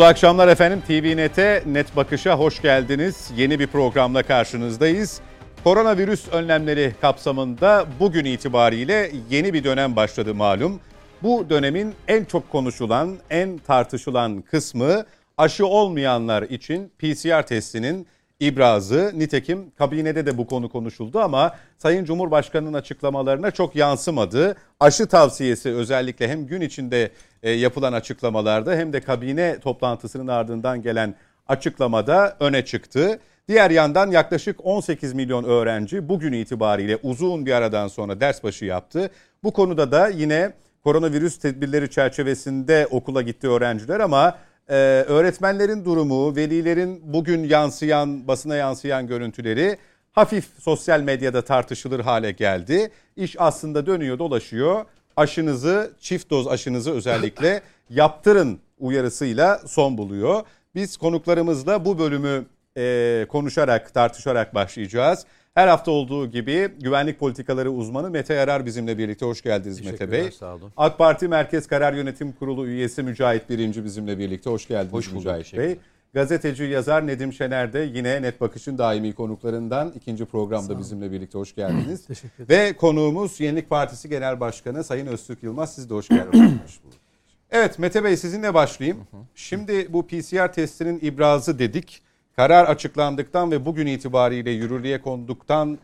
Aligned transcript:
Mutlu 0.00 0.08
akşamlar 0.08 0.48
efendim. 0.48 0.82
TVNet'e 0.86 1.62
Net 1.66 1.96
Bakış'a 1.96 2.38
hoş 2.38 2.62
geldiniz. 2.62 3.30
Yeni 3.36 3.58
bir 3.58 3.66
programla 3.66 4.22
karşınızdayız. 4.22 5.20
Koronavirüs 5.64 6.28
önlemleri 6.32 6.94
kapsamında 7.00 7.86
bugün 8.00 8.24
itibariyle 8.24 9.12
yeni 9.30 9.54
bir 9.54 9.64
dönem 9.64 9.96
başladı 9.96 10.34
malum. 10.34 10.80
Bu 11.22 11.50
dönemin 11.50 11.94
en 12.08 12.24
çok 12.24 12.50
konuşulan, 12.50 13.16
en 13.30 13.58
tartışılan 13.58 14.42
kısmı 14.42 15.04
aşı 15.38 15.66
olmayanlar 15.66 16.42
için 16.42 16.92
PCR 16.98 17.46
testinin 17.46 18.06
ibrazı. 18.40 19.12
Nitekim 19.14 19.70
kabinede 19.78 20.26
de 20.26 20.38
bu 20.38 20.46
konu 20.46 20.68
konuşuldu 20.68 21.20
ama 21.20 21.54
Sayın 21.78 22.04
Cumhurbaşkanı'nın 22.04 22.72
açıklamalarına 22.72 23.50
çok 23.50 23.76
yansımadı. 23.76 24.56
Aşı 24.80 25.06
tavsiyesi 25.06 25.70
özellikle 25.70 26.28
hem 26.28 26.46
gün 26.46 26.60
içinde 26.60 27.10
e, 27.42 27.50
yapılan 27.50 27.92
açıklamalarda 27.92 28.74
hem 28.74 28.92
de 28.92 29.00
kabine 29.00 29.58
toplantısının 29.60 30.26
ardından 30.26 30.82
gelen 30.82 31.14
açıklamada 31.48 32.36
öne 32.40 32.64
çıktı. 32.64 33.20
Diğer 33.48 33.70
yandan 33.70 34.10
yaklaşık 34.10 34.66
18 34.66 35.12
milyon 35.12 35.44
öğrenci 35.44 36.08
bugün 36.08 36.32
itibariyle 36.32 36.98
uzun 37.02 37.46
bir 37.46 37.52
aradan 37.52 37.88
sonra 37.88 38.20
ders 38.20 38.44
başı 38.44 38.64
yaptı. 38.64 39.10
Bu 39.44 39.52
konuda 39.52 39.92
da 39.92 40.08
yine 40.08 40.52
koronavirüs 40.84 41.38
tedbirleri 41.38 41.90
çerçevesinde 41.90 42.86
okula 42.90 43.22
gitti 43.22 43.48
öğrenciler 43.48 44.00
ama 44.00 44.38
e, 44.70 44.74
öğretmenlerin 45.08 45.84
durumu, 45.84 46.36
velilerin 46.36 47.00
bugün 47.04 47.44
yansıyan, 47.44 48.28
basına 48.28 48.56
yansıyan 48.56 49.06
görüntüleri 49.06 49.78
hafif 50.12 50.44
sosyal 50.58 51.00
medyada 51.00 51.42
tartışılır 51.42 52.00
hale 52.00 52.32
geldi. 52.32 52.90
İş 53.16 53.36
aslında 53.38 53.86
dönüyor 53.86 54.18
dolaşıyor. 54.18 54.84
Aşınızı, 55.16 55.92
çift 56.00 56.30
doz 56.30 56.48
aşınızı 56.48 56.92
özellikle 56.92 57.60
yaptırın 57.90 58.58
uyarısıyla 58.78 59.60
son 59.66 59.98
buluyor. 59.98 60.42
Biz 60.74 60.96
konuklarımızla 60.96 61.84
bu 61.84 61.98
bölümü 61.98 62.44
e, 62.76 63.26
konuşarak, 63.28 63.94
tartışarak 63.94 64.54
başlayacağız. 64.54 65.26
Her 65.54 65.68
hafta 65.68 65.90
olduğu 65.90 66.30
gibi 66.30 66.68
güvenlik 66.80 67.18
politikaları 67.18 67.70
uzmanı 67.70 68.10
Mete 68.10 68.34
Yarar 68.34 68.66
bizimle 68.66 68.98
birlikte. 68.98 69.26
Hoş 69.26 69.42
geldiniz 69.42 69.84
Mete 69.84 70.12
Bey. 70.12 70.30
Sağ 70.30 70.54
olun. 70.54 70.72
AK 70.76 70.98
Parti 70.98 71.28
Merkez 71.28 71.66
Karar 71.66 71.92
Yönetim 71.92 72.32
Kurulu 72.32 72.66
üyesi 72.66 73.02
Mücahit 73.02 73.50
Birinci 73.50 73.84
bizimle 73.84 74.18
birlikte. 74.18 74.50
Hoş 74.50 74.68
geldiniz 74.68 74.92
Hoş 74.92 75.06
bulduk, 75.06 75.16
Mücahit 75.18 75.56
Bey. 75.56 75.78
Gazeteci 76.14 76.64
yazar 76.64 77.06
Nedim 77.06 77.32
Şener 77.32 77.72
de 77.72 77.78
yine 77.94 78.22
Net 78.22 78.40
Bakış'ın 78.40 78.78
daimi 78.78 79.12
konuklarından 79.12 79.92
ikinci 79.96 80.24
programda 80.24 80.78
bizimle 80.78 81.12
birlikte 81.12 81.38
hoş 81.38 81.54
geldiniz. 81.54 82.04
Teşekkür 82.06 82.48
Ve 82.48 82.72
konuğumuz 82.72 83.40
Yenilik 83.40 83.70
Partisi 83.70 84.08
Genel 84.08 84.40
Başkanı 84.40 84.84
Sayın 84.84 85.06
Öztürk 85.06 85.42
Yılmaz. 85.42 85.74
Siz 85.74 85.90
de 85.90 85.94
hoş 85.94 86.08
geldiniz. 86.08 86.80
evet 87.50 87.78
Mete 87.78 88.04
Bey 88.04 88.16
sizinle 88.16 88.54
başlayayım. 88.54 88.98
Şimdi 89.34 89.92
bu 89.92 90.06
PCR 90.06 90.52
testinin 90.52 90.98
ibrazı 91.02 91.58
dedik. 91.58 92.02
Karar 92.36 92.64
açıklandıktan 92.64 93.50
ve 93.50 93.64
bugün 93.64 93.86
itibariyle 93.86 94.50
yürürlüğe 94.50 95.00
konduktan 95.00 95.78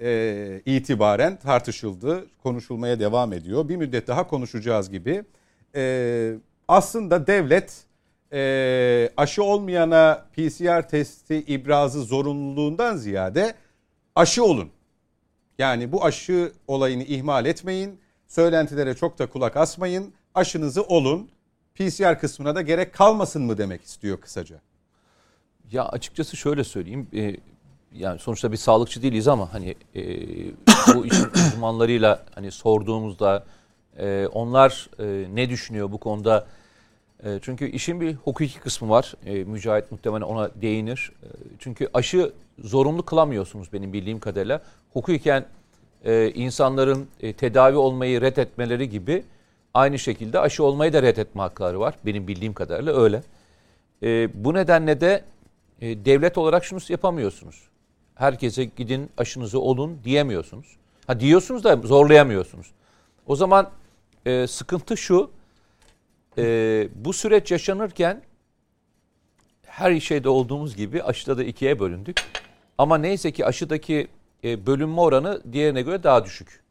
e, 0.00 0.60
itibaren 0.66 1.36
tartışıldı, 1.36 2.26
konuşulmaya 2.42 3.00
devam 3.00 3.32
ediyor. 3.32 3.68
Bir 3.68 3.76
müddet 3.76 4.08
daha 4.08 4.26
konuşacağız 4.26 4.90
gibi. 4.90 5.24
E, 5.74 6.34
aslında 6.68 7.26
devlet 7.26 7.84
e, 8.32 9.10
aşı 9.16 9.44
olmayana 9.44 10.26
PCR 10.36 10.88
testi 10.88 11.36
ibrazı 11.36 12.02
zorunluluğundan 12.02 12.96
ziyade 12.96 13.54
aşı 14.16 14.44
olun. 14.44 14.70
Yani 15.58 15.92
bu 15.92 16.04
aşı 16.04 16.52
olayını 16.68 17.02
ihmal 17.02 17.46
etmeyin. 17.46 18.00
Söylentilere 18.28 18.94
çok 18.94 19.18
da 19.18 19.26
kulak 19.26 19.56
asmayın. 19.56 20.12
Aşınızı 20.34 20.82
olun. 20.82 21.28
PCR 21.74 22.20
kısmına 22.20 22.54
da 22.54 22.62
gerek 22.62 22.94
kalmasın 22.94 23.42
mı 23.42 23.58
demek 23.58 23.84
istiyor 23.84 24.20
kısaca. 24.20 24.60
Ya 25.72 25.84
açıkçası 25.88 26.36
şöyle 26.36 26.64
söyleyeyim. 26.64 27.06
E, 27.14 27.36
yani 27.92 28.18
sonuçta 28.18 28.52
bir 28.52 28.56
sağlıkçı 28.56 29.02
değiliz 29.02 29.28
ama 29.28 29.52
hani 29.54 29.74
e, 29.94 30.02
bu 30.94 31.06
işin 31.06 31.26
uzmanlarıyla 31.34 32.24
hani 32.34 32.50
sorduğumuzda 32.50 33.44
e, 33.98 34.26
onlar 34.32 34.90
e, 34.98 35.26
ne 35.34 35.50
düşünüyor 35.50 35.92
bu 35.92 35.98
konuda? 35.98 36.46
E, 37.24 37.38
çünkü 37.42 37.70
işin 37.70 38.00
bir 38.00 38.14
hukuki 38.14 38.60
kısmı 38.60 38.88
var. 38.88 39.14
E, 39.26 39.44
Mücahit 39.44 39.92
muhtemelen 39.92 40.24
ona 40.24 40.50
değinir. 40.62 41.12
E, 41.22 41.26
çünkü 41.58 41.88
aşı 41.94 42.32
zorunlu 42.58 43.04
kılamıyorsunuz 43.04 43.72
benim 43.72 43.92
bildiğim 43.92 44.20
kadarıyla. 44.20 44.62
Hukuken 44.92 45.46
e, 46.04 46.30
insanların 46.30 47.08
e, 47.20 47.32
tedavi 47.32 47.76
olmayı 47.76 48.20
reddetmeleri 48.20 48.88
gibi 48.88 49.24
aynı 49.74 49.98
şekilde 49.98 50.40
aşı 50.40 50.64
olmayı 50.64 50.92
da 50.92 51.02
reddetme 51.02 51.42
hakları 51.42 51.80
var. 51.80 51.94
Benim 52.06 52.28
bildiğim 52.28 52.54
kadarıyla 52.54 53.02
öyle. 53.02 53.22
E, 54.02 54.28
bu 54.44 54.54
nedenle 54.54 55.00
de 55.00 55.24
e, 55.80 56.04
devlet 56.04 56.38
olarak 56.38 56.64
şunu 56.64 56.80
yapamıyorsunuz. 56.88 57.68
Herkese 58.14 58.64
gidin 58.64 59.10
aşınızı 59.16 59.60
olun 59.60 59.98
diyemiyorsunuz. 60.04 60.76
Ha 61.06 61.20
diyorsunuz 61.20 61.64
da 61.64 61.76
zorlayamıyorsunuz. 61.76 62.66
O 63.26 63.36
zaman 63.36 63.70
e, 64.26 64.46
sıkıntı 64.46 64.96
şu. 64.96 65.30
E, 66.38 66.88
bu 66.94 67.12
süreç 67.12 67.50
yaşanırken 67.50 68.22
her 69.66 70.00
şeyde 70.00 70.28
olduğumuz 70.28 70.76
gibi 70.76 71.02
aşıda 71.02 71.38
da 71.38 71.44
ikiye 71.44 71.80
bölündük. 71.80 72.22
Ama 72.78 72.98
neyse 72.98 73.32
ki 73.32 73.46
aşıdaki 73.46 74.08
e, 74.44 74.66
bölünme 74.66 75.00
oranı 75.00 75.42
diğerine 75.52 75.82
göre 75.82 76.02
daha 76.02 76.24
düşük. 76.24 76.62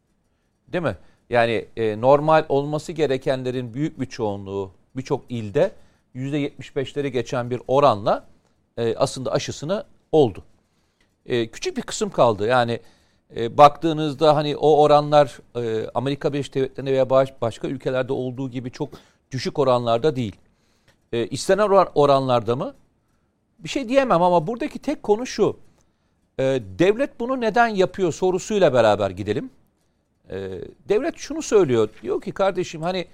Değil 0.68 0.84
mi? 0.84 0.98
Yani 1.30 1.66
e, 1.78 2.02
normal 2.02 2.46
olması 2.50 2.92
gerekenlerin 2.92 3.74
büyük 3.74 4.00
bir 4.00 4.06
çoğunluğu 4.06 4.72
birçok 4.96 5.26
ilde 5.30 5.72
%75'leri 6.16 7.08
geçen 7.08 7.50
bir 7.50 7.62
oranla 7.68 8.28
e, 8.80 8.96
aslında 8.96 9.32
aşısını 9.32 9.84
oldu. 10.12 10.44
E, 11.26 11.48
küçük 11.48 11.78
bir 11.78 11.82
kısım 11.82 12.10
kaldı. 12.10 12.48
Yani 12.48 12.80
e, 13.36 13.58
baktığınızda 13.58 14.36
hani 14.36 14.58
o 14.58 14.82
oranlar 14.82 15.40
e, 15.56 15.90
Amerika 15.94 16.34
Birleşik 16.34 16.56
Devletleri'nde 16.56 16.92
veya 16.92 17.10
baş, 17.10 17.34
başka 17.42 17.68
ülkelerde 17.68 18.14
olduğu 18.14 18.50
gibi 18.50 18.72
çok 18.72 18.90
düşük 19.32 19.60
oranlarda 19.60 20.16
değil. 20.16 20.36
E, 21.14 21.28
istenen 21.28 21.64
oran, 21.64 21.90
oranlarda 21.96 22.56
mı? 22.56 22.74
Bir 23.60 23.70
şey 23.70 23.90
diyemem 23.90 24.22
ama 24.22 24.48
buradaki 24.48 24.80
tek 24.80 25.04
konu 25.04 25.26
şu. 25.26 25.58
E, 26.40 26.44
devlet 26.80 27.20
bunu 27.20 27.42
neden 27.42 27.68
yapıyor 27.68 28.14
sorusuyla 28.14 28.74
beraber 28.74 29.10
gidelim. 29.10 29.50
E, 30.30 30.38
devlet 30.90 31.18
şunu 31.18 31.42
söylüyor. 31.42 31.90
Diyor 32.02 32.22
ki 32.22 32.32
kardeşim 32.32 32.82
hani 32.82 33.08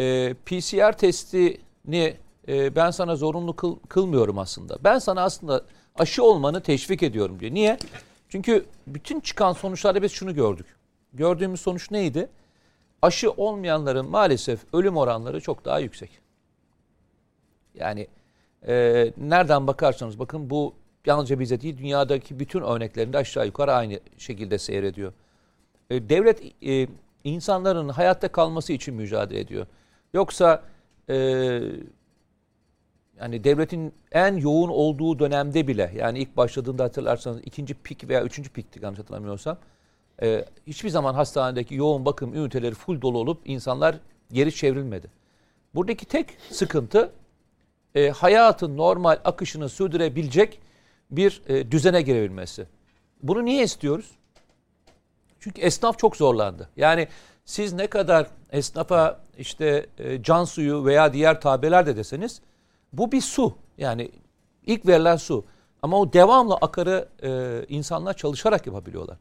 e, 0.00 0.34
PCR 0.34 0.92
testini 0.92 2.16
e, 2.48 2.76
ben 2.76 2.90
sana 2.90 3.16
zorunlu 3.16 3.56
kıl, 3.56 3.76
kılmıyorum 3.88 4.38
aslında. 4.38 4.78
Ben 4.84 4.98
sana 4.98 5.22
aslında 5.22 5.64
aşı 5.94 6.24
olmanı 6.24 6.60
teşvik 6.60 7.02
ediyorum 7.02 7.40
diyor. 7.40 7.54
Niye? 7.54 7.78
Çünkü 8.28 8.64
bütün 8.86 9.20
çıkan 9.20 9.52
sonuçlarda 9.52 10.02
biz 10.02 10.12
şunu 10.12 10.34
gördük. 10.34 10.66
Gördüğümüz 11.12 11.60
sonuç 11.60 11.90
neydi? 11.90 12.28
Aşı 13.02 13.30
olmayanların 13.30 14.10
maalesef 14.10 14.60
ölüm 14.72 14.96
oranları 14.96 15.40
çok 15.40 15.64
daha 15.64 15.78
yüksek. 15.78 16.10
Yani 17.74 18.08
e, 18.68 18.74
nereden 19.16 19.66
bakarsanız 19.66 20.18
bakın 20.18 20.50
bu 20.50 20.74
yalnızca 21.06 21.40
bize 21.40 21.60
değil 21.60 21.78
dünyadaki 21.78 22.38
bütün 22.38 22.60
örneklerinde 22.60 23.18
aşağı 23.18 23.46
yukarı 23.46 23.72
aynı 23.72 24.00
şekilde 24.18 24.58
seyrediyor. 24.58 25.12
E, 25.90 26.08
devlet 26.08 26.42
e, 26.66 26.88
insanların 27.24 27.88
hayatta 27.88 28.28
kalması 28.28 28.72
için 28.72 28.94
mücadele 28.94 29.40
ediyor. 29.40 29.66
Yoksa 30.14 30.62
e, 31.10 31.60
yani 33.20 33.44
devletin 33.44 33.94
en 34.12 34.36
yoğun 34.36 34.68
olduğu 34.68 35.18
dönemde 35.18 35.68
bile 35.68 35.92
yani 35.96 36.18
ilk 36.18 36.36
başladığında 36.36 36.84
hatırlarsanız 36.84 37.40
ikinci 37.44 37.74
pik 37.74 38.08
veya 38.08 38.22
üçüncü 38.22 38.50
pikti 38.50 38.80
yanlış 38.82 38.98
hatırlamıyorsam 38.98 39.58
e, 40.22 40.44
hiçbir 40.66 40.88
zaman 40.88 41.14
hastanedeki 41.14 41.74
yoğun 41.74 42.04
bakım 42.04 42.34
üniteleri 42.34 42.74
full 42.74 43.00
dolu 43.00 43.18
olup 43.18 43.40
insanlar 43.44 43.96
geri 44.32 44.54
çevrilmedi. 44.54 45.10
Buradaki 45.74 46.06
tek 46.06 46.26
sıkıntı 46.50 47.12
e, 47.94 48.10
hayatın 48.10 48.76
normal 48.76 49.18
akışını 49.24 49.68
sürdürebilecek 49.68 50.60
bir 51.10 51.42
e, 51.48 51.70
düzene 51.70 52.02
girebilmesi. 52.02 52.66
Bunu 53.22 53.44
niye 53.44 53.64
istiyoruz? 53.64 54.10
Çünkü 55.40 55.60
esnaf 55.60 55.98
çok 55.98 56.16
zorlandı. 56.16 56.68
Yani 56.76 57.08
siz 57.44 57.72
ne 57.72 57.86
kadar 57.86 58.26
esnafa 58.52 59.20
işte 59.38 59.86
e, 59.98 60.22
can 60.22 60.44
suyu 60.44 60.84
veya 60.84 61.12
diğer 61.12 61.40
tabeler 61.40 61.86
de 61.86 61.96
deseniz 61.96 62.40
bu 62.98 63.12
bir 63.12 63.20
su. 63.20 63.54
Yani 63.78 64.10
ilk 64.66 64.86
verilen 64.86 65.16
su. 65.16 65.44
Ama 65.82 66.00
o 66.00 66.12
devamlı 66.12 66.54
akarı 66.54 67.08
e, 67.22 67.62
insanlar 67.68 68.14
çalışarak 68.14 68.66
yapabiliyorlar. 68.66 69.16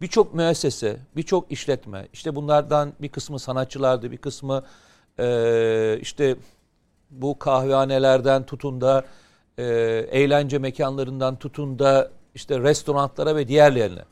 Birçok 0.00 0.34
müessese, 0.34 0.96
birçok 1.16 1.52
işletme, 1.52 2.08
işte 2.12 2.36
bunlardan 2.36 2.92
bir 3.00 3.08
kısmı 3.08 3.38
sanatçılardı, 3.38 4.10
bir 4.10 4.16
kısmı 4.16 4.64
e, 5.18 5.98
işte 6.00 6.36
bu 7.10 7.38
kahvehanelerden 7.38 8.46
tutun 8.46 8.80
da 8.80 9.04
e, 9.58 9.64
eğlence 10.10 10.58
mekanlarından 10.58 11.36
tutun 11.36 11.78
da 11.78 12.10
işte 12.34 12.60
restoranlara 12.60 13.36
ve 13.36 13.48
diğerlerine 13.48 14.04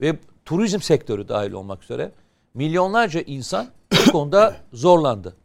ve 0.00 0.16
turizm 0.44 0.80
sektörü 0.80 1.28
dahil 1.28 1.52
olmak 1.52 1.82
üzere 1.82 2.12
milyonlarca 2.54 3.20
insan 3.20 3.66
bu 4.06 4.12
konuda 4.12 4.56
zorlandı. 4.72 5.36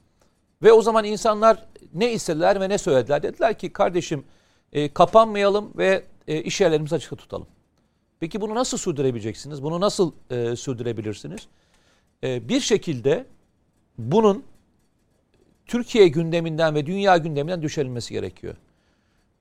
Ve 0.63 0.71
o 0.71 0.81
zaman 0.81 1.05
insanlar 1.05 1.65
ne 1.93 2.11
istediler 2.11 2.61
ve 2.61 2.69
ne 2.69 2.77
söylediler? 2.77 3.23
Dediler 3.23 3.59
ki 3.59 3.73
kardeşim 3.73 4.23
e, 4.73 4.93
kapanmayalım 4.93 5.71
ve 5.77 6.03
e, 6.27 6.41
iş 6.41 6.61
yerlerimizi 6.61 6.95
açık 6.95 7.17
tutalım. 7.17 7.47
Peki 8.19 8.41
bunu 8.41 8.55
nasıl 8.55 8.77
sürdürebileceksiniz? 8.77 9.63
Bunu 9.63 9.81
nasıl 9.81 10.11
e, 10.29 10.55
sürdürebilirsiniz? 10.55 11.47
E, 12.23 12.49
bir 12.49 12.59
şekilde 12.59 13.25
bunun 13.97 14.43
Türkiye 15.65 16.07
gündeminden 16.07 16.75
ve 16.75 16.85
dünya 16.85 17.17
gündeminden 17.17 17.61
düşerilmesi 17.61 18.13
gerekiyor. 18.13 18.55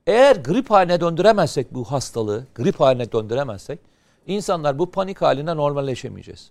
Eğer 0.07 0.37
grip 0.37 0.71
haline 0.71 1.01
döndüremezsek 1.01 1.75
bu 1.75 1.85
hastalığı, 1.85 2.47
grip 2.55 2.81
haline 2.81 3.13
döndüremezsek 3.13 3.79
insanlar 4.27 4.79
bu 4.79 4.91
panik 4.91 5.23
haline 5.23 5.57
normalleşemeyeceğiz. 5.57 6.51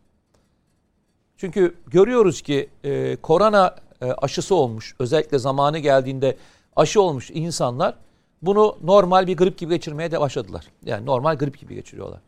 Çünkü 1.38 1.76
görüyoruz 1.88 2.42
ki 2.42 2.70
e, 2.84 3.16
korona 3.16 3.76
aşısı 4.02 4.56
olmuş, 4.56 4.96
özellikle 5.00 5.40
zamanı 5.40 5.80
geldiğinde 5.80 6.38
aşı 6.76 7.02
olmuş 7.02 7.32
insanlar 7.34 7.96
bunu 8.42 8.78
normal 8.84 9.28
bir 9.28 9.38
grip 9.38 9.58
gibi 9.58 9.74
geçirmeye 9.74 10.12
de 10.12 10.20
başladılar. 10.20 10.66
Yani 10.86 11.06
normal 11.06 11.38
grip 11.38 11.60
gibi 11.60 11.76
geçiriyorlar. 11.76 12.20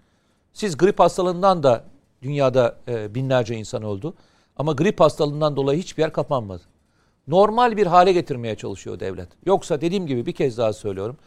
Siz 0.54 0.78
grip 0.78 1.00
hastalığından 1.00 1.64
da 1.64 1.84
dünyada 2.22 2.76
e, 2.88 3.16
binlerce 3.16 3.56
insan 3.56 3.84
oldu. 3.84 4.14
Ama 4.58 4.72
grip 4.72 5.00
hastalığından 5.00 5.56
dolayı 5.56 5.80
hiçbir 5.80 6.04
yer 6.04 6.14
kapanmadı. 6.14 6.64
Normal 7.28 7.78
bir 7.78 7.88
hale 7.88 8.12
getirmeye 8.14 8.56
çalışıyor 8.56 9.00
devlet. 9.00 9.30
Yoksa 9.46 9.82
dediğim 9.82 10.08
gibi 10.08 10.26
bir 10.26 10.34
kez 10.34 10.58
daha 10.58 10.74
söylüyorum. 10.74 11.18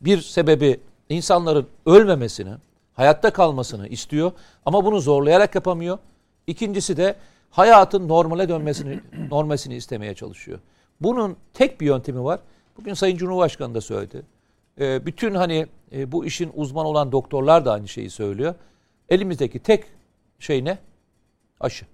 Bir 0.00 0.20
sebebi 0.20 0.80
insanların 1.08 1.66
ölmemesini, 1.86 2.52
hayatta 2.94 3.30
kalmasını 3.32 3.88
istiyor 3.88 4.32
ama 4.66 4.84
bunu 4.84 5.00
zorlayarak 5.00 5.54
yapamıyor. 5.54 5.98
İkincisi 6.46 6.96
de 6.96 7.16
hayatın 7.50 8.08
normale 8.08 8.48
dönmesini, 8.48 9.00
normalsini 9.30 9.74
istemeye 9.74 10.14
çalışıyor. 10.14 10.58
Bunun 11.00 11.36
tek 11.54 11.80
bir 11.80 11.86
yöntemi 11.86 12.24
var. 12.24 12.40
Bugün 12.76 12.94
Sayın 12.94 13.16
Cumhurbaşkanı 13.16 13.74
da 13.74 13.80
söyledi. 13.80 14.22
E, 14.80 15.06
bütün 15.06 15.34
hani 15.34 15.66
e, 15.92 16.12
bu 16.12 16.24
işin 16.24 16.52
uzman 16.54 16.86
olan 16.86 17.12
doktorlar 17.12 17.64
da 17.64 17.72
aynı 17.72 17.88
şeyi 17.88 18.10
söylüyor. 18.10 18.54
Elimizdeki 19.08 19.58
tek 19.58 19.84
şey 20.38 20.64
ne? 20.64 20.78
Aşı. 21.60 21.86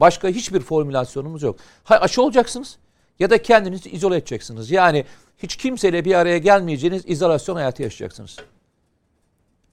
Başka 0.00 0.28
hiçbir 0.28 0.60
formülasyonumuz 0.60 1.42
yok. 1.42 1.56
Ha, 1.84 1.96
aşı 1.96 2.22
olacaksınız 2.22 2.78
ya 3.18 3.30
da 3.30 3.42
kendinizi 3.42 3.90
izole 3.90 4.16
edeceksiniz. 4.16 4.70
Yani 4.70 5.04
hiç 5.38 5.56
kimseyle 5.56 6.04
bir 6.04 6.14
araya 6.14 6.38
gelmeyeceğiniz 6.38 7.02
izolasyon 7.06 7.56
hayatı 7.56 7.82
yaşayacaksınız. 7.82 8.36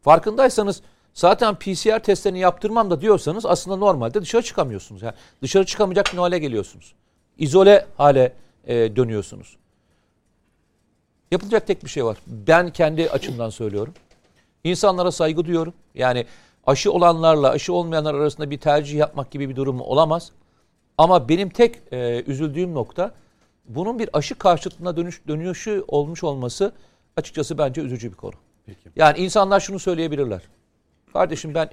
Farkındaysanız 0.02 0.82
zaten 1.14 1.56
PCR 1.56 2.00
testlerini 2.00 2.40
yaptırmam 2.40 2.90
da 2.90 3.02
diyorsanız 3.02 3.46
aslında 3.46 3.78
normalde 3.78 4.22
dışarı 4.22 4.42
çıkamıyorsunuz. 4.42 5.02
Yani 5.02 5.14
dışarı 5.42 5.66
çıkamayacak 5.66 6.14
bir 6.14 6.18
hale 6.18 6.40
geliyorsunuz. 6.40 6.94
İzole 7.38 7.86
hale 7.98 8.34
e, 8.66 8.96
dönüyorsunuz. 8.96 9.58
Yapılacak 11.32 11.68
tek 11.68 11.84
bir 11.84 11.90
şey 11.90 12.06
var. 12.06 12.18
Ben 12.28 12.70
kendi 12.70 13.10
açımdan 13.10 13.50
söylüyorum. 13.50 13.94
İnsanlara 14.64 15.12
saygı 15.12 15.46
duyuyorum. 15.46 15.74
Yani 15.96 16.26
aşı 16.68 16.92
olanlarla 16.92 17.50
aşı 17.50 17.74
olmayanlar 17.74 18.14
arasında 18.14 18.52
bir 18.52 18.58
tercih 18.58 18.98
yapmak 18.98 19.32
gibi 19.32 19.50
bir 19.50 19.56
durum 19.56 19.82
olamaz. 19.82 20.32
Ama 20.98 21.30
benim 21.30 21.50
tek 21.50 21.76
e, 21.92 22.24
üzüldüğüm 22.28 22.74
nokta 22.74 23.12
bunun 23.66 24.00
bir 24.00 24.10
aşı 24.14 24.36
karşıtına 24.36 24.98
dönüş 24.98 25.22
dönüşü 25.28 25.84
olmuş 25.88 26.24
olması 26.24 26.74
açıkçası 27.18 27.58
bence 27.58 27.82
üzücü 27.82 28.12
bir 28.12 28.18
konu. 28.18 28.34
Peki. 28.66 28.90
Yani 28.96 29.18
insanlar 29.18 29.60
şunu 29.60 29.80
söyleyebilirler. 29.80 30.42
Kardeşim 31.14 31.56
ben 31.56 31.70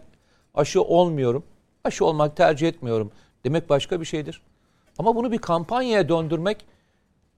aşı 0.55 0.83
olmuyorum. 0.83 1.45
Aşı 1.85 2.05
olmak 2.05 2.37
tercih 2.37 2.69
etmiyorum. 2.69 3.11
Demek 3.45 3.71
başka 3.71 4.01
bir 4.01 4.07
şeydir. 4.07 4.43
Ama 4.99 5.17
bunu 5.17 5.33
bir 5.33 5.39
kampanyaya 5.39 6.09
döndürmek 6.09 6.67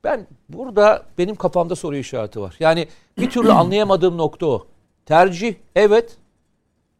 ben 0.05 0.26
burada 0.49 1.06
benim 1.19 1.37
kafamda 1.37 1.76
soru 1.76 1.97
işareti 1.97 2.41
var. 2.41 2.56
Yani 2.61 2.88
bir 3.19 3.31
türlü 3.31 3.52
anlayamadığım 3.52 4.19
nokta 4.19 4.47
o. 4.47 4.67
Tercih 5.06 5.55
evet. 5.76 6.17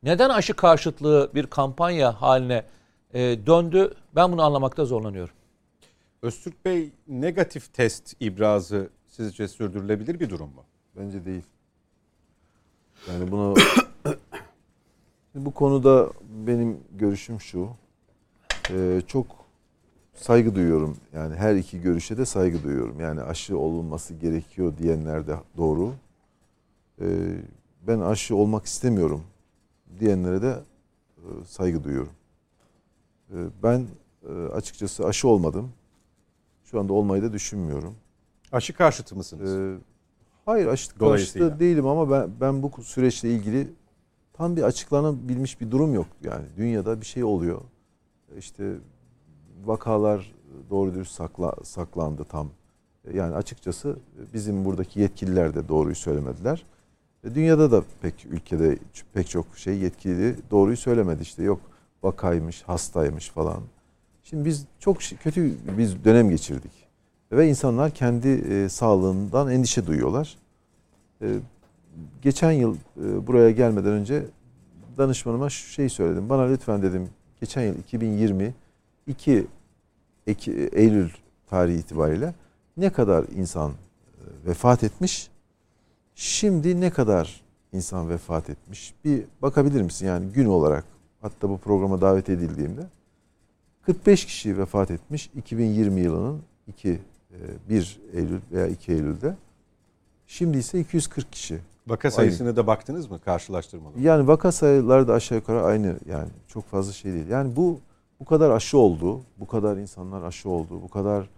Neden 0.03 0.31
aşı 0.31 0.55
karşıtlığı 0.55 1.31
bir 1.35 1.47
kampanya 1.47 2.23
haline 2.23 2.65
e, 3.15 3.21
döndü? 3.47 3.95
Ben 4.17 4.33
bunu 4.33 4.43
anlamakta 4.43 4.85
zorlanıyorum. 4.85 5.35
Öztürk 6.23 6.65
Bey 6.65 6.93
negatif 7.09 7.75
test 7.75 8.17
ibrazı 8.21 8.91
sizce 9.09 9.49
sürdürülebilir 9.49 10.21
bir 10.21 10.31
durum 10.31 10.55
mu? 10.55 10.65
Bence 10.97 11.25
değil. 11.25 11.43
Yani 13.09 13.31
bunu 13.31 13.55
bu 15.35 15.51
konuda 15.51 16.11
benim 16.47 16.79
görüşüm 16.93 17.41
şu. 17.41 17.69
Ee, 18.71 19.03
çok 19.07 19.27
saygı 20.15 20.55
duyuyorum. 20.55 20.97
Yani 21.13 21.35
her 21.35 21.55
iki 21.55 21.81
görüşe 21.81 22.19
de 22.19 22.27
saygı 22.27 22.63
duyuyorum. 22.63 23.01
Yani 23.01 23.23
aşı 23.23 23.59
olunması 23.59 24.15
gerekiyor 24.15 24.73
diyenler 24.79 25.27
de 25.27 25.37
doğru. 25.57 25.95
Ee, 27.01 27.07
ben 27.87 28.01
aşı 28.01 28.37
olmak 28.37 28.67
istemiyorum 28.67 29.23
diyenlere 30.01 30.43
de 30.43 30.59
e, 31.17 31.45
saygı 31.47 31.85
duyuyorum. 31.85 32.13
Ee, 33.31 33.37
ben 33.63 33.87
e, 34.29 34.33
açıkçası 34.33 35.07
aşı 35.07 35.29
olmadım. 35.29 35.73
Şu 36.65 36.81
anda 36.81 36.93
olmayı 36.93 37.23
da 37.23 37.33
düşünmüyorum. 37.33 37.95
Aşı 38.53 38.73
karşıtı 38.73 39.17
mısınız? 39.17 39.55
Ee, 39.55 39.85
hayır 40.47 40.67
aşı 40.67 40.99
karşıtı 40.99 41.61
değilim 41.61 41.87
ama 41.87 42.11
ben 42.11 42.31
ben 42.41 42.63
bu 42.63 42.83
süreçle 42.83 43.31
ilgili 43.31 43.69
tam 44.41 44.57
bir 44.57 44.63
açıklanabilmiş 44.63 45.61
bir 45.61 45.71
durum 45.71 45.95
yok. 45.95 46.07
Yani 46.25 46.45
dünyada 46.57 47.01
bir 47.01 47.07
şey 47.07 47.25
oluyor. 47.25 47.61
İşte 48.39 48.73
vakalar 49.65 50.35
doğru 50.71 50.95
dürüst 50.95 51.13
sakla, 51.13 51.55
saklandı 51.63 52.25
tam. 52.25 52.51
Yani 53.15 53.35
açıkçası 53.35 53.97
bizim 54.35 54.65
buradaki 54.65 55.01
yetkililer 55.01 55.55
de 55.55 55.69
doğruyu 55.69 55.95
söylemediler. 55.95 56.67
Dünyada 57.25 57.73
da 57.73 57.85
pek 58.03 58.27
ülkede 58.31 58.79
pek 59.13 59.29
çok 59.29 59.59
şey 59.59 59.79
yetkili 59.79 60.37
doğruyu 60.51 60.77
söylemedi 60.77 61.23
işte 61.23 61.43
yok 61.43 61.61
vakaymış, 62.03 62.63
hastaymış 62.63 63.29
falan. 63.29 63.63
Şimdi 64.23 64.45
biz 64.45 64.67
çok 64.79 64.99
kötü 65.23 65.55
bir 65.79 66.05
dönem 66.05 66.31
geçirdik. 66.31 66.73
Ve 67.33 67.49
insanlar 67.49 67.91
kendi 67.91 68.29
e, 68.29 68.69
sağlığından 68.69 69.51
endişe 69.51 69.87
duyuyorlar. 69.87 70.39
Geçen 72.23 72.53
yıl 72.53 72.77
e, 72.77 73.27
buraya 73.27 73.51
gelmeden 73.51 73.93
önce 73.93 74.25
danışmanıma 74.99 75.51
şu 75.51 75.69
şeyi 75.69 75.91
söyledim. 75.91 76.29
Bana 76.29 76.43
lütfen 76.43 76.83
dedim 76.83 77.09
geçen 77.41 77.63
yıl 77.63 77.79
2020 77.79 78.55
2 79.07 79.47
Eylül 80.73 81.11
tarihi 81.51 81.79
itibariyle 81.79 82.35
ne 82.77 82.91
kadar 82.91 83.25
insan 83.37 83.71
e, 83.71 83.75
vefat 84.49 84.85
etmiş? 84.85 85.31
Şimdi 86.15 86.81
ne 86.81 86.91
kadar 86.91 87.41
insan 87.73 88.09
vefat 88.09 88.51
etmiş? 88.51 88.95
Bir 89.05 89.25
bakabilir 89.43 89.83
misin 89.83 90.07
yani 90.07 90.33
gün 90.33 90.47
olarak 90.47 90.85
hatta 91.21 91.49
bu 91.49 91.59
programa 91.59 92.01
davet 92.01 92.29
edildiğimde 92.29 92.83
45 93.83 94.25
kişi 94.25 94.59
vefat 94.59 94.91
etmiş 94.91 95.31
2020 95.37 96.01
yılının 96.01 96.43
2 96.67 96.99
1 97.69 98.01
e, 98.15 98.19
Eylül 98.19 98.41
veya 98.53 98.67
2 98.67 98.93
Eylül'de. 98.93 99.37
Şimdi 100.27 100.59
ise 100.59 100.81
240 100.81 101.33
kişi. 101.33 101.59
Vaka 101.87 102.11
sayısına 102.11 102.49
aynı. 102.49 102.57
da 102.57 102.67
baktınız 102.67 103.11
mı 103.11 103.21
karşılaştırmalı? 103.21 104.01
Yani 104.01 104.29
vaka 104.29 104.53
sayıları 104.53 105.09
da 105.09 105.15
aşağı 105.15 105.39
yukarı 105.39 105.63
aynı 105.63 105.97
yani 106.07 106.29
çok 106.49 106.65
fazla 106.65 106.93
şey 106.93 107.13
değil. 107.13 107.29
Yani 107.29 107.57
bu 107.57 107.79
bu 108.21 108.25
kadar 108.25 108.51
aşı 108.51 108.79
oldu, 108.79 109.21
bu 109.41 109.47
kadar 109.47 109.77
insanlar 109.77 110.23
aşı 110.23 110.49
oldu, 110.49 110.83
bu 110.83 110.89
kadar 110.89 111.29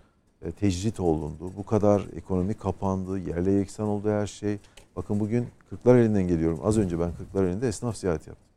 e, 0.43 0.53
tecrit 0.53 1.01
olundu, 1.01 1.53
bu 1.57 1.67
kadar 1.67 2.03
ekonomi 2.17 2.55
kapandı, 2.55 3.19
yerle 3.19 3.51
yeksan 3.51 3.89
oldu 3.89 4.11
her 4.11 4.27
şey. 4.27 4.59
Bakın 4.97 5.21
bugün 5.21 5.47
Kırklar 5.71 5.97
elinden 5.97 6.29
geliyorum. 6.29 6.61
Az 6.65 6.79
önce 6.79 7.01
ben 7.01 7.13
Kırklar 7.15 7.45
elinde 7.45 7.69
esnaf 7.69 7.97
ziyareti 7.97 8.31
yaptım. 8.31 8.49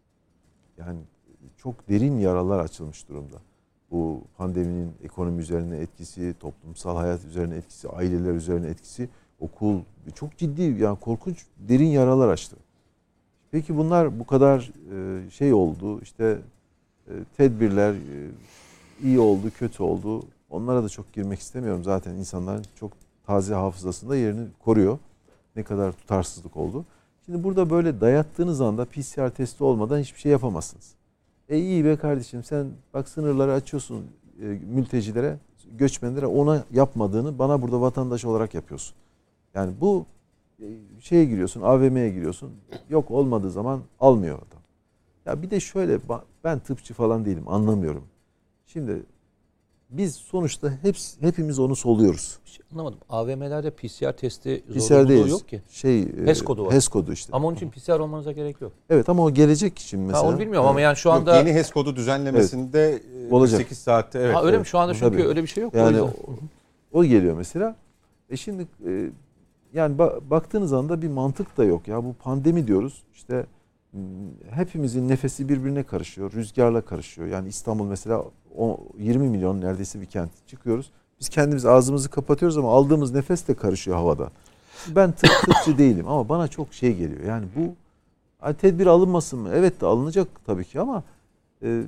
Yani 0.77 0.99
çok 1.57 1.89
derin 1.89 2.17
yaralar 2.19 2.59
açılmış 2.59 3.09
durumda. 3.09 3.37
Bu 3.91 4.21
pandeminin 4.37 4.91
ekonomi 5.03 5.41
üzerine 5.41 5.77
etkisi, 5.77 6.35
toplumsal 6.39 6.95
hayat 6.95 7.25
üzerine 7.25 7.55
etkisi, 7.55 7.89
aileler 7.89 8.33
üzerine 8.33 8.67
etkisi, 8.67 9.09
okul 9.39 9.79
çok 10.15 10.37
ciddi 10.37 10.61
yani 10.61 10.99
korkunç 10.99 11.45
derin 11.57 11.87
yaralar 11.87 12.29
açtı. 12.29 12.55
Peki 13.51 13.77
bunlar 13.77 14.19
bu 14.19 14.25
kadar 14.25 14.71
e, 14.91 15.29
şey 15.31 15.53
oldu 15.53 16.01
işte 16.01 16.37
e, 17.07 17.13
tedbirler 17.37 17.93
e, 17.93 18.31
iyi 19.03 19.19
oldu, 19.19 19.51
kötü 19.57 19.83
oldu. 19.83 20.23
Onlara 20.49 20.83
da 20.83 20.89
çok 20.89 21.13
girmek 21.13 21.39
istemiyorum. 21.39 21.83
Zaten 21.83 22.13
insanların 22.13 22.65
çok 22.79 22.91
taze 23.25 23.53
hafızasında 23.53 24.15
yerini 24.15 24.47
koruyor. 24.63 24.99
Ne 25.55 25.63
kadar 25.63 25.91
tutarsızlık 25.91 26.57
oldu. 26.57 26.85
Şimdi 27.25 27.43
burada 27.43 27.69
böyle 27.69 28.01
dayattığınız 28.01 28.61
anda 28.61 28.85
PCR 28.85 29.29
testi 29.29 29.63
olmadan 29.63 29.99
hiçbir 29.99 30.19
şey 30.19 30.31
yapamazsınız. 30.31 30.95
E 31.49 31.57
iyi 31.57 31.85
be 31.85 31.95
kardeşim 31.95 32.43
sen 32.43 32.67
bak 32.93 33.09
sınırları 33.09 33.53
açıyorsun 33.53 34.05
mültecilere, 34.67 35.37
göçmenlere 35.71 36.25
ona 36.25 36.63
yapmadığını 36.71 37.39
bana 37.39 37.61
burada 37.61 37.81
vatandaş 37.81 38.25
olarak 38.25 38.53
yapıyorsun. 38.53 38.95
Yani 39.55 39.73
bu 39.81 40.05
e, 40.59 40.65
şeye 41.01 41.25
giriyorsun, 41.25 41.61
AVM'ye 41.61 42.09
giriyorsun. 42.09 42.51
Yok 42.89 43.11
olmadığı 43.11 43.51
zaman 43.51 43.81
almıyor 43.99 44.37
adam. 44.37 44.61
Ya 45.25 45.41
bir 45.41 45.51
de 45.51 45.59
şöyle 45.59 45.99
ben 46.43 46.59
tıpçı 46.59 46.93
falan 46.93 47.25
değilim 47.25 47.47
anlamıyorum. 47.47 48.03
Şimdi 48.65 49.03
biz 49.89 50.15
sonuçta 50.15 50.71
hepsi, 50.81 51.21
hepimiz 51.21 51.59
onu 51.59 51.75
soluyoruz. 51.75 52.39
Şey 52.45 52.65
anlamadım. 52.71 52.99
AVM'lerde 53.09 53.69
PCR 53.71 54.11
testi 54.11 54.63
zorunluluğu 54.69 55.27
yok 55.27 55.49
ki. 55.49 55.61
Şey, 55.69 56.25
HES 56.25 56.41
kodu 56.41 56.65
var. 56.65 56.73
HES 56.73 56.87
kodu 56.87 57.13
işte. 57.13 57.33
Ama 57.33 57.47
onun 57.47 57.55
için 57.55 57.69
PCR 57.69 57.99
olmanıza 57.99 58.31
gerek 58.31 58.61
yok. 58.61 58.71
Evet 58.89 59.09
ama 59.09 59.23
o 59.23 59.31
gelecek 59.31 59.79
için 59.79 59.99
mesela. 59.99 60.23
Ha, 60.23 60.27
onu 60.29 60.39
bilmiyorum 60.39 60.69
ama 60.69 60.81
yani 60.81 60.97
şu 60.97 61.09
Yok, 61.09 61.17
anda 61.17 61.37
yeni 61.37 61.53
HES 61.53 61.71
kodu 61.71 61.95
düzenlemesinde 61.95 63.01
e, 63.29 63.33
Olacak. 63.33 63.61
8 63.61 63.77
saatte 63.77 64.19
evet. 64.19 64.35
ha, 64.35 64.43
öyle 64.43 64.51
mi? 64.51 64.55
evet. 64.55 64.67
Şu 64.67 64.79
anda 64.79 64.93
çünkü 64.93 65.17
Tabii. 65.17 65.27
öyle 65.27 65.43
bir 65.43 65.47
şey 65.47 65.63
yok. 65.63 65.73
Yani 65.73 66.01
o 66.01 66.13
o, 66.93 67.03
geliyor 67.03 67.37
mesela. 67.37 67.75
E 68.29 68.37
şimdi 68.37 68.67
e, 68.87 69.09
yani 69.75 69.95
ba- 69.95 70.29
baktığınız 70.29 70.73
anda 70.73 71.01
bir 71.01 71.07
mantık 71.07 71.57
da 71.57 71.63
yok 71.63 71.87
ya. 71.87 72.03
Bu 72.03 72.13
pandemi 72.13 72.67
diyoruz. 72.67 73.03
İşte 73.13 73.45
m, 73.93 74.01
hepimizin 74.49 75.09
nefesi 75.09 75.49
birbirine 75.49 75.83
karışıyor. 75.83 76.31
Rüzgarla 76.31 76.81
karışıyor. 76.81 77.27
Yani 77.27 77.47
İstanbul 77.47 77.85
mesela 77.85 78.23
o 78.57 78.79
20 78.97 79.29
milyon 79.29 79.61
neredeyse 79.61 80.01
bir 80.01 80.05
kent. 80.05 80.31
Çıkıyoruz. 80.47 80.91
Biz 81.19 81.29
kendimiz 81.29 81.65
ağzımızı 81.65 82.09
kapatıyoruz 82.09 82.57
ama 82.57 82.71
aldığımız 82.71 83.13
nefes 83.13 83.47
de 83.47 83.53
karışıyor 83.53 83.97
havada. 83.97 84.31
Ben 84.95 85.11
tıp 85.11 85.29
tıpçı 85.45 85.77
değilim 85.77 86.07
ama 86.07 86.29
bana 86.29 86.47
çok 86.47 86.73
şey 86.73 86.95
geliyor. 86.95 87.23
Yani 87.23 87.45
bu 87.55 87.75
tedbir 88.53 88.87
alınmasın 88.87 89.39
mı? 89.39 89.49
Evet 89.53 89.81
de 89.81 89.85
alınacak 89.85 90.27
tabii 90.45 90.65
ki 90.65 90.79
ama 90.79 91.03
e, 91.63 91.81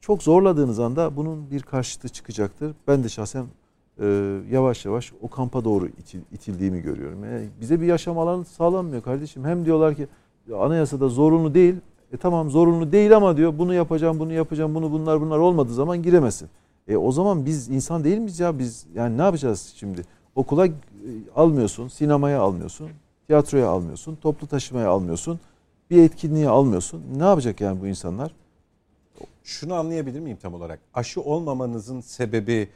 çok 0.00 0.22
zorladığınız 0.22 0.78
anda 0.78 1.16
bunun 1.16 1.50
bir 1.50 1.62
karşıtı 1.62 2.08
çıkacaktır. 2.08 2.74
Ben 2.88 3.04
de 3.04 3.08
şahsen 3.08 3.46
e, 4.00 4.06
yavaş 4.50 4.84
yavaş 4.84 5.12
o 5.22 5.28
kampa 5.28 5.64
doğru 5.64 5.86
itil- 5.86 6.22
itildiğimi 6.32 6.80
görüyorum. 6.80 7.24
Yani 7.24 7.48
bize 7.60 7.80
bir 7.80 7.86
yaşam 7.86 8.18
alanı 8.18 8.44
sağlanmıyor 8.44 9.02
kardeşim. 9.02 9.44
Hem 9.44 9.64
diyorlar 9.64 9.94
ki 9.94 10.08
anayasada 10.56 11.08
zorunlu 11.08 11.54
değil. 11.54 11.74
E 12.12 12.16
tamam 12.16 12.50
zorunlu 12.50 12.92
değil 12.92 13.16
ama 13.16 13.36
diyor 13.36 13.58
bunu 13.58 13.74
yapacağım, 13.74 14.18
bunu 14.18 14.32
yapacağım, 14.32 14.74
bunu 14.74 14.92
bunlar 14.92 15.20
bunlar 15.20 15.38
olmadığı 15.38 15.74
zaman 15.74 16.02
giremezsin. 16.02 16.48
E 16.88 16.96
o 16.96 17.12
zaman 17.12 17.46
biz 17.46 17.68
insan 17.68 18.04
değil 18.04 18.18
miyiz 18.18 18.40
ya? 18.40 18.58
Biz 18.58 18.86
yani 18.94 19.18
ne 19.18 19.22
yapacağız 19.22 19.72
şimdi? 19.76 20.02
Okula 20.34 20.66
e, 20.66 20.72
almıyorsun, 21.36 21.88
sinemaya 21.88 22.40
almıyorsun, 22.40 22.88
tiyatroya 23.26 23.68
almıyorsun, 23.68 24.16
toplu 24.16 24.46
taşımaya 24.46 24.88
almıyorsun, 24.88 25.40
bir 25.90 26.02
etkinliğe 26.02 26.48
almıyorsun. 26.48 27.02
Ne 27.16 27.24
yapacak 27.24 27.60
yani 27.60 27.80
bu 27.80 27.86
insanlar? 27.86 28.34
Şunu 29.44 29.74
anlayabilir 29.74 30.20
miyim 30.20 30.38
tam 30.42 30.54
olarak? 30.54 30.80
Aşı 30.94 31.20
olmamanızın 31.20 32.00
sebebi 32.00 32.68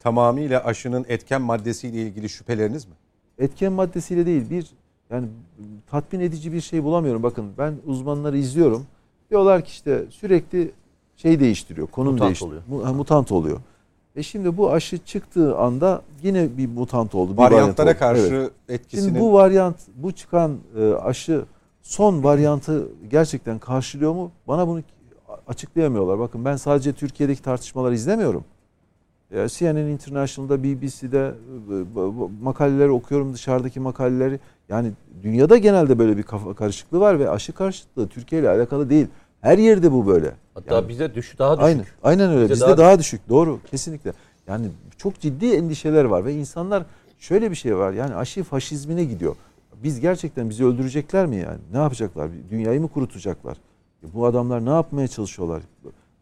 tamamıyla 0.00 0.64
aşının 0.64 1.04
etken 1.08 1.42
maddesiyle 1.42 2.02
ilgili 2.02 2.28
şüpheleriniz 2.28 2.86
mi? 2.86 2.92
etken 3.38 3.72
maddesiyle 3.72 4.26
değil 4.26 4.50
bir 4.50 4.66
yani 5.10 5.26
tatmin 5.90 6.20
edici 6.20 6.52
bir 6.52 6.60
şey 6.60 6.84
bulamıyorum. 6.84 7.22
Bakın 7.22 7.46
ben 7.58 7.74
uzmanları 7.86 8.38
izliyorum. 8.38 8.86
Diyorlar 9.30 9.64
ki 9.64 9.70
işte 9.70 10.04
sürekli 10.10 10.70
şey 11.16 11.40
değiştiriyor. 11.40 11.86
Konum 11.86 12.12
Mutant 12.12 12.28
değiştiriyor. 12.28 12.62
oluyor. 12.66 12.82
Mu- 12.82 12.88
ha, 12.88 12.92
mutant 12.92 13.32
oluyor. 13.32 13.60
E 14.16 14.22
şimdi 14.22 14.56
bu 14.56 14.72
aşı 14.72 14.98
çıktığı 14.98 15.56
anda 15.58 16.02
yine 16.22 16.58
bir 16.58 16.68
mutant 16.68 17.14
oldu. 17.14 17.36
Varyantlara 17.36 17.96
karşı 17.96 18.34
Evet. 18.34 18.50
etkisini 18.68 19.06
Şimdi 19.06 19.20
bu 19.20 19.32
varyant, 19.32 19.76
bu 19.96 20.12
çıkan 20.12 20.56
e, 20.78 20.92
aşı 20.92 21.44
son 21.82 22.24
varyantı 22.24 22.88
gerçekten 23.10 23.58
karşılıyor 23.58 24.12
mu? 24.12 24.30
Bana 24.48 24.68
bunu 24.68 24.82
açıklayamıyorlar. 25.46 26.18
Bakın 26.18 26.44
ben 26.44 26.56
sadece 26.56 26.92
Türkiye'deki 26.92 27.42
tartışmaları 27.42 27.94
izlemiyorum. 27.94 28.44
Ya 29.30 29.48
CNN 29.48 29.76
International'da, 29.76 30.62
BBC'de 30.62 31.34
e, 31.70 32.42
makaleleri 32.42 32.90
okuyorum, 32.90 33.32
dışarıdaki 33.34 33.80
makaleleri. 33.80 34.40
Yani 34.68 34.92
dünyada 35.22 35.56
genelde 35.56 35.98
böyle 35.98 36.16
bir 36.16 36.22
kafa 36.22 36.54
karışıklığı 36.54 37.00
var 37.00 37.18
ve 37.18 37.30
aşı 37.30 37.52
karşıtlığı 37.52 38.08
Türkiye 38.08 38.40
ile 38.40 38.48
alakalı 38.50 38.90
değil. 38.90 39.06
Her 39.40 39.58
yerde 39.58 39.92
bu 39.92 40.06
böyle. 40.06 40.32
Hatta 40.54 40.74
Yani- 40.74 40.88
bize 40.88 41.14
düş 41.14 41.38
daha 41.38 41.52
düşük. 41.56 41.64
Aynen, 41.64 41.84
aynen 42.02 42.30
öyle. 42.30 42.42
Bizde 42.42 42.52
Bizde 42.54 42.66
daha 42.66 42.76
daha, 42.78 42.98
düşük. 42.98 43.28
Doğru. 43.28 43.58
Kesinlikle. 43.70 44.12
Yani 44.46 44.66
çok 44.98 45.20
ciddi 45.20 45.46
endişeler 45.46 46.04
var 46.04 46.24
ve 46.24 46.34
insanlar 46.34 46.82
şöyle 47.18 47.50
bir 47.50 47.56
şey 47.56 47.76
var. 47.76 47.92
Yani 47.92 48.14
aşı 48.14 48.42
faşizmine 48.44 49.04
gidiyor. 49.04 49.36
Biz 49.82 50.00
gerçekten 50.00 50.50
bizi 50.50 50.64
öldürecekler 50.64 51.26
mi 51.26 51.36
yani? 51.36 51.58
Ne 51.72 51.78
yapacaklar? 51.78 52.30
Dünyayı 52.50 52.80
mı 52.80 52.88
kurutacaklar? 52.88 53.56
E 54.04 54.06
Bu 54.14 54.26
adamlar 54.26 54.64
ne 54.64 54.70
yapmaya 54.70 55.08
çalışıyorlar? 55.08 55.62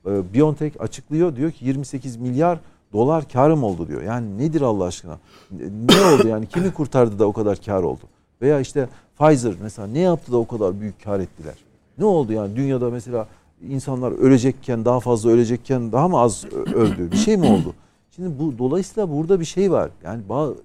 E, 0.07 0.35
BioNTech 0.35 0.81
açıklıyor. 0.81 1.37
Diyor 1.37 1.51
ki 1.51 1.65
28 1.65 2.17
milyar 2.17 2.61
dolar 2.93 3.29
karım 3.29 3.65
oldu 3.65 3.89
diyor. 3.89 4.03
Yani 4.03 4.39
nedir 4.39 4.61
Allah 4.61 4.85
aşkına? 4.85 5.19
Ne 5.61 6.15
oldu 6.15 6.29
yani? 6.29 6.47
Kimi 6.47 6.73
kurtardı 6.73 7.19
da 7.19 7.27
o 7.27 7.33
kadar 7.33 7.59
kar 7.67 7.83
oldu? 7.83 8.03
Veya 8.43 8.61
işte 8.61 8.89
Pfizer 9.19 9.55
mesela 9.63 9.89
ne 9.89 9.99
yaptı 9.99 10.33
da 10.33 10.37
o 10.37 10.47
kadar 10.47 10.81
büyük 10.81 11.05
kar 11.05 11.21
ettiler? 11.21 11.55
Ne 11.99 12.05
oldu 12.05 12.33
yani 12.33 12.57
dünyada 12.57 12.91
mesela 12.91 13.29
insanlar 13.69 14.13
ölecekken 14.13 14.85
daha 14.85 15.01
fazla 15.01 15.31
ölecekken 15.31 15.93
daha 15.93 16.09
mı 16.09 16.19
az 16.19 16.45
öldü? 16.75 17.11
Bir 17.13 17.17
şey 17.17 17.37
mi 17.37 17.47
oldu? 17.47 17.75
Şimdi 18.17 18.39
bu 18.39 18.59
dolayısıyla 18.59 19.11
burada 19.11 19.41
bir 19.41 19.45
şey 19.45 19.73
var. 19.73 19.91
Yani 20.05 20.23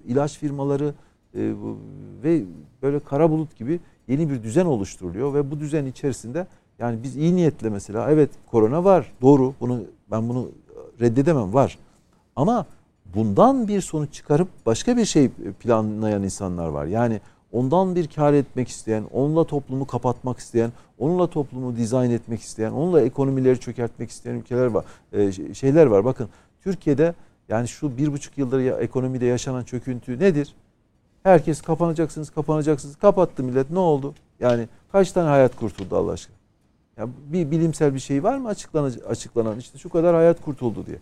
ilaç 0.08 0.38
firmaları 0.38 0.94
e, 1.34 1.52
ve 2.24 2.42
böyle 2.82 3.00
kara 3.00 3.30
bulut 3.30 3.56
gibi 3.56 3.80
yeni 4.08 4.30
bir 4.30 4.42
düzen 4.42 4.64
oluşturuluyor 4.64 5.34
ve 5.34 5.50
bu 5.50 5.60
düzen 5.60 5.86
içerisinde 5.86 6.46
yani 6.78 7.02
biz 7.02 7.16
iyi 7.16 7.36
niyetle 7.36 7.70
mesela 7.70 8.10
evet 8.10 8.30
korona 8.50 8.84
var 8.84 9.12
doğru 9.22 9.54
bunu 9.60 9.80
ben 10.10 10.28
bunu 10.28 10.48
reddedemem 11.00 11.54
var. 11.54 11.78
Ama 12.36 12.66
bundan 13.14 13.68
bir 13.68 13.80
sonuç 13.80 14.12
çıkarıp 14.12 14.48
başka 14.66 14.96
bir 14.96 15.04
şey 15.04 15.30
planlayan 15.60 16.22
insanlar 16.22 16.68
var. 16.68 16.86
Yani 16.86 17.20
ondan 17.52 17.94
bir 17.94 18.06
kar 18.06 18.32
etmek 18.32 18.68
isteyen, 18.68 19.04
onunla 19.12 19.44
toplumu 19.44 19.86
kapatmak 19.86 20.38
isteyen, 20.38 20.72
onunla 20.98 21.26
toplumu 21.26 21.76
dizayn 21.76 22.10
etmek 22.10 22.40
isteyen, 22.40 22.70
onunla 22.70 23.00
ekonomileri 23.00 23.60
çökertmek 23.60 24.10
isteyen 24.10 24.34
ülkeler 24.34 24.66
var, 24.66 24.84
e, 25.12 25.54
şeyler 25.54 25.86
var. 25.86 26.04
Bakın 26.04 26.28
Türkiye'de 26.60 27.14
yani 27.48 27.68
şu 27.68 27.96
bir 27.98 28.12
buçuk 28.12 28.38
yıldır 28.38 28.60
ya, 28.60 28.76
ekonomide 28.76 29.26
yaşanan 29.26 29.64
çöküntü 29.64 30.18
nedir? 30.18 30.54
Herkes 31.22 31.62
kapanacaksınız, 31.62 32.30
kapanacaksınız. 32.30 32.96
Kapattı 32.96 33.42
millet. 33.42 33.70
Ne 33.70 33.78
oldu? 33.78 34.14
Yani 34.40 34.68
kaç 34.92 35.12
tane 35.12 35.28
hayat 35.28 35.56
kurtuldu 35.56 35.96
Allah 35.96 36.12
aşkına? 36.12 36.36
Ya 36.96 37.08
bir 37.32 37.50
bilimsel 37.50 37.94
bir 37.94 37.98
şey 37.98 38.22
var 38.22 38.38
mı 38.38 38.48
açıklanan, 38.48 38.92
açıklanan 39.08 39.58
işte 39.58 39.78
şu 39.78 39.88
kadar 39.88 40.14
hayat 40.14 40.40
kurtuldu 40.40 40.86
diye. 40.86 40.98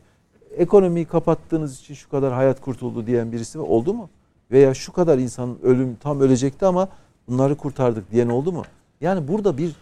Ekonomiyi 0.56 1.04
kapattığınız 1.04 1.80
için 1.80 1.94
şu 1.94 2.11
kadar 2.11 2.32
hayat 2.32 2.61
kurtuldu 2.61 3.06
diyen 3.06 3.32
birisi 3.32 3.59
mi? 3.59 3.64
oldu 3.64 3.94
mu? 3.94 4.11
Veya 4.50 4.75
şu 4.75 4.92
kadar 4.92 5.18
insan 5.18 5.56
ölüm 5.62 5.97
tam 5.97 6.21
ölecekti 6.21 6.66
ama 6.66 6.88
bunları 7.28 7.56
kurtardık 7.56 8.11
diyen 8.11 8.28
oldu 8.28 8.52
mu? 8.52 8.62
Yani 9.00 9.28
burada 9.28 9.59
bir 9.59 9.76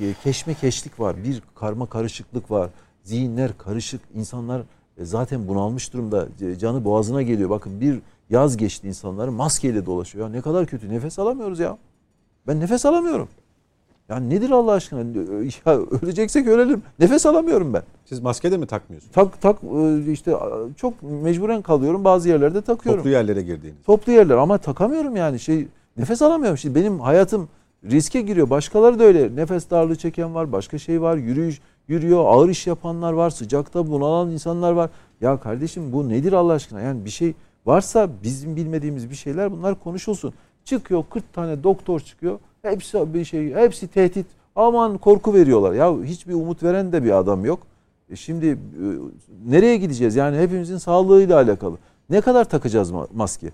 e, 0.00 0.14
keşmekeşlik 0.22 1.00
var, 1.00 1.16
bir 1.24 1.42
karma 1.54 1.86
karışıklık 1.86 2.50
var. 2.50 2.70
Zihinler 3.02 3.58
karışık, 3.58 4.00
insanlar 4.14 4.62
e, 4.98 5.04
zaten 5.04 5.48
bunalmış 5.48 5.92
durumda. 5.92 6.28
Canı 6.58 6.84
boğazına 6.84 7.22
geliyor. 7.22 7.50
Bakın 7.50 7.80
bir 7.80 8.00
yaz 8.30 8.56
geçti 8.56 8.88
insanların 8.88 9.34
maskeyle 9.34 9.86
dolaşıyor. 9.86 10.26
Ya 10.26 10.32
ne 10.32 10.40
kadar 10.40 10.66
kötü. 10.66 10.90
Nefes 10.90 11.18
alamıyoruz 11.18 11.58
ya. 11.58 11.78
Ben 12.46 12.60
nefes 12.60 12.86
alamıyorum. 12.86 13.28
Ya 14.08 14.16
nedir 14.16 14.50
Allah 14.50 14.72
aşkına? 14.72 15.00
Ya 15.66 15.78
öleceksek 16.02 16.46
ölelim. 16.46 16.82
Nefes 16.98 17.26
alamıyorum 17.26 17.74
ben. 17.74 17.82
siz 18.04 18.20
maske 18.20 18.52
de 18.52 18.56
mi 18.56 18.66
takmıyorsunuz? 18.66 19.14
Tak 19.14 19.40
tak 19.40 19.56
e, 19.64 20.12
işte 20.12 20.36
çok 20.76 21.02
mecburen 21.02 21.62
kalıyorum. 21.62 22.04
Bazı 22.04 22.28
yerlerde 22.28 22.62
takıyorum. 22.62 23.00
Toplu 23.00 23.10
yerlere 23.10 23.42
girdiğiniz. 23.42 23.82
Toplu 23.86 24.12
yerler 24.12 24.36
ama 24.36 24.58
takamıyorum 24.58 25.16
yani 25.16 25.40
şey 25.40 25.68
nefes 25.96 26.22
alamıyorum. 26.22 26.58
Şimdi 26.58 26.74
benim 26.74 27.00
hayatım 27.00 27.48
riske 27.90 28.20
giriyor. 28.20 28.50
Başkaları 28.50 28.98
da 28.98 29.04
öyle. 29.04 29.36
Nefes 29.36 29.70
darlığı 29.70 29.96
çeken 29.96 30.34
var, 30.34 30.52
başka 30.52 30.78
şey 30.78 31.02
var. 31.02 31.16
Yürüyüş 31.16 31.60
yürüyor, 31.88 32.24
ağır 32.26 32.48
iş 32.48 32.66
yapanlar 32.66 33.12
var, 33.12 33.30
sıcakta 33.30 33.90
bunalan 33.90 34.30
insanlar 34.30 34.72
var. 34.72 34.90
Ya 35.20 35.40
kardeşim 35.40 35.92
bu 35.92 36.08
nedir 36.08 36.32
Allah 36.32 36.52
aşkına? 36.52 36.80
Yani 36.80 37.04
bir 37.04 37.10
şey 37.10 37.34
varsa 37.66 38.08
bizim 38.22 38.56
bilmediğimiz 38.56 39.10
bir 39.10 39.14
şeyler 39.14 39.52
bunlar 39.52 39.80
konuşulsun. 39.80 40.34
Çıkıyor 40.64 41.04
40 41.10 41.32
tane 41.32 41.62
doktor 41.62 42.00
çıkıyor. 42.00 42.38
Hepsi 42.64 43.14
bir 43.14 43.24
şey, 43.24 43.54
hepsi 43.54 43.88
tehdit. 43.88 44.26
Aman 44.56 44.98
korku 44.98 45.34
veriyorlar. 45.34 45.72
Ya 45.72 46.02
hiçbir 46.04 46.34
umut 46.34 46.62
veren 46.62 46.92
de 46.92 47.04
bir 47.04 47.18
adam 47.18 47.44
yok. 47.44 47.58
E 48.10 48.16
şimdi 48.16 48.46
e, 48.46 48.56
nereye 49.46 49.76
gideceğiz? 49.76 50.16
Yani 50.16 50.38
hepimizin 50.38 50.78
sağlığıyla 50.78 51.36
alakalı. 51.36 51.76
Ne 52.10 52.20
kadar 52.20 52.44
takacağız 52.44 52.90
ma- 52.90 53.06
maske? 53.14 53.50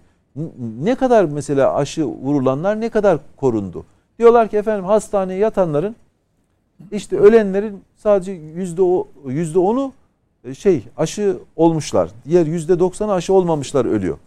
Ne 0.83 0.95
kadar 0.95 1.25
mesela 1.25 1.75
aşı 1.75 2.05
vurulanlar 2.05 2.81
ne 2.81 2.89
kadar 2.89 3.19
korundu? 3.37 3.85
Diyorlar 4.19 4.49
ki 4.49 4.57
efendim 4.57 4.85
hastaneye 4.85 5.39
yatanların 5.39 5.97
işte 6.93 7.19
ölenlerin 7.19 7.81
sadece 7.97 8.33
yüzde 8.33 8.83
yüzde 9.27 9.59
onu 9.59 9.93
e, 10.45 10.55
şey 10.55 10.85
aşı 10.97 11.39
olmuşlar. 11.57 12.11
Diğer 12.25 12.47
yüzde 12.47 12.79
doksanı 12.79 13.13
aşı 13.13 13.33
olmamışlar 13.33 13.85
ölüyor. 13.85 14.19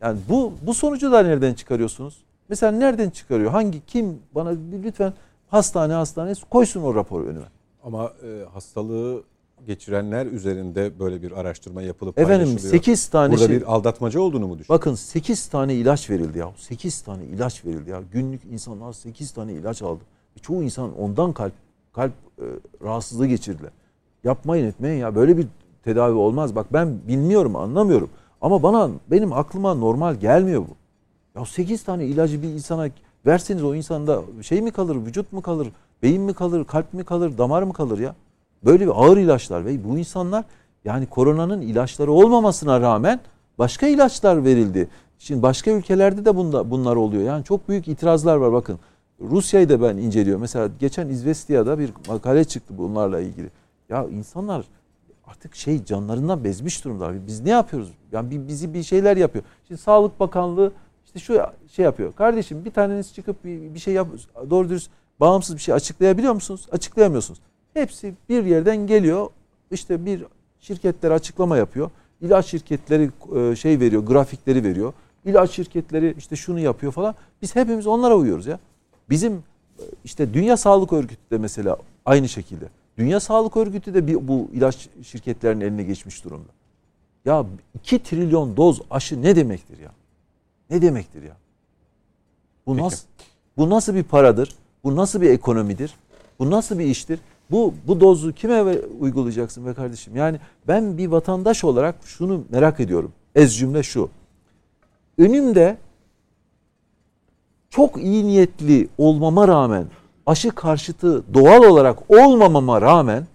Yani 0.00 0.18
bu 0.28 0.52
bu 0.62 0.74
sonucu 0.74 1.12
da 1.12 1.22
nereden 1.22 1.54
çıkarıyorsunuz? 1.54 2.22
Mesela 2.52 2.72
nereden 2.72 3.10
çıkarıyor? 3.10 3.50
Hangi 3.50 3.86
kim 3.86 4.18
bana 4.34 4.52
lütfen 4.84 5.12
hastane 5.48 5.92
hastane 5.92 6.32
koysun 6.50 6.82
o 6.82 6.94
raporu 6.94 7.24
önüme. 7.24 7.44
Ama 7.84 8.12
e, 8.22 8.44
hastalığı 8.52 9.22
geçirenler 9.66 10.26
üzerinde 10.26 10.98
böyle 10.98 11.22
bir 11.22 11.32
araştırma 11.32 11.82
yapılıp 11.82 12.18
Efendim 12.18 12.46
paylaşılıyor. 12.46 12.74
8 12.74 13.08
tane 13.08 13.32
Burada 13.32 13.46
şey. 13.46 13.56
bir 13.56 13.72
aldatmaca 13.74 14.20
olduğunu 14.20 14.46
mu 14.46 14.58
düşünüyorsunuz? 14.58 14.68
Bakın 14.80 14.94
8 14.94 15.46
tane 15.46 15.74
ilaç 15.74 16.10
verildi 16.10 16.38
ya. 16.38 16.52
8 16.56 17.00
tane 17.00 17.24
ilaç 17.24 17.64
verildi 17.64 17.90
ya. 17.90 18.02
Günlük 18.12 18.44
insanlar 18.44 18.92
8 18.92 19.30
tane 19.32 19.52
ilaç 19.52 19.82
aldı. 19.82 20.00
E, 20.36 20.38
Çoğu 20.40 20.62
insan 20.62 20.98
ondan 20.98 21.32
kalp 21.32 21.52
kalp 21.92 22.12
e, 22.38 22.44
rahatsızlığı 22.84 23.26
geçirdiler. 23.26 23.70
Yapmayın 24.24 24.66
etmeyin 24.66 25.00
ya. 25.00 25.14
Böyle 25.14 25.36
bir 25.36 25.46
tedavi 25.84 26.14
olmaz. 26.14 26.54
Bak 26.54 26.66
ben 26.72 26.98
bilmiyorum, 27.08 27.56
anlamıyorum. 27.56 28.10
Ama 28.40 28.62
bana 28.62 28.90
benim 29.10 29.32
aklıma 29.32 29.74
normal 29.74 30.14
gelmiyor 30.14 30.60
bu. 30.62 30.81
Ya 31.36 31.44
8 31.44 31.82
tane 31.82 32.06
ilacı 32.06 32.42
bir 32.42 32.48
insana 32.48 32.88
verseniz 33.26 33.64
o 33.64 33.74
insanda 33.74 34.22
şey 34.42 34.62
mi 34.62 34.70
kalır, 34.70 34.96
vücut 34.96 35.32
mu 35.32 35.42
kalır, 35.42 35.68
beyin 36.02 36.22
mi 36.22 36.34
kalır, 36.34 36.64
kalp 36.64 36.94
mi 36.94 37.04
kalır, 37.04 37.38
damar 37.38 37.62
mı 37.62 37.72
kalır 37.72 37.98
ya? 37.98 38.14
Böyle 38.64 38.84
bir 38.84 38.90
ağır 38.90 39.16
ilaçlar 39.16 39.64
ve 39.64 39.84
bu 39.84 39.98
insanlar 39.98 40.44
yani 40.84 41.06
koronanın 41.06 41.60
ilaçları 41.60 42.12
olmamasına 42.12 42.80
rağmen 42.80 43.20
başka 43.58 43.86
ilaçlar 43.86 44.44
verildi. 44.44 44.88
Şimdi 45.18 45.42
başka 45.42 45.70
ülkelerde 45.70 46.24
de 46.24 46.36
bunda, 46.36 46.70
bunlar 46.70 46.96
oluyor. 46.96 47.22
Yani 47.22 47.44
çok 47.44 47.68
büyük 47.68 47.88
itirazlar 47.88 48.36
var 48.36 48.52
bakın. 48.52 48.78
Rusya'yı 49.20 49.68
da 49.68 49.82
ben 49.82 49.96
inceliyorum. 49.96 50.40
Mesela 50.40 50.68
geçen 50.80 51.08
İzvestiya'da 51.08 51.78
bir 51.78 51.90
makale 52.08 52.44
çıktı 52.44 52.74
bunlarla 52.78 53.20
ilgili. 53.20 53.50
Ya 53.88 54.06
insanlar 54.06 54.64
artık 55.26 55.54
şey 55.54 55.84
canlarından 55.84 56.44
bezmiş 56.44 56.84
durumdalar. 56.84 57.26
Biz 57.26 57.40
ne 57.40 57.50
yapıyoruz? 57.50 57.92
Yani 58.12 58.48
bizi 58.48 58.74
bir 58.74 58.82
şeyler 58.82 59.16
yapıyor. 59.16 59.44
Şimdi 59.68 59.80
Sağlık 59.80 60.20
Bakanlığı 60.20 60.72
işte 61.14 61.26
şu 61.26 61.46
şey 61.72 61.84
yapıyor. 61.84 62.12
Kardeşim 62.12 62.64
bir 62.64 62.70
taneniz 62.70 63.14
çıkıp 63.14 63.44
bir, 63.44 63.74
bir 63.74 63.78
şey 63.78 63.94
yap 63.94 64.08
doğru 64.50 64.68
dürüst 64.68 64.90
bağımsız 65.20 65.56
bir 65.56 65.60
şey 65.60 65.74
açıklayabiliyor 65.74 66.34
musunuz? 66.34 66.66
Açıklayamıyorsunuz. 66.72 67.40
Hepsi 67.74 68.14
bir 68.28 68.44
yerden 68.44 68.86
geliyor. 68.86 69.26
İşte 69.70 70.06
bir 70.06 70.24
şirketler 70.60 71.10
açıklama 71.10 71.56
yapıyor. 71.56 71.90
İlaç 72.20 72.46
şirketleri 72.46 73.10
e, 73.36 73.56
şey 73.56 73.80
veriyor, 73.80 74.02
grafikleri 74.06 74.64
veriyor. 74.64 74.92
İlaç 75.24 75.50
şirketleri 75.50 76.14
işte 76.18 76.36
şunu 76.36 76.60
yapıyor 76.60 76.92
falan. 76.92 77.14
Biz 77.42 77.56
hepimiz 77.56 77.86
onlara 77.86 78.16
uyuyoruz 78.16 78.46
ya. 78.46 78.58
Bizim 79.10 79.32
e, 79.32 79.82
işte 80.04 80.34
Dünya 80.34 80.56
Sağlık 80.56 80.92
Örgütü 80.92 81.30
de 81.30 81.38
mesela 81.38 81.76
aynı 82.04 82.28
şekilde. 82.28 82.64
Dünya 82.98 83.20
Sağlık 83.20 83.56
Örgütü 83.56 83.94
de 83.94 84.28
bu 84.28 84.48
ilaç 84.52 84.88
şirketlerinin 85.02 85.64
eline 85.64 85.82
geçmiş 85.82 86.24
durumda. 86.24 86.48
Ya 87.24 87.46
2 87.74 88.02
trilyon 88.02 88.56
doz 88.56 88.80
aşı 88.90 89.22
ne 89.22 89.36
demektir 89.36 89.78
ya? 89.78 89.90
Ne 90.72 90.82
demektir 90.82 91.22
ya? 91.22 91.36
Bu 92.66 92.72
Peki. 92.72 92.84
nasıl 92.84 93.06
bu 93.56 93.70
nasıl 93.70 93.94
bir 93.94 94.02
paradır? 94.02 94.54
Bu 94.84 94.96
nasıl 94.96 95.20
bir 95.20 95.30
ekonomidir? 95.30 95.94
Bu 96.38 96.50
nasıl 96.50 96.78
bir 96.78 96.84
iştir? 96.84 97.20
Bu 97.50 97.74
bu 97.86 98.00
dozu 98.00 98.32
kime 98.32 98.62
uygulayacaksın 99.00 99.66
be 99.66 99.74
kardeşim? 99.74 100.16
Yani 100.16 100.40
ben 100.68 100.98
bir 100.98 101.06
vatandaş 101.06 101.64
olarak 101.64 101.94
şunu 102.04 102.44
merak 102.50 102.80
ediyorum. 102.80 103.12
Ez 103.34 103.56
cümle 103.56 103.82
şu. 103.82 104.08
Önümde 105.18 105.76
çok 107.70 108.02
iyi 108.02 108.26
niyetli 108.26 108.88
olmama 108.98 109.48
rağmen 109.48 109.86
aşı 110.26 110.50
karşıtı 110.50 111.34
doğal 111.34 111.62
olarak 111.62 112.10
olmamama 112.10 112.80
rağmen 112.80 113.26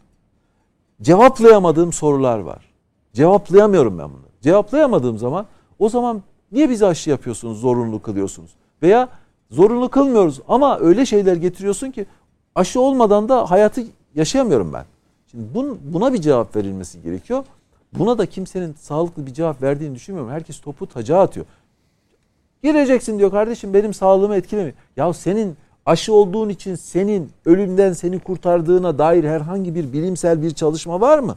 cevaplayamadığım 1.01 1.93
sorular 1.93 2.39
var. 2.39 2.65
Cevaplayamıyorum 3.13 3.99
ben 3.99 4.09
bunları. 4.09 4.31
Cevaplayamadığım 4.41 5.17
zaman 5.17 5.45
o 5.79 5.89
zaman 5.89 6.23
niye 6.51 6.69
bizi 6.69 6.85
aşı 6.85 7.09
yapıyorsunuz, 7.09 7.59
zorunlu 7.59 8.01
kılıyorsunuz? 8.01 8.51
Veya 8.81 9.09
zorunlu 9.51 9.89
kılmıyoruz 9.89 10.41
ama 10.47 10.79
öyle 10.79 11.05
şeyler 11.05 11.35
getiriyorsun 11.35 11.91
ki 11.91 12.05
aşı 12.55 12.81
olmadan 12.81 13.29
da 13.29 13.51
hayatı 13.51 13.83
yaşayamıyorum 14.15 14.73
ben. 14.73 14.85
Şimdi 15.31 15.53
bun, 15.53 15.79
buna 15.83 16.13
bir 16.13 16.21
cevap 16.21 16.55
verilmesi 16.55 17.01
gerekiyor. 17.01 17.43
Buna 17.93 18.17
da 18.17 18.25
kimsenin 18.25 18.73
sağlıklı 18.73 19.25
bir 19.25 19.33
cevap 19.33 19.61
verdiğini 19.61 19.95
düşünmüyorum. 19.95 20.31
Herkes 20.31 20.59
topu 20.59 20.87
taca 20.87 21.19
atıyor. 21.19 21.45
Gireceksin 22.63 23.19
diyor 23.19 23.31
kardeşim 23.31 23.73
benim 23.73 23.93
sağlığımı 23.93 24.35
etkilemiyor. 24.35 24.75
Ya 24.97 25.13
senin 25.13 25.57
aşı 25.85 26.13
olduğun 26.13 26.49
için 26.49 26.75
senin 26.75 27.29
ölümden 27.45 27.93
seni 27.93 28.19
kurtardığına 28.19 28.97
dair 28.97 29.23
herhangi 29.23 29.75
bir 29.75 29.93
bilimsel 29.93 30.41
bir 30.41 30.51
çalışma 30.51 31.01
var 31.01 31.19
mı? 31.19 31.35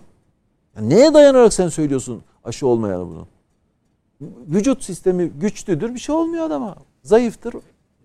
Ya 0.77 0.83
neye 0.83 1.15
dayanarak 1.15 1.53
sen 1.53 1.69
söylüyorsun 1.69 2.23
aşı 2.45 2.67
olmayanı 2.67 3.09
bunu? 3.09 3.27
Vücut 4.21 4.83
sistemi 4.83 5.29
güçlüdür 5.29 5.95
bir 5.95 6.01
şey 6.01 6.15
olmuyor 6.15 6.45
adama. 6.45 6.77
Zayıftır 7.03 7.55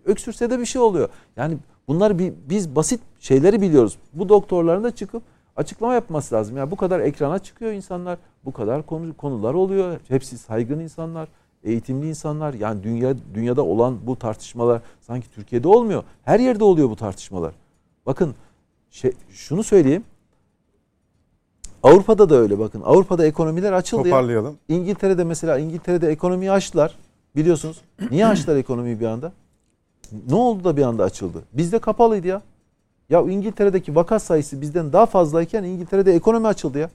öksürse 0.04 0.50
de 0.50 0.60
bir 0.60 0.66
şey 0.66 0.80
oluyor. 0.82 1.08
Yani 1.36 1.58
bunlar 1.88 2.18
bir, 2.18 2.32
biz 2.48 2.76
basit 2.76 3.00
şeyleri 3.20 3.60
biliyoruz. 3.60 3.98
Bu 4.12 4.28
doktorların 4.28 4.84
da 4.84 4.90
çıkıp 4.90 5.22
açıklama 5.56 5.94
yapması 5.94 6.34
lazım. 6.34 6.56
Yani 6.56 6.70
bu 6.70 6.76
kadar 6.76 7.00
ekrana 7.00 7.38
çıkıyor 7.38 7.72
insanlar. 7.72 8.18
Bu 8.44 8.52
kadar 8.52 8.86
konu, 8.86 9.16
konular 9.16 9.54
oluyor. 9.54 10.00
Hepsi 10.08 10.38
saygın 10.38 10.78
insanlar 10.78 11.28
eğitimli 11.64 12.08
insanlar 12.08 12.54
yani 12.54 12.82
dünya 12.82 13.14
dünyada 13.34 13.64
olan 13.64 14.06
bu 14.06 14.16
tartışmalar 14.18 14.82
sanki 15.00 15.30
Türkiye'de 15.30 15.68
olmuyor. 15.68 16.04
Her 16.22 16.40
yerde 16.40 16.64
oluyor 16.64 16.90
bu 16.90 16.96
tartışmalar. 16.96 17.54
Bakın 18.06 18.34
şey, 18.90 19.12
şunu 19.30 19.62
söyleyeyim. 19.62 20.04
Avrupa'da 21.86 22.30
da 22.30 22.34
öyle 22.34 22.58
bakın. 22.58 22.82
Avrupa'da 22.84 23.26
ekonomiler 23.26 23.72
açıldı. 23.72 24.02
Toparlayalım. 24.02 24.56
Ya. 24.68 24.76
İngiltere'de 24.76 25.24
mesela 25.24 25.58
İngiltere'de 25.58 26.08
ekonomiyi 26.08 26.50
açtılar. 26.50 26.94
Biliyorsunuz. 27.36 27.80
Niye 28.10 28.26
açtılar 28.26 28.56
ekonomiyi 28.56 29.00
bir 29.00 29.06
anda? 29.06 29.32
Ne 30.28 30.34
oldu 30.34 30.64
da 30.64 30.76
bir 30.76 30.82
anda 30.82 31.04
açıldı? 31.04 31.42
Bizde 31.52 31.78
kapalıydı 31.78 32.26
ya. 32.26 32.42
Ya 33.10 33.20
İngiltere'deki 33.20 33.94
vaka 33.96 34.18
sayısı 34.18 34.60
bizden 34.60 34.92
daha 34.92 35.06
fazlayken 35.06 35.64
İngiltere'de 35.64 36.14
ekonomi 36.14 36.46
açıldı 36.46 36.78
ya. 36.78 36.90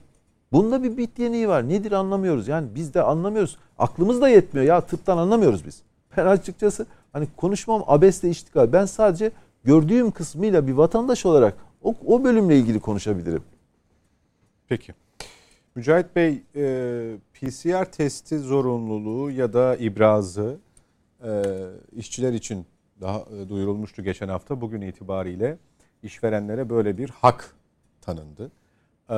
Bunda 0.52 0.82
bir 0.82 0.96
bit 0.96 1.18
yeniği 1.18 1.48
var. 1.48 1.68
Nedir 1.68 1.92
anlamıyoruz. 1.92 2.48
Yani 2.48 2.68
biz 2.74 2.94
de 2.94 3.02
anlamıyoruz. 3.02 3.56
Aklımız 3.78 4.20
da 4.20 4.28
yetmiyor 4.28 4.66
ya. 4.66 4.80
Tıptan 4.80 5.18
anlamıyoruz 5.18 5.66
biz. 5.66 5.82
Ben 6.16 6.26
açıkçası 6.26 6.86
hani 7.12 7.28
konuşmam 7.36 7.84
abesle 7.86 8.30
iştikal. 8.30 8.72
Ben 8.72 8.86
sadece 8.86 9.30
gördüğüm 9.64 10.10
kısmıyla 10.10 10.66
bir 10.66 10.72
vatandaş 10.72 11.26
olarak 11.26 11.54
o, 11.82 11.94
o 12.06 12.24
bölümle 12.24 12.58
ilgili 12.58 12.80
konuşabilirim. 12.80 13.42
Peki. 14.72 14.94
Mücahit 15.74 16.16
Bey, 16.16 16.42
e, 16.56 17.16
PCR 17.34 17.84
testi 17.84 18.38
zorunluluğu 18.38 19.30
ya 19.30 19.52
da 19.52 19.76
ibrazı 19.76 20.58
e, 21.24 21.42
işçiler 21.96 22.32
için 22.32 22.66
daha 23.00 23.18
e, 23.18 23.48
duyurulmuştu 23.48 24.02
geçen 24.02 24.28
hafta. 24.28 24.60
Bugün 24.60 24.80
itibariyle 24.80 25.58
işverenlere 26.02 26.70
böyle 26.70 26.98
bir 26.98 27.10
hak 27.10 27.54
tanındı. 28.00 28.52
E, 29.10 29.16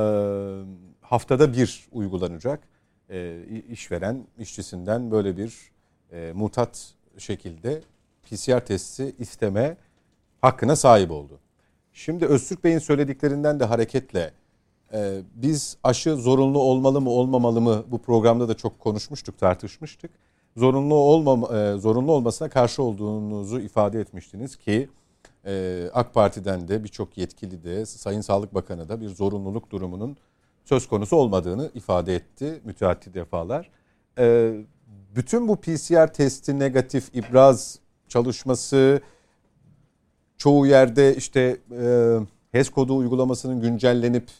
haftada 1.00 1.52
bir 1.52 1.88
uygulanacak. 1.92 2.60
E, 3.10 3.42
işveren 3.70 4.26
işçisinden 4.38 5.10
böyle 5.10 5.36
bir 5.36 5.70
e, 6.12 6.32
mutat 6.34 6.94
şekilde 7.18 7.82
PCR 8.22 8.60
testi 8.60 9.14
isteme 9.18 9.76
hakkına 10.40 10.76
sahip 10.76 11.10
oldu. 11.10 11.40
Şimdi 11.92 12.26
Öztürk 12.26 12.64
Bey'in 12.64 12.78
söylediklerinden 12.78 13.60
de 13.60 13.64
hareketle 13.64 14.32
e, 14.94 15.22
biz 15.35 15.76
aşı 15.85 16.16
zorunlu 16.16 16.59
olmalı 16.59 17.00
mı 17.00 17.11
olmamalı 17.11 17.61
mı 17.61 17.85
bu 17.90 17.98
programda 17.98 18.48
da 18.48 18.54
çok 18.54 18.80
konuşmuştuk 18.80 19.38
tartışmıştık. 19.38 20.11
Zorunlu 20.57 20.94
olmam 20.94 21.54
e, 21.54 21.78
zorunlu 21.78 22.12
olmasına 22.12 22.48
karşı 22.48 22.83
olduğunuzu 22.83 23.61
ifade 23.61 24.00
etmiştiniz 24.00 24.57
ki 24.57 24.88
e, 25.46 25.85
AK 25.94 26.14
Parti'den 26.14 26.68
de 26.68 26.85
birçok 26.85 27.18
yetkili 27.18 27.64
de 27.64 27.87
Sayın 27.87 28.20
Sağlık 28.20 28.54
Bakanı 28.54 28.88
da 28.88 29.00
bir 29.00 29.09
zorunluluk 29.09 29.70
durumunun 29.70 30.16
söz 30.64 30.88
konusu 30.88 31.16
olmadığını 31.16 31.70
ifade 31.74 32.14
etti 32.14 32.61
müteahhit 32.64 33.14
defalar. 33.14 33.70
E, 34.18 34.54
bütün 35.16 35.48
bu 35.48 35.57
PCR 35.57 36.12
testi 36.12 36.59
negatif 36.59 37.14
ibraz 37.14 37.78
çalışması 38.09 39.00
çoğu 40.38 40.66
yerde 40.66 41.16
işte 41.16 41.57
e, 41.80 42.18
HES 42.52 42.68
kodu 42.68 42.96
uygulamasının 42.96 43.61
güncellenip 43.61 44.30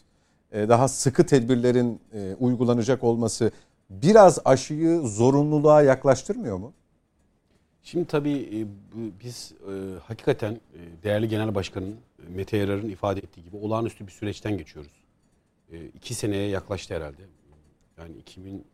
daha 0.55 0.87
sıkı 0.87 1.25
tedbirlerin 1.25 1.99
e, 2.13 2.35
uygulanacak 2.39 3.03
olması 3.03 3.51
biraz 3.89 4.39
aşıyı 4.45 4.99
zorunluluğa 4.99 5.81
yaklaştırmıyor 5.81 6.57
mu? 6.57 6.73
Şimdi 7.83 8.05
tabii 8.05 8.31
e, 8.31 8.59
biz 9.23 9.53
e, 9.61 9.99
hakikaten 9.99 10.53
e, 10.53 11.03
değerli 11.03 11.29
genel 11.29 11.55
başkanın 11.55 11.95
Mete 12.29 12.57
Yarar'ın 12.57 12.89
ifade 12.89 13.19
ettiği 13.19 13.43
gibi 13.43 13.57
olağanüstü 13.57 14.07
bir 14.07 14.11
süreçten 14.11 14.57
geçiyoruz 14.57 15.05
e, 15.71 15.85
iki 15.85 16.13
seneye 16.13 16.49
yaklaştı 16.49 16.95
herhalde. 16.95 17.21
Yani 17.97 18.17
2000 18.17 18.65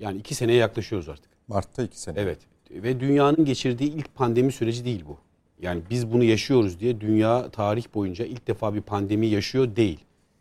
yani 0.00 0.18
iki 0.18 0.34
seneye 0.34 0.58
yaklaşıyoruz 0.58 1.08
artık. 1.08 1.30
Mart'ta 1.48 1.82
iki 1.82 2.00
sene. 2.00 2.20
Evet. 2.20 2.38
Ve 2.70 3.00
dünyanın 3.00 3.44
geçirdiği 3.44 3.92
ilk 3.92 4.14
pandemi 4.14 4.52
süreci 4.52 4.84
değil 4.84 5.04
bu. 5.08 5.18
Yani 5.62 5.82
biz 5.90 6.12
bunu 6.12 6.24
yaşıyoruz 6.24 6.80
diye 6.80 7.00
dünya 7.00 7.50
tarih 7.50 7.84
boyunca 7.94 8.24
ilk 8.24 8.46
defa 8.46 8.74
bir 8.74 8.80
pandemi 8.80 9.26
yaşıyor 9.26 9.76
değil. 9.76 10.00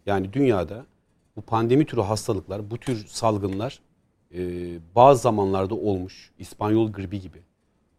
Yani 0.10 0.34
dünyada 0.34 0.86
bu 1.36 1.42
pandemi 1.42 1.86
türü 1.86 2.02
hastalıklar, 2.02 2.72
bu 2.72 2.78
tür 2.78 3.08
salgınlar 3.08 3.80
e, 4.34 4.40
bazı 4.96 5.22
zamanlarda 5.22 5.76
olmuş. 5.76 6.32
İspanyol 6.40 6.92
gribi 6.92 7.22
gibi. 7.22 7.38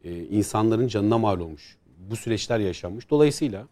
E, 0.05 0.25
insanların 0.25 0.88
canına 0.88 1.18
mal 1.18 1.40
olmuş. 1.40 1.77
Bu 2.11 2.16
süreçler 2.16 2.59
yaşanmış. 2.59 3.11
Dolayısıyla 3.11 3.66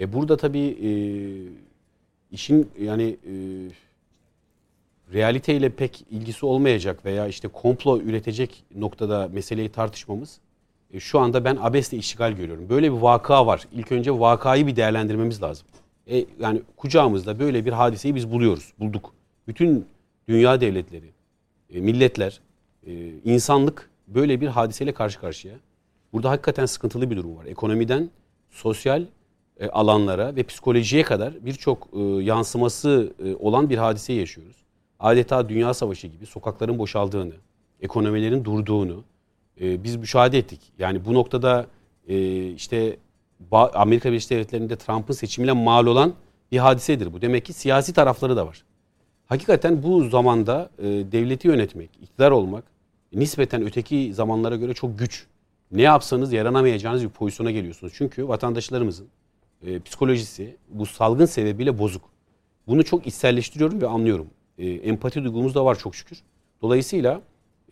e, 0.00 0.12
burada 0.12 0.36
tabii 0.36 0.78
e, 0.82 0.90
işin 2.30 2.70
yani 2.80 3.16
e, 3.26 3.34
realiteyle 5.12 5.70
pek 5.70 6.04
ilgisi 6.10 6.46
olmayacak 6.46 7.04
veya 7.04 7.26
işte 7.26 7.48
komplo 7.48 7.98
üretecek 8.00 8.64
noktada 8.74 9.28
meseleyi 9.32 9.68
tartışmamız 9.68 10.40
e, 10.92 11.00
şu 11.00 11.18
anda 11.20 11.44
ben 11.44 11.58
abesle 11.60 11.96
işgal 11.96 12.32
görüyorum. 12.32 12.68
Böyle 12.68 12.92
bir 12.92 12.98
vaka 12.98 13.46
var. 13.46 13.66
İlk 13.72 13.92
önce 13.92 14.20
vakayı 14.20 14.66
bir 14.66 14.76
değerlendirmemiz 14.76 15.42
lazım. 15.42 15.66
E, 16.10 16.24
yani 16.40 16.62
kucağımızda 16.76 17.38
böyle 17.38 17.64
bir 17.64 17.72
hadiseyi 17.72 18.14
biz 18.14 18.30
buluyoruz, 18.30 18.72
bulduk. 18.78 19.14
Bütün 19.48 19.86
dünya 20.28 20.60
devletleri, 20.60 21.10
e, 21.70 21.80
milletler, 21.80 22.40
e, 22.86 23.08
insanlık 23.24 23.90
böyle 24.08 24.40
bir 24.40 24.46
hadiseyle 24.46 24.94
karşı 24.94 25.20
karşıya. 25.20 25.54
Burada 26.12 26.30
hakikaten 26.30 26.66
sıkıntılı 26.66 27.10
bir 27.10 27.16
durum 27.16 27.36
var. 27.36 27.44
Ekonomiden 27.44 28.10
sosyal 28.50 29.04
e, 29.60 29.68
alanlara 29.68 30.36
ve 30.36 30.42
psikolojiye 30.42 31.02
kadar 31.02 31.46
birçok 31.46 31.88
e, 31.92 32.00
yansıması 32.00 33.12
e, 33.24 33.34
olan 33.34 33.70
bir 33.70 33.78
hadise 33.78 34.12
yaşıyoruz. 34.12 34.56
Adeta 35.00 35.48
dünya 35.48 35.74
savaşı 35.74 36.06
gibi 36.06 36.26
sokakların 36.26 36.78
boşaldığını, 36.78 37.34
ekonomilerin 37.80 38.44
durduğunu 38.44 39.04
e, 39.60 39.84
biz 39.84 39.96
müşahede 39.96 40.38
ettik. 40.38 40.60
Yani 40.78 41.04
bu 41.04 41.14
noktada 41.14 41.66
e, 42.08 42.46
işte 42.50 42.96
Amerika 43.52 44.08
Birleşik 44.08 44.30
Devletleri'nde 44.30 44.76
Trump'ın 44.76 45.14
seçimiyle 45.14 45.52
mal 45.52 45.86
olan 45.86 46.14
bir 46.52 46.58
hadisedir 46.58 47.12
bu. 47.12 47.22
Demek 47.22 47.44
ki 47.44 47.52
siyasi 47.52 47.92
tarafları 47.92 48.36
da 48.36 48.46
var. 48.46 48.64
Hakikaten 49.26 49.82
bu 49.82 50.08
zamanda 50.08 50.70
e, 50.78 50.84
devleti 50.84 51.48
yönetmek, 51.48 51.90
iktidar 52.02 52.30
olmak 52.30 52.64
nispeten 53.14 53.62
öteki 53.62 54.14
zamanlara 54.14 54.56
göre 54.56 54.74
çok 54.74 54.98
güç. 54.98 55.26
Ne 55.72 55.82
yapsanız 55.82 56.32
yaranamayacağınız 56.32 57.04
bir 57.04 57.08
pozisyona 57.08 57.50
geliyorsunuz. 57.50 57.92
Çünkü 57.96 58.28
vatandaşlarımızın 58.28 59.06
e, 59.66 59.80
psikolojisi 59.80 60.56
bu 60.68 60.86
salgın 60.86 61.26
sebebiyle 61.26 61.78
bozuk. 61.78 62.02
Bunu 62.66 62.84
çok 62.84 63.06
içselleştiriyorum 63.06 63.80
ve 63.80 63.86
anlıyorum. 63.86 64.26
E, 64.58 64.70
empati 64.70 65.24
duygumuz 65.24 65.54
da 65.54 65.64
var 65.64 65.78
çok 65.78 65.94
şükür. 65.94 66.18
Dolayısıyla 66.62 67.20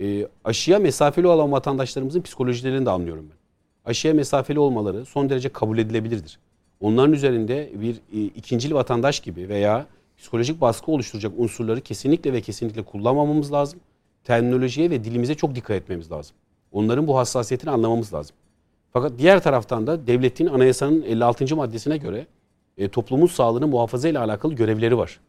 e, 0.01 0.29
aşıya 0.45 0.79
mesafeli 0.79 1.27
olan 1.27 1.53
vatandaşlarımızın 1.53 2.23
psikolojilerini 2.23 2.87
de 2.87 2.91
anlıyorum 2.91 3.27
ben. 3.31 3.40
Aşıya 3.85 4.15
mesafeli 4.15 4.59
olmaları 4.59 5.05
son 5.05 5.31
derece 5.31 5.49
kabul 5.49 5.79
edilebilirdir. 5.79 6.39
Onların 6.81 7.13
üzerinde 7.13 7.71
bir 7.81 7.95
e, 7.95 8.25
ikincil 8.25 8.75
vatandaş 8.75 9.21
gibi 9.21 9.49
veya 9.49 9.87
psikolojik 10.19 10.61
baskı 10.61 10.93
oluşturacak 10.93 11.33
unsurları 11.37 11.81
kesinlikle 11.81 12.33
ve 12.33 12.41
kesinlikle 12.41 12.83
kullanmamamız 12.83 13.53
lazım. 13.53 13.81
Terminolojiye 14.25 14.91
ve 14.91 15.05
dilimize 15.05 15.35
çok 15.35 15.55
dikkat 15.55 15.77
etmemiz 15.77 16.13
lazım. 16.13 16.37
Onların 16.73 17.07
bu 17.07 17.19
hassasiyetini 17.19 17.71
anlamamız 17.71 18.15
lazım. 18.15 18.37
Fakat 18.93 19.13
diğer 19.19 19.43
taraftan 19.43 19.87
da 19.87 20.07
devletin 20.07 20.47
anayasanın 20.47 21.03
56. 21.03 21.57
maddesine 21.57 21.97
göre 21.97 22.27
e, 22.79 22.89
toplumun 22.89 23.27
sağlığını 23.27 23.67
muhafaza 23.67 24.09
ile 24.09 24.19
alakalı 24.19 24.55
görevleri 24.55 24.99
var. 24.99 25.21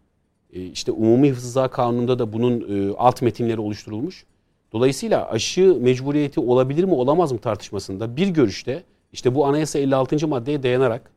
E, 0.54 0.66
işte 0.66 0.92
Umumi 0.92 1.30
Hıfzı 1.30 1.70
Kanunu'nda 1.72 2.20
da 2.20 2.34
bunun 2.34 2.90
e, 2.90 2.96
alt 2.98 3.22
metinleri 3.22 3.60
oluşturulmuş. 3.60 4.26
Dolayısıyla 4.74 5.30
aşı 5.30 5.78
mecburiyeti 5.82 6.40
olabilir 6.40 6.84
mi 6.84 6.94
olamaz 6.94 7.32
mı 7.32 7.40
tartışmasında 7.40 8.16
bir 8.16 8.28
görüşte 8.28 8.84
işte 9.14 9.36
bu 9.36 9.46
anayasa 9.46 9.80
56. 9.80 10.28
maddeye 10.28 10.64
dayanarak 10.64 11.12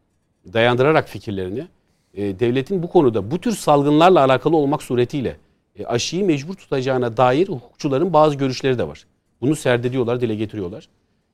dayandırarak 0.52 1.08
fikirlerini 1.08 1.66
e, 2.14 2.38
devletin 2.38 2.82
bu 2.82 2.88
konuda 2.88 3.30
bu 3.30 3.40
tür 3.40 3.52
salgınlarla 3.52 4.24
alakalı 4.24 4.56
olmak 4.56 4.82
suretiyle 4.82 5.36
e, 5.78 5.86
aşıyı 5.86 6.24
mecbur 6.24 6.54
tutacağına 6.54 7.16
dair 7.16 7.48
hukukçuların 7.48 8.12
bazı 8.12 8.36
görüşleri 8.36 8.78
de 8.78 8.88
var. 8.88 9.06
Bunu 9.40 9.56
serdediyorlar, 9.56 10.20
dile 10.20 10.34
getiriyorlar. 10.34 10.88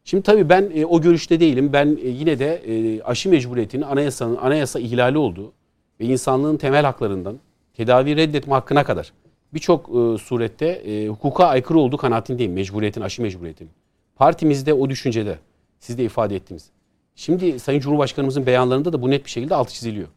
Şimdi 0.04 0.22
tabii 0.22 0.48
ben 0.48 0.70
e, 0.74 0.86
o 0.86 1.00
görüşte 1.00 1.40
değilim. 1.40 1.72
Ben 1.72 1.98
e, 2.02 2.08
yine 2.08 2.38
de 2.38 2.62
e, 2.66 3.02
aşı 3.02 3.30
mecburiyetinin 3.30 3.82
anayasanın 3.82 4.36
anayasa 4.36 4.80
ihlali 4.80 5.18
olduğu 5.18 5.52
ve 6.00 6.04
insanlığın 6.04 6.56
temel 6.56 6.84
haklarından 6.84 7.38
tedavi 7.74 8.16
reddetme 8.16 8.54
hakkına 8.54 8.84
kadar 8.84 9.12
birçok 9.54 9.88
e, 9.88 10.18
surette 10.18 10.66
e, 10.66 11.08
hukuka 11.08 11.46
aykırı 11.46 11.78
olduğu 11.78 11.96
kanaatindeyim 11.96 12.52
mecburiyetin, 12.52 13.00
aşı 13.00 13.22
mecburiyetinin. 13.22 13.70
Partimizde 14.16 14.74
o 14.74 14.90
düşüncede. 14.90 15.38
Siz 15.80 15.98
de 15.98 16.04
ifade 16.04 16.36
ettiniz. 16.36 16.70
Şimdi 17.14 17.60
Sayın 17.60 17.80
Cumhurbaşkanımızın 17.80 18.46
beyanlarında 18.46 18.92
da 18.92 19.02
bu 19.02 19.10
net 19.10 19.24
bir 19.24 19.30
şekilde 19.30 19.54
altı 19.54 19.72
çiziliyor. 19.72 20.08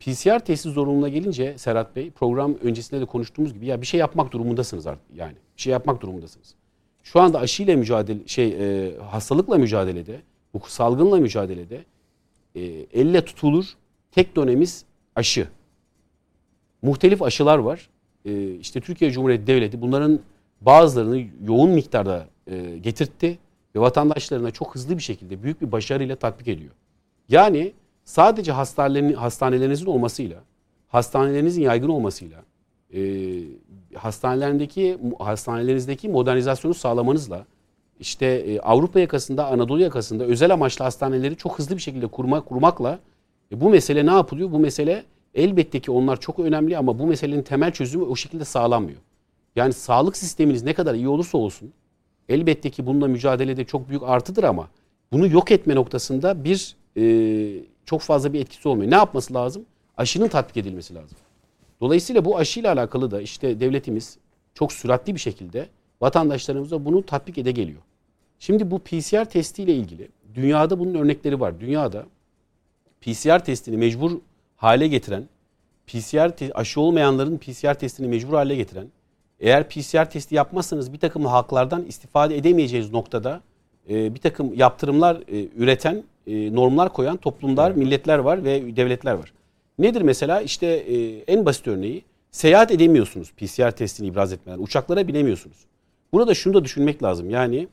PCR 0.00 0.38
testi 0.38 0.70
zorunluluğuna 0.70 1.08
gelince 1.08 1.58
Serhat 1.58 1.96
Bey 1.96 2.10
program 2.10 2.54
öncesinde 2.62 3.00
de 3.00 3.04
konuştuğumuz 3.04 3.54
gibi 3.54 3.66
ya 3.66 3.80
bir 3.80 3.86
şey 3.86 4.00
yapmak 4.00 4.32
durumundasınız 4.32 4.86
artık 4.86 5.04
yani. 5.14 5.34
Bir 5.56 5.62
şey 5.62 5.72
yapmak 5.72 6.00
durumundasınız. 6.00 6.54
Şu 7.02 7.20
anda 7.20 7.38
aşıyla 7.38 7.76
mücadele 7.76 8.18
şey 8.26 8.46
e, 8.46 8.96
hastalıkla 8.98 9.58
mücadelede, 9.58 10.20
bu 10.54 10.60
salgınla 10.68 11.16
mücadelede 11.16 11.84
e, 12.54 12.60
elle 12.92 13.24
tutulur 13.24 13.64
tek 14.12 14.36
dönemiz 14.36 14.84
aşı. 15.16 15.48
Muhtelif 16.82 17.22
aşılar 17.22 17.58
var. 17.58 17.88
E, 18.24 18.54
işte 18.54 18.80
Türkiye 18.80 19.10
Cumhuriyeti 19.10 19.46
Devleti 19.46 19.82
bunların 19.82 20.20
bazılarını 20.60 21.24
yoğun 21.44 21.70
miktarda 21.70 22.26
e, 22.46 22.78
getirtti 22.78 23.38
ve 23.76 23.80
vatandaşlarına 23.80 24.50
çok 24.50 24.74
hızlı 24.74 24.96
bir 24.96 25.02
şekilde 25.02 25.42
büyük 25.42 25.60
bir 25.60 25.72
başarıyla 25.72 26.16
tatbik 26.16 26.48
ediyor. 26.48 26.70
Yani 27.28 27.72
sadece 28.04 28.52
hastanelerin, 28.52 29.12
hastanelerinizin 29.12 29.86
olmasıyla, 29.86 30.40
hastanelerinizin 30.88 31.62
yaygın 31.62 31.88
olmasıyla, 31.88 32.42
e, 32.94 33.00
hastanelerindeki 33.94 34.98
hastanelerinizdeki 35.18 36.08
modernizasyonu 36.08 36.74
sağlamanızla, 36.74 37.46
işte 38.00 38.26
e, 38.26 38.60
Avrupa 38.60 39.00
yakasında, 39.00 39.46
Anadolu 39.46 39.80
yakasında 39.80 40.24
özel 40.24 40.52
amaçlı 40.52 40.84
hastaneleri 40.84 41.36
çok 41.36 41.58
hızlı 41.58 41.76
bir 41.76 41.82
şekilde 41.82 42.06
kurma, 42.06 42.40
kurmakla 42.40 42.98
e, 43.52 43.60
bu 43.60 43.70
mesele 43.70 44.06
ne 44.06 44.10
yapılıyor? 44.10 44.52
Bu 44.52 44.58
mesele 44.58 45.04
elbette 45.38 45.80
ki 45.80 45.90
onlar 45.90 46.20
çok 46.20 46.38
önemli 46.38 46.78
ama 46.78 46.98
bu 46.98 47.06
meselenin 47.06 47.42
temel 47.42 47.72
çözümü 47.72 48.04
o 48.04 48.16
şekilde 48.16 48.44
sağlanmıyor. 48.44 48.98
Yani 49.56 49.72
sağlık 49.72 50.16
sisteminiz 50.16 50.62
ne 50.62 50.72
kadar 50.74 50.94
iyi 50.94 51.08
olursa 51.08 51.38
olsun 51.38 51.72
elbette 52.28 52.70
ki 52.70 52.86
bununla 52.86 53.08
mücadelede 53.08 53.64
çok 53.64 53.88
büyük 53.88 54.02
artıdır 54.02 54.44
ama 54.44 54.68
bunu 55.12 55.26
yok 55.26 55.50
etme 55.50 55.74
noktasında 55.74 56.44
bir 56.44 56.76
e, 56.96 57.64
çok 57.84 58.00
fazla 58.00 58.32
bir 58.32 58.40
etkisi 58.40 58.68
olmuyor. 58.68 58.90
Ne 58.90 58.94
yapması 58.94 59.34
lazım? 59.34 59.64
Aşının 59.96 60.28
tatbik 60.28 60.56
edilmesi 60.56 60.94
lazım. 60.94 61.18
Dolayısıyla 61.80 62.24
bu 62.24 62.38
aşıyla 62.38 62.72
alakalı 62.72 63.10
da 63.10 63.20
işte 63.20 63.60
devletimiz 63.60 64.18
çok 64.54 64.72
süratli 64.72 65.14
bir 65.14 65.20
şekilde 65.20 65.68
vatandaşlarımıza 66.00 66.84
bunu 66.84 67.02
tatbik 67.02 67.38
ede 67.38 67.52
geliyor. 67.52 67.80
Şimdi 68.38 68.70
bu 68.70 68.78
PCR 68.78 69.24
testiyle 69.24 69.74
ilgili 69.74 70.08
dünyada 70.34 70.78
bunun 70.78 70.94
örnekleri 70.94 71.40
var. 71.40 71.60
Dünyada 71.60 72.06
PCR 73.00 73.44
testini 73.44 73.76
mecbur 73.76 74.12
hale 74.58 74.88
getiren, 74.88 75.28
PCR 75.86 76.54
aşı 76.54 76.80
olmayanların 76.80 77.38
PCR 77.38 77.74
testini 77.74 78.08
mecbur 78.08 78.34
hale 78.34 78.56
getiren, 78.56 78.86
eğer 79.40 79.68
PCR 79.68 80.10
testi 80.10 80.34
yapmazsanız 80.34 80.92
bir 80.92 80.98
takım 80.98 81.26
haklardan 81.26 81.84
istifade 81.84 82.36
edemeyeceğiz 82.36 82.92
noktada 82.92 83.40
e, 83.90 84.14
bir 84.14 84.20
takım 84.20 84.54
yaptırımlar 84.54 85.16
e, 85.16 85.48
üreten, 85.56 86.04
e, 86.26 86.54
normlar 86.54 86.92
koyan 86.92 87.16
toplumlar, 87.16 87.72
milletler 87.72 88.18
var 88.18 88.44
ve 88.44 88.76
devletler 88.76 89.12
var. 89.12 89.32
Nedir 89.78 90.02
mesela? 90.02 90.40
İşte 90.40 90.66
e, 90.66 91.18
en 91.18 91.46
basit 91.46 91.68
örneği 91.68 92.04
seyahat 92.30 92.70
edemiyorsunuz 92.70 93.32
PCR 93.32 93.70
testini 93.70 94.06
ibraz 94.06 94.32
etmeden. 94.32 94.58
Uçaklara 94.58 95.08
binemiyorsunuz. 95.08 95.56
Burada 96.12 96.34
şunu 96.34 96.54
da 96.54 96.64
düşünmek 96.64 97.02
lazım. 97.02 97.30
Yani 97.30 97.68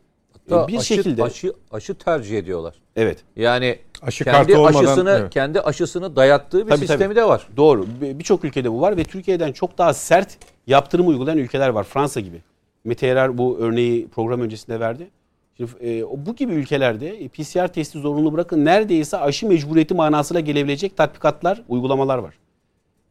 Hatta 0.50 0.68
bir 0.68 0.78
aşı, 0.78 0.86
şekilde 0.86 1.24
aşı 1.24 1.54
aşı 1.72 1.94
tercih 1.94 2.38
ediyorlar. 2.38 2.76
Evet. 2.96 3.18
Yani 3.36 3.80
aşı 4.02 4.24
kendi 4.24 4.58
olmadan, 4.58 4.84
aşısını 4.84 5.18
evet. 5.22 5.34
kendi 5.34 5.62
aşısını 5.62 6.16
dayattığı 6.16 6.66
bir 6.66 6.70
tabii, 6.70 6.80
sistemi 6.80 7.04
tabii. 7.04 7.16
de 7.16 7.28
var. 7.28 7.48
Doğru. 7.58 7.88
Birçok 8.02 8.44
ülkede 8.44 8.72
bu 8.72 8.82
var 8.82 8.98
ve 8.98 9.04
Türkiye'den 9.04 9.52
çok 9.52 9.78
daha 9.78 9.94
sert 9.94 10.38
yaptırım 10.68 11.08
uygulayan 11.08 11.38
ülkeler 11.38 11.70
var. 11.70 11.84
Fransa 11.84 12.20
gibi. 12.20 12.42
Mete 12.84 13.08
Erer 13.08 13.38
bu 13.38 13.58
örneği 13.60 14.08
program 14.08 14.42
öncesinde 14.42 14.80
verdi. 14.80 15.10
Şimdi, 15.58 15.72
e, 15.84 16.04
bu 16.04 16.36
gibi 16.36 16.54
ülkelerde 16.54 17.28
PCR 17.28 17.68
testi 17.68 18.00
zorunlu 18.00 18.34
bırakın 18.34 18.66
neredeyse 18.66 19.18
aşı 19.18 19.48
mecburiyeti 19.48 19.94
manasıyla 19.94 20.40
gelebilecek 20.40 20.98
tatbikatlar, 20.98 21.62
uygulamalar 21.70 22.18
var. 22.18 22.34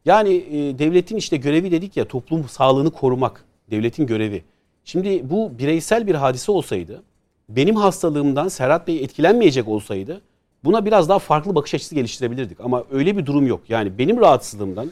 Yani 0.05 0.33
e, 0.33 0.79
devletin 0.79 1.17
işte 1.17 1.37
görevi 1.37 1.71
dedik 1.71 1.97
ya 1.97 2.05
toplum 2.05 2.49
sağlığını 2.49 2.91
korumak. 2.91 3.45
Devletin 3.71 4.07
görevi. 4.07 4.43
Şimdi 4.83 5.29
bu 5.29 5.57
bireysel 5.59 6.07
bir 6.07 6.15
hadise 6.15 6.51
olsaydı 6.51 7.03
benim 7.49 7.75
hastalığımdan 7.75 8.47
Serhat 8.47 8.87
Bey 8.87 9.03
etkilenmeyecek 9.03 9.67
olsaydı 9.67 10.21
buna 10.63 10.85
biraz 10.85 11.09
daha 11.09 11.19
farklı 11.19 11.55
bakış 11.55 11.73
açısı 11.73 11.95
geliştirebilirdik. 11.95 12.59
Ama 12.61 12.83
öyle 12.91 13.17
bir 13.17 13.25
durum 13.25 13.47
yok. 13.47 13.61
Yani 13.69 13.97
benim 13.97 14.17
rahatsızlığımdan 14.17 14.91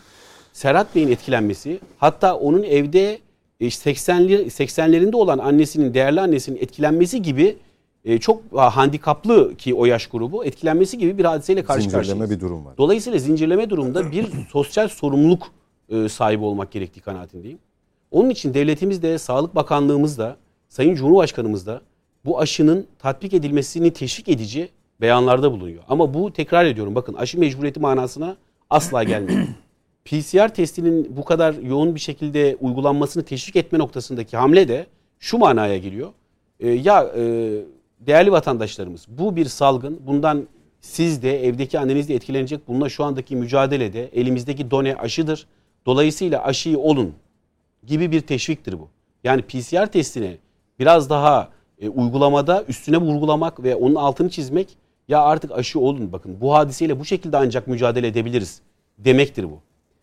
Serhat 0.53 0.95
Bey'in 0.95 1.11
etkilenmesi 1.11 1.79
hatta 1.97 2.35
onun 2.35 2.63
evde 2.63 3.19
80'li 3.61 4.33
e, 4.33 4.45
80'lerinde 4.45 5.15
olan 5.15 5.37
annesinin 5.37 5.93
değerli 5.93 6.21
annesinin 6.21 6.57
etkilenmesi 6.57 7.21
gibi 7.21 7.57
e, 8.05 8.17
çok 8.17 8.41
handikaplı 8.53 9.55
ki 9.57 9.73
o 9.73 9.85
yaş 9.85 10.07
grubu 10.07 10.45
etkilenmesi 10.45 10.97
gibi 10.97 11.17
bir 11.17 11.25
hadiseyle 11.25 11.63
karşı 11.63 11.83
karşıyayız. 11.83 12.07
Zincirleme 12.07 12.35
bir 12.35 12.39
durum 12.39 12.65
var. 12.65 12.77
Dolayısıyla 12.77 13.19
zincirleme 13.19 13.69
durumda 13.69 14.11
bir 14.11 14.27
sosyal 14.51 14.87
sorumluluk 14.87 15.47
e, 15.89 16.09
sahibi 16.09 16.43
olmak 16.43 16.71
gerektiği 16.71 17.01
kanaatindeyim. 17.01 17.59
Onun 18.11 18.29
için 18.29 18.53
devletimiz 18.53 19.03
de, 19.03 19.17
Sağlık 19.17 19.55
Bakanlığımız 19.55 20.17
da, 20.17 20.37
Sayın 20.69 20.95
Cumhurbaşkanımız 20.95 21.67
da 21.67 21.81
bu 22.25 22.39
aşının 22.39 22.87
tatbik 22.99 23.33
edilmesini 23.33 23.93
teşvik 23.93 24.29
edici 24.29 24.69
beyanlarda 25.01 25.51
bulunuyor. 25.51 25.83
Ama 25.87 26.13
bu 26.13 26.33
tekrar 26.33 26.65
ediyorum 26.65 26.95
bakın 26.95 27.13
aşı 27.13 27.39
mecburiyeti 27.39 27.79
manasına 27.79 28.37
asla 28.69 29.03
gelmiyor. 29.03 29.47
PCR 30.05 30.53
testinin 30.53 31.17
bu 31.17 31.25
kadar 31.25 31.53
yoğun 31.53 31.95
bir 31.95 31.99
şekilde 31.99 32.57
uygulanmasını 32.61 33.23
teşvik 33.23 33.55
etme 33.55 33.79
noktasındaki 33.79 34.37
hamle 34.37 34.67
de 34.67 34.87
şu 35.19 35.37
manaya 35.37 35.77
geliyor. 35.77 36.09
E, 36.59 36.69
ya 36.69 37.03
e, 37.17 37.23
değerli 37.99 38.31
vatandaşlarımız 38.31 39.05
bu 39.07 39.35
bir 39.35 39.45
salgın. 39.45 40.01
Bundan 40.07 40.47
siz 40.81 41.23
de 41.23 41.47
evdeki 41.47 41.79
anneniz 41.79 42.09
de 42.09 42.15
etkilenecek. 42.15 42.67
Bununla 42.67 42.89
şu 42.89 43.03
andaki 43.03 43.35
mücadelede 43.35 44.07
elimizdeki 44.07 44.71
done 44.71 44.95
aşıdır. 44.95 45.47
Dolayısıyla 45.85 46.43
aşıyı 46.43 46.77
olun. 46.79 47.13
gibi 47.87 48.11
bir 48.11 48.21
teşviktir 48.21 48.79
bu. 48.79 48.89
Yani 49.23 49.41
PCR 49.41 49.85
testini 49.85 50.37
biraz 50.79 51.09
daha 51.09 51.49
e, 51.83 51.89
uygulamada 51.89 52.63
üstüne 52.67 52.97
vurgulamak 52.97 53.63
ve 53.63 53.75
onun 53.75 53.95
altını 53.95 54.29
çizmek 54.29 54.77
ya 55.07 55.21
artık 55.21 55.51
aşı 55.51 55.79
olun 55.79 56.11
bakın 56.11 56.41
bu 56.41 56.53
hadiseyle 56.53 56.99
bu 56.99 57.05
şekilde 57.05 57.37
ancak 57.37 57.67
mücadele 57.67 58.07
edebiliriz 58.07 58.61
demektir 58.97 59.43
bu. 59.43 59.59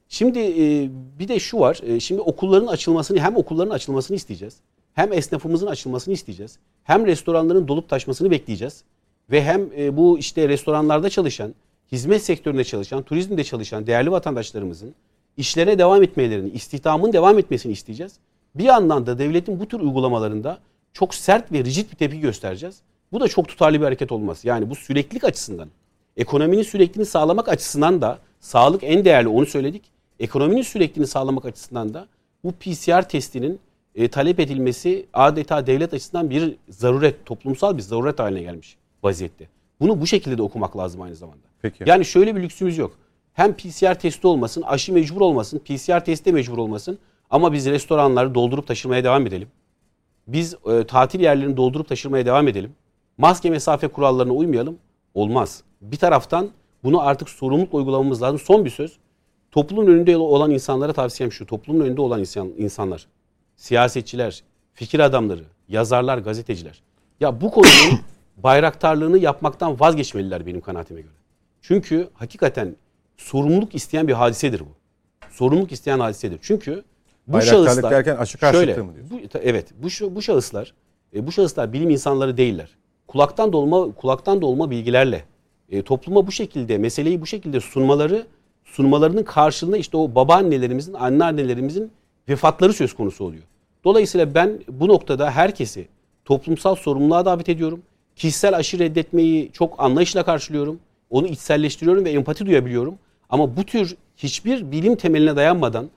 Şimdi 0.09 0.39
e, 0.39 0.91
bir 1.19 1.29
de 1.29 1.39
şu 1.39 1.59
var. 1.59 1.81
E, 1.83 2.01
şimdi 2.01 2.21
okulların 2.21 2.67
açılmasını 2.67 3.21
hem 3.21 3.37
okulların 3.37 3.75
açılmasını 3.75 4.17
isteyeceğiz. 4.17 4.57
Hem 4.95 5.13
esnafımızın 5.13 5.67
açılmasını 5.67 6.15
isteyeceğiz. 6.15 6.59
Hem 6.85 7.07
restoranların 7.07 7.69
dolup 7.69 7.89
taşmasını 7.89 8.31
bekleyeceğiz. 8.31 8.85
Ve 9.31 9.45
hem 9.45 9.69
e, 9.79 9.97
bu 9.97 10.19
işte 10.19 10.49
restoranlarda 10.49 11.11
çalışan, 11.11 11.55
hizmet 11.93 12.23
sektöründe 12.23 12.65
çalışan, 12.65 13.03
turizmde 13.03 13.45
çalışan 13.45 13.87
değerli 13.87 14.11
vatandaşlarımızın 14.11 14.95
işlerine 15.37 15.79
devam 15.79 16.03
etmelerini, 16.03 16.51
istihdamın 16.51 17.13
devam 17.13 17.39
etmesini 17.39 17.73
isteyeceğiz. 17.73 18.13
Bir 18.55 18.65
yandan 18.65 19.07
da 19.07 19.19
devletin 19.19 19.61
bu 19.61 19.69
tür 19.69 19.81
uygulamalarında 19.81 20.59
çok 20.93 21.15
sert 21.15 21.53
ve 21.53 21.65
rigid 21.65 21.91
bir 21.91 21.97
tepki 21.97 22.21
göstereceğiz. 22.21 22.81
Bu 23.13 23.21
da 23.21 23.29
çok 23.29 23.49
tutarlı 23.49 23.81
bir 23.81 23.85
hareket 23.85 24.13
olmaz. 24.13 24.45
Yani 24.45 24.71
bu 24.71 24.75
süreklilik 24.75 25.25
açısından, 25.25 25.69
ekonominin 26.17 26.63
sürekliliğini 26.63 27.07
sağlamak 27.07 27.49
açısından 27.49 28.01
da 28.01 28.19
sağlık 28.41 28.85
en 28.85 29.05
değerli 29.05 29.29
onu 29.29 29.47
söyledik. 29.47 29.83
Ekonominin 30.21 30.63
sürekliliğini 30.63 31.07
sağlamak 31.07 31.45
açısından 31.45 31.95
da 31.95 32.07
bu 32.45 32.53
PCR 32.53 33.09
testinin 33.09 33.61
e, 33.95 34.09
talep 34.09 34.41
edilmesi 34.41 35.07
adeta 35.13 35.67
devlet 35.67 35.95
açısından 35.95 36.31
bir 36.31 36.57
zaruret, 36.69 37.27
toplumsal 37.27 37.77
bir 37.77 37.83
zaruret 37.83 38.19
haline 38.19 38.43
gelmiş 38.43 38.77
vaziyette. 39.03 39.49
Bunu 39.81 40.01
bu 40.01 40.07
şekilde 40.07 40.39
de 40.39 40.43
okumak 40.43 40.77
lazım 40.77 41.03
aynı 41.03 41.15
zamanda. 41.15 41.43
Peki. 41.63 41.85
Yani 41.87 42.05
şöyle 42.05 42.37
bir 42.37 42.43
lüksümüz 42.43 42.79
yok. 42.79 42.93
Hem 43.33 43.57
PCR 43.57 43.95
testi 43.95 44.27
olmasın, 44.27 44.63
aşı 44.63 44.93
mecbur 44.93 45.21
olmasın, 45.21 45.59
PCR 45.59 46.05
testi 46.05 46.33
mecbur 46.33 46.59
olmasın 46.59 46.99
ama 47.31 47.53
biz 47.53 47.67
restoranları 47.67 48.35
doldurup 48.35 48.67
taşırmaya 48.67 49.05
devam 49.05 49.27
edelim. 49.27 49.49
Biz 50.33 50.55
e, 50.67 50.87
tatil 50.87 51.21
yerlerini 51.21 51.57
doldurup 51.57 51.89
taşırmaya 51.89 52.27
devam 52.27 52.49
edelim. 52.49 52.73
Maske 53.19 53.51
mesafe 53.51 53.89
kurallarına 53.89 54.33
uymayalım. 54.33 54.79
Olmaz. 55.15 55.63
Bir 55.81 55.97
taraftan 55.97 56.51
bunu 56.85 57.01
artık 57.01 57.29
sorumlulukla 57.29 57.79
uygulamamız 57.79 58.23
lazım. 58.23 58.39
Son 58.39 58.65
bir 58.65 58.71
söz. 58.71 58.99
Toplumun 59.51 59.87
önünde 59.87 60.17
olan 60.17 60.51
insanlara 60.51 60.93
tavsiyem 60.93 61.33
şu. 61.33 61.47
Toplumun 61.47 61.85
önünde 61.85 62.01
olan 62.01 62.21
insan, 62.21 62.49
insanlar, 62.59 63.07
siyasetçiler, 63.57 64.43
fikir 64.75 65.01
adamları, 65.01 65.45
yazarlar, 65.69 66.19
gazeteciler. 66.19 66.83
Ya 67.21 67.41
bu 67.41 67.51
konunun 67.51 68.01
bayraktarlığını 68.37 69.19
yapmaktan 69.19 69.81
vazgeçmeliler 69.81 70.47
benim 70.47 70.61
kanaatime 70.61 71.01
göre. 71.01 71.13
Çünkü 71.63 72.09
hakikaten 72.15 72.77
sorumluluk 73.17 73.75
isteyen 73.75 74.09
bir 74.09 74.13
hadisedir 74.13 74.61
bu. 74.61 74.81
Sorumluluk 75.31 75.73
isteyen 75.73 76.01
hadisedir. 76.01 76.39
Çünkü 76.43 76.85
bu 77.33 77.43
şahıslar 77.43 77.91
derken 77.91 78.17
aşık 78.17 78.41
şöyle, 78.41 78.77
mı 78.77 78.95
diyorsun? 78.95 79.21
Bu, 79.35 79.39
evet. 79.43 79.67
Bu 79.83 80.15
bu 80.17 80.23
şahıslar 80.23 80.75
e, 81.15 81.27
bu 81.27 81.33
şahıslar 81.33 81.73
bilim 81.73 81.91
insanları 81.91 82.37
değiller. 82.37 82.71
Kulaktan 83.09 83.53
dolma 83.53 83.93
kulaktan 83.93 84.43
dolma 84.43 84.71
bilgilerle 84.71 85.25
e, 85.69 85.83
topluma 85.83 86.27
bu 86.27 86.33
şekilde 86.33 86.79
meseleyi 86.79 87.21
bu 87.21 87.27
şekilde 87.27 87.61
sunmaları 87.61 88.27
sunmalarının 88.65 89.23
karşılığında 89.23 89.77
işte 89.77 89.97
o 89.97 90.15
babaannelerimizin, 90.15 90.95
anneannelerimizin 90.95 91.91
vefatları 92.29 92.73
söz 92.73 92.95
konusu 92.95 93.25
oluyor. 93.25 93.43
Dolayısıyla 93.85 94.35
ben 94.35 94.61
bu 94.69 94.89
noktada 94.89 95.31
herkesi 95.31 95.89
toplumsal 96.25 96.75
sorumluluğa 96.75 97.25
davet 97.25 97.49
ediyorum. 97.49 97.83
Kişisel 98.17 98.57
aşı 98.57 98.79
reddetmeyi 98.79 99.51
çok 99.53 99.81
anlayışla 99.81 100.23
karşılıyorum. 100.23 100.81
Onu 101.11 101.27
içselleştiriyorum 101.27 102.05
ve 102.05 102.11
empati 102.11 102.47
duyabiliyorum. 102.47 102.95
Ama 103.31 103.57
bu 103.57 103.65
tür 103.65 103.97
hiçbir 104.17 104.73
bilim 104.73 104.97
temeline 104.97 105.37
dayanmadan, 105.37 105.91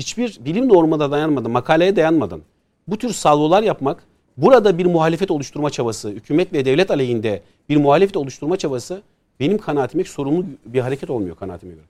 hiçbir 0.00 0.38
bilim 0.44 0.68
normada 0.68 1.10
dayanmadan, 1.10 1.50
makaleye 1.50 1.96
dayanmadan 1.96 2.40
bu 2.88 2.98
tür 2.98 3.10
salvolar 3.10 3.62
yapmak, 3.62 4.02
burada 4.36 4.78
bir 4.78 4.86
muhalefet 4.86 5.30
oluşturma 5.30 5.70
çabası, 5.70 6.08
hükümet 6.08 6.52
ve 6.52 6.64
devlet 6.64 6.90
aleyhinde 6.90 7.42
bir 7.68 7.76
muhalefet 7.76 8.16
oluşturma 8.16 8.56
çabası 8.56 9.02
benim 9.40 9.58
kanaatime 9.58 10.04
sorumlu 10.04 10.46
bir 10.66 10.80
hareket 10.80 11.10
olmuyor 11.10 11.36
kanaatime 11.36 11.74
göre. 11.74 11.84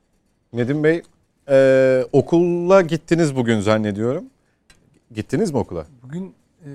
Nedim 0.53 0.85
Bey, 0.85 1.03
e, 1.49 2.05
okula 2.12 2.81
gittiniz 2.81 3.37
bugün 3.37 3.61
zannediyorum. 3.61 4.25
Gittiniz 5.14 5.51
mi 5.51 5.59
okula? 5.59 5.87
Bugün 6.03 6.35
e, 6.66 6.70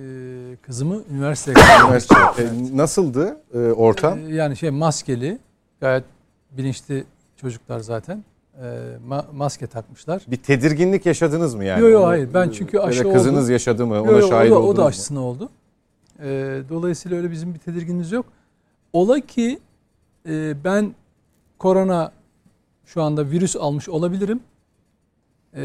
kızımı 0.61 1.03
üniversiteye 1.11 1.55
Üniversite. 1.85 2.15
E, 2.15 2.43
nasıldı 2.77 3.37
e, 3.53 3.57
ortam? 3.57 4.19
E, 4.19 4.35
yani 4.35 4.57
şey 4.57 4.69
maskeli, 4.69 5.37
gayet 5.81 6.03
bilinçli 6.51 7.03
çocuklar 7.41 7.79
zaten. 7.79 8.23
E, 8.61 8.97
ma- 9.07 9.25
maske 9.33 9.67
takmışlar. 9.67 10.23
Bir 10.27 10.37
tedirginlik 10.37 11.05
yaşadınız 11.05 11.55
mı 11.55 11.65
yani? 11.65 11.81
Yok 11.81 11.91
yok 11.91 12.05
hayır. 12.05 12.29
Ben 12.33 12.49
çünkü 12.49 12.79
aşı 12.79 12.99
Öyle 12.99 13.13
kızınız 13.13 13.43
oldu. 13.43 13.51
yaşadı 13.51 13.85
mı? 13.85 14.01
Ona 14.01 14.11
yo, 14.11 14.19
yo, 14.19 14.27
şahit 14.29 14.51
o 14.51 14.55
da, 14.55 14.59
O 14.59 14.75
da 14.77 14.85
aşısına 14.85 15.19
mu? 15.19 15.25
oldu. 15.25 15.49
E, 16.19 16.61
dolayısıyla 16.69 17.17
öyle 17.17 17.31
bizim 17.31 17.53
bir 17.53 17.59
tedirginliğimiz 17.59 18.11
yok. 18.11 18.25
Ola 18.93 19.19
ki 19.19 19.59
e, 20.29 20.63
ben 20.63 20.95
korona 21.59 22.11
şu 22.85 23.01
anda 23.01 23.29
virüs 23.31 23.55
almış 23.55 23.89
olabilirim. 23.89 24.39
E, 25.53 25.63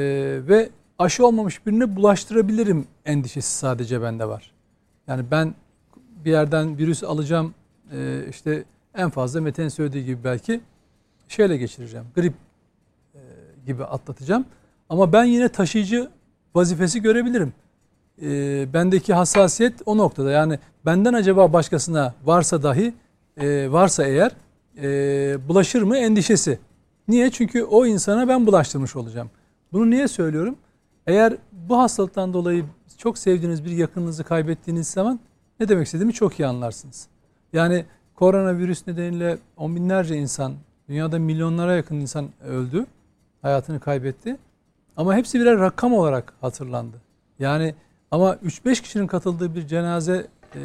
ve 0.48 0.68
aşı 0.98 1.26
olmamış 1.26 1.66
birine 1.66 1.96
bulaştırabilirim 1.96 2.86
endişesi 3.06 3.56
sadece 3.58 4.02
bende 4.02 4.28
var. 4.28 4.52
Yani 5.06 5.24
ben 5.30 5.54
bir 6.24 6.30
yerden 6.30 6.78
virüs 6.78 7.04
alacağım 7.04 7.54
e, 7.92 8.24
işte 8.30 8.64
en 8.94 9.10
fazla 9.10 9.40
Mete'nin 9.40 9.68
söylediği 9.68 10.04
gibi 10.04 10.24
belki 10.24 10.60
şeyle 11.28 11.56
geçireceğim. 11.56 12.06
Grip 12.14 12.34
gibi 13.66 13.84
atlatacağım. 13.84 14.44
Ama 14.88 15.12
ben 15.12 15.24
yine 15.24 15.48
taşıyıcı 15.48 16.08
vazifesi 16.54 17.02
görebilirim. 17.02 17.52
E, 18.22 18.28
bendeki 18.72 19.14
hassasiyet 19.14 19.82
o 19.86 19.96
noktada. 19.96 20.30
Yani 20.30 20.58
benden 20.86 21.14
acaba 21.14 21.52
başkasına 21.52 22.14
varsa 22.24 22.62
dahi 22.62 22.94
e, 23.36 23.72
varsa 23.72 24.04
eğer 24.04 24.32
e, 24.82 25.48
bulaşır 25.48 25.82
mı 25.82 25.96
endişesi. 25.96 26.58
Niye? 27.08 27.30
Çünkü 27.30 27.64
o 27.64 27.86
insana 27.86 28.28
ben 28.28 28.46
bulaştırmış 28.46 28.96
olacağım. 28.96 29.30
Bunu 29.72 29.90
niye 29.90 30.08
söylüyorum? 30.08 30.56
Eğer 31.06 31.36
bu 31.52 31.78
hastalıktan 31.78 32.32
dolayı 32.32 32.64
çok 32.98 33.18
sevdiğiniz 33.18 33.64
bir 33.64 33.70
yakınınızı 33.70 34.24
kaybettiğiniz 34.24 34.88
zaman 34.88 35.20
ne 35.60 35.68
demek 35.68 35.86
istediğimi 35.86 36.12
çok 36.12 36.40
iyi 36.40 36.46
anlarsınız. 36.46 37.06
Yani 37.52 37.84
koronavirüs 38.14 38.86
nedeniyle 38.86 39.38
on 39.56 39.76
binlerce 39.76 40.16
insan, 40.16 40.54
dünyada 40.88 41.18
milyonlara 41.18 41.76
yakın 41.76 41.96
insan 41.96 42.28
öldü, 42.44 42.86
hayatını 43.42 43.80
kaybetti. 43.80 44.36
Ama 44.96 45.16
hepsi 45.16 45.40
birer 45.40 45.58
rakam 45.58 45.92
olarak 45.92 46.32
hatırlandı. 46.40 46.96
Yani 47.38 47.74
ama 48.10 48.34
3-5 48.34 48.82
kişinin 48.82 49.06
katıldığı 49.06 49.54
bir 49.54 49.66
cenaze 49.66 50.26
e, 50.54 50.60
e, 50.60 50.62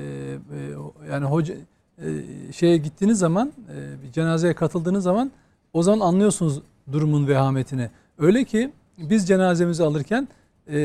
yani 1.12 1.26
hoca 1.26 1.56
e, 1.98 2.08
şeye 2.54 2.78
gittiğiniz 2.78 3.20
zaman, 3.20 3.54
e, 3.76 4.04
bir 4.04 4.12
cenazeye 4.12 4.54
katıldığınız 4.54 5.04
zaman 5.04 5.32
o 5.74 5.84
zaman 5.84 6.08
anlıyorsunuz 6.08 6.62
durumun 6.92 7.28
vehametini. 7.28 7.90
Öyle 8.18 8.44
ki 8.44 8.72
biz 8.98 9.28
cenazemizi 9.28 9.84
alırken 9.84 10.28
e, 10.68 10.80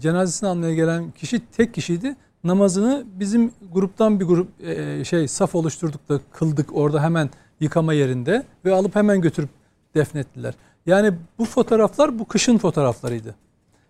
cenazesini 0.00 0.48
almaya 0.48 0.74
gelen 0.74 1.10
kişi 1.10 1.46
tek 1.46 1.74
kişiydi. 1.74 2.16
Namazını 2.44 3.04
bizim 3.06 3.52
gruptan 3.72 4.20
bir 4.20 4.24
grup 4.24 4.48
e, 4.60 5.04
şey 5.04 5.28
saf 5.28 5.54
oluşturduk 5.54 6.08
da 6.08 6.20
kıldık 6.32 6.76
orada 6.76 7.02
hemen 7.02 7.30
yıkama 7.60 7.92
yerinde 7.92 8.46
ve 8.64 8.74
alıp 8.74 8.96
hemen 8.96 9.20
götürüp 9.20 9.50
defnettiler. 9.94 10.54
Yani 10.86 11.12
bu 11.38 11.44
fotoğraflar 11.44 12.18
bu 12.18 12.24
kışın 12.24 12.58
fotoğraflarıydı. 12.58 13.34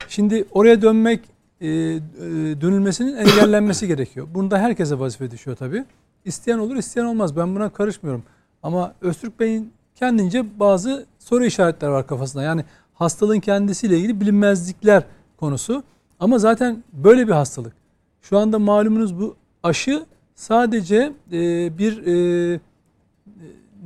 Şimdi 0.08 0.44
oraya 0.52 0.82
dönmek 0.82 1.20
e, 1.60 1.68
e, 1.68 2.00
dönülmesinin 2.60 3.16
engellenmesi 3.16 3.86
gerekiyor. 3.86 4.26
Bunda 4.34 4.58
herkese 4.58 4.98
vazife 4.98 5.30
düşüyor 5.30 5.56
tabii. 5.56 5.84
İsteyen 6.24 6.58
olur, 6.58 6.76
isteyen 6.76 7.04
olmaz. 7.04 7.36
Ben 7.36 7.54
buna 7.54 7.68
karışmıyorum. 7.68 8.22
Ama 8.62 8.94
Öztürk 9.00 9.40
Bey'in 9.40 9.72
kendince 9.94 10.60
bazı 10.60 11.06
soru 11.18 11.44
işaretleri 11.44 11.90
var 11.90 12.06
kafasında. 12.06 12.42
Yani 12.42 12.64
hastalığın 12.94 13.40
kendisiyle 13.40 13.98
ilgili 13.98 14.20
bilinmezlikler 14.20 15.02
konusu. 15.36 15.82
Ama 16.20 16.38
zaten 16.38 16.84
böyle 16.92 17.26
bir 17.26 17.32
hastalık. 17.32 17.72
Şu 18.20 18.38
anda 18.38 18.58
malumunuz 18.58 19.20
bu 19.20 19.36
aşı 19.62 20.06
sadece 20.34 21.12
e, 21.32 21.78
bir 21.78 22.06
e, 22.06 22.60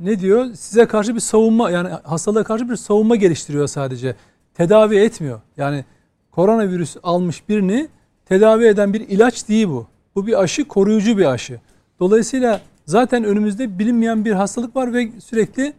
ne 0.03 0.19
diyor? 0.19 0.45
Size 0.53 0.85
karşı 0.85 1.15
bir 1.15 1.19
savunma 1.19 1.71
yani 1.71 1.89
hastalığa 1.89 2.43
karşı 2.43 2.69
bir 2.69 2.75
savunma 2.75 3.15
geliştiriyor 3.15 3.67
sadece. 3.67 4.15
Tedavi 4.53 4.95
etmiyor. 4.95 5.41
Yani 5.57 5.85
koronavirüs 6.31 6.97
almış 7.03 7.49
birini 7.49 7.87
tedavi 8.25 8.65
eden 8.65 8.93
bir 8.93 9.01
ilaç 9.01 9.47
değil 9.47 9.67
bu. 9.67 9.87
Bu 10.15 10.27
bir 10.27 10.41
aşı, 10.41 10.67
koruyucu 10.67 11.17
bir 11.17 11.25
aşı. 11.25 11.59
Dolayısıyla 11.99 12.61
zaten 12.85 13.23
önümüzde 13.23 13.79
bilinmeyen 13.79 14.25
bir 14.25 14.31
hastalık 14.31 14.75
var 14.75 14.93
ve 14.93 15.11
sürekli 15.19 15.73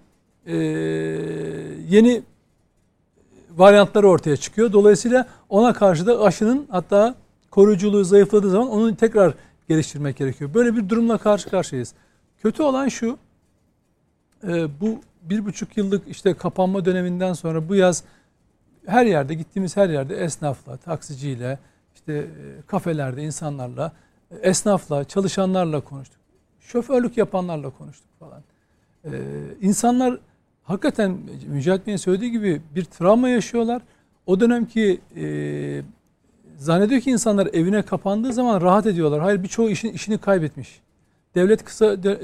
e, 0.46 0.56
yeni 1.88 2.22
varyantları 3.56 4.08
ortaya 4.08 4.36
çıkıyor. 4.36 4.72
Dolayısıyla 4.72 5.26
ona 5.48 5.72
karşı 5.72 6.06
da 6.06 6.20
aşının 6.20 6.66
hatta 6.70 7.14
koruyuculuğu 7.50 8.04
zayıfladığı 8.04 8.50
zaman 8.50 8.68
onu 8.68 8.96
tekrar 8.96 9.34
geliştirmek 9.68 10.16
gerekiyor. 10.16 10.54
Böyle 10.54 10.76
bir 10.76 10.88
durumla 10.88 11.18
karşı 11.18 11.50
karşıyayız. 11.50 11.94
Kötü 12.42 12.62
olan 12.62 12.88
şu, 12.88 13.18
e, 14.48 14.80
bu 14.80 15.00
bir 15.22 15.44
buçuk 15.44 15.76
yıllık 15.76 16.08
işte 16.08 16.34
kapanma 16.34 16.84
döneminden 16.84 17.32
sonra 17.32 17.68
bu 17.68 17.74
yaz 17.74 18.04
her 18.86 19.06
yerde 19.06 19.34
gittiğimiz 19.34 19.76
her 19.76 19.88
yerde 19.88 20.16
esnafla, 20.16 20.76
taksiciyle, 20.76 21.58
işte 21.94 22.12
e, 22.12 22.26
kafelerde 22.66 23.22
insanlarla, 23.22 23.92
e, 24.30 24.36
esnafla, 24.36 25.04
çalışanlarla 25.04 25.80
konuştuk. 25.80 26.20
Şoförlük 26.60 27.16
yapanlarla 27.16 27.70
konuştuk 27.70 28.10
falan. 28.18 28.42
Ee, 29.04 29.10
insanlar 29.60 30.18
hakikaten 30.62 31.18
Mücahit 31.48 31.86
Bey'in 31.86 31.96
söylediği 31.96 32.30
gibi 32.30 32.62
bir 32.74 32.84
travma 32.84 33.28
yaşıyorlar. 33.28 33.82
O 34.26 34.40
dönemki 34.40 35.00
e, 35.16 35.26
zannediyor 36.56 37.00
ki 37.00 37.10
insanlar 37.10 37.48
evine 37.52 37.82
kapandığı 37.82 38.32
zaman 38.32 38.60
rahat 38.60 38.86
ediyorlar. 38.86 39.20
Hayır 39.20 39.42
birçoğu 39.42 39.70
işini, 39.70 39.90
işini 39.90 40.18
kaybetmiş. 40.18 40.80
Devlet 41.34 41.64
kısa 41.64 41.86
e, 41.86 41.88
e, 41.88 42.14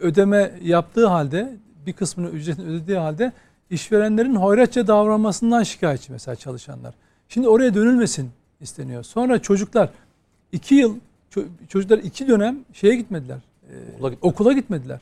ödeme 0.00 0.52
yaptığı 0.62 1.06
halde 1.06 1.56
bir 1.86 1.92
kısmını 1.92 2.28
ücretini 2.28 2.66
ödediği 2.66 2.98
halde 2.98 3.32
işverenlerin 3.70 4.36
hoyratça 4.36 4.86
davranmasından 4.86 5.62
şikayetçi 5.62 6.12
mesela 6.12 6.36
çalışanlar. 6.36 6.94
Şimdi 7.28 7.48
oraya 7.48 7.74
dönülmesin 7.74 8.30
isteniyor. 8.60 9.02
Sonra 9.02 9.38
çocuklar 9.38 9.90
iki 10.52 10.74
yıl 10.74 10.96
çocuklar 11.68 11.98
iki 11.98 12.28
dönem 12.28 12.58
şeye 12.72 12.96
gitmediler. 12.96 13.36
E, 13.36 13.74
okula, 13.96 14.10
gitmediler. 14.10 14.30
okula 14.30 14.52
gitmediler. 14.52 15.00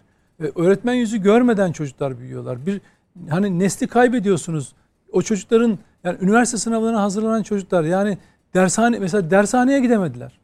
Öğretmen 0.57 0.95
yüzü 0.95 1.23
görmeden 1.23 1.73
çocuklar 1.73 2.19
büyüyorlar. 2.19 2.67
Bir 2.67 2.81
hani 3.29 3.59
nesli 3.59 3.87
kaybediyorsunuz. 3.87 4.73
O 5.13 5.23
çocukların 5.23 5.79
yani 6.05 6.19
üniversite 6.21 6.59
sınavlarına 6.59 7.03
hazırlanan 7.03 7.43
çocuklar 7.43 7.85
yani 7.85 8.19
dershane 8.55 8.99
mesela 8.99 9.31
dershaneye 9.31 9.81
gidemediler. 9.81 10.44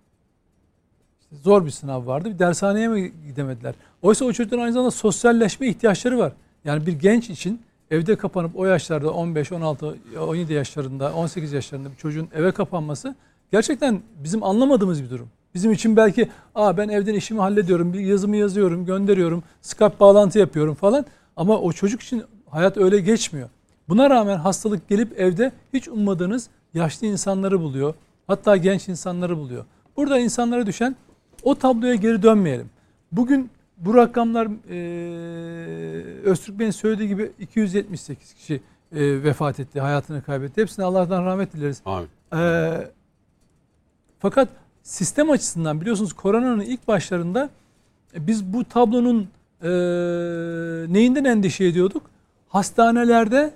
Zor 1.32 1.66
bir 1.66 1.70
sınav 1.70 2.06
vardı. 2.06 2.30
Bir 2.34 2.38
dershaneye 2.38 2.88
mi 2.88 3.12
gidemediler? 3.26 3.74
Oysa 4.02 4.24
o 4.24 4.32
çocukların 4.32 4.62
aynı 4.62 4.72
zamanda 4.72 4.90
sosyalleşme 4.90 5.68
ihtiyaçları 5.68 6.18
var. 6.18 6.32
Yani 6.64 6.86
bir 6.86 6.92
genç 6.92 7.30
için 7.30 7.60
evde 7.90 8.16
kapanıp 8.16 8.56
o 8.56 8.66
yaşlarda 8.66 9.10
15, 9.10 9.52
16, 9.52 9.96
17 10.20 10.52
yaşlarında, 10.52 11.12
18 11.14 11.52
yaşlarında 11.52 11.90
bir 11.90 11.96
çocuğun 11.96 12.28
eve 12.34 12.52
kapanması 12.52 13.14
gerçekten 13.52 14.00
bizim 14.24 14.44
anlamadığımız 14.44 15.02
bir 15.02 15.10
durum. 15.10 15.28
Bizim 15.54 15.72
için 15.72 15.96
belki 15.96 16.28
Aa, 16.54 16.76
ben 16.76 16.88
evden 16.88 17.14
işimi 17.14 17.40
hallediyorum, 17.40 17.92
bir 17.92 18.00
yazımı 18.00 18.36
yazıyorum, 18.36 18.86
gönderiyorum, 18.86 19.42
Skype 19.62 20.00
bağlantı 20.00 20.38
yapıyorum 20.38 20.74
falan. 20.74 21.06
Ama 21.36 21.58
o 21.58 21.72
çocuk 21.72 22.02
için 22.02 22.22
hayat 22.50 22.76
öyle 22.76 23.00
geçmiyor. 23.00 23.48
Buna 23.88 24.10
rağmen 24.10 24.36
hastalık 24.36 24.88
gelip 24.88 25.20
evde 25.20 25.52
hiç 25.72 25.88
ummadığınız 25.88 26.48
yaşlı 26.74 27.06
insanları 27.06 27.60
buluyor. 27.60 27.94
Hatta 28.26 28.56
genç 28.56 28.88
insanları 28.88 29.36
buluyor. 29.36 29.64
Burada 29.96 30.18
insanlara 30.18 30.66
düşen 30.66 30.96
o 31.42 31.55
tabloya 31.55 31.94
geri 31.94 32.22
dönmeyelim. 32.22 32.70
Bugün 33.12 33.50
bu 33.76 33.94
rakamlar 33.94 34.48
e, 34.70 34.79
Öztürk 36.24 36.59
Bey'in 36.59 36.70
söylediği 36.70 37.09
gibi 37.09 37.33
278 37.38 38.35
kişi 38.35 38.55
e, 38.55 38.61
vefat 39.22 39.61
etti, 39.61 39.81
hayatını 39.81 40.22
kaybetti. 40.22 40.61
Hepsine 40.61 40.85
Allah'tan 40.85 41.24
rahmet 41.24 41.53
dileriz. 41.53 41.83
Amin. 41.85 42.09
E, 42.35 42.70
fakat 44.18 44.48
sistem 44.83 45.31
açısından 45.31 45.81
biliyorsunuz 45.81 46.12
koronanın 46.12 46.61
ilk 46.61 46.88
başlarında 46.88 47.50
e, 48.14 48.26
biz 48.26 48.53
bu 48.53 48.64
tablonun 48.64 49.29
e, 49.62 49.68
neyinden 50.92 51.24
endişe 51.24 51.64
ediyorduk? 51.64 52.03
Hastanelerde 52.48 53.55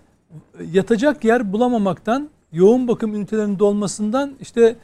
yatacak 0.72 1.24
yer 1.24 1.52
bulamamaktan, 1.52 2.30
yoğun 2.52 2.88
bakım 2.88 3.14
ünitelerinin 3.14 3.58
dolmasından 3.58 4.32
işte 4.40 4.76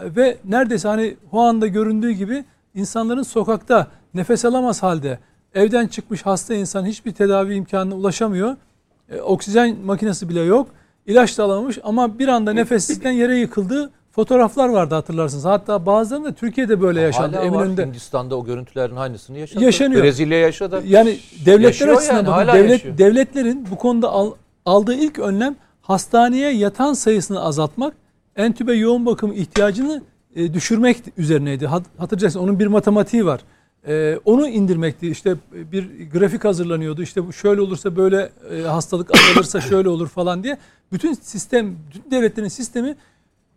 ve 0.00 0.36
neredeyse 0.44 0.88
hani 0.88 1.16
o 1.32 1.40
anda 1.40 1.66
göründüğü 1.66 2.10
gibi 2.10 2.44
insanların 2.74 3.22
sokakta 3.22 3.86
nefes 4.14 4.44
alamaz 4.44 4.82
halde 4.82 5.18
evden 5.54 5.86
çıkmış 5.86 6.26
hasta 6.26 6.54
insan 6.54 6.86
hiçbir 6.86 7.12
tedavi 7.12 7.54
imkanına 7.54 7.94
ulaşamıyor. 7.94 8.56
E, 9.10 9.20
oksijen 9.20 9.76
makinesi 9.84 10.28
bile 10.28 10.40
yok. 10.40 10.68
İlaç 11.06 11.38
da 11.38 11.44
alamamış 11.44 11.78
ama 11.84 12.18
bir 12.18 12.28
anda 12.28 12.52
nefessizlikten 12.52 13.10
yere 13.10 13.36
yıkıldığı 13.36 13.90
fotoğraflar 14.10 14.68
vardı 14.68 14.94
hatırlarsınız. 14.94 15.44
Hatta 15.44 15.86
bazılarında 15.86 16.32
Türkiye'de 16.32 16.80
böyle 16.80 17.00
yaşandı. 17.00 17.36
Hala 17.36 17.46
Eminönü'nde. 17.46 17.82
var. 17.82 17.88
Hindistan'da 17.88 18.36
o 18.36 18.44
görüntülerin 18.44 18.96
aynısını 18.96 19.38
yaşadı. 19.38 19.64
Yaşanıyor. 19.64 20.02
Brezilya 20.02 20.38
yaşadı. 20.38 20.82
Yani 20.86 21.18
devletler 21.46 21.88
açısından 21.88 22.16
yani, 22.16 22.26
bakın, 22.26 22.58
devlet, 22.58 22.70
yaşıyor. 22.70 22.98
devletlerin 22.98 23.66
bu 23.70 23.76
konuda 23.76 24.08
al, 24.08 24.30
aldığı 24.66 24.94
ilk 24.94 25.18
önlem 25.18 25.56
hastaneye 25.82 26.52
yatan 26.52 26.92
sayısını 26.92 27.42
azaltmak, 27.42 27.94
entübe 28.36 28.74
yoğun 28.74 29.06
bakım 29.06 29.32
ihtiyacını 29.32 30.02
e, 30.36 30.54
düşürmek 30.54 30.96
üzerineydi. 31.16 31.66
Hatırlayacaksın 31.66 32.40
onun 32.40 32.58
bir 32.58 32.66
matematiği 32.66 33.26
var. 33.26 33.40
E, 33.88 34.18
onu 34.24 34.48
indirmekti. 34.48 35.08
İşte 35.08 35.36
bir 35.52 36.10
grafik 36.10 36.44
hazırlanıyordu. 36.44 37.02
İşte 37.02 37.20
şöyle 37.42 37.60
olursa 37.60 37.96
böyle 37.96 38.30
e, 38.50 38.60
hastalık 38.62 39.10
azalırsa 39.14 39.60
şöyle 39.70 39.88
olur 39.88 40.08
falan 40.08 40.42
diye. 40.44 40.58
Bütün 40.92 41.12
sistem, 41.12 41.76
bütün 41.88 42.10
devletlerin 42.10 42.48
sistemi 42.48 42.96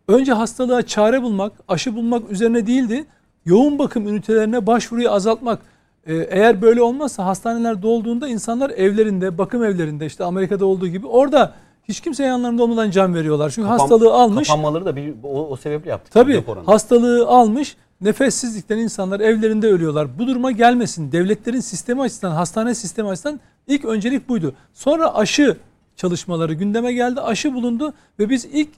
önce 0.07 0.33
hastalığa 0.33 0.81
çare 0.81 1.21
bulmak, 1.21 1.53
aşı 1.67 1.95
bulmak 1.95 2.31
üzerine 2.31 2.67
değildi. 2.67 3.05
Yoğun 3.45 3.79
bakım 3.79 4.07
ünitelerine 4.07 4.67
başvuruyu 4.67 5.11
azaltmak. 5.11 5.59
Ee, 6.07 6.15
eğer 6.15 6.61
böyle 6.61 6.81
olmazsa 6.81 7.25
hastaneler 7.25 7.81
dolduğunda 7.81 8.27
insanlar 8.27 8.69
evlerinde, 8.69 9.37
bakım 9.37 9.63
evlerinde 9.63 10.05
işte 10.05 10.23
Amerika'da 10.23 10.65
olduğu 10.65 10.87
gibi 10.87 11.07
orada 11.07 11.53
hiç 11.89 11.99
kimse 11.99 12.23
yanlarında 12.23 12.63
olmadan 12.63 12.91
can 12.91 13.15
veriyorlar. 13.15 13.49
Çünkü 13.49 13.67
Kapan, 13.67 13.79
hastalığı 13.79 14.13
almış. 14.13 14.47
Kapanmaları 14.47 14.85
da 14.85 14.95
bir, 14.95 15.13
o, 15.23 15.47
o 15.47 15.55
sebeple 15.55 15.89
yaptık. 15.89 16.13
Tabii 16.13 16.43
hastalığı 16.65 17.27
almış. 17.27 17.77
Nefessizlikten 18.01 18.77
insanlar 18.77 19.19
evlerinde 19.19 19.67
ölüyorlar. 19.67 20.19
Bu 20.19 20.27
duruma 20.27 20.51
gelmesin. 20.51 21.11
Devletlerin 21.11 21.59
sistemi 21.59 22.01
açısından, 22.01 22.31
hastane 22.31 22.75
sistemi 22.75 23.09
açısından 23.09 23.39
ilk 23.67 23.85
öncelik 23.85 24.29
buydu. 24.29 24.53
Sonra 24.73 25.15
aşı 25.15 25.57
çalışmaları 25.95 26.53
gündeme 26.53 26.93
geldi. 26.93 27.21
Aşı 27.21 27.53
bulundu 27.53 27.93
ve 28.19 28.29
biz 28.29 28.45
ilk 28.45 28.69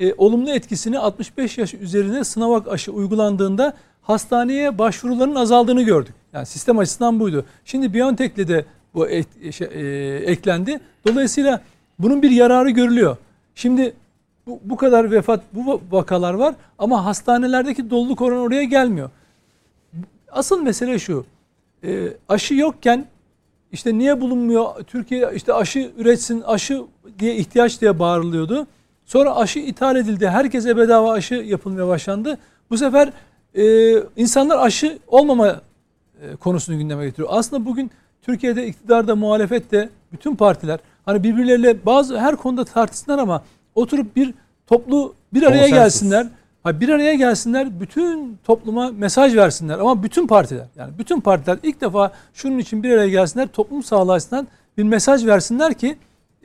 e, 0.00 0.14
olumlu 0.14 0.50
etkisini 0.50 0.98
65 0.98 1.58
yaş 1.58 1.74
üzerine 1.74 2.24
sınavak 2.24 2.68
aşı 2.68 2.92
uygulandığında 2.92 3.74
hastaneye 4.02 4.78
başvuruların 4.78 5.34
azaldığını 5.34 5.82
gördük. 5.82 6.14
Yani 6.32 6.46
sistem 6.46 6.78
açısından 6.78 7.20
buydu. 7.20 7.44
Şimdi 7.64 7.94
BioNTech'le 7.94 8.48
de 8.48 8.64
bu 8.94 9.08
ek, 9.08 9.52
şey, 9.52 9.68
e, 9.72 10.16
eklendi. 10.16 10.80
Dolayısıyla 11.06 11.60
bunun 11.98 12.22
bir 12.22 12.30
yararı 12.30 12.70
görülüyor. 12.70 13.16
Şimdi 13.54 13.94
bu, 14.46 14.60
bu 14.64 14.76
kadar 14.76 15.10
vefat, 15.10 15.40
bu 15.52 15.82
vakalar 15.90 16.34
var 16.34 16.54
ama 16.78 17.04
hastanelerdeki 17.04 17.90
doluluk 17.90 18.20
oranı 18.20 18.40
oraya 18.40 18.64
gelmiyor. 18.64 19.10
Asıl 20.32 20.62
mesele 20.62 20.98
şu. 20.98 21.24
E, 21.84 22.08
aşı 22.28 22.54
yokken 22.54 23.06
işte 23.72 23.98
niye 23.98 24.20
bulunmuyor? 24.20 24.82
Türkiye 24.86 25.30
işte 25.34 25.54
aşı 25.54 25.90
üretsin, 25.96 26.40
aşı 26.40 26.82
diye 27.18 27.36
ihtiyaç 27.36 27.80
diye 27.80 27.98
bağırılıyordu. 27.98 28.66
Sonra 29.06 29.36
aşı 29.36 29.58
ithal 29.58 29.96
edildi. 29.96 30.28
Herkese 30.28 30.76
bedava 30.76 31.12
aşı 31.12 31.34
yapılmaya 31.34 31.88
başlandı. 31.88 32.38
Bu 32.70 32.78
sefer 32.78 33.12
e, 33.54 33.94
insanlar 34.16 34.58
aşı 34.58 34.98
olmama 35.06 35.60
e, 36.22 36.36
konusunu 36.36 36.78
gündeme 36.78 37.04
getiriyor. 37.04 37.28
Aslında 37.32 37.64
bugün 37.64 37.90
Türkiye'de 38.22 38.66
iktidarda, 38.66 39.16
muhalefette 39.16 39.88
bütün 40.12 40.36
partiler 40.36 40.78
hani 41.06 41.22
birbirleriyle 41.22 41.86
bazı 41.86 42.18
her 42.18 42.36
konuda 42.36 42.64
tartışsınlar 42.64 43.18
ama 43.18 43.42
oturup 43.74 44.16
bir 44.16 44.34
toplu 44.66 45.14
bir 45.34 45.42
araya 45.42 45.62
Konsensus. 45.62 45.78
gelsinler. 45.78 46.26
Ha 46.62 46.80
bir 46.80 46.88
araya 46.88 47.14
gelsinler, 47.14 47.80
bütün 47.80 48.38
topluma 48.44 48.90
mesaj 48.90 49.36
versinler. 49.36 49.78
Ama 49.78 50.02
bütün 50.02 50.26
partiler, 50.26 50.66
yani 50.76 50.92
bütün 50.98 51.20
partiler 51.20 51.58
ilk 51.62 51.80
defa 51.80 52.12
şunun 52.34 52.58
için 52.58 52.82
bir 52.82 52.90
araya 52.90 53.08
gelsinler, 53.08 53.48
toplum 53.48 53.82
sağlığı 53.82 54.12
açısından 54.12 54.48
bir 54.78 54.82
mesaj 54.82 55.26
versinler 55.26 55.74
ki 55.74 55.96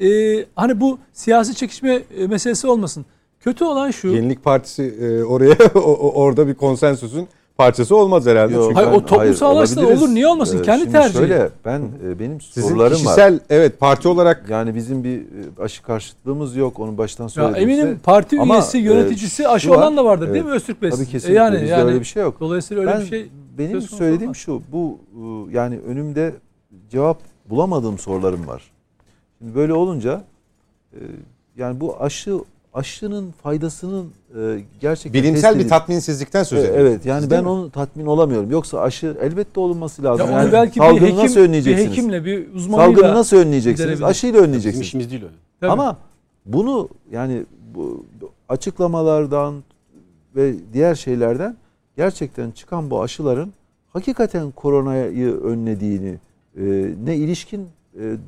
e, 0.01 0.09
hani 0.55 0.81
bu 0.81 0.99
siyasi 1.13 1.55
çekişme 1.55 2.01
e, 2.17 2.27
meselesi 2.27 2.67
olmasın. 2.67 3.05
Kötü 3.39 3.63
olan 3.63 3.91
şu. 3.91 4.07
Yenilik 4.07 4.43
Partisi 4.43 4.83
e, 4.83 5.23
oraya 5.23 5.55
orada 6.13 6.47
bir 6.47 6.53
konsensüsün 6.55 7.27
parçası 7.57 7.95
olmaz 7.95 8.25
herhalde. 8.25 8.53
Yok, 8.53 8.75
hayır, 8.75 8.91
o 8.91 9.05
toplumsal 9.05 9.57
açıdan 9.57 9.85
olur 9.85 10.09
niye 10.09 10.27
olmasın? 10.27 10.59
Ee, 10.59 10.61
Kendi 10.61 10.91
tercihi. 10.91 11.17
Şöyle 11.17 11.49
ben 11.65 11.81
e, 12.05 12.19
benim 12.19 12.41
Sizin 12.41 12.69
sorularım 12.69 12.97
kişisel, 12.97 13.33
var. 13.33 13.41
evet 13.49 13.79
parti 13.79 14.07
olarak 14.07 14.49
yani 14.49 14.75
bizim 14.75 15.03
bir 15.03 15.17
e, 15.19 15.23
aşı 15.63 15.83
karşıtlığımız 15.83 16.55
yok. 16.55 16.79
Onu 16.79 16.97
baştan 16.97 17.27
söyledim. 17.27 17.55
eminim 17.69 17.99
parti 18.03 18.41
Ama, 18.41 18.55
üyesi, 18.55 18.77
yöneticisi 18.77 19.43
e, 19.43 19.47
aşı 19.47 19.69
var, 19.69 19.77
olan 19.77 19.97
da 19.97 20.05
vardır 20.05 20.25
evet, 20.25 20.33
değil 20.33 20.45
mi 20.45 20.51
Öztürk 20.51 20.81
Bey? 20.81 20.89
Tabii 20.89 21.05
kesinlikle. 21.05 21.33
Yani, 21.33 21.61
Bizde 21.61 21.65
yani, 21.65 21.83
öyle 21.83 21.99
bir 21.99 22.05
şey 22.05 22.23
yok. 22.23 22.39
Dolayısıyla 22.39 22.81
öyle 22.81 22.91
ben, 22.91 23.01
bir 23.01 23.05
şey 23.05 23.29
benim 23.57 23.81
söylediğim 23.81 24.35
şu. 24.35 24.61
Bu 24.71 24.99
e, 25.13 25.55
yani 25.57 25.79
önümde 25.87 26.33
cevap 26.89 27.17
bulamadığım 27.49 27.97
sorularım 27.97 28.47
var. 28.47 28.71
Şimdi 29.39 29.55
böyle 29.55 29.73
olunca 29.73 30.23
e, 30.93 30.99
yani 31.57 31.79
bu 31.79 32.01
aşı 32.01 32.39
aşının 32.77 33.31
faydasının 33.31 34.11
e, 34.39 34.59
gerçekten 34.79 35.23
bilimsel 35.23 35.59
bir 35.59 35.67
tatminsizlikten 35.67 36.43
söz 36.43 36.59
ediyoruz. 36.59 36.81
Evet 36.81 37.05
yani 37.05 37.21
Siz 37.21 37.31
ben 37.31 37.43
onu 37.43 37.71
tatmin 37.71 38.05
olamıyorum. 38.05 38.51
Yoksa 38.51 38.79
aşı 38.79 39.17
elbette 39.21 39.59
olunması 39.59 40.03
lazım. 40.03 40.25
Ya 40.25 40.31
yani 40.31 40.51
belki 40.51 40.79
salgını 40.79 41.01
bir 41.01 41.05
hekim, 41.05 41.17
nasıl 41.17 41.39
önleyeceksiniz? 41.39 41.91
Bir 41.91 41.91
hekimle 41.91 42.25
bir 42.25 42.53
uzmanıyla 42.53 42.93
salgını 42.93 43.15
nasıl 43.15 43.37
önleyeceksiniz? 43.37 44.03
Aşıyla 44.03 44.39
önleyeceksiniz. 44.39 44.73
Bizim 44.73 44.81
işimiz 44.81 45.11
değil 45.11 45.23
öyle. 45.23 45.33
Tabii. 45.59 45.71
Ama 45.71 45.97
bunu 46.45 46.89
yani 47.11 47.43
bu 47.75 48.05
açıklamalardan 48.49 49.63
ve 50.35 50.55
diğer 50.73 50.95
şeylerden 50.95 51.57
gerçekten 51.97 52.51
çıkan 52.51 52.89
bu 52.89 53.01
aşıların 53.01 53.53
hakikaten 53.93 54.51
koronayı 54.51 55.33
önlediğini 55.41 56.19
e, 56.57 56.63
ne 57.05 57.15
ilişkin 57.15 57.67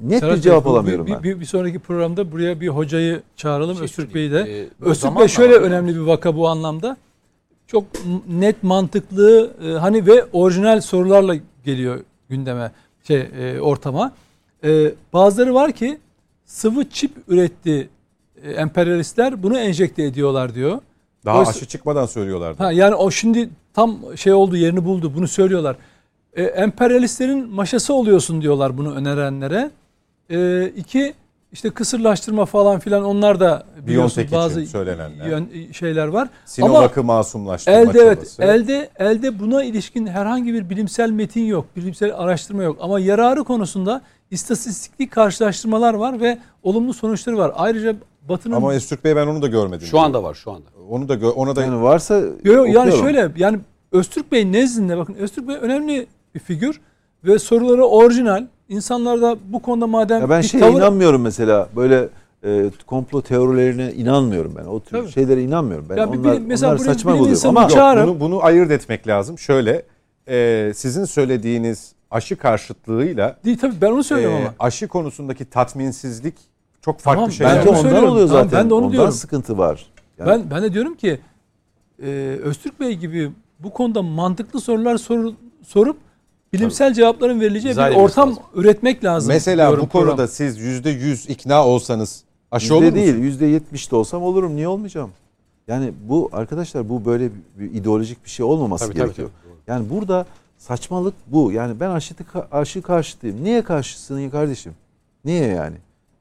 net 0.04 0.20
Serhat 0.20 0.38
bir 0.38 0.42
cevap 0.42 0.66
Bey, 0.66 0.72
alamıyorum 0.72 1.08
bir, 1.08 1.12
ben. 1.12 1.24
Bir, 1.24 1.40
bir 1.40 1.46
sonraki 1.46 1.80
programda 1.80 2.32
buraya 2.32 2.62
bir 2.62 2.68
hocayı 2.68 3.22
çağıralım 3.36 3.76
Şey 3.76 3.84
Öztürk 3.84 4.16
Bey'i 4.16 4.32
de. 4.32 4.40
e, 4.40 4.68
Öztürk 4.82 5.20
Bey 5.20 5.28
şöyle 5.28 5.54
önemli 5.54 5.96
bir 5.96 6.00
vaka 6.00 6.36
bu 6.36 6.48
anlamda. 6.48 6.98
Çok 7.68 7.84
net 8.30 8.64
mantıklı 8.64 9.52
e, 9.64 9.72
hani 9.72 10.06
ve 10.06 10.26
orijinal 10.34 10.82
sorularla 10.82 11.36
geliyor 11.66 12.00
gündeme 12.30 12.72
şey 13.04 13.30
e, 13.40 13.60
ortama. 13.62 14.12
E, 14.64 14.92
bazıları 15.14 15.54
var 15.54 15.72
ki 15.72 15.98
sıvı 16.46 16.90
çip 16.90 17.12
üretti 17.28 17.90
e, 18.44 18.52
emperyalistler 18.52 19.44
bunu 19.44 19.60
enjekte 19.60 20.04
ediyorlar 20.04 20.56
diyor. 20.56 20.80
Daha 21.26 21.40
Oysa- 21.40 21.50
aşı 21.50 21.66
çıkmadan 21.66 22.06
söylüyorlardı. 22.06 22.64
Ha, 22.64 22.72
yani 22.72 22.96
o 22.96 23.12
şimdi 23.12 23.50
tam 23.74 24.00
şey 24.16 24.34
oldu 24.34 24.58
yerini 24.58 24.86
buldu 24.86 25.12
bunu 25.16 25.28
söylüyorlar. 25.28 25.76
E, 26.34 26.44
emperyalistlerin 26.44 27.50
maşası 27.54 27.94
oluyorsun 27.94 28.42
diyorlar 28.42 28.78
bunu 28.78 28.96
önerenlere. 28.96 29.72
E, 30.30 30.68
iki 30.68 31.14
işte 31.52 31.70
kısırlaştırma 31.70 32.46
falan 32.46 32.80
filan 32.80 33.04
onlar 33.04 33.40
da 33.40 33.64
biliyorsun 33.88 34.18
Biontech 34.18 34.26
için 34.28 34.38
bazı 34.38 34.66
söylenenler. 34.66 35.26
yön- 35.28 35.72
şeyler 35.72 36.08
var. 36.08 36.30
Sinovac'ı 36.46 37.04
masumlaştırma 37.04 37.78
Elde 37.78 38.00
evet 38.00 38.18
çabası. 38.18 38.44
elde 38.44 38.90
elde 39.00 39.40
buna 39.40 39.64
ilişkin 39.64 40.08
herhangi 40.08 40.54
bir 40.54 40.70
bilimsel 40.70 41.10
metin 41.12 41.46
yok, 41.46 41.66
bilimsel 41.76 42.16
araştırma 42.16 42.64
yok 42.64 42.78
ama 42.82 43.00
yararı 43.00 43.44
konusunda 43.44 44.02
istatistikli 44.32 45.10
karşılaştırmalar 45.10 45.94
var 45.94 46.22
ve 46.22 46.38
olumlu 46.64 46.94
sonuçları 46.94 47.38
var. 47.38 47.52
Ayrıca 47.56 47.96
Batı'nın 48.30 48.56
Ama 48.56 48.74
Öztürk 48.74 49.04
Bey 49.04 49.16
ben 49.16 49.28
onu 49.28 49.42
da 49.42 49.48
görmedim. 49.48 49.88
Şu 49.88 50.00
anda 50.00 50.24
var 50.24 50.34
şu 50.34 50.52
anda. 50.52 50.66
Onu 50.90 51.10
da 51.10 51.32
ona 51.32 51.56
da 51.56 51.62
Yani 51.62 51.82
varsa 51.84 52.16
Yo, 52.44 52.54
yo, 52.54 52.66
yani 52.66 52.92
şöyle 52.92 53.32
yani 53.38 53.60
Öztürk 53.92 54.32
Bey 54.32 54.52
nezdinde 54.52 54.98
bakın 54.98 55.14
Öztürk 55.14 55.48
Bey 55.48 55.56
önemli 55.62 56.08
bir 56.36 56.40
figür 56.40 56.82
ve 57.24 57.40
soruları 57.40 57.86
orijinal. 57.86 58.46
İnsanlar 58.70 59.22
da 59.22 59.38
bu 59.50 59.62
konuda 59.62 59.88
madem 59.88 60.22
Ya 60.22 60.30
ben 60.30 60.42
şeye 60.42 60.60
tavır- 60.60 60.78
inanmıyorum 60.78 61.22
mesela 61.22 61.70
böyle 61.76 62.10
e, 62.44 62.70
komplo 62.88 63.22
teorilerine 63.22 63.94
inanmıyorum 63.94 64.54
ben. 64.58 64.66
O 64.66 64.80
tür 64.80 64.98
Tabii. 64.98 65.12
şeylere 65.12 65.44
inanmıyorum. 65.44 65.86
Ben 65.90 65.98
Ya 65.98 66.14
bir 66.14 66.18
onlar, 66.18 66.34
bilim- 66.34 66.46
mesela 66.48 66.70
onlar 66.72 66.80
buraya 66.80 66.94
saçma 66.94 67.20
buluyorum. 67.20 67.48
Ama 67.50 67.68
çağırıp- 67.70 68.08
bunu, 68.08 68.20
bunu 68.20 68.44
ayırt 68.44 68.72
etmek 68.72 69.08
lazım. 69.08 69.40
Şöyle 69.40 69.84
e, 70.28 70.72
sizin 70.76 71.06
söylediğiniz 71.06 71.92
aşı 72.12 72.36
karşıtlığıyla 72.36 73.38
değil 73.46 73.58
tabii 73.58 73.76
ben 73.82 73.92
onu 73.92 74.04
söylüyorum 74.04 74.38
e, 74.38 74.42
ama. 74.42 74.54
aşı 74.60 74.88
konusundaki 74.88 75.46
tatminsizlik 75.46 76.36
çok 76.82 77.00
farklı 77.00 77.18
Tamam, 77.20 77.32
şeyler. 77.32 77.56
bence 77.58 77.70
onu 77.70 77.78
ondan 77.78 77.82
söylüyorum. 77.90 78.10
oluyor 78.12 78.28
Tamam, 78.28 78.44
zaten. 78.44 78.60
ben 78.64 78.70
de 78.70 78.74
onu 78.74 78.82
ondan 78.82 78.92
diyorum. 78.94 79.12
sıkıntı 79.12 79.58
var. 79.58 79.86
Yani 80.20 80.30
Ben 80.30 80.52
ben 80.52 80.64
de 80.64 80.74
diyorum 80.74 80.96
ki 80.96 81.20
e, 82.04 82.38
Öztürk 82.44 82.80
Bey 82.80 82.94
gibi 82.96 83.32
bu 83.60 83.70
konuda 83.74 84.02
mantıklı 84.02 84.62
sorular 84.62 84.98
sor- 84.98 85.34
sorup 85.68 85.98
bilimsel 86.54 86.94
cevapların 86.94 87.40
verileceği 87.40 87.76
bir 87.76 87.96
ortam 87.96 88.30
lazım. 88.30 88.44
üretmek 88.56 89.04
lazım. 89.04 89.28
Mesela 89.28 89.72
bu 89.72 89.90
konuda 89.90 90.10
program. 90.10 90.28
siz 90.28 90.58
yüzde 90.58 90.90
yüz 90.90 91.30
ikna 91.30 91.68
olsanız 91.68 92.24
aşı 92.52 92.76
olur 92.76 92.84
yüzde 92.84 92.96
değil, 92.96 93.08
musunuz? 93.08 93.26
yüzde 93.26 93.46
yetmiş 93.46 93.92
de 93.92 93.96
olsam 93.96 94.24
olurum. 94.24 94.56
Niye 94.56 94.68
olmayacağım? 94.68 95.12
Yani 95.68 95.94
bu 96.10 96.30
arkadaşlar 96.34 96.90
bu 96.90 97.06
böyle 97.06 97.30
bir, 97.60 97.72
ideolojik 97.74 98.26
bir 98.26 98.30
şey 98.30 98.46
olmaması 98.46 98.86
Tabii, 98.86 98.98
tabii, 98.98 99.06
gerekiyor. 99.06 99.30
tabii. 99.44 99.52
Doğru. 99.52 99.60
Yani 99.68 99.90
burada 99.90 100.26
saçmalık 100.58 101.14
bu. 101.28 101.52
Yani 101.52 101.80
ben 101.80 101.90
aşı, 101.90 102.14
aşı 102.52 102.82
karşıtıyım. 102.82 103.44
Niye 103.44 103.62
karşısın 103.62 104.30
kardeşim? 104.30 104.74
Niye 105.26 105.48
yani? 105.48 105.76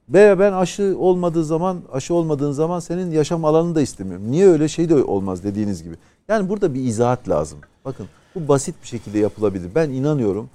Veya 0.09 0.39
ben 0.39 0.53
aşı 0.53 0.97
olmadığı 0.99 1.45
zaman, 1.45 1.79
aşı 1.93 2.15
olmadığın 2.15 2.53
zaman 2.53 2.81
senin 2.81 3.11
yaşam 3.11 3.45
alanını 3.45 3.75
da 3.75 3.81
istemiyorum. 3.81 4.31
Niye 4.31 4.47
öyle 4.47 4.69
şey 4.69 4.89
de 4.89 4.95
olmaz 4.95 5.45
dediğiniz 5.45 5.83
gibi. 5.83 5.95
Yani 6.29 6.49
burada 6.49 6.75
bir 6.75 6.85
izahat 6.85 7.29
lazım. 7.29 7.59
Bakın 7.85 8.07
bu 8.45 8.49
basit 8.49 8.75
bir 8.83 8.87
şekilde 8.87 9.19
yapılabilir. 9.19 9.71
Ben 9.75 9.91
inanıyorum. 9.91 10.51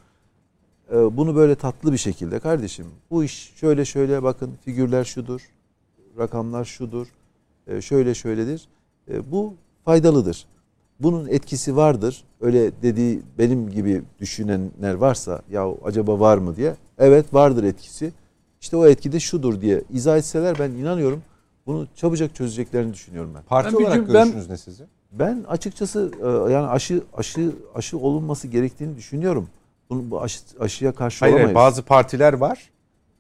Ee, 0.92 1.18
Bunu 1.18 1.36
böyle 1.36 1.56
tatlı 1.56 1.92
bir 1.92 1.98
şekilde 1.98 2.40
kardeşim. 2.40 2.86
Bu 3.12 3.24
iş 3.24 3.54
şöyle 3.56 3.86
şöyle 3.86 4.24
bakın 4.24 4.52
figürler 4.66 5.04
şudur. 5.04 5.42
Rakamlar 6.18 6.66
şudur. 6.66 7.08
e, 7.68 7.82
Şöyle 7.82 8.14
şöyledir. 8.16 8.68
E, 9.12 9.32
Bu 9.32 9.54
faydalıdır. 9.86 10.46
Bunun 11.00 11.28
etkisi 11.28 11.76
vardır. 11.76 12.24
Öyle 12.42 12.72
dediği 12.82 13.22
benim 13.38 13.70
gibi 13.72 14.02
düşünenler 14.20 14.94
varsa 14.94 15.42
ya 15.52 15.68
acaba 15.84 16.20
var 16.20 16.38
mı 16.38 16.56
diye. 16.56 16.76
Evet 16.98 17.34
vardır 17.34 17.64
etkisi. 17.64 18.12
İşte 18.62 18.78
o 18.78 18.86
etki 18.88 19.12
de 19.12 19.20
şudur 19.20 19.62
diye 19.62 19.84
izah 19.94 20.18
etseler 20.18 20.56
ben 20.60 20.72
inanıyorum 20.72 21.22
bunu 21.66 21.88
çabucak 21.96 22.36
çözeceklerini 22.36 22.94
düşünüyorum 22.94 23.32
ben. 23.36 23.42
Parti 23.42 23.78
Ben 23.78 23.84
olarak 23.84 24.00
ben- 24.00 24.08
görüşünüz 24.08 24.50
ne 24.50 24.58
sizin? 24.58 24.88
Ben 25.20 25.46
açıkçası 25.48 26.12
e, 26.24 26.54
yani 26.54 26.68
aşı 26.68 27.02
aşı 27.18 27.52
aşı 27.76 27.98
olunması 27.98 28.48
gerektiğini 28.48 28.98
düşünüyorum. 28.98 29.48
Bunu 29.90 30.12
bu 30.12 30.22
aşı, 30.22 30.40
aşıya 30.60 30.92
karşı 30.92 31.20
Hayır, 31.20 31.34
hayır, 31.34 31.46
olamayız. 31.46 31.56
bazı 31.56 31.84
partiler 31.84 32.34
var. 32.34 32.70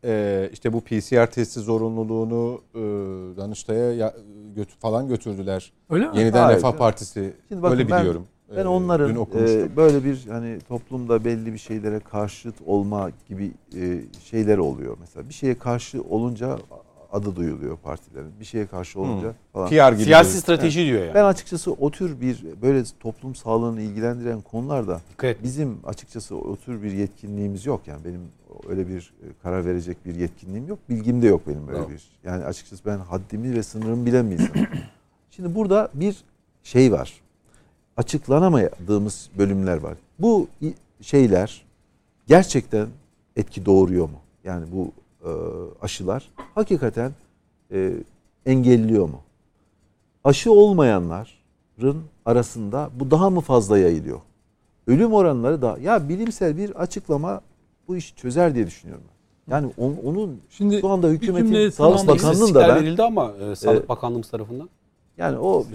Ee, 0.06 0.50
işte 0.54 0.74
bu 0.74 0.82
PCR 0.82 1.26
testi 1.32 1.60
zorunluluğunu 1.60 2.62
e, 2.76 2.80
Danıştay'a 3.38 3.94
ya- 3.94 4.14
götü, 4.56 4.76
falan 4.80 5.08
götürdüler. 5.08 5.72
Öyle 5.90 6.10
mi? 6.10 6.18
Yeniden 6.18 6.44
Hayır. 6.44 6.58
Refah 6.58 6.78
Partisi 6.78 7.34
Şimdi 7.48 7.64
bakın 7.64 7.78
öyle 7.78 7.90
ben- 7.92 8.00
biliyorum. 8.00 8.26
Ben 8.50 8.58
dün 8.58 8.66
onların 8.66 9.16
e, 9.16 9.76
böyle 9.76 10.04
bir 10.04 10.26
hani 10.30 10.60
toplumda 10.60 11.26
belli 11.26 11.54
bir 11.54 11.58
şeylere 11.58 12.00
karşıt 12.00 12.56
olma 12.66 13.10
gibi 13.30 13.52
e, 13.76 14.02
şeyler 14.24 14.58
oluyor. 14.58 14.98
Mesela 15.00 15.30
bir 15.30 15.34
şeye 15.34 15.58
karşı 15.58 16.02
olunca 16.02 16.58
adı 17.14 17.36
duyuluyor 17.36 17.78
partilerin. 17.78 18.32
Bir 18.40 18.46
şeye 18.46 18.68
karşı 18.68 19.00
olunca 19.00 19.34
falan. 19.54 19.70
PR 19.70 19.94
gibi. 19.94 20.04
Siyasi 20.04 20.42
strateji 20.42 20.86
diyor 20.86 21.04
yani. 21.04 21.14
Ben 21.14 21.24
açıkçası 21.24 21.72
o 21.72 21.92
tür 21.92 22.22
bir 22.22 22.44
böyle 22.62 22.84
toplum 23.00 23.36
sağlığını 23.36 23.82
ilgilendiren 23.82 24.42
konularda 24.42 25.02
Dikkat 25.12 25.44
bizim 25.44 25.80
açıkçası 25.86 26.36
o 26.36 26.56
tür 26.56 26.84
bir 26.84 26.92
yetkinliğimiz 26.92 27.66
yok. 27.66 27.82
Yani 27.88 28.06
benim 28.06 28.22
öyle 28.70 28.88
bir 28.88 29.14
e, 29.22 29.26
karar 29.44 29.66
verecek 29.66 30.06
bir 30.06 30.16
yetkinliğim 30.16 30.68
yok. 30.68 30.80
Bilgim 30.90 31.22
de 31.22 31.28
yok 31.28 31.42
benim 31.48 31.68
böyle 31.68 31.80
Bravo. 31.80 31.90
bir. 31.90 32.04
Yani 32.24 32.46
açıkçası 32.46 32.86
ben 32.86 32.98
haddimi 32.98 33.56
ve 33.56 33.64
sınırımı 33.64 34.06
bilen 34.06 34.32
bir 34.32 34.40
insanım. 34.40 34.68
Şimdi 35.32 35.56
burada 35.56 35.90
bir 35.94 36.24
şey 36.64 36.92
var. 36.92 37.22
Açıklanamadığımız 37.98 39.30
bölümler 39.38 39.78
var. 39.78 39.94
Bu 40.20 40.48
şeyler 41.02 41.66
gerçekten 42.28 42.88
etki 43.36 43.66
doğuruyor 43.66 44.06
mu? 44.06 44.20
Yani 44.44 44.66
bu 44.72 44.92
aşılar 45.82 46.30
hakikaten 46.56 47.12
e, 47.72 47.94
engelliyor 48.46 49.06
mu? 49.10 49.22
Aşı 50.24 50.52
olmayanların 50.52 52.04
arasında 52.26 52.90
bu 53.00 53.12
daha 53.12 53.30
mı 53.30 53.42
fazla 53.42 53.78
yayılıyor? 53.78 54.20
Ölüm 54.88 55.14
oranları 55.14 55.62
da 55.62 55.78
ya 55.82 56.10
bilimsel 56.10 56.58
bir 56.58 56.70
açıklama 56.82 57.42
bu 57.88 57.96
işi 57.96 58.16
çözer 58.16 58.56
diye 58.56 58.68
düşünüyorum 58.68 59.04
ben. 59.08 59.14
Yani 59.54 59.72
on- 59.78 59.98
onun 60.06 60.40
Şimdi 60.50 60.80
şu 60.82 60.90
anda 60.90 61.20
cümleyi 61.20 61.72
Sağlık. 61.72 62.08
Bakanı'nın 62.08 62.54
da 62.54 62.60
ben 62.68 62.76
verildi 62.76 63.04
ama 63.04 63.34
e, 63.42 63.56
Sağlık 63.56 63.86
E, 63.86 63.88
Bakanlığımız 63.90 64.30
tarafından. 64.30 64.70
yani 65.18 65.38
o 65.38 65.66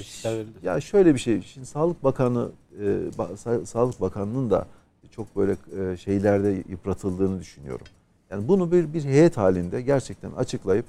ya 0.63 0.81
şöyle 0.81 1.15
bir 1.15 1.19
şey. 1.21 1.43
Şimdi 1.43 1.67
Sağlık 1.67 2.05
Bakanı 2.05 2.49
e, 2.81 3.67
Sağlık 3.67 4.01
Bakanı'nın 4.01 4.51
da 4.51 4.67
çok 5.11 5.37
böyle 5.37 5.57
e, 5.93 5.97
şeylerde 5.97 6.63
yıpratıldığını 6.69 7.41
düşünüyorum. 7.41 7.87
Yani 8.31 8.49
bunu 8.49 8.73
bir 8.73 8.95
bir 8.95 9.05
heyet 9.05 9.37
halinde 9.37 9.83
gerçekten 9.83 10.31
açıklayıp 10.33 10.85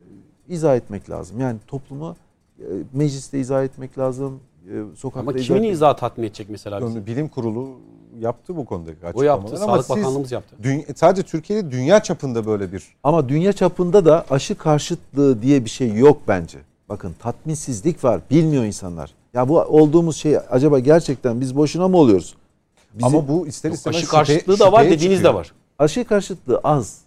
e, 0.00 0.04
izah 0.54 0.76
etmek 0.76 1.10
lazım. 1.10 1.40
Yani 1.40 1.58
toplumu 1.66 2.16
e, 2.58 2.64
mecliste 2.92 3.40
izah 3.40 3.64
etmek 3.64 3.98
lazım. 3.98 4.40
e, 4.66 4.96
Sokakta 4.96 5.20
Ama 5.30 5.38
izah 5.38 5.46
kimin 5.54 5.62
izahı 5.70 5.96
tatmin 5.96 6.24
edecek 6.24 6.46
mesela 6.50 6.86
bizi? 6.86 7.06
Bilim 7.06 7.28
kurulu 7.28 7.68
yaptı 8.20 8.56
bu 8.56 8.64
konudaki 8.64 8.96
O 9.14 9.22
yaptı. 9.22 9.56
Ama 9.62 9.82
Sağlık 9.82 9.88
Bakanlığımız 9.88 10.32
yaptı. 10.32 10.56
dünya- 10.62 10.84
sadece 10.96 11.22
Türkiye'de 11.22 11.70
dünya 11.70 12.02
çapında 12.02 12.46
böyle 12.46 12.72
bir 12.72 12.84
Ama 13.04 13.28
dünya 13.28 13.52
çapında 13.52 14.04
da 14.04 14.24
aşı 14.30 14.54
karşıtlığı 14.54 15.42
diye 15.42 15.64
bir 15.64 15.70
şey 15.70 15.94
yok 15.94 16.18
bence. 16.28 16.58
Bakın 16.88 17.14
tatminsizlik 17.18 18.04
var. 18.04 18.20
Bilmiyor 18.30 18.64
insanlar. 18.64 19.14
Ya 19.34 19.48
bu 19.48 19.60
olduğumuz 19.60 20.16
şey 20.16 20.36
acaba 20.50 20.78
gerçekten 20.78 21.40
biz 21.40 21.56
boşuna 21.56 21.88
mı 21.88 21.96
oluyoruz? 21.96 22.34
Bizim 22.94 23.06
ama 23.18 23.28
bu 23.28 23.46
ister 23.46 23.70
istemez 23.70 23.96
Aşı 23.96 24.06
şüphe- 24.06 24.10
karşıtlığı 24.10 24.58
da 24.58 24.72
var 24.72 24.84
dediğiniz 24.84 25.16
çıkıyor. 25.18 25.34
de 25.34 25.38
var. 25.38 25.52
Aşı 25.80 26.04
karşıtlığı 26.04 26.60
az. 26.64 27.00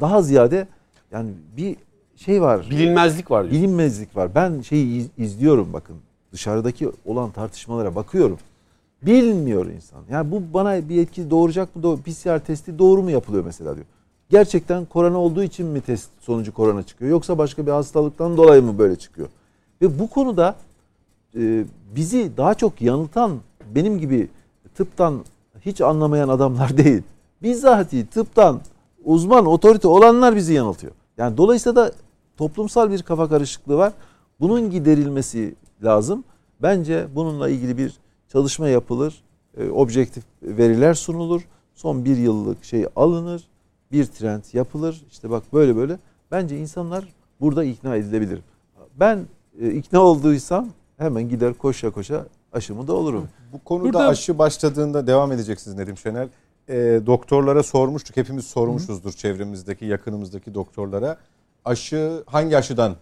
Daha 0.00 0.22
ziyade 0.22 0.66
yani 1.12 1.30
bir 1.56 1.76
şey 2.16 2.42
var. 2.42 2.66
Bilinmezlik 2.70 3.30
var 3.30 3.42
diyor. 3.50 3.54
bilinmezlik 3.54 4.16
var. 4.16 4.34
Ben 4.34 4.60
şeyi 4.60 4.96
iz- 5.00 5.10
izliyorum 5.18 5.72
bakın. 5.72 5.96
Dışarıdaki 6.32 6.90
olan 7.04 7.30
tartışmalara 7.30 7.94
bakıyorum. 7.94 8.38
Bilmiyor 9.02 9.66
insan. 9.66 10.00
Yani 10.10 10.30
bu 10.30 10.42
bana 10.54 10.88
bir 10.88 11.02
etki 11.02 11.30
doğuracak 11.30 11.76
mı? 11.76 11.96
PCR 12.02 12.38
testi 12.38 12.78
doğru 12.78 13.02
mu 13.02 13.10
yapılıyor 13.10 13.44
mesela 13.44 13.74
diyor. 13.74 13.86
Gerçekten 14.30 14.84
korona 14.84 15.18
olduğu 15.18 15.42
için 15.42 15.66
mi 15.66 15.80
test 15.80 16.10
sonucu 16.20 16.54
korona 16.54 16.82
çıkıyor? 16.82 17.10
Yoksa 17.10 17.38
başka 17.38 17.66
bir 17.66 17.70
hastalıktan 17.70 18.36
dolayı 18.36 18.62
mı 18.62 18.78
böyle 18.78 18.96
çıkıyor? 18.96 19.28
Ve 19.82 19.98
bu 19.98 20.10
konuda 20.10 20.56
e, 21.36 21.64
bizi 21.96 22.36
daha 22.36 22.54
çok 22.54 22.82
yanıltan 22.82 23.38
benim 23.74 23.98
gibi 23.98 24.28
tıptan 24.74 25.20
hiç 25.60 25.80
anlamayan 25.80 26.28
adamlar 26.28 26.76
değil. 26.84 27.02
Bizzati 27.42 28.06
tıptan 28.06 28.60
uzman 29.04 29.46
otorite 29.46 29.88
olanlar 29.88 30.36
bizi 30.36 30.52
yanıltıyor. 30.52 30.92
Yani 31.16 31.36
dolayısıyla 31.36 31.76
da 31.76 31.92
toplumsal 32.36 32.90
bir 32.90 33.02
kafa 33.02 33.28
karışıklığı 33.28 33.76
var. 33.76 33.92
Bunun 34.40 34.70
giderilmesi 34.70 35.54
lazım. 35.84 36.24
Bence 36.62 37.06
bununla 37.14 37.48
ilgili 37.48 37.78
bir 37.78 37.96
çalışma 38.32 38.68
yapılır. 38.68 39.22
E, 39.56 39.70
objektif 39.70 40.24
veriler 40.42 40.94
sunulur. 40.94 41.42
Son 41.74 42.04
bir 42.04 42.16
yıllık 42.16 42.64
şey 42.64 42.86
alınır. 42.96 43.42
bir 43.92 44.06
trend 44.06 44.42
yapılır. 44.52 45.02
İşte 45.10 45.30
bak 45.30 45.42
böyle 45.52 45.76
böyle. 45.76 45.98
Bence 46.30 46.58
insanlar 46.58 47.04
burada 47.40 47.64
ikna 47.64 47.96
edilebilir. 47.96 48.40
Ben 49.00 49.26
e, 49.60 49.70
ikna 49.70 50.00
olduysam 50.00 50.68
hemen 50.98 51.28
gider 51.28 51.54
koşa 51.54 51.90
koşa 51.90 52.26
aşımı 52.52 52.88
da 52.88 52.92
olurum. 52.92 53.28
Bu 53.52 53.58
konuda 53.64 53.84
Burada- 53.84 54.08
aşı 54.08 54.38
başladığında 54.38 55.06
devam 55.06 55.32
edeceksiniz 55.32 55.76
Nedim 55.76 55.96
Şener. 55.96 56.28
E, 56.72 57.06
doktorlara 57.06 57.62
sormuştuk. 57.62 58.16
Hepimiz 58.16 58.46
sormuşuzdur 58.46 59.12
çevremizdeki, 59.12 59.84
yakınımızdaki 59.84 60.54
doktorlara. 60.54 61.16
Aşı 61.64 62.22
hangi 62.26 62.56
aşıdan 62.56 62.96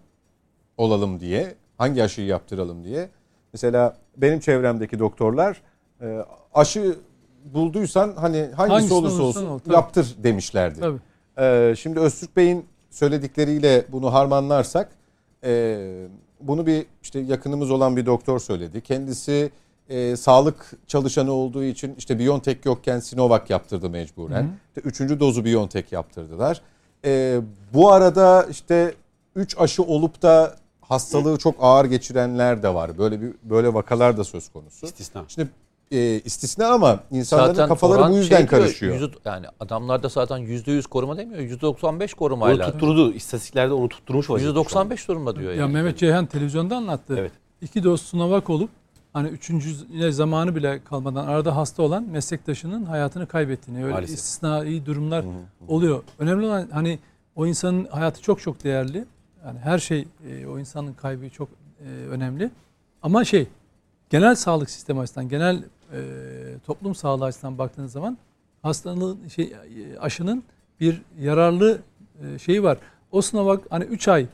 olalım 0.77 1.21
diye, 1.21 1.55
hangi 1.79 2.03
aşıyı 2.03 2.27
yaptıralım 2.27 2.85
diye. 2.85 3.09
Mesela 3.53 3.97
benim 4.17 4.41
çevremdeki 4.41 4.99
doktorlar 4.99 5.63
e, 6.01 6.25
aşı 6.55 6.97
bulduysan 7.45 8.15
hani 8.17 8.39
hangisi 8.39 8.73
Hangisi 8.73 8.95
olursa 8.95 9.23
olsun 9.23 9.47
ol, 9.47 9.61
yaptır 9.71 10.17
demişlerdi. 10.23 10.81
Tabii. 10.81 10.99
Ee, 11.39 11.75
şimdi 11.79 12.01
Öztürk 12.01 12.37
Bey'in 12.37 12.67
söyledikleriyle 12.91 13.85
bunu 13.93 14.13
harmanlarsak 14.13 14.89
e, 15.45 16.07
bunu 16.41 16.67
bir 16.67 16.87
işte 17.03 17.19
yakınımız 17.19 17.71
olan 17.71 17.97
bir 17.97 18.07
doktor 18.07 18.39
söyledi. 18.39 18.81
Kendisi 18.81 19.51
e, 19.91 20.17
sağlık 20.17 20.71
çalışanı 20.87 21.33
olduğu 21.33 21.65
için 21.65 21.95
işte 21.99 22.19
Biontech 22.19 22.67
yokken 22.67 23.01
Sinovac 23.01 23.51
yaptırdı 23.51 23.91
mecburen. 23.91 24.51
İşte 24.69 24.89
üçüncü 24.89 25.21
dozu 25.21 25.45
Biontech 25.45 25.93
yaptırdılar. 25.93 26.61
E, 27.05 27.41
bu 27.75 27.93
arada 27.93 28.47
işte 28.51 28.95
3 29.37 29.59
aşı 29.59 29.83
olup 29.83 30.23
da 30.23 30.57
hastalığı 30.81 31.39
çok 31.39 31.55
ağır 31.61 31.85
geçirenler 31.85 32.63
de 32.63 32.75
var. 32.75 32.99
Böyle 32.99 33.21
bir 33.21 33.31
böyle 33.43 33.75
vakalar 33.75 34.17
da 34.17 34.25
söz 34.25 34.49
konusu. 34.49 34.87
İstisna. 34.87 35.25
Şimdi 35.29 35.49
e, 35.91 36.21
istisna 36.21 36.67
ama 36.67 37.01
insanların 37.11 37.69
kafaları 37.69 38.01
oran 38.01 38.13
bu 38.13 38.17
yüzden 38.17 38.37
şey 38.37 38.49
diyor, 38.49 38.63
karışıyor. 38.63 38.95
yüzde- 38.95 39.17
yani 39.25 39.47
adamlarda 39.61 40.09
zaten 40.09 40.39
%100 40.39 40.87
koruma 40.89 41.19
demiyor. 41.19 41.41
%95 41.41 42.13
Onu 42.15 42.19
korumayla. 42.19 42.73
tutturdu. 42.73 43.13
İstatistiklerde 43.13 43.73
onu 43.75 43.89
tutturmuş 43.89 44.31
vaziyette 44.31 44.65
şu 44.69 44.79
anda. 44.79 44.95
%95 44.95 45.09
durumda 45.09 45.37
diyor. 45.37 45.53
Ya 45.53 45.61
yani. 45.61 45.73
Mehmet 45.73 45.99
Ceyhan 45.99 46.27
televizyonda 46.27 46.77
anlattı. 46.77 47.17
Evet. 47.19 47.33
İki 47.63 47.85
doz 47.85 48.03
Sinovac 48.03 48.51
olup 48.51 48.71
hani 49.13 49.29
üçüncü 49.29 49.73
zamanı 50.13 50.57
bile 50.57 50.81
kalmadan 50.85 51.27
arada 51.27 51.57
hasta 51.57 51.83
olan 51.83 52.03
meslektaşının 52.03 52.85
hayatını 52.85 53.27
kaybettiğini 53.27 53.85
öyle 53.85 53.93
Maalesef. 53.93 54.19
istisnai 54.19 54.87
durumlar 54.87 55.25
oluyor. 55.69 56.03
Önemli 56.19 56.47
olan 56.47 56.69
hani 56.73 56.99
o 57.37 57.47
insanın 57.47 57.85
hayatı 57.85 58.23
çok 58.23 58.41
çok 58.41 58.65
değerli. 58.65 59.05
Yani 59.47 59.59
her 59.59 59.79
şey 59.79 60.09
e, 60.29 60.47
o 60.47 60.59
insanın 60.59 60.93
kaybı 60.93 61.31
çok 61.31 61.49
e, 61.81 61.89
önemli. 61.89 62.51
Ama 63.03 63.25
şey 63.25 63.47
genel 64.11 64.35
sağlık 64.35 64.71
sistemi 64.71 65.01
açısından, 65.01 65.29
genel 65.29 65.63
e, 65.93 66.01
toplum 66.67 66.95
sağlığı 66.95 67.25
açısından 67.25 67.59
baktığınız 67.59 67.93
zaman 67.93 68.19
hastalığın 68.63 69.29
şey 69.29 69.53
aşının 70.01 70.43
bir 70.81 71.03
yararlı 71.21 71.81
şeyi 72.43 72.63
var. 72.63 72.79
O 73.13 73.23
Sinovac 73.23 73.61
hani 73.71 73.85
3 73.85 74.09
ay 74.09 74.27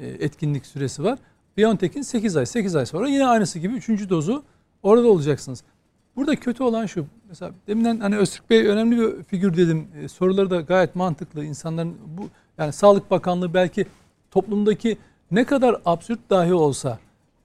etkinlik 0.00 0.66
süresi 0.66 1.04
var. 1.04 1.18
BioNTech'in 1.56 2.02
8 2.02 2.36
ay. 2.36 2.46
8 2.46 2.76
ay 2.76 2.86
sonra 2.86 3.08
yine 3.08 3.26
aynısı 3.26 3.58
gibi 3.58 3.74
3. 3.74 3.88
dozu 4.10 4.42
orada 4.82 5.08
olacaksınız. 5.08 5.64
Burada 6.16 6.36
kötü 6.36 6.62
olan 6.62 6.86
şu. 6.86 7.06
Mesela 7.28 7.52
deminden 7.66 8.00
hani 8.00 8.16
Öztürk 8.16 8.50
Bey 8.50 8.66
önemli 8.66 9.00
bir 9.00 9.22
figür 9.22 9.56
dedim. 9.56 9.88
E, 10.02 10.08
soruları 10.08 10.50
da 10.50 10.60
gayet 10.60 10.96
mantıklı. 10.96 11.44
İnsanların 11.44 11.96
bu 12.18 12.28
yani 12.58 12.72
Sağlık 12.72 13.10
Bakanlığı 13.10 13.54
belki 13.54 13.86
toplumdaki 14.30 14.98
ne 15.30 15.44
kadar 15.44 15.80
absürt 15.84 16.30
dahi 16.30 16.54
olsa 16.54 16.98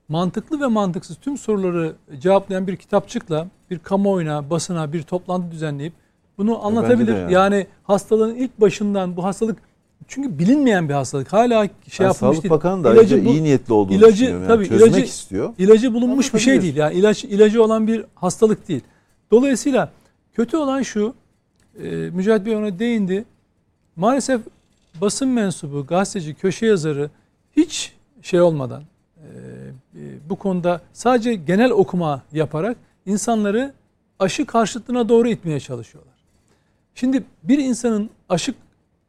mantıklı 0.09 0.61
ve 0.61 0.67
mantıksız 0.67 1.17
tüm 1.17 1.37
soruları 1.37 1.95
cevaplayan 2.19 2.67
bir 2.67 2.75
kitapçıkla 2.75 3.47
bir 3.71 3.79
kamuoyuna, 3.79 4.49
basına 4.49 4.93
bir 4.93 5.03
toplantı 5.03 5.51
düzenleyip 5.51 5.93
bunu 6.37 6.65
anlatabilir. 6.65 7.15
yani. 7.15 7.33
Yani. 7.33 7.67
hastalığın 7.83 8.35
ilk 8.35 8.61
başından 8.61 9.15
bu 9.15 9.23
hastalık 9.23 9.57
çünkü 10.07 10.39
bilinmeyen 10.39 10.89
bir 10.89 10.93
hastalık. 10.93 11.33
Hala 11.33 11.65
şey 11.65 11.71
Ben 11.99 12.05
yapılmış 12.05 12.37
Sağlık. 12.37 12.49
Bakanı 12.49 12.83
da 12.83 12.93
İlacı 12.93 13.25
bu- 13.25 13.29
iyi 13.29 13.43
niyetli 13.43 13.73
olduğunu 13.73 13.97
ilacı- 13.97 14.13
düşünüyorum. 14.13 14.41
Yani 14.43 14.47
tabii, 14.47 14.67
çözmek 14.67 14.89
ilacı- 14.91 15.05
istiyor. 15.05 15.53
İlacı 15.57 15.93
bulunmuş 15.93 16.33
bir 16.33 16.39
şey 16.39 16.61
değil. 16.61 16.75
Yani 16.75 16.93
ilaç 16.93 17.23
ilacı 17.23 17.63
olan 17.63 17.87
bir 17.87 18.05
hastalık 18.15 18.67
değil. 18.67 18.81
Dolayısıyla 19.31 19.91
kötü 20.33 20.57
olan 20.57 20.81
şu, 20.81 21.13
e, 21.83 21.87
Mücahit 21.89 22.45
Bey 22.45 22.55
ona 22.55 22.79
değindi. 22.79 23.25
Maalesef 23.95 24.41
basın 25.01 25.27
mensubu, 25.29 25.85
gazeteci, 25.85 26.33
köşe 26.33 26.65
yazarı 26.65 27.09
hiç 27.57 27.93
şey 28.21 28.41
olmadan 28.41 28.83
e, 29.17 29.23
e, 29.95 30.01
bu 30.29 30.35
konuda 30.35 30.81
sadece 30.93 31.35
genel 31.35 31.71
okuma 31.71 32.21
yaparak 32.33 32.77
insanları 33.05 33.73
aşı 34.19 34.45
karşıtlığına 34.45 35.09
doğru 35.09 35.29
itmeye 35.29 35.59
çalışıyorlar. 35.59 36.13
Şimdi 36.95 37.23
bir 37.43 37.57
insanın 37.57 38.09
aşı 38.29 38.53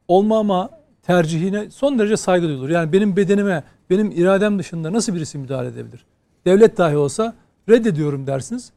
olmama 0.09 0.71
tercihine 1.03 1.71
son 1.71 1.99
derece 1.99 2.17
saygı 2.17 2.47
duyulur. 2.49 2.69
Yani 2.69 2.93
benim 2.93 3.17
bedenime, 3.17 3.65
benim 3.91 4.11
iradem 4.11 4.59
dışında 4.59 4.93
nasıl 4.93 5.15
birisi 5.15 5.39
müdahale 5.39 5.69
edebilir? 5.69 6.05
Devlet 6.47 6.79
dahi 6.79 6.97
olsa 6.97 7.35
reddediyorum 7.69 8.27
dersiniz. 8.27 8.73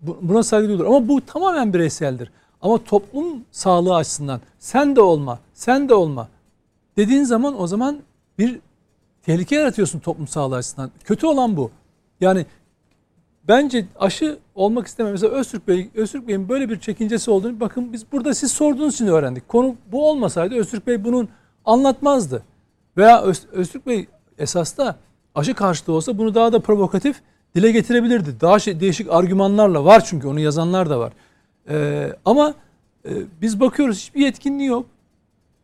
Bu- 0.00 0.18
Buna 0.22 0.42
saygı 0.42 0.68
duyulur. 0.68 0.86
Ama 0.86 1.08
bu 1.08 1.20
tamamen 1.26 1.74
bireyseldir. 1.74 2.30
Ama 2.62 2.84
toplum 2.84 3.44
sağlığı 3.50 3.94
açısından 3.94 4.40
sen 4.58 4.96
de 4.96 5.00
olma, 5.00 5.38
sen 5.54 5.88
de 5.88 5.94
olma 5.94 6.28
dediğin 6.96 7.24
zaman 7.24 7.60
o 7.60 7.66
zaman 7.66 7.98
bir 8.38 8.58
tehlike 9.22 9.56
yaratıyorsun 9.56 9.98
toplum 9.98 10.28
sağlığı 10.28 10.56
açısından. 10.56 10.90
Kötü 11.04 11.26
olan 11.26 11.56
bu. 11.56 11.70
Yani 12.20 12.46
bence 13.48 13.86
aşı 14.00 14.38
olmak 14.54 14.86
istemem. 14.86 15.12
Mesela 15.12 15.32
Öztürk 15.34 15.68
Bey, 15.68 15.88
Öztürk 15.94 16.28
Bey'in 16.28 16.48
böyle 16.48 16.68
bir 16.68 16.80
çekincesi 16.80 17.30
olduğunu 17.30 17.60
bakın 17.60 17.92
biz 17.92 18.12
burada 18.12 18.34
siz 18.34 18.52
sorduğunuz 18.52 18.94
için 18.94 19.06
öğrendik. 19.06 19.48
Konu 19.48 19.74
bu 19.92 20.08
olmasaydı 20.10 20.54
Öztürk 20.54 20.86
Bey 20.86 21.04
bunun 21.04 21.28
anlatmazdı. 21.64 22.42
Veya 22.96 23.22
Öz, 23.22 23.46
Öztürk 23.52 23.86
Bey 23.86 24.06
esas 24.38 24.76
da 24.78 24.96
aşı 25.34 25.54
karşıtı 25.54 25.92
olsa 25.92 26.18
bunu 26.18 26.34
daha 26.34 26.52
da 26.52 26.60
provokatif 26.60 27.20
dile 27.54 27.70
getirebilirdi. 27.70 28.40
Daha 28.40 28.58
şey, 28.58 28.80
değişik 28.80 29.10
argümanlarla 29.10 29.84
var 29.84 30.04
çünkü 30.04 30.28
onu 30.28 30.40
yazanlar 30.40 30.90
da 30.90 30.98
var. 30.98 31.12
Ee, 31.68 32.12
ama 32.24 32.54
e, 33.04 33.10
biz 33.42 33.60
bakıyoruz 33.60 33.96
hiçbir 33.98 34.20
yetkinliği 34.20 34.68
yok. 34.68 34.86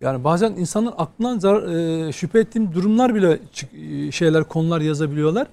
Yani 0.00 0.24
bazen 0.24 0.52
insanların 0.52 0.94
aklından 0.98 1.38
zarar, 1.38 1.68
e, 2.08 2.12
şüphe 2.12 2.38
ettiğim 2.38 2.74
durumlar 2.74 3.14
bile 3.14 3.38
çık- 3.52 3.74
e, 3.74 4.12
şeyler 4.12 4.44
konular 4.44 4.80
yazabiliyorlar 4.80 5.46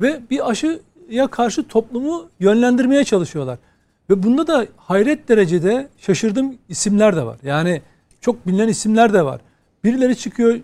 ve 0.00 0.20
bir 0.30 0.50
aşıya 0.50 1.26
karşı 1.30 1.68
toplumu 1.68 2.26
yönlendirmeye 2.40 3.04
çalışıyorlar. 3.04 3.58
Ve 4.10 4.22
bunda 4.22 4.46
da 4.46 4.66
hayret 4.76 5.28
derecede 5.28 5.88
şaşırdığım 5.98 6.54
isimler 6.68 7.16
de 7.16 7.26
var. 7.26 7.38
Yani 7.42 7.82
çok 8.20 8.46
bilinen 8.46 8.68
isimler 8.68 9.12
de 9.12 9.24
var. 9.24 9.40
Birileri 9.86 10.16
çıkıyor 10.16 10.60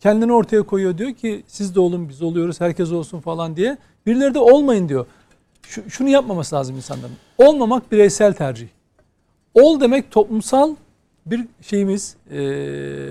kendini 0.00 0.32
ortaya 0.32 0.62
koyuyor 0.62 0.98
diyor 0.98 1.12
ki 1.12 1.42
siz 1.46 1.74
de 1.74 1.80
olun 1.80 2.08
biz 2.08 2.22
oluyoruz 2.22 2.60
herkes 2.60 2.92
olsun 2.92 3.20
falan 3.20 3.56
diye. 3.56 3.76
Birileri 4.06 4.34
de 4.34 4.38
olmayın 4.38 4.88
diyor. 4.88 5.06
Şu, 5.62 5.90
şunu 5.90 6.08
yapmaması 6.08 6.56
lazım 6.56 6.76
insanların. 6.76 7.14
Olmamak 7.38 7.92
bireysel 7.92 8.32
tercih. 8.32 8.68
Ol 9.54 9.80
demek 9.80 10.10
toplumsal 10.10 10.74
bir 11.26 11.44
şeyimiz, 11.62 12.16
e, 12.30 12.42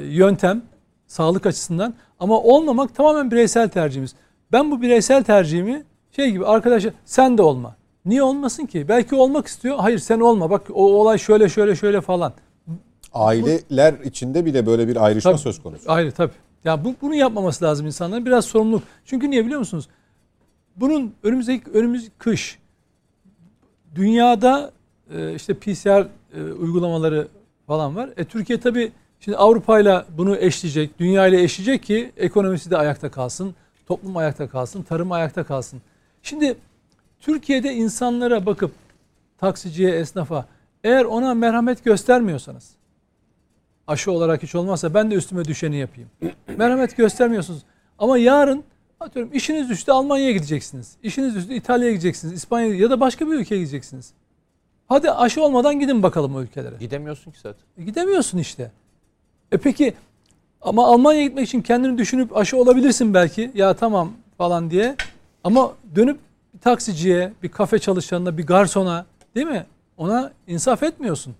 yöntem 0.09 0.61
sağlık 1.07 1.45
açısından 1.45 1.93
ama 2.19 2.39
olmamak 2.41 2.95
tamamen 2.95 3.31
bireysel 3.31 3.69
tercihimiz. 3.69 4.15
Ben 4.51 4.71
bu 4.71 4.81
bireysel 4.81 5.23
tercihimi 5.23 5.83
şey 6.11 6.31
gibi 6.31 6.45
arkadaşlar 6.45 6.93
sen 7.05 7.37
de 7.37 7.41
olma. 7.41 7.75
Niye 8.05 8.23
olmasın 8.23 8.65
ki? 8.65 8.87
Belki 8.87 9.15
olmak 9.15 9.47
istiyor. 9.47 9.77
Hayır 9.79 9.99
sen 9.99 10.19
olma. 10.19 10.49
Bak 10.49 10.67
o 10.73 10.93
olay 10.93 11.17
şöyle 11.17 11.49
şöyle 11.49 11.75
şöyle 11.75 12.01
falan. 12.01 12.33
Aileler 13.25 13.93
içinde 14.03 14.45
bile 14.45 14.65
böyle 14.65 14.87
bir 14.87 15.05
ayrışma 15.05 15.31
Tabii. 15.31 15.41
söz 15.41 15.61
konusu. 15.63 15.91
Ayrı 15.91 16.11
tabii. 16.11 16.33
Ya 16.65 16.85
bu, 16.85 16.95
bunu 17.01 17.15
yapmaması 17.15 17.65
lazım 17.65 17.85
insanların. 17.85 18.25
Biraz 18.25 18.45
sorumluluk. 18.45 18.83
Çünkü 19.05 19.31
niye 19.31 19.45
biliyor 19.45 19.59
musunuz? 19.59 19.87
Bunun 20.75 21.13
önümüzdeki 21.23 21.71
önümüz 21.71 22.09
kış. 22.17 22.59
Dünyada 23.95 24.71
e, 25.15 25.35
işte 25.35 25.53
PCR 25.53 26.07
e, 26.37 26.43
uygulamaları 26.43 27.27
falan 27.67 27.95
var. 27.95 28.09
E, 28.17 28.25
Türkiye 28.25 28.59
tabii 28.59 28.91
şimdi 29.19 29.37
Avrupa 29.37 29.79
ile 29.79 30.03
bunu 30.17 30.37
eşleyecek, 30.37 30.99
dünya 30.99 31.27
ile 31.27 31.43
eşleyecek 31.43 31.83
ki 31.83 32.11
ekonomisi 32.17 32.71
de 32.71 32.77
ayakta 32.77 33.11
kalsın, 33.11 33.55
toplum 33.87 34.17
ayakta 34.17 34.49
kalsın, 34.49 34.81
tarım 34.81 35.11
ayakta 35.11 35.43
kalsın. 35.43 35.81
Şimdi 36.23 36.57
Türkiye'de 37.19 37.73
insanlara 37.73 38.45
bakıp 38.45 38.71
taksiciye, 39.37 39.91
esnafa 39.91 40.45
eğer 40.83 41.05
ona 41.05 41.33
merhamet 41.33 41.83
göstermiyorsanız 41.83 42.76
aşı 43.87 44.11
olarak 44.11 44.43
hiç 44.43 44.55
olmazsa 44.55 44.93
ben 44.93 45.11
de 45.11 45.15
üstüme 45.15 45.45
düşeni 45.45 45.77
yapayım. 45.77 46.09
Merhamet 46.57 46.97
göstermiyorsunuz. 46.97 47.63
Ama 47.99 48.17
yarın 48.17 48.63
atıyorum 48.99 49.33
işiniz 49.33 49.69
düştü 49.69 49.91
Almanya'ya 49.91 50.31
gideceksiniz. 50.31 50.95
İşiniz 51.03 51.35
düştü 51.35 51.53
İtalya'ya 51.53 51.91
gideceksiniz. 51.91 52.33
İspanya'ya 52.33 52.75
ya 52.75 52.89
da 52.89 52.99
başka 52.99 53.27
bir 53.27 53.33
ülkeye 53.33 53.55
gideceksiniz. 53.57 54.13
Hadi 54.87 55.11
aşı 55.11 55.43
olmadan 55.43 55.79
gidin 55.79 56.03
bakalım 56.03 56.35
o 56.35 56.41
ülkelere. 56.41 56.75
Gidemiyorsun 56.79 57.31
ki 57.31 57.39
zaten. 57.39 57.63
E, 57.77 57.83
Gidemiyorsun 57.83 58.37
işte. 58.37 58.71
E 59.51 59.57
peki 59.57 59.93
ama 60.61 60.87
Almanya'ya 60.87 61.25
gitmek 61.27 61.47
için 61.47 61.61
kendini 61.61 61.97
düşünüp 61.97 62.37
aşı 62.37 62.57
olabilirsin 62.57 63.13
belki. 63.13 63.51
Ya 63.55 63.73
tamam 63.73 64.11
falan 64.37 64.71
diye. 64.71 64.95
Ama 65.43 65.73
dönüp 65.95 66.19
bir 66.53 66.59
taksiciye, 66.59 67.33
bir 67.43 67.49
kafe 67.49 67.79
çalışanına, 67.79 68.37
bir 68.37 68.45
garsona 68.47 69.05
değil 69.35 69.47
mi? 69.47 69.65
Ona 69.97 70.31
insaf 70.47 70.83
etmiyorsun. 70.83 71.35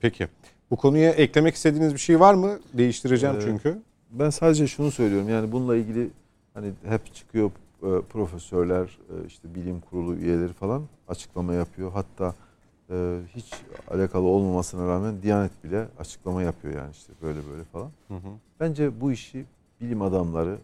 Peki. 0.00 0.28
Bu 0.70 0.76
konuya 0.76 1.10
eklemek 1.10 1.54
istediğiniz 1.54 1.94
bir 1.94 1.98
şey 1.98 2.20
var 2.20 2.34
mı? 2.34 2.58
Değiştireceğim 2.72 3.36
Ee, 3.36 3.40
çünkü. 3.40 3.78
Ben 4.10 4.30
sadece 4.30 4.66
şunu 4.66 4.90
söylüyorum. 4.90 5.28
Yani 5.28 5.52
bununla 5.52 5.76
ilgili 5.76 6.10
hani 6.54 6.72
hep 6.84 7.14
çıkıyor 7.14 7.50
e, 7.82 8.00
profesörler, 8.00 8.84
e, 8.84 9.26
işte 9.26 9.54
bilim 9.54 9.80
kurulu 9.80 10.14
üyeleri 10.14 10.52
falan 10.52 10.82
açıklama 11.08 11.54
yapıyor. 11.54 11.92
Hatta 11.92 12.34
e, 12.90 13.18
hiç 13.34 13.52
alakalı 13.90 14.26
olmamasına 14.26 14.88
rağmen 14.88 15.22
Diyanet 15.22 15.64
bile 15.64 15.88
açıklama 15.98 16.42
yapıyor 16.42 16.74
yani 16.74 16.90
işte 16.92 17.12
böyle 17.22 17.40
böyle 17.50 17.64
falan. 17.64 17.90
Hı 18.08 18.14
hı. 18.14 18.28
Bence 18.60 19.00
bu 19.00 19.12
işi 19.12 19.44
bilim 19.80 20.02
adamları, 20.02 20.58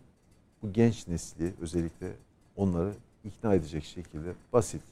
bu 0.63 0.73
genç 0.73 1.09
nesli 1.09 1.53
özellikle 1.61 2.13
onları 2.57 2.93
ikna 3.25 3.55
edecek 3.55 3.85
şekilde 3.85 4.33
basit 4.53 4.83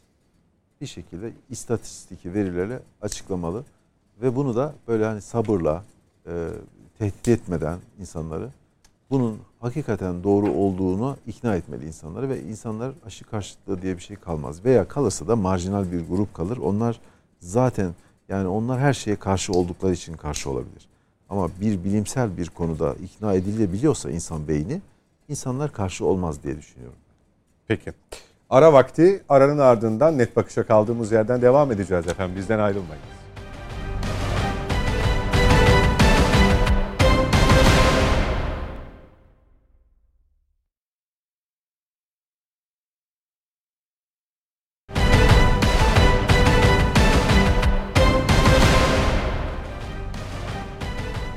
bir 0.81 0.87
şekilde 0.87 1.33
istatistik 1.51 2.27
verilerle 2.27 2.81
açıklamalı. 3.03 3.65
Ve 4.23 4.37
bunu 4.37 4.57
da 4.57 4.75
böyle 4.89 5.05
hani 5.05 5.21
sabırla, 5.21 5.85
e, 6.27 6.49
tehdit 6.99 7.29
etmeden 7.29 7.79
insanları 8.01 8.49
bunun 9.11 9.39
hakikaten 9.61 10.25
doğru 10.25 10.51
olduğunu 10.51 11.17
ikna 11.27 11.57
etmeli 11.57 11.87
insanları 11.87 12.29
ve 12.29 12.43
insanlar 12.43 12.93
aşı 13.07 13.25
karşıtlığı 13.25 13.83
diye 13.83 13.97
bir 13.97 14.03
şey 14.03 14.17
kalmaz. 14.17 14.65
Veya 14.65 14.89
kalırsa 14.89 15.29
da 15.29 15.37
marjinal 15.37 15.93
bir 15.93 16.09
grup 16.09 16.35
kalır. 16.35 16.57
Onlar 16.57 17.01
zaten 17.41 17.95
yani 18.29 18.49
onlar 18.49 18.81
her 18.81 18.93
şeye 18.93 19.17
karşı 19.17 19.53
oldukları 19.53 19.93
için 19.93 20.15
karşı 20.15 20.51
olabilir. 20.51 20.89
Ama 21.29 21.51
bir 21.61 21.85
bilimsel 21.85 22.37
bir 22.37 22.49
konuda 22.49 22.95
ikna 22.95 23.35
edilebiliyorsa 23.35 24.11
insan 24.11 24.49
beyni 24.49 24.81
insanlar 25.29 25.73
karşı 25.73 26.05
olmaz 26.05 26.43
diye 26.43 26.59
düşünüyorum. 26.59 26.99
Peki. 27.69 27.93
Ara 28.51 28.73
vakti, 28.73 29.23
aranın 29.29 29.59
ardından 29.59 30.19
net 30.19 30.37
bakışa 30.37 30.67
kaldığımız 30.67 31.13
yerden 31.13 31.43
devam 31.43 31.73
edeceğiz 31.73 32.09
efendim. 32.09 32.37
Bizden 32.37 32.59
ayrılmayın. 32.59 33.22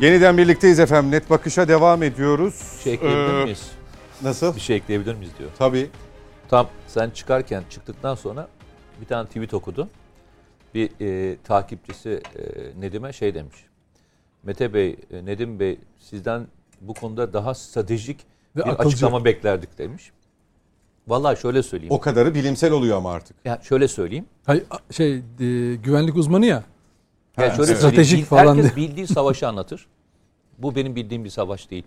Yeniden 0.05 0.37
birlikteyiz 0.37 0.79
efendim. 0.79 1.11
Net 1.11 1.29
bakışa 1.29 1.67
devam 1.67 2.03
ediyoruz. 2.03 2.73
Bir 2.77 2.83
şey 2.83 2.93
ekleyebilir 2.93 3.39
Ee, 3.39 3.43
miyiz? 3.43 3.71
Nasıl? 4.21 4.55
Bir 4.55 4.59
şey 4.61 4.75
ekleyebilir 4.75 5.15
miyiz 5.15 5.31
diyor. 5.39 5.49
Tabii. 5.57 5.89
Tam 6.49 6.67
sen 6.87 7.09
çıkarken 7.09 7.63
çıktıktan 7.69 8.15
sonra 8.15 8.47
bir 9.01 9.05
tane 9.05 9.27
tweet 9.27 9.53
okudu. 9.53 9.89
Bir 10.75 10.89
e, 11.01 11.37
takipçisi 11.43 12.09
e, 12.35 12.41
Nedim'e 12.81 13.13
şey 13.13 13.33
demiş. 13.35 13.55
Mete 14.43 14.73
Bey, 14.73 14.95
e, 15.11 15.25
Nedim 15.25 15.59
Bey 15.59 15.79
sizden 15.99 16.47
bu 16.81 16.93
konuda 16.93 17.33
daha 17.33 17.53
stratejik 17.53 18.19
Ve 18.55 18.59
bir 18.65 18.69
akılcı. 18.69 18.87
açıklama 18.87 19.25
beklerdik 19.25 19.77
demiş. 19.77 20.11
Vallahi 21.07 21.39
şöyle 21.41 21.63
söyleyeyim. 21.63 21.93
O 21.93 21.99
kadarı 21.99 22.33
bilimsel 22.35 22.71
oluyor 22.71 22.97
ama 22.97 23.11
artık. 23.11 23.35
Ya 23.45 23.59
şöyle 23.63 23.87
söyleyeyim. 23.87 24.25
Hayır, 24.45 24.63
a- 24.71 24.93
şey 24.93 25.13
e, 25.15 25.21
güvenlik 25.75 26.15
uzmanı 26.15 26.45
ya. 26.45 26.63
Ya 27.37 27.45
Ha, 27.49 27.55
şöyle 27.55 27.71
evet. 27.71 27.77
Stratejik 27.81 28.19
Bil- 28.19 28.25
falan 28.25 28.55
Herkes 28.57 28.75
diye. 28.75 28.87
bildiği 28.87 29.07
savaşı 29.07 29.47
anlatır. 29.47 29.87
Bu 30.57 30.75
benim 30.75 30.95
bildiğim 30.95 31.23
bir 31.23 31.29
savaş 31.29 31.71
değil. 31.71 31.83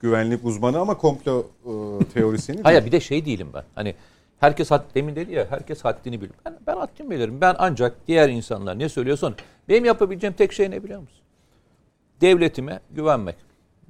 Güvenlik 0.00 0.44
uzmanı 0.44 0.78
ama 0.78 0.96
komplo 0.96 1.46
e, 1.66 2.04
teorisyeni 2.04 2.60
Hayır 2.62 2.86
bir 2.86 2.92
de 2.92 3.00
şey 3.00 3.24
değilim 3.24 3.48
ben. 3.54 3.64
Hani 3.74 3.94
herkes 4.40 4.70
had, 4.70 4.84
demin 4.94 5.16
dedi 5.16 5.32
ya 5.32 5.46
herkes 5.50 5.84
haddini 5.84 6.20
bilir. 6.20 6.32
Ben, 6.46 6.58
ben 6.66 6.76
haddimi 6.76 7.10
bilirim. 7.10 7.40
Ben 7.40 7.54
ancak 7.58 7.96
diğer 8.06 8.28
insanlar 8.28 8.78
ne 8.78 8.88
söylüyorsa 8.88 9.26
onu- 9.26 9.34
benim 9.68 9.84
yapabileceğim 9.84 10.34
tek 10.34 10.52
şey 10.52 10.70
ne 10.70 10.84
biliyor 10.84 11.00
musun? 11.00 11.18
Devletime 12.20 12.80
güvenmek. 12.90 13.36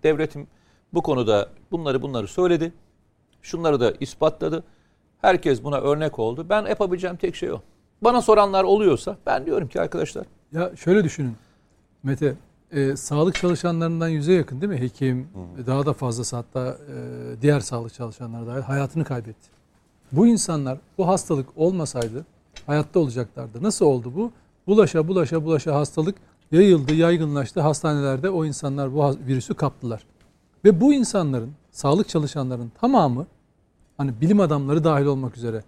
Devletim 0.02 0.46
bu 0.94 1.02
konuda 1.02 1.48
bunları 1.70 2.02
bunları 2.02 2.28
söyledi. 2.28 2.72
Şunları 3.42 3.80
da 3.80 3.92
ispatladı. 4.00 4.64
Herkes 5.20 5.64
buna 5.64 5.78
örnek 5.80 6.18
oldu. 6.18 6.46
Ben 6.48 6.66
yapabileceğim 6.66 7.16
tek 7.16 7.36
şey 7.36 7.52
o. 7.52 7.61
Bana 8.02 8.22
soranlar 8.22 8.64
oluyorsa 8.64 9.16
ben 9.26 9.46
diyorum 9.46 9.68
ki 9.68 9.80
arkadaşlar 9.80 10.24
Ya 10.53 10.76
şöyle 10.76 11.05
düşünün 11.05 11.36
Mete, 12.03 12.34
e, 12.72 12.96
sağlık 12.96 13.34
çalışanlarından 13.34 14.09
yüze 14.09 14.32
yakın 14.32 14.61
değil 14.61 14.72
mi? 14.72 14.80
Hekim, 14.80 15.28
daha 15.66 15.86
da 15.86 15.92
fazlası 15.92 16.36
hatta 16.36 16.68
e, 16.68 17.42
diğer 17.42 17.61
sağlık 17.61 17.94
çalışanları 17.94 18.46
dahil 18.46 18.62
hayatını 18.62 19.05
kaybetti. 19.05 19.49
Bu 20.12 20.26
insanlar 20.26 20.78
bu 20.99 21.09
hastalık 21.09 21.49
olmasaydı 21.57 22.26
hayatta 22.66 23.01
olacaklardı. 23.01 23.62
Nasıl 23.62 23.86
oldu 23.86 24.12
bu? 24.16 24.32
Bulaşa 24.66 25.09
bulaşa 25.09 25.44
bulaşa 25.44 25.74
hastalık 25.74 26.16
yayıldı, 26.53 26.94
yaygınlaştı. 26.94 27.61
Hastanelerde 27.61 28.30
o 28.30 28.44
insanlar 28.44 28.94
bu 28.94 29.16
virüsü 29.26 29.55
kaptılar. 29.55 30.05
Ve 30.64 30.80
bu 30.80 30.94
insanların, 30.94 31.53
sağlık 31.70 32.09
çalışanların 32.09 32.72
tamamı 32.80 33.26
hani 33.96 34.20
bilim 34.20 34.40
adamları 34.40 34.84
dahil 34.84 35.05
olmak 35.05 35.36
üzere 35.36 35.64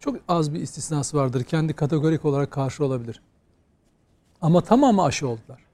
çok 0.00 0.16
az 0.28 0.54
bir 0.54 0.60
istisnası 0.60 1.16
vardır. 1.16 1.42
Kendi 1.42 1.72
kategorik 1.72 2.24
olarak 2.24 2.50
karşı 2.50 2.84
olabilir. 2.84 3.20
Ama 4.42 4.60
tamamı 4.60 5.04
aşı 5.04 5.28
oldular. 5.28 5.66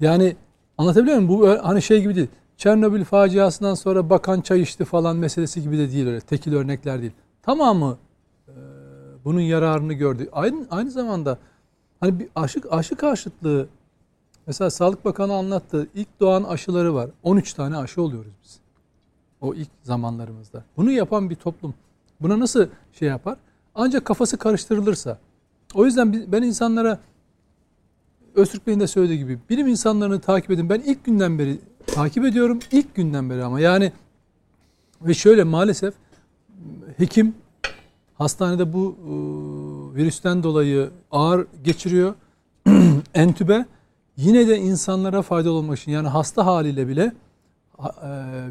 Yani 0.00 0.36
anlatabiliyor 0.78 1.18
muyum? 1.18 1.28
Bu 1.28 1.48
hani 1.48 1.82
şey 1.82 2.00
gibi 2.00 2.16
değil. 2.16 2.28
Çernobil 2.56 3.04
faciasından 3.04 3.74
sonra 3.74 4.10
bakan 4.10 4.40
çay 4.40 4.60
içti 4.60 4.84
falan 4.84 5.16
meselesi 5.16 5.62
gibi 5.62 5.78
de 5.78 5.92
değil 5.92 6.06
öyle. 6.06 6.20
Tekil 6.20 6.54
örnekler 6.54 7.00
değil. 7.00 7.12
Tamamı 7.42 7.98
e, 8.48 8.52
bunun 9.24 9.40
yararını 9.40 9.92
gördü. 9.92 10.28
Aynı, 10.32 10.66
aynı 10.70 10.90
zamanda 10.90 11.38
hani 12.00 12.18
bir 12.20 12.28
aşı, 12.34 12.60
aşı 12.70 12.96
karşıtlığı 12.96 13.68
mesela 14.46 14.70
Sağlık 14.70 15.04
Bakanı 15.04 15.34
anlattı. 15.34 15.88
İlk 15.94 16.20
doğan 16.20 16.44
aşıları 16.44 16.94
var. 16.94 17.10
13 17.22 17.52
tane 17.54 17.76
aşı 17.76 18.02
oluyoruz 18.02 18.32
biz. 18.44 18.58
O 19.40 19.54
ilk 19.54 19.68
zamanlarımızda. 19.82 20.64
Bunu 20.76 20.90
yapan 20.90 21.30
bir 21.30 21.34
toplum 21.34 21.74
buna 22.20 22.40
nasıl 22.40 22.66
şey 22.92 23.08
yapar? 23.08 23.36
Ancak 23.74 24.04
kafası 24.04 24.38
karıştırılırsa. 24.38 25.18
O 25.74 25.84
yüzden 25.84 26.32
ben 26.32 26.42
insanlara 26.42 26.98
Öztürk 28.34 28.66
Bey'in 28.66 28.80
de 28.80 28.86
söylediği 28.86 29.18
gibi 29.18 29.38
bilim 29.50 29.66
insanlarını 29.66 30.20
takip 30.20 30.50
edin. 30.50 30.68
Ben 30.68 30.80
ilk 30.80 31.04
günden 31.04 31.38
beri 31.38 31.58
takip 31.86 32.24
ediyorum. 32.24 32.58
İlk 32.72 32.94
günden 32.94 33.30
beri 33.30 33.44
ama 33.44 33.60
yani 33.60 33.92
ve 35.02 35.14
şöyle 35.14 35.44
maalesef 35.44 35.94
hekim 36.96 37.34
hastanede 38.14 38.72
bu 38.72 38.96
e, 39.02 39.10
virüsten 39.96 40.42
dolayı 40.42 40.90
ağır 41.10 41.46
geçiriyor. 41.64 42.14
Entübe 43.14 43.66
yine 44.16 44.48
de 44.48 44.58
insanlara 44.58 45.22
faydalı 45.22 45.52
olmak 45.52 45.78
için 45.78 45.92
yani 45.92 46.08
hasta 46.08 46.46
haliyle 46.46 46.88
bile 46.88 47.02
e, 47.02 47.12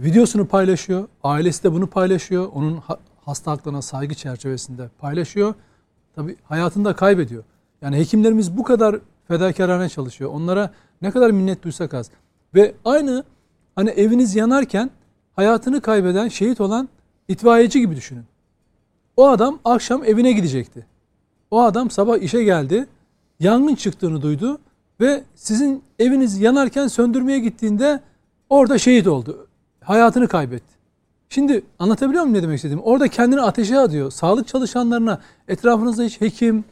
videosunu 0.03 0.47
paylaşıyor. 0.47 1.07
Ailesi 1.23 1.63
de 1.63 1.73
bunu 1.73 1.87
paylaşıyor. 1.87 2.49
Onun 2.53 2.77
ha- 2.77 2.99
hasta 3.25 3.81
saygı 3.81 4.15
çerçevesinde 4.15 4.89
paylaşıyor. 4.99 5.53
Tabii 6.15 6.35
hayatını 6.43 6.85
da 6.85 6.95
kaybediyor. 6.95 7.43
Yani 7.81 7.97
hekimlerimiz 7.97 8.57
bu 8.57 8.63
kadar 8.63 8.99
fedakarane 9.27 9.89
çalışıyor. 9.89 10.31
Onlara 10.33 10.71
ne 11.01 11.11
kadar 11.11 11.31
minnet 11.31 11.63
duysak 11.63 11.93
az. 11.93 12.09
Ve 12.55 12.73
aynı 12.85 13.23
hani 13.75 13.89
eviniz 13.89 14.35
yanarken 14.35 14.89
hayatını 15.35 15.81
kaybeden, 15.81 16.27
şehit 16.27 16.61
olan 16.61 16.89
itfaiyeci 17.27 17.79
gibi 17.79 17.95
düşünün. 17.95 18.23
O 19.17 19.27
adam 19.27 19.59
akşam 19.65 20.03
evine 20.03 20.31
gidecekti. 20.31 20.85
O 21.51 21.61
adam 21.61 21.89
sabah 21.89 22.17
işe 22.17 22.43
geldi. 22.43 22.87
Yangın 23.39 23.75
çıktığını 23.75 24.21
duydu 24.21 24.59
ve 25.01 25.23
sizin 25.35 25.83
eviniz 25.99 26.39
yanarken 26.39 26.87
söndürmeye 26.87 27.39
gittiğinde 27.39 27.99
orada 28.49 28.77
şehit 28.77 29.07
oldu. 29.07 29.47
Hayatını 29.83 30.27
kaybetti. 30.27 30.77
Şimdi 31.29 31.63
anlatabiliyor 31.79 32.23
muyum 32.23 32.37
ne 32.37 32.43
demek 32.43 32.55
istediğimi? 32.55 32.81
Orada 32.81 33.07
kendini 33.07 33.41
ateşe 33.41 33.79
atıyor. 33.79 34.11
Sağlık 34.11 34.47
çalışanlarına 34.47 35.21
etrafınızda 35.47 36.03
hiç 36.03 36.21
hekim, 36.21 36.65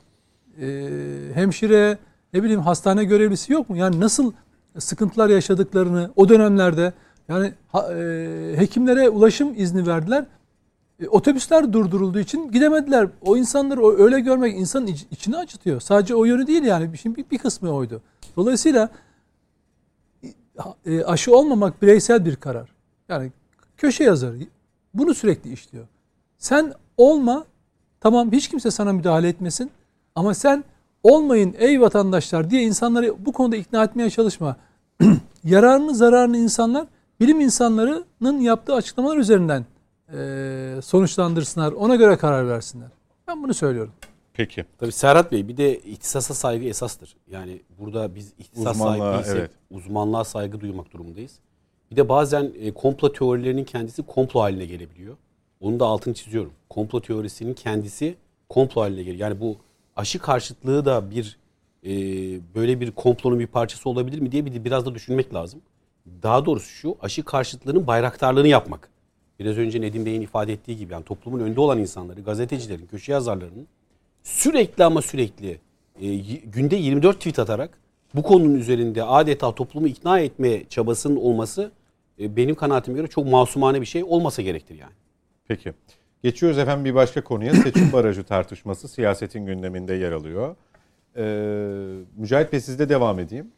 hemşire, 1.33 1.97
ne 2.35 2.43
bileyim 2.43 2.61
hastane 2.61 3.03
görevlisi 3.03 3.53
yok 3.53 3.69
mu? 3.69 3.77
Yani 3.77 3.99
nasıl 3.99 4.31
sıkıntılar 4.79 5.29
yaşadıklarını 5.29 6.11
o 6.15 6.29
dönemlerde 6.29 6.93
yani 7.29 7.53
e, 7.75 8.53
hekimlere 8.57 9.09
ulaşım 9.09 9.53
izni 9.57 9.87
verdiler. 9.87 10.25
E, 10.99 11.07
otobüsler 11.07 11.73
durdurulduğu 11.73 12.19
için 12.19 12.51
gidemediler. 12.51 13.09
O 13.21 13.37
insanları 13.37 14.03
öyle 14.03 14.19
görmek 14.19 14.57
insanın 14.57 14.87
iç- 14.87 15.05
içini 15.11 15.37
acıtıyor. 15.37 15.79
Sadece 15.81 16.15
o 16.15 16.25
yönü 16.25 16.47
değil 16.47 16.63
yani. 16.63 16.93
Bir, 16.93 17.31
bir 17.31 17.37
kısmı 17.37 17.71
oydu. 17.71 18.01
Dolayısıyla 18.35 18.89
e, 20.85 21.03
aşı 21.03 21.37
olmamak 21.37 21.81
bireysel 21.81 22.25
bir 22.25 22.35
karar. 22.35 22.69
Yani 23.09 23.31
köşe 23.77 24.03
yazarı 24.03 24.37
bunu 24.93 25.13
sürekli 25.13 25.53
işliyor. 25.53 25.87
Sen 26.37 26.73
olma 26.97 27.45
tamam 27.99 28.31
hiç 28.31 28.49
kimse 28.49 28.71
sana 28.71 28.93
müdahale 28.93 29.27
etmesin 29.27 29.71
ama 30.15 30.33
sen 30.33 30.63
olmayın 31.05 31.55
ey 31.57 31.81
vatandaşlar 31.81 32.49
diye 32.49 32.63
insanları 32.63 33.25
bu 33.25 33.33
konuda 33.33 33.55
ikna 33.55 33.83
etmeye 33.83 34.09
çalışma. 34.09 34.55
Yararını 35.43 35.95
zararını 35.95 36.37
insanlar 36.37 36.87
bilim 37.19 37.41
insanlarının 37.41 38.39
yaptığı 38.39 38.73
açıklamalar 38.73 39.17
üzerinden 39.17 39.65
e, 40.13 40.81
sonuçlandırsınlar. 40.83 41.71
Ona 41.71 41.95
göre 41.95 42.17
karar 42.17 42.47
versinler. 42.47 42.87
Ben 43.27 43.43
bunu 43.43 43.53
söylüyorum. 43.53 43.93
Peki. 44.33 44.65
Tabii 44.77 44.91
Serhat 44.91 45.31
Bey 45.31 45.47
bir 45.47 45.57
de 45.57 45.79
ihtisasa 45.79 46.33
saygı 46.33 46.65
esastır. 46.65 47.15
Yani 47.31 47.61
burada 47.79 48.15
biz 48.15 48.33
ihtisas 48.39 48.75
Uzmanlığa, 48.75 48.97
sahibi 48.97 49.15
değilsek 49.15 49.39
evet. 49.39 49.51
uzmanlığa 49.71 50.23
saygı 50.23 50.61
duymak 50.61 50.93
durumundayız. 50.93 51.39
Bir 51.91 51.95
de 51.95 52.09
bazen 52.09 52.51
e, 52.59 52.71
komplo 52.71 53.13
teorilerinin 53.13 53.63
kendisi 53.63 54.03
komplo 54.03 54.39
haline 54.39 54.65
gelebiliyor. 54.65 55.17
Onun 55.61 55.79
da 55.79 55.85
altını 55.85 56.13
çiziyorum. 56.13 56.51
Komplo 56.69 57.01
teorisinin 57.01 57.53
kendisi 57.53 58.15
komplo 58.49 58.81
haline 58.81 59.03
geliyor. 59.03 59.29
Yani 59.29 59.39
bu 59.39 59.57
aşı 59.95 60.19
karşıtlığı 60.19 60.85
da 60.85 61.11
bir 61.11 61.37
e, 61.83 61.91
böyle 62.55 62.81
bir 62.81 62.91
komplonun 62.91 63.39
bir 63.39 63.47
parçası 63.47 63.89
olabilir 63.89 64.19
mi 64.19 64.31
diye 64.31 64.45
bir 64.45 64.65
biraz 64.65 64.85
da 64.85 64.95
düşünmek 64.95 65.33
lazım. 65.33 65.61
Daha 66.23 66.45
doğrusu 66.45 66.67
şu 66.67 66.97
aşı 67.01 67.23
karşıtlığının 67.23 67.87
bayraktarlığını 67.87 68.47
yapmak. 68.47 68.89
Biraz 69.39 69.57
önce 69.57 69.81
Nedim 69.81 70.05
Bey'in 70.05 70.21
ifade 70.21 70.53
ettiği 70.53 70.77
gibi 70.77 70.93
yani 70.93 71.05
toplumun 71.05 71.39
önde 71.39 71.61
olan 71.61 71.79
insanları, 71.79 72.21
gazetecilerin, 72.21 72.85
köşe 72.85 73.11
yazarlarının 73.11 73.67
sürekli 74.23 74.83
ama 74.83 75.01
sürekli 75.01 75.59
e, 76.01 76.15
günde 76.45 76.75
24 76.75 77.17
tweet 77.17 77.39
atarak 77.39 77.77
bu 78.15 78.23
konunun 78.23 78.55
üzerinde 78.55 79.03
adeta 79.03 79.55
toplumu 79.55 79.87
ikna 79.87 80.19
etme 80.19 80.63
çabasının 80.69 81.15
olması 81.15 81.71
e, 82.19 82.35
benim 82.35 82.55
kanaatime 82.55 82.97
göre 82.97 83.07
çok 83.07 83.25
masumane 83.25 83.81
bir 83.81 83.85
şey 83.85 84.03
olmasa 84.03 84.41
gerektir 84.41 84.75
yani. 84.75 84.93
Peki. 85.47 85.73
Geçiyoruz 86.23 86.57
efendim 86.57 86.85
bir 86.85 86.95
başka 86.95 87.23
konuya. 87.23 87.53
Seçim 87.53 87.91
barajı 87.93 88.23
tartışması 88.23 88.87
siyasetin 88.87 89.45
gündeminde 89.45 89.93
yer 89.93 90.11
alıyor. 90.11 90.55
Ee, 91.17 91.23
Mücahit 92.17 92.53
Bey 92.53 92.59
sizde 92.59 92.89
devam 92.89 93.19
edeyim. 93.19 93.51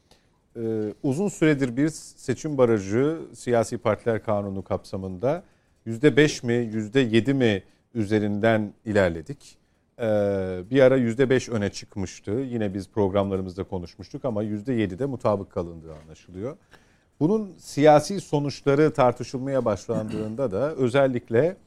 Ee, 0.56 0.94
uzun 1.04 1.28
süredir 1.28 1.78
bir 1.78 1.90
seçim 1.90 2.58
barajı 2.58 3.18
siyasi 3.34 3.78
partiler 3.78 4.24
kanunu 4.24 4.64
kapsamında 4.64 5.44
%5 5.86 6.46
mi 6.46 6.54
%7 6.54 7.34
mi 7.34 7.64
üzerinden 7.94 8.74
ilerledik. 8.86 9.58
Ee, 10.00 10.04
bir 10.72 10.82
ara 10.82 10.98
%5 10.98 11.52
öne 11.52 11.70
çıkmıştı. 11.70 12.32
Yine 12.32 12.74
biz 12.74 12.90
programlarımızda 12.90 13.64
konuşmuştuk 13.64 14.26
ama 14.26 14.44
%7'de 14.44 15.06
mutabık 15.06 15.52
kalındığı 15.52 15.96
anlaşılıyor. 15.96 16.58
Bunun 17.20 17.54
siyasi 17.58 18.22
sonuçları 18.22 18.94
tartışılmaya 18.94 19.66
başlandığında 19.66 20.52
da 20.52 20.76
özellikle 20.76 21.58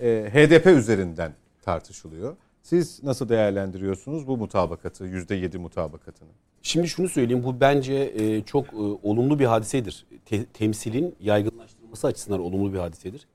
e, 0.00 0.30
HDP 0.32 0.66
üzerinden 0.66 1.32
tartışılıyor. 1.62 2.36
Siz 2.62 3.02
nasıl 3.02 3.28
değerlendiriyorsunuz 3.28 4.26
bu 4.26 4.36
mutabakatı, 4.36 5.06
%7 5.06 5.58
mutabakatını? 5.58 6.28
Şimdi 6.62 6.88
şunu 6.88 7.08
söyleyeyim 7.08 7.44
bu 7.44 7.60
bence 7.60 7.94
e, 7.94 8.42
çok 8.42 8.66
e, 8.66 8.76
olumlu 9.02 9.38
bir 9.38 9.44
hadisedir. 9.44 10.06
Te- 10.24 10.44
temsilin 10.44 11.14
yaygınlaştırılması 11.20 12.06
açısından 12.06 12.40
olumlu 12.40 12.72
bir 12.72 12.78
hadisedir. 12.78 13.26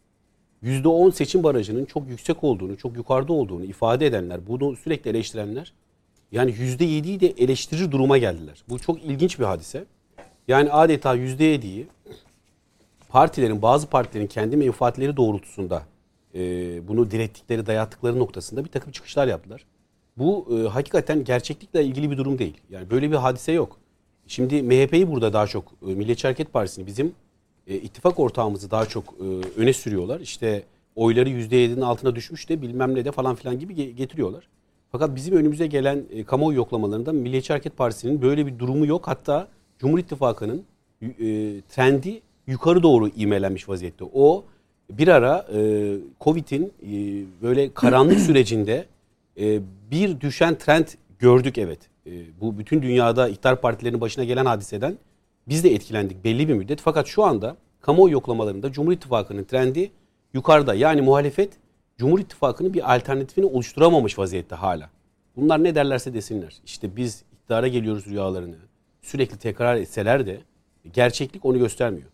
%10 0.63 1.11
seçim 1.11 1.43
barajının 1.43 1.85
çok 1.85 2.09
yüksek 2.09 2.43
olduğunu, 2.43 2.77
çok 2.77 2.95
yukarıda 2.95 3.33
olduğunu 3.33 3.65
ifade 3.65 4.05
edenler, 4.05 4.47
bunu 4.47 4.75
sürekli 4.75 5.09
eleştirenler 5.09 5.73
yani 6.31 6.51
%7'yi 6.51 7.19
de 7.19 7.27
eleştirir 7.27 7.91
duruma 7.91 8.17
geldiler. 8.17 8.63
Bu 8.69 8.79
çok 8.79 9.03
ilginç 9.03 9.39
bir 9.39 9.45
hadise. 9.45 9.85
Yani 10.47 10.71
adeta 10.71 11.15
%7'yi 11.15 11.87
partilerin, 13.09 13.61
bazı 13.61 13.87
partilerin 13.87 14.27
kendi 14.27 14.57
menfaatleri 14.57 15.17
doğrultusunda 15.17 15.83
e, 16.35 16.87
bunu 16.87 17.11
direttikleri, 17.11 17.65
dayattıkları 17.65 18.19
noktasında 18.19 18.65
bir 18.65 18.69
takım 18.69 18.91
çıkışlar 18.91 19.27
yaptılar. 19.27 19.65
Bu 20.17 20.47
e, 20.57 20.67
hakikaten 20.67 21.23
gerçeklikle 21.23 21.83
ilgili 21.83 22.11
bir 22.11 22.17
durum 22.17 22.39
değil. 22.39 22.57
Yani 22.69 22.89
böyle 22.89 23.11
bir 23.11 23.15
hadise 23.15 23.51
yok. 23.51 23.77
Şimdi 24.27 24.63
MHP'yi 24.63 25.11
burada 25.11 25.33
daha 25.33 25.47
çok 25.47 25.71
e, 25.81 25.85
Milliyetçi 25.85 26.27
Hareket 26.27 26.53
Partisi'ni 26.53 26.87
bizim 26.87 27.13
e, 27.67 27.75
ittifak 27.75 28.19
ortağımızı 28.19 28.71
daha 28.71 28.85
çok 28.85 29.03
e, 29.05 29.25
öne 29.59 29.73
sürüyorlar. 29.73 30.19
İşte 30.19 30.63
oyları 30.95 31.29
%7'nin 31.29 31.81
altına 31.81 32.15
düşmüş 32.15 32.49
de 32.49 32.61
bilmem 32.61 32.95
ne 32.95 33.05
de 33.05 33.11
falan 33.11 33.35
filan 33.35 33.59
gibi 33.59 33.73
ge- 33.73 33.91
getiriyorlar. 33.91 34.47
Fakat 34.91 35.15
bizim 35.15 35.35
önümüze 35.35 35.67
gelen 35.67 36.03
e, 36.11 36.23
kamuoyu 36.23 36.57
yoklamalarında 36.57 37.11
Milliyetçi 37.13 37.53
Hareket 37.53 37.77
Partisi'nin 37.77 38.21
böyle 38.21 38.45
bir 38.45 38.59
durumu 38.59 38.85
yok. 38.85 39.07
Hatta 39.07 39.47
Cumhur 39.79 39.99
İttifakı'nın 39.99 40.63
e, 41.01 41.07
trendi 41.61 42.21
yukarı 42.47 42.83
doğru 42.83 43.07
ivmelenmiş 43.07 43.69
vaziyette. 43.69 44.05
O 44.13 44.45
bir 44.97 45.07
ara 45.07 45.47
e, 45.53 45.93
Covid'in 46.21 46.73
e, 46.83 46.91
böyle 47.41 47.73
karanlık 47.73 48.19
sürecinde 48.27 48.85
e, 49.39 49.59
bir 49.91 50.21
düşen 50.21 50.55
trend 50.57 50.87
gördük 51.19 51.57
evet. 51.57 51.79
E, 52.05 52.11
bu 52.41 52.57
bütün 52.57 52.81
dünyada 52.81 53.29
iktidar 53.29 53.61
partilerinin 53.61 54.01
başına 54.01 54.23
gelen 54.23 54.45
hadiseden 54.45 54.97
biz 55.47 55.63
de 55.63 55.73
etkilendik 55.73 56.23
belli 56.23 56.47
bir 56.47 56.53
müddet. 56.53 56.81
Fakat 56.81 57.07
şu 57.07 57.23
anda 57.23 57.57
kamuoyu 57.81 58.13
yoklamalarında 58.13 58.71
Cumhur 58.71 58.91
İttifakı'nın 58.91 59.43
trendi 59.43 59.91
yukarıda. 60.33 60.73
Yani 60.73 61.01
muhalefet 61.01 61.53
Cumhur 61.97 62.19
İttifakı'nın 62.19 62.73
bir 62.73 62.95
alternatifini 62.95 63.45
oluşturamamış 63.45 64.19
vaziyette 64.19 64.55
hala. 64.55 64.89
Bunlar 65.35 65.63
ne 65.63 65.75
derlerse 65.75 66.13
desinler. 66.13 66.57
İşte 66.65 66.95
biz 66.95 67.23
iktidara 67.33 67.67
geliyoruz 67.67 68.05
rüyalarını 68.05 68.55
sürekli 69.01 69.37
tekrar 69.37 69.75
etseler 69.75 70.25
de 70.25 70.41
gerçeklik 70.93 71.45
onu 71.45 71.59
göstermiyor. 71.59 72.07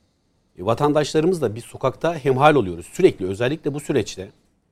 E, 0.58 0.66
vatandaşlarımız 0.66 1.41
da 1.41 1.55
biz 1.55 1.64
sokakta 1.64 2.16
hemhal 2.16 2.55
oluyoruz. 2.55 2.86
Sürekli 2.93 3.28
özellikle 3.28 3.74
bu 3.74 3.80
süreçte 3.80 4.30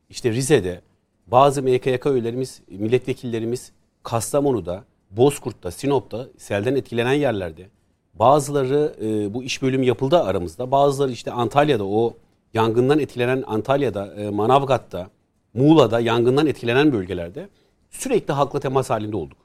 işte 0.10 0.32
Rize'de 0.32 0.82
bazı 1.28 1.64
MKYK 1.64 2.06
üyelerimiz, 2.06 2.62
milletvekillerimiz 2.70 3.72
Kastamonu'da, 4.04 4.84
Bozkurt'ta, 5.12 5.72
Sinop'ta 5.72 6.28
selden 6.38 6.76
etkilenen 6.76 7.14
yerlerde 7.14 7.70
bazıları 8.14 8.96
e, 9.02 9.34
bu 9.34 9.44
iş 9.44 9.62
bölümü 9.62 9.86
yapıldı 9.86 10.20
aramızda. 10.20 10.72
Bazıları 10.72 11.12
işte 11.12 11.32
Antalya'da 11.32 11.86
o 11.86 12.14
yangından 12.54 13.00
etkilenen 13.00 13.44
Antalya'da, 13.48 14.14
e, 14.14 14.30
Manavgat'ta, 14.30 15.10
Muğla'da 15.54 16.00
yangından 16.00 16.48
etkilenen 16.48 16.94
bölgelerde 16.94 17.50
sürekli 17.92 18.34
halkla 18.34 18.60
temas 18.60 18.90
halinde 18.90 19.16
olduk. 19.16 19.38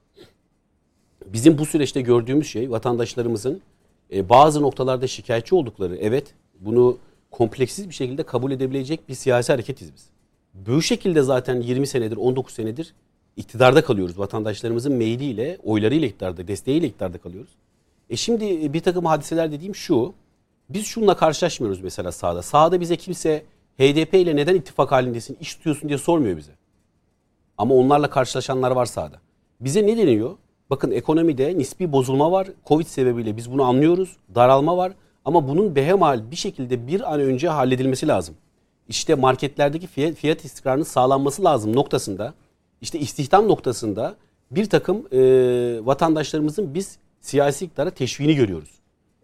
Bizim 1.26 1.58
bu 1.58 1.66
süreçte 1.66 2.00
gördüğümüz 2.00 2.46
şey 2.46 2.70
vatandaşlarımızın 2.70 3.60
e, 4.12 4.28
bazı 4.28 4.62
noktalarda 4.62 5.06
şikayetçi 5.06 5.54
oldukları 5.54 5.96
evet 5.96 6.34
bunu 6.60 6.98
kompleksiz 7.30 7.88
bir 7.88 7.94
şekilde 7.94 8.22
kabul 8.22 8.52
edebilecek 8.52 9.08
bir 9.08 9.14
siyasi 9.14 9.52
hareketiz 9.52 9.94
biz. 9.94 10.06
Bu 10.54 10.82
şekilde 10.82 11.22
zaten 11.22 11.60
20 11.60 11.86
senedir 11.86 12.16
19 12.16 12.54
senedir 12.54 12.94
iktidarda 13.36 13.84
kalıyoruz. 13.84 14.18
Vatandaşlarımızın 14.18 14.96
mailiyle, 14.96 15.58
oylarıyla 15.64 16.08
iktidarda, 16.08 16.48
desteğiyle 16.48 16.86
iktidarda 16.86 17.18
kalıyoruz. 17.18 17.50
E 18.10 18.16
şimdi 18.16 18.72
bir 18.72 18.80
takım 18.80 19.04
hadiseler 19.04 19.52
dediğim 19.52 19.74
şu. 19.74 20.14
Biz 20.70 20.86
şununla 20.86 21.16
karşılaşmıyoruz 21.16 21.80
mesela 21.80 22.12
sahada. 22.12 22.42
Sahada 22.42 22.80
bize 22.80 22.96
kimse 22.96 23.44
HDP 23.78 24.14
ile 24.14 24.36
neden 24.36 24.54
ittifak 24.54 24.92
halindesin, 24.92 25.36
iş 25.40 25.54
tutuyorsun 25.54 25.88
diye 25.88 25.98
sormuyor 25.98 26.36
bize. 26.36 26.52
Ama 27.58 27.74
onlarla 27.74 28.10
karşılaşanlar 28.10 28.70
var 28.70 28.86
sahada. 28.86 29.20
Bize 29.60 29.86
ne 29.86 29.96
deniyor? 29.96 30.36
Bakın 30.70 30.90
ekonomide 30.90 31.58
nispi 31.58 31.92
bozulma 31.92 32.32
var. 32.32 32.48
Covid 32.66 32.86
sebebiyle 32.86 33.36
biz 33.36 33.52
bunu 33.52 33.62
anlıyoruz. 33.62 34.16
Daralma 34.34 34.76
var. 34.76 34.92
Ama 35.24 35.48
bunun 35.48 35.76
behemal 35.76 36.30
bir 36.30 36.36
şekilde 36.36 36.86
bir 36.86 37.14
an 37.14 37.20
önce 37.20 37.48
halledilmesi 37.48 38.08
lazım. 38.08 38.34
İşte 38.88 39.14
marketlerdeki 39.14 39.86
fiyat, 39.86 40.14
fiyat 40.14 40.44
istikrarının 40.44 40.84
sağlanması 40.84 41.44
lazım 41.44 41.76
noktasında. 41.76 42.34
İşte 42.80 42.98
istihdam 42.98 43.48
noktasında 43.48 44.14
bir 44.50 44.70
takım 44.70 45.06
e, 45.12 45.20
vatandaşlarımızın 45.86 46.74
biz 46.74 46.98
siyasi 47.20 47.64
iktidara 47.64 47.90
teşviğini 47.90 48.34
görüyoruz. 48.34 48.70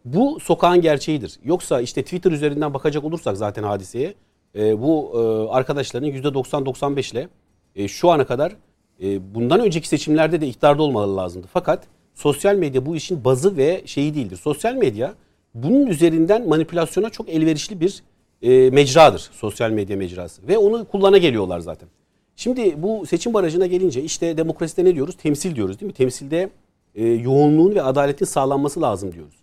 Bu 0.04 0.40
sokağın 0.40 0.80
gerçeğidir. 0.80 1.38
Yoksa 1.44 1.80
işte 1.80 2.02
Twitter 2.02 2.30
üzerinden 2.32 2.74
bakacak 2.74 3.04
olursak 3.04 3.36
zaten 3.36 3.62
hadiseye 3.62 4.14
e, 4.58 4.82
bu 4.82 5.12
e, 5.14 5.52
arkadaşların 5.52 6.10
%90-95 6.10 7.12
ile 7.12 7.28
e, 7.76 7.88
şu 7.88 8.10
ana 8.10 8.26
kadar 8.26 8.56
e, 9.02 9.34
bundan 9.34 9.60
önceki 9.60 9.88
seçimlerde 9.88 10.40
de 10.40 10.46
iktidarda 10.48 10.82
olmaları 10.82 11.16
lazımdı. 11.16 11.46
Fakat 11.52 11.84
sosyal 12.14 12.54
medya 12.54 12.86
bu 12.86 12.96
işin 12.96 13.24
bazı 13.24 13.56
ve 13.56 13.82
şeyi 13.84 14.14
değildir. 14.14 14.36
Sosyal 14.36 14.74
medya 14.74 15.14
bunun 15.54 15.86
üzerinden 15.86 16.48
manipülasyona 16.48 17.10
çok 17.10 17.28
elverişli 17.28 17.80
bir 17.80 18.02
e, 18.42 18.70
mecradır. 18.70 19.30
Sosyal 19.32 19.70
medya 19.70 19.96
mecrası. 19.96 20.48
Ve 20.48 20.58
onu 20.58 20.84
kullana 20.84 21.18
geliyorlar 21.18 21.60
zaten. 21.60 21.88
Şimdi 22.36 22.82
bu 22.82 23.06
seçim 23.06 23.34
barajına 23.34 23.66
gelince 23.66 24.02
işte 24.02 24.36
demokraside 24.36 24.84
ne 24.84 24.94
diyoruz? 24.94 25.16
Temsil 25.16 25.56
diyoruz 25.56 25.80
değil 25.80 25.92
mi? 25.92 25.94
Temsilde 25.94 26.50
e, 26.94 27.06
yoğunluğun 27.06 27.74
ve 27.74 27.82
adaletin 27.82 28.24
sağlanması 28.24 28.82
lazım 28.82 29.12
diyoruz. 29.12 29.34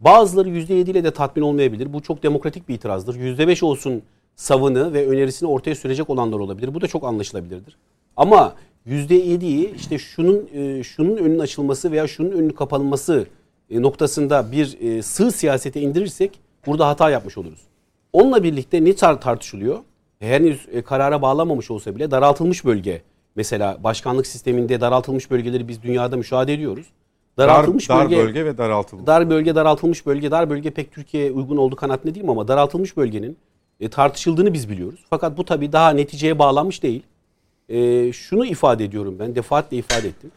Bazıları 0.00 0.48
%7 0.48 0.90
ile 0.90 1.04
de 1.04 1.10
tatmin 1.10 1.42
olmayabilir. 1.42 1.92
Bu 1.92 2.02
çok 2.02 2.22
demokratik 2.22 2.68
bir 2.68 2.74
itirazdır. 2.74 3.14
%5 3.14 3.64
olsun 3.64 4.02
savını 4.36 4.92
ve 4.92 5.08
önerisini 5.08 5.48
ortaya 5.48 5.74
sürecek 5.74 6.10
olanlar 6.10 6.38
olabilir. 6.38 6.74
Bu 6.74 6.80
da 6.80 6.86
çok 6.86 7.04
anlaşılabilirdir. 7.04 7.76
Ama 8.16 8.54
%7'yi 8.88 9.74
işte 9.76 9.98
şunun 9.98 10.48
e, 10.54 10.82
şunun 10.82 11.16
önünün 11.16 11.38
açılması 11.38 11.92
veya 11.92 12.08
şunun 12.08 12.30
önünün 12.30 12.50
kapanması 12.50 13.26
e, 13.70 13.82
noktasında 13.82 14.52
bir 14.52 14.78
e, 14.80 15.02
sığ 15.02 15.30
siyasete 15.32 15.80
indirirsek 15.80 16.40
burada 16.66 16.88
hata 16.88 17.10
yapmış 17.10 17.38
oluruz. 17.38 17.60
Onunla 18.12 18.42
birlikte 18.42 18.84
ne 18.84 18.90
tar- 18.90 19.20
tartışılıyor? 19.20 19.78
Henüz 20.20 20.66
karara 20.86 21.22
bağlamamış 21.22 21.70
olsa 21.70 21.94
bile 21.96 22.10
daraltılmış 22.10 22.64
bölge. 22.64 23.02
Mesela 23.36 23.78
başkanlık 23.84 24.26
sisteminde 24.26 24.80
daraltılmış 24.80 25.30
bölgeleri 25.30 25.68
biz 25.68 25.82
dünyada 25.82 26.16
müşahede 26.16 26.54
ediyoruz. 26.54 26.86
Dar, 27.38 27.48
Daraltılmış 27.48 27.88
dar 27.88 28.04
bölge, 28.04 28.16
bölge 28.16 28.44
ve 28.44 28.58
daraltılmış. 28.58 29.06
dar 29.06 29.30
bölge, 29.30 29.54
daraltılmış 29.54 30.06
bölge, 30.06 30.30
dar 30.30 30.50
bölge 30.50 30.70
pek 30.70 30.92
Türkiye'ye 30.92 31.30
uygun 31.32 31.56
olduğu 31.56 31.76
kanaatinde 31.76 32.14
değilim 32.14 32.30
ama 32.30 32.48
daraltılmış 32.48 32.96
bölgenin 32.96 33.36
tartışıldığını 33.90 34.52
biz 34.52 34.68
biliyoruz. 34.70 35.04
Fakat 35.10 35.36
bu 35.36 35.44
tabii 35.44 35.72
daha 35.72 35.90
neticeye 35.90 36.38
bağlanmış 36.38 36.82
değil. 36.82 37.02
E, 37.72 38.12
şunu 38.12 38.46
ifade 38.46 38.84
ediyorum 38.84 39.16
ben, 39.18 39.34
defaatle 39.34 39.76
ifade 39.76 40.08
ettim. 40.08 40.30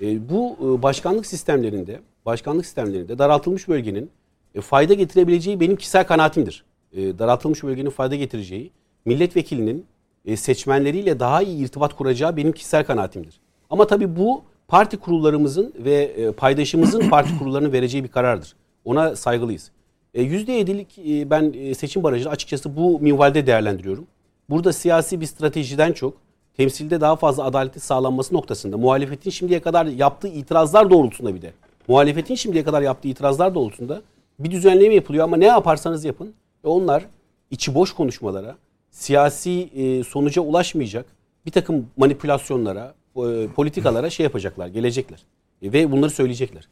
E, 0.00 0.28
bu 0.28 0.56
e, 0.60 0.82
başkanlık 0.82 1.26
sistemlerinde, 1.26 2.00
başkanlık 2.26 2.64
sistemlerinde 2.64 3.18
daraltılmış 3.18 3.68
bölgenin 3.68 4.10
e, 4.54 4.60
fayda 4.60 4.94
getirebileceği 4.94 5.60
benim 5.60 5.76
kişisel 5.76 6.06
kanaatimdir. 6.06 6.64
E, 6.92 7.18
daraltılmış 7.18 7.62
bölgenin 7.62 7.90
fayda 7.90 8.14
getireceği, 8.14 8.70
milletvekilinin 9.04 9.86
e, 10.24 10.36
seçmenleriyle 10.36 11.20
daha 11.20 11.42
iyi 11.42 11.64
irtibat 11.64 11.96
kuracağı 11.96 12.36
benim 12.36 12.52
kişisel 12.52 12.84
kanaatimdir. 12.84 13.40
Ama 13.70 13.86
tabii 13.86 14.16
bu 14.16 14.42
parti 14.68 14.96
kurullarımızın 14.96 15.74
ve 15.78 15.94
e, 15.94 16.32
paydaşımızın 16.32 17.08
parti 17.10 17.38
kurullarının 17.38 17.72
vereceği 17.72 18.04
bir 18.04 18.08
karardır. 18.08 18.56
Ona 18.84 19.16
saygılıyız. 19.16 19.70
E, 20.14 20.22
%7'lik 20.22 20.98
e, 20.98 21.30
ben 21.30 21.54
e, 21.56 21.74
seçim 21.74 22.02
barajını 22.02 22.30
açıkçası 22.32 22.76
bu 22.76 23.00
minvalde 23.00 23.46
değerlendiriyorum. 23.46 24.06
Burada 24.50 24.72
siyasi 24.72 25.20
bir 25.20 25.26
stratejiden 25.26 25.92
çok 25.92 26.24
temsilde 26.56 27.00
daha 27.00 27.16
fazla 27.16 27.44
adaleti 27.44 27.80
sağlanması 27.80 28.34
noktasında 28.34 28.76
muhalefetin 28.76 29.30
şimdiye 29.30 29.60
kadar 29.60 29.86
yaptığı 29.86 30.28
itirazlar 30.28 30.90
doğrultusunda 30.90 31.34
bir 31.34 31.42
de 31.42 31.52
muhalefetin 31.88 32.34
şimdiye 32.34 32.64
kadar 32.64 32.82
yaptığı 32.82 33.08
itirazlar 33.08 33.54
doğrultusunda 33.54 34.02
bir 34.38 34.50
düzenleme 34.50 34.94
yapılıyor 34.94 35.24
ama 35.24 35.36
ne 35.36 35.46
yaparsanız 35.46 36.04
yapın 36.04 36.34
e 36.64 36.68
onlar 36.68 37.06
içi 37.50 37.74
boş 37.74 37.92
konuşmalara, 37.92 38.56
siyasi 38.90 39.70
e, 39.74 40.04
sonuca 40.04 40.42
ulaşmayacak 40.42 41.06
bir 41.46 41.50
takım 41.50 41.86
manipülasyonlara, 41.96 42.94
e, 43.16 43.46
politikalara 43.48 44.10
şey 44.10 44.24
yapacaklar, 44.24 44.66
gelecekler. 44.66 45.22
E, 45.62 45.72
ve 45.72 45.92
bunları 45.92 46.10
söyleyecekler. 46.10 46.68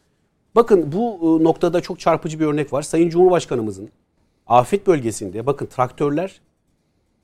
Bakın 0.55 0.93
bu 0.93 1.19
e, 1.41 1.45
noktada 1.45 1.81
çok 1.81 2.01
çarpıcı 2.01 2.41
bir 2.41 2.47
örnek 2.47 2.73
var. 2.73 2.83
Sayın 2.83 3.09
Cumhurbaşkanımızın 3.09 3.89
afet 4.47 4.87
bölgesinde 4.87 5.47
bakın 5.47 5.67
traktörler 5.67 6.41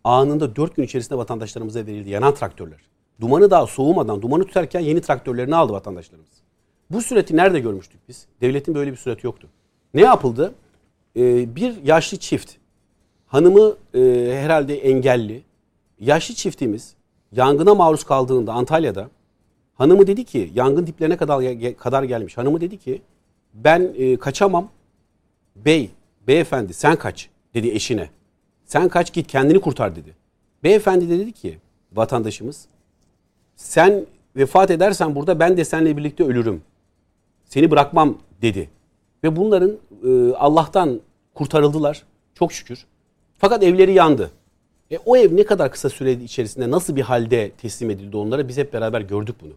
anında 0.09 0.57
4 0.57 0.77
gün 0.77 0.83
içerisinde 0.83 1.19
vatandaşlarımıza 1.19 1.87
verildi. 1.87 2.11
Yanan 2.11 2.35
traktörler. 2.35 2.79
Dumanı 3.21 3.51
daha 3.51 3.67
soğumadan, 3.67 4.23
dumanı 4.23 4.45
tutarken 4.45 4.81
yeni 4.81 5.01
traktörlerini 5.01 5.57
aldı 5.57 5.73
vatandaşlarımız. 5.73 6.31
Bu 6.91 7.03
süreti 7.03 7.37
nerede 7.37 7.61
görmüştük 7.61 8.01
biz? 8.09 8.27
Devletin 8.41 8.75
böyle 8.75 8.93
bir 8.93 8.97
süreti 8.97 9.27
yoktu. 9.27 9.49
Ne 9.95 10.01
yapıldı? 10.01 10.55
Ee, 11.17 11.57
bir 11.57 11.83
yaşlı 11.83 12.17
çift, 12.17 12.53
hanımı 13.27 13.77
e, 13.95 14.01
herhalde 14.43 14.79
engelli, 14.79 15.43
yaşlı 16.01 16.35
çiftimiz 16.35 16.95
yangına 17.33 17.75
maruz 17.75 18.05
kaldığında 18.05 18.53
Antalya'da 18.53 19.09
hanımı 19.75 20.07
dedi 20.07 20.25
ki 20.25 20.51
yangın 20.55 20.87
diplerine 20.87 21.17
kadar 21.17 21.77
kadar 21.77 22.03
gelmiş. 22.03 22.39
Hanımı 22.39 22.61
dedi 22.61 22.79
ki 22.79 23.03
ben 23.55 23.95
e, 23.97 24.17
kaçamam. 24.17 24.69
Bey, 25.57 25.91
beyefendi 26.27 26.75
sen 26.75 26.97
kaç 26.97 27.29
dedi 27.55 27.69
eşine. 27.69 28.11
Sen 28.69 28.89
kaç 28.89 29.13
git 29.13 29.27
kendini 29.27 29.61
kurtar 29.61 29.97
dedi. 29.97 30.15
Beyefendi 30.65 31.09
de 31.09 31.19
dedi 31.19 31.33
ki 31.33 31.59
vatandaşımız 31.93 32.67
sen 33.57 34.07
vefat 34.37 34.71
edersen 34.71 35.15
burada 35.15 35.41
ben 35.41 35.57
de 35.57 35.65
seninle 35.65 35.97
birlikte 35.97 36.25
ölürüm. 36.25 36.63
Seni 37.45 37.71
bırakmam 37.71 38.19
dedi. 38.43 38.71
Ve 39.25 39.37
bunların 39.37 39.73
e, 40.05 40.35
Allah'tan 40.35 41.01
kurtarıldılar 41.35 42.03
çok 42.35 42.53
şükür. 42.53 42.87
Fakat 43.39 43.63
evleri 43.63 43.93
yandı. 43.93 44.31
E, 44.91 44.99
o 44.99 45.17
ev 45.17 45.37
ne 45.37 45.45
kadar 45.45 45.73
kısa 45.73 45.89
süre 45.89 46.13
içerisinde 46.13 46.71
nasıl 46.71 46.97
bir 46.97 47.03
halde 47.03 47.51
teslim 47.51 47.91
edildi 47.91 48.17
onlara 48.17 48.49
biz 48.49 48.59
hep 48.59 48.73
beraber 48.73 49.01
gördük 49.01 49.37
bunu. 49.43 49.53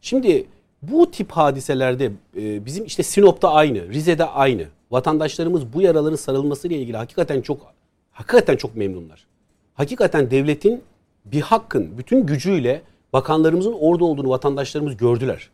Şimdi 0.00 0.46
bu 0.82 1.10
tip 1.10 1.30
hadiselerde 1.30 2.12
e, 2.36 2.64
bizim 2.64 2.84
işte 2.84 3.02
Sinop'ta 3.02 3.52
aynı, 3.52 3.88
Rize'de 3.88 4.24
aynı. 4.24 4.66
Vatandaşlarımız 4.90 5.72
bu 5.72 5.82
yaraların 5.82 6.16
sarılmasıyla 6.16 6.76
ilgili 6.76 6.96
hakikaten 6.96 7.40
çok 7.40 7.72
hakikaten 8.12 8.56
çok 8.56 8.76
memnunlar. 8.76 9.26
Hakikaten 9.74 10.30
devletin 10.30 10.82
bir 11.24 11.40
hakkın 11.40 11.98
bütün 11.98 12.26
gücüyle 12.26 12.82
bakanlarımızın 13.12 13.76
orada 13.80 14.04
olduğunu 14.04 14.28
vatandaşlarımız 14.28 14.96
gördüler. 14.96 15.50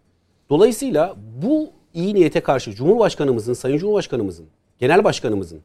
Dolayısıyla 0.51 1.17
bu 1.43 1.71
iyi 1.95 2.15
niyete 2.15 2.41
karşı 2.41 2.75
Cumhurbaşkanımızın, 2.75 3.53
Sayın 3.53 3.79
Cumhurbaşkanımızın, 3.79 4.47
Genel 4.79 5.05
Başkanımızın 5.05 5.61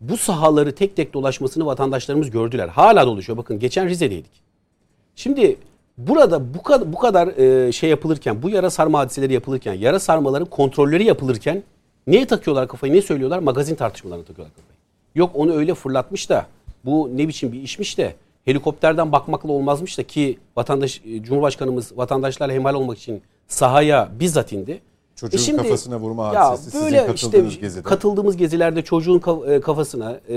bu 0.00 0.16
sahaları 0.16 0.74
tek 0.74 0.96
tek 0.96 1.14
dolaşmasını 1.14 1.66
vatandaşlarımız 1.66 2.30
gördüler. 2.30 2.68
Hala 2.68 3.06
dolaşıyor. 3.06 3.38
Bakın 3.38 3.58
geçen 3.58 3.88
Rize'deydik. 3.88 4.42
Şimdi 5.14 5.56
burada 5.98 6.54
bu 6.54 6.62
kadar 6.62 6.92
bu 6.92 6.98
kadar 6.98 7.28
e, 7.28 7.72
şey 7.72 7.90
yapılırken, 7.90 8.42
bu 8.42 8.50
yara 8.50 8.70
sarma 8.70 8.98
hadiseleri 8.98 9.32
yapılırken, 9.32 9.74
yara 9.74 10.00
sarmaların 10.00 10.50
kontrolleri 10.50 11.04
yapılırken 11.04 11.62
neye 12.06 12.26
takıyorlar 12.26 12.68
kafayı, 12.68 12.92
ne 12.92 13.02
söylüyorlar? 13.02 13.38
Magazin 13.38 13.74
tartışmalarına 13.74 14.24
takıyorlar 14.24 14.54
kafayı. 14.56 14.75
Yok 15.16 15.30
onu 15.34 15.52
öyle 15.52 15.74
fırlatmış 15.74 16.30
da 16.30 16.46
bu 16.84 17.10
ne 17.14 17.28
biçim 17.28 17.52
bir 17.52 17.62
işmiş 17.62 17.98
de 17.98 18.14
helikopterden 18.44 19.12
bakmakla 19.12 19.52
olmazmış 19.52 19.98
da 19.98 20.02
ki 20.02 20.38
vatandaş 20.56 21.02
e, 21.04 21.22
Cumhurbaşkanımız 21.22 21.98
vatandaşlarla 21.98 22.54
hemal 22.54 22.74
olmak 22.74 22.98
için 22.98 23.22
sahaya 23.48 24.08
bizzat 24.20 24.52
indi. 24.52 24.80
Çocuğun 25.16 25.38
e 25.38 25.40
şimdi, 25.40 25.62
kafasına 25.62 26.00
vurma 26.00 26.28
hadisesi 26.28 26.76
ya 26.76 26.82
böyle 26.82 26.98
sizin 26.98 27.12
katıldığınız 27.12 27.52
işte, 27.52 27.60
gezide. 27.60 27.82
Katıldığımız 27.82 28.36
gezilerde 28.36 28.82
çocuğun 28.82 29.22
e, 29.46 29.60
kafasına 29.60 30.20
e, 30.28 30.36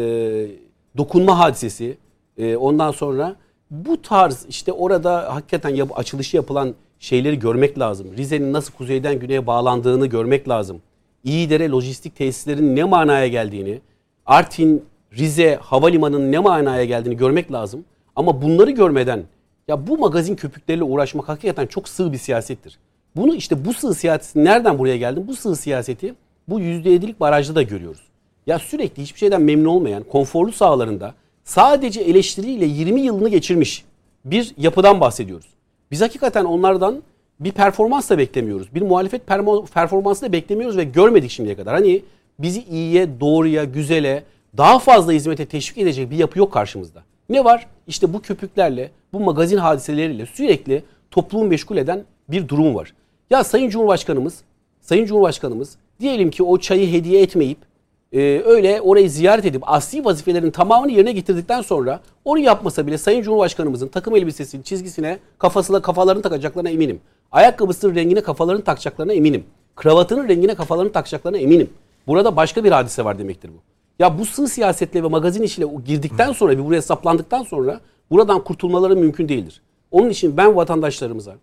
dokunma 0.97 1.39
hadisesi 1.39 1.97
e, 2.37 2.55
ondan 2.55 2.91
sonra 2.91 3.35
bu 3.71 4.01
tarz 4.01 4.45
işte 4.49 4.73
orada 4.73 5.35
hakikaten 5.35 5.69
yap, 5.69 5.99
açılışı 5.99 6.37
yapılan 6.37 6.75
şeyleri 6.99 7.39
görmek 7.39 7.79
lazım. 7.79 8.07
Rize'nin 8.17 8.53
nasıl 8.53 8.73
kuzeyden 8.73 9.19
güneye 9.19 9.47
bağlandığını 9.47 10.05
görmek 10.05 10.49
lazım. 10.49 10.81
İyidere 11.23 11.69
lojistik 11.69 12.15
tesislerin 12.15 12.75
ne 12.75 12.83
manaya 12.83 13.27
geldiğini, 13.27 13.81
Artin, 14.29 14.85
Rize 15.17 15.59
havalimanının 15.61 16.31
ne 16.31 16.39
manaya 16.39 16.85
geldiğini 16.85 17.17
görmek 17.17 17.51
lazım. 17.51 17.85
Ama 18.15 18.41
bunları 18.41 18.71
görmeden 18.71 19.23
ya 19.67 19.87
bu 19.87 19.97
magazin 19.97 20.35
köpükleriyle 20.35 20.83
uğraşmak 20.83 21.29
hakikaten 21.29 21.67
çok 21.67 21.89
sığ 21.89 22.11
bir 22.11 22.17
siyasettir. 22.17 22.79
Bunu 23.15 23.35
işte 23.35 23.65
bu 23.65 23.73
sığ 23.73 23.93
siyaseti 23.93 24.45
nereden 24.45 24.79
buraya 24.79 24.97
geldim? 24.97 25.23
Bu 25.27 25.35
sığ 25.35 25.55
siyaseti 25.55 26.15
bu 26.47 26.61
%7'lik 26.61 27.19
barajda 27.19 27.55
da 27.55 27.61
görüyoruz. 27.61 28.01
Ya 28.47 28.59
sürekli 28.59 29.03
hiçbir 29.03 29.19
şeyden 29.19 29.41
memnun 29.41 29.69
olmayan 29.69 30.03
konforlu 30.03 30.51
sahalarında 30.51 31.13
sadece 31.43 32.01
eleştiriyle 32.01 32.65
20 32.65 33.01
yılını 33.01 33.29
geçirmiş 33.29 33.85
bir 34.25 34.53
yapıdan 34.57 35.01
bahsediyoruz. 35.01 35.47
Biz 35.91 36.01
hakikaten 36.01 36.45
onlardan 36.45 37.03
bir 37.39 37.51
performans 37.51 38.09
da 38.09 38.17
beklemiyoruz. 38.17 38.75
Bir 38.75 38.81
muhalefet 38.81 39.27
performansı 39.73 40.21
da 40.25 40.31
beklemiyoruz 40.31 40.77
ve 40.77 40.83
görmedik 40.83 41.31
şimdiye 41.31 41.55
kadar. 41.55 41.73
Hani 41.75 42.01
bizi 42.39 42.63
iyiye, 42.63 43.19
doğruya, 43.19 43.63
güzele, 43.63 44.23
daha 44.57 44.79
fazla 44.79 45.11
hizmete 45.11 45.45
teşvik 45.45 45.77
edecek 45.77 46.11
bir 46.11 46.17
yapı 46.17 46.39
yok 46.39 46.53
karşımızda. 46.53 47.03
Ne 47.29 47.43
var? 47.43 47.67
İşte 47.87 48.13
bu 48.13 48.21
köpüklerle, 48.21 48.91
bu 49.13 49.19
magazin 49.19 49.57
hadiseleriyle 49.57 50.25
sürekli 50.25 50.83
toplumu 51.11 51.45
meşgul 51.45 51.77
eden 51.77 52.03
bir 52.29 52.47
durum 52.47 52.75
var. 52.75 52.93
Ya 53.29 53.43
Sayın 53.43 53.69
Cumhurbaşkanımız, 53.69 54.41
Sayın 54.81 55.05
Cumhurbaşkanımız 55.05 55.77
diyelim 55.99 56.31
ki 56.31 56.43
o 56.43 56.57
çayı 56.57 56.91
hediye 56.91 57.21
etmeyip 57.21 57.57
e, 58.13 58.41
öyle 58.45 58.81
orayı 58.81 59.09
ziyaret 59.09 59.45
edip 59.45 59.61
asli 59.65 60.05
vazifelerin 60.05 60.51
tamamını 60.51 60.91
yerine 60.91 61.11
getirdikten 61.11 61.61
sonra 61.61 61.99
onu 62.25 62.39
yapmasa 62.39 62.87
bile 62.87 62.97
Sayın 62.97 63.21
Cumhurbaşkanımızın 63.21 63.87
takım 63.87 64.15
elbisesinin 64.15 64.63
çizgisine 64.63 65.19
kafasına 65.37 65.81
kafalarını 65.81 66.21
takacaklarına 66.21 66.69
eminim. 66.69 67.01
Ayakkabısının 67.31 67.95
rengine 67.95 68.21
kafalarını 68.21 68.63
takacaklarına 68.63 69.13
eminim. 69.13 69.43
Kravatının 69.75 70.27
rengine 70.27 70.55
kafalarını 70.55 70.91
takacaklarına 70.91 71.37
eminim. 71.37 71.69
Burada 72.07 72.35
başka 72.35 72.63
bir 72.63 72.71
hadise 72.71 73.05
var 73.05 73.19
demektir 73.19 73.49
bu. 73.49 73.61
Ya 73.99 74.19
bu 74.19 74.25
sığ 74.25 74.47
siyasetle 74.47 75.03
ve 75.03 75.07
magazin 75.07 75.43
işiyle 75.43 75.67
girdikten 75.85 76.31
sonra 76.31 76.57
bir 76.57 76.65
buraya 76.65 76.81
saplandıktan 76.81 77.43
sonra 77.43 77.79
buradan 78.11 78.43
kurtulmaları 78.43 78.95
mümkün 78.95 79.29
değildir. 79.29 79.61
Onun 79.91 80.09
için 80.09 80.37
ben 80.37 80.55
vatandaşlarımıza 80.55 81.35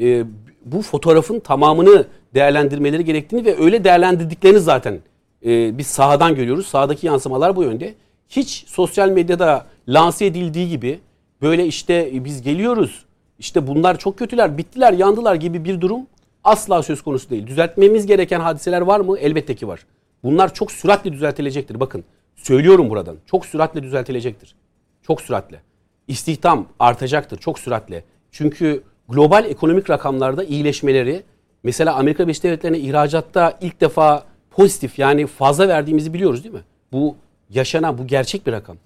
e, 0.00 0.24
bu 0.64 0.82
fotoğrafın 0.82 1.40
tamamını 1.40 2.06
değerlendirmeleri 2.34 3.04
gerektiğini 3.04 3.44
ve 3.44 3.58
öyle 3.60 3.84
değerlendirdiklerini 3.84 4.60
zaten 4.60 4.98
e, 5.46 5.78
biz 5.78 5.86
sahadan 5.86 6.34
görüyoruz. 6.34 6.66
Sahadaki 6.66 7.06
yansımalar 7.06 7.56
bu 7.56 7.62
yönde. 7.62 7.94
Hiç 8.28 8.64
sosyal 8.66 9.08
medyada 9.08 9.66
lanse 9.88 10.26
edildiği 10.26 10.68
gibi 10.68 11.00
böyle 11.42 11.66
işte 11.66 12.10
e, 12.14 12.24
biz 12.24 12.42
geliyoruz, 12.42 13.04
işte 13.38 13.66
bunlar 13.66 13.98
çok 13.98 14.18
kötüler, 14.18 14.58
bittiler, 14.58 14.92
yandılar 14.92 15.34
gibi 15.34 15.64
bir 15.64 15.80
durum 15.80 16.00
asla 16.44 16.82
söz 16.82 17.02
konusu 17.02 17.30
değil. 17.30 17.46
Düzeltmemiz 17.46 18.06
gereken 18.06 18.40
hadiseler 18.40 18.80
var 18.80 19.00
mı? 19.00 19.18
Elbette 19.18 19.54
ki 19.54 19.68
var. 19.68 19.86
Bunlar 20.22 20.54
çok 20.54 20.72
süratle 20.72 21.12
düzeltilecektir. 21.12 21.80
Bakın 21.80 22.04
söylüyorum 22.36 22.90
buradan. 22.90 23.16
Çok 23.26 23.46
süratle 23.46 23.82
düzeltilecektir. 23.82 24.54
Çok 25.02 25.20
süratle. 25.20 25.60
İstihdam 26.08 26.66
artacaktır 26.78 27.38
çok 27.38 27.58
süratle. 27.58 28.04
Çünkü 28.30 28.82
global 29.08 29.44
ekonomik 29.44 29.90
rakamlarda 29.90 30.44
iyileşmeleri 30.44 31.22
mesela 31.62 31.94
Amerika 31.94 32.24
Birleşik 32.24 32.44
Devletleri'ne 32.44 32.78
ihracatta 32.78 33.58
ilk 33.60 33.80
defa 33.80 34.24
pozitif 34.50 34.98
yani 34.98 35.26
fazla 35.26 35.68
verdiğimizi 35.68 36.14
biliyoruz 36.14 36.44
değil 36.44 36.54
mi? 36.54 36.62
Bu 36.92 37.16
yaşanan 37.50 37.98
bu 37.98 38.06
gerçek 38.06 38.46
bir 38.46 38.52
rakam. 38.52 38.76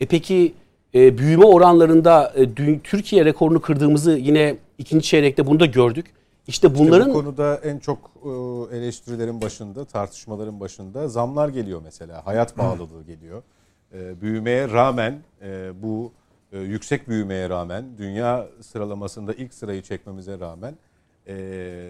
E 0.00 0.06
peki 0.06 0.54
e, 0.94 1.18
büyüme 1.18 1.44
oranlarında 1.44 2.32
e, 2.36 2.78
Türkiye 2.82 3.24
rekorunu 3.24 3.60
kırdığımızı 3.60 4.12
yine 4.12 4.56
ikinci 4.78 5.06
çeyrekte 5.06 5.46
bunu 5.46 5.60
da 5.60 5.66
gördük. 5.66 6.06
İşte 6.46 6.78
bunların... 6.78 7.08
İşte 7.08 7.18
bu 7.18 7.24
konuda 7.24 7.56
en 7.56 7.78
çok 7.78 7.98
e, 8.24 8.76
eleştirilerin 8.76 9.40
başında, 9.40 9.84
tartışmaların 9.84 10.60
başında 10.60 11.08
zamlar 11.08 11.48
geliyor 11.48 11.80
mesela. 11.84 12.26
Hayat 12.26 12.56
pahalılığı 12.56 13.02
geliyor. 13.02 13.42
E, 13.94 14.20
büyümeye 14.20 14.68
rağmen 14.68 15.22
e, 15.42 15.82
bu 15.82 16.12
yüksek 16.52 17.08
büyümeye 17.08 17.48
rağmen, 17.48 17.84
dünya 17.98 18.46
sıralamasında 18.60 19.32
ilk 19.32 19.54
sırayı 19.54 19.82
çekmemize 19.82 20.38
rağmen 20.38 20.74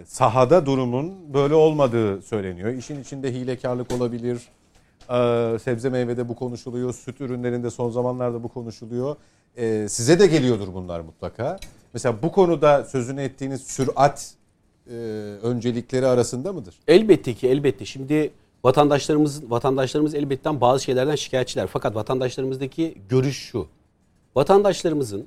sahada 0.07 0.67
durumun 0.67 1.35
böyle 1.35 1.55
olmadığı 1.55 2.23
söyleniyor. 2.23 2.69
İşin 2.69 3.01
içinde 3.01 3.33
hilekarlık 3.33 3.93
olabilir. 3.93 4.49
Sebze 5.59 5.89
meyvede 5.89 6.29
bu 6.29 6.37
konuşuluyor. 6.37 6.95
Süt 6.95 7.21
ürünlerinde 7.21 7.71
son 7.71 7.91
zamanlarda 7.91 8.43
bu 8.43 8.49
konuşuluyor. 8.49 9.17
Size 9.89 10.19
de 10.19 10.27
geliyordur 10.27 10.75
bunlar 10.75 11.01
mutlaka. 11.01 11.59
Mesela 11.95 12.23
bu 12.23 12.33
konuda 12.33 12.85
sözünü 12.85 13.23
ettiğiniz 13.23 13.63
sürat 13.63 14.35
e, 14.91 14.95
öncelikleri 15.43 16.07
arasında 16.07 16.53
mıdır? 16.53 16.75
Elbette 16.89 17.35
ki 17.35 17.49
elbette. 17.49 17.85
Şimdi 17.85 18.31
vatandaşlarımız 18.65 19.51
vatandaşlarımız 19.51 20.15
elbette 20.15 20.61
bazı 20.61 20.85
şeylerden 20.85 21.15
şikayetçiler. 21.15 21.67
Fakat 21.67 21.95
vatandaşlarımızdaki 21.95 22.95
görüş 23.09 23.39
şu. 23.39 23.67
Vatandaşlarımızın 24.37 25.27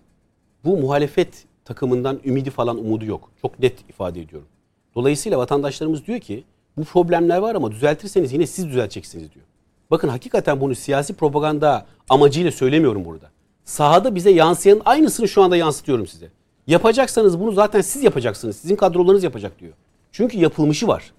bu 0.66 0.78
muhalefet 0.78 1.46
takımından 1.66 2.20
ümidi 2.26 2.50
falan 2.50 2.78
umudu 2.78 3.06
yok. 3.06 3.32
Çok 3.42 3.60
net 3.60 3.90
ifade 3.90 4.22
ediyorum. 4.22 4.48
Dolayısıyla 4.96 5.38
vatandaşlarımız 5.38 6.06
diyor 6.06 6.20
ki 6.20 6.44
bu 6.78 6.84
problemler 6.84 7.38
var 7.38 7.56
ama 7.56 7.72
düzeltirseniz 7.72 8.34
yine 8.34 8.48
siz 8.48 8.68
düzelteceksiniz 8.68 9.32
diyor. 9.34 9.46
Bakın 9.92 10.08
hakikaten 10.08 10.62
bunu 10.62 10.76
siyasi 10.76 11.14
propaganda 11.14 11.86
amacıyla 12.10 12.52
söylemiyorum 12.52 13.06
burada. 13.06 13.32
Sahada 13.66 14.16
bize 14.16 14.30
yansıyan 14.30 14.82
aynısını 14.86 15.28
şu 15.28 15.44
anda 15.44 15.58
yansıtıyorum 15.58 16.08
size. 16.08 16.30
Yapacaksanız 16.68 17.40
bunu 17.40 17.52
zaten 17.52 17.82
siz 17.82 18.04
yapacaksınız. 18.04 18.56
Sizin 18.56 18.76
kadrolarınız 18.76 19.24
yapacak 19.24 19.60
diyor. 19.60 19.74
Çünkü 20.12 20.38
yapılmışı 20.38 20.88
var. 20.88 21.14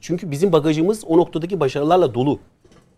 Çünkü 0.00 0.30
bizim 0.30 0.52
bagajımız 0.52 1.04
o 1.04 1.16
noktadaki 1.18 1.60
başarılarla 1.60 2.14
dolu. 2.14 2.38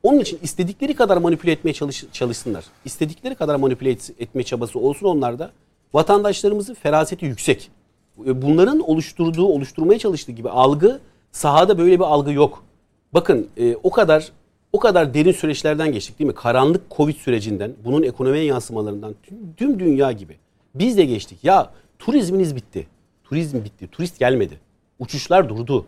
Onun 0.02 0.18
için 0.18 0.38
istedikleri 0.42 0.94
kadar 0.94 1.16
manipüle 1.16 1.52
etmeye 1.52 1.72
çalış, 1.72 2.04
çalışsınlar. 2.12 2.64
İstedikleri 2.84 3.34
kadar 3.34 3.56
manipüle 3.56 3.90
et, 3.90 4.10
etme 4.18 4.42
çabası 4.42 4.78
olsun 4.78 5.06
onlarda. 5.06 5.50
Vatandaşlarımızın 5.94 6.74
feraseti 6.74 7.26
yüksek. 7.26 7.70
Bunların 8.16 8.80
oluşturduğu, 8.80 9.46
oluşturmaya 9.46 9.98
çalıştığı 9.98 10.32
gibi 10.32 10.50
algı 10.50 11.00
sahada 11.32 11.78
böyle 11.78 11.98
bir 11.98 12.04
algı 12.04 12.32
yok. 12.32 12.64
Bakın 13.14 13.48
e, 13.56 13.76
o 13.82 13.90
kadar 13.90 14.32
o 14.72 14.78
kadar 14.78 15.14
derin 15.14 15.32
süreçlerden 15.32 15.92
geçtik 15.92 16.18
değil 16.18 16.28
mi? 16.28 16.34
Karanlık 16.34 16.90
Covid 16.90 17.14
sürecinden, 17.14 17.72
bunun 17.84 18.02
ekonomiye 18.02 18.44
yansımalarından 18.44 19.14
tüm, 19.22 19.54
tüm 19.56 19.78
dünya 19.78 20.12
gibi. 20.12 20.36
Biz 20.74 20.96
de 20.96 21.04
geçtik. 21.04 21.38
Ya 21.44 21.70
turizminiz 21.98 22.56
bitti. 22.56 22.86
Turizm 23.24 23.64
bitti. 23.64 23.88
Turist 23.88 24.18
gelmedi. 24.18 24.60
Uçuşlar 24.98 25.48
durdu. 25.48 25.86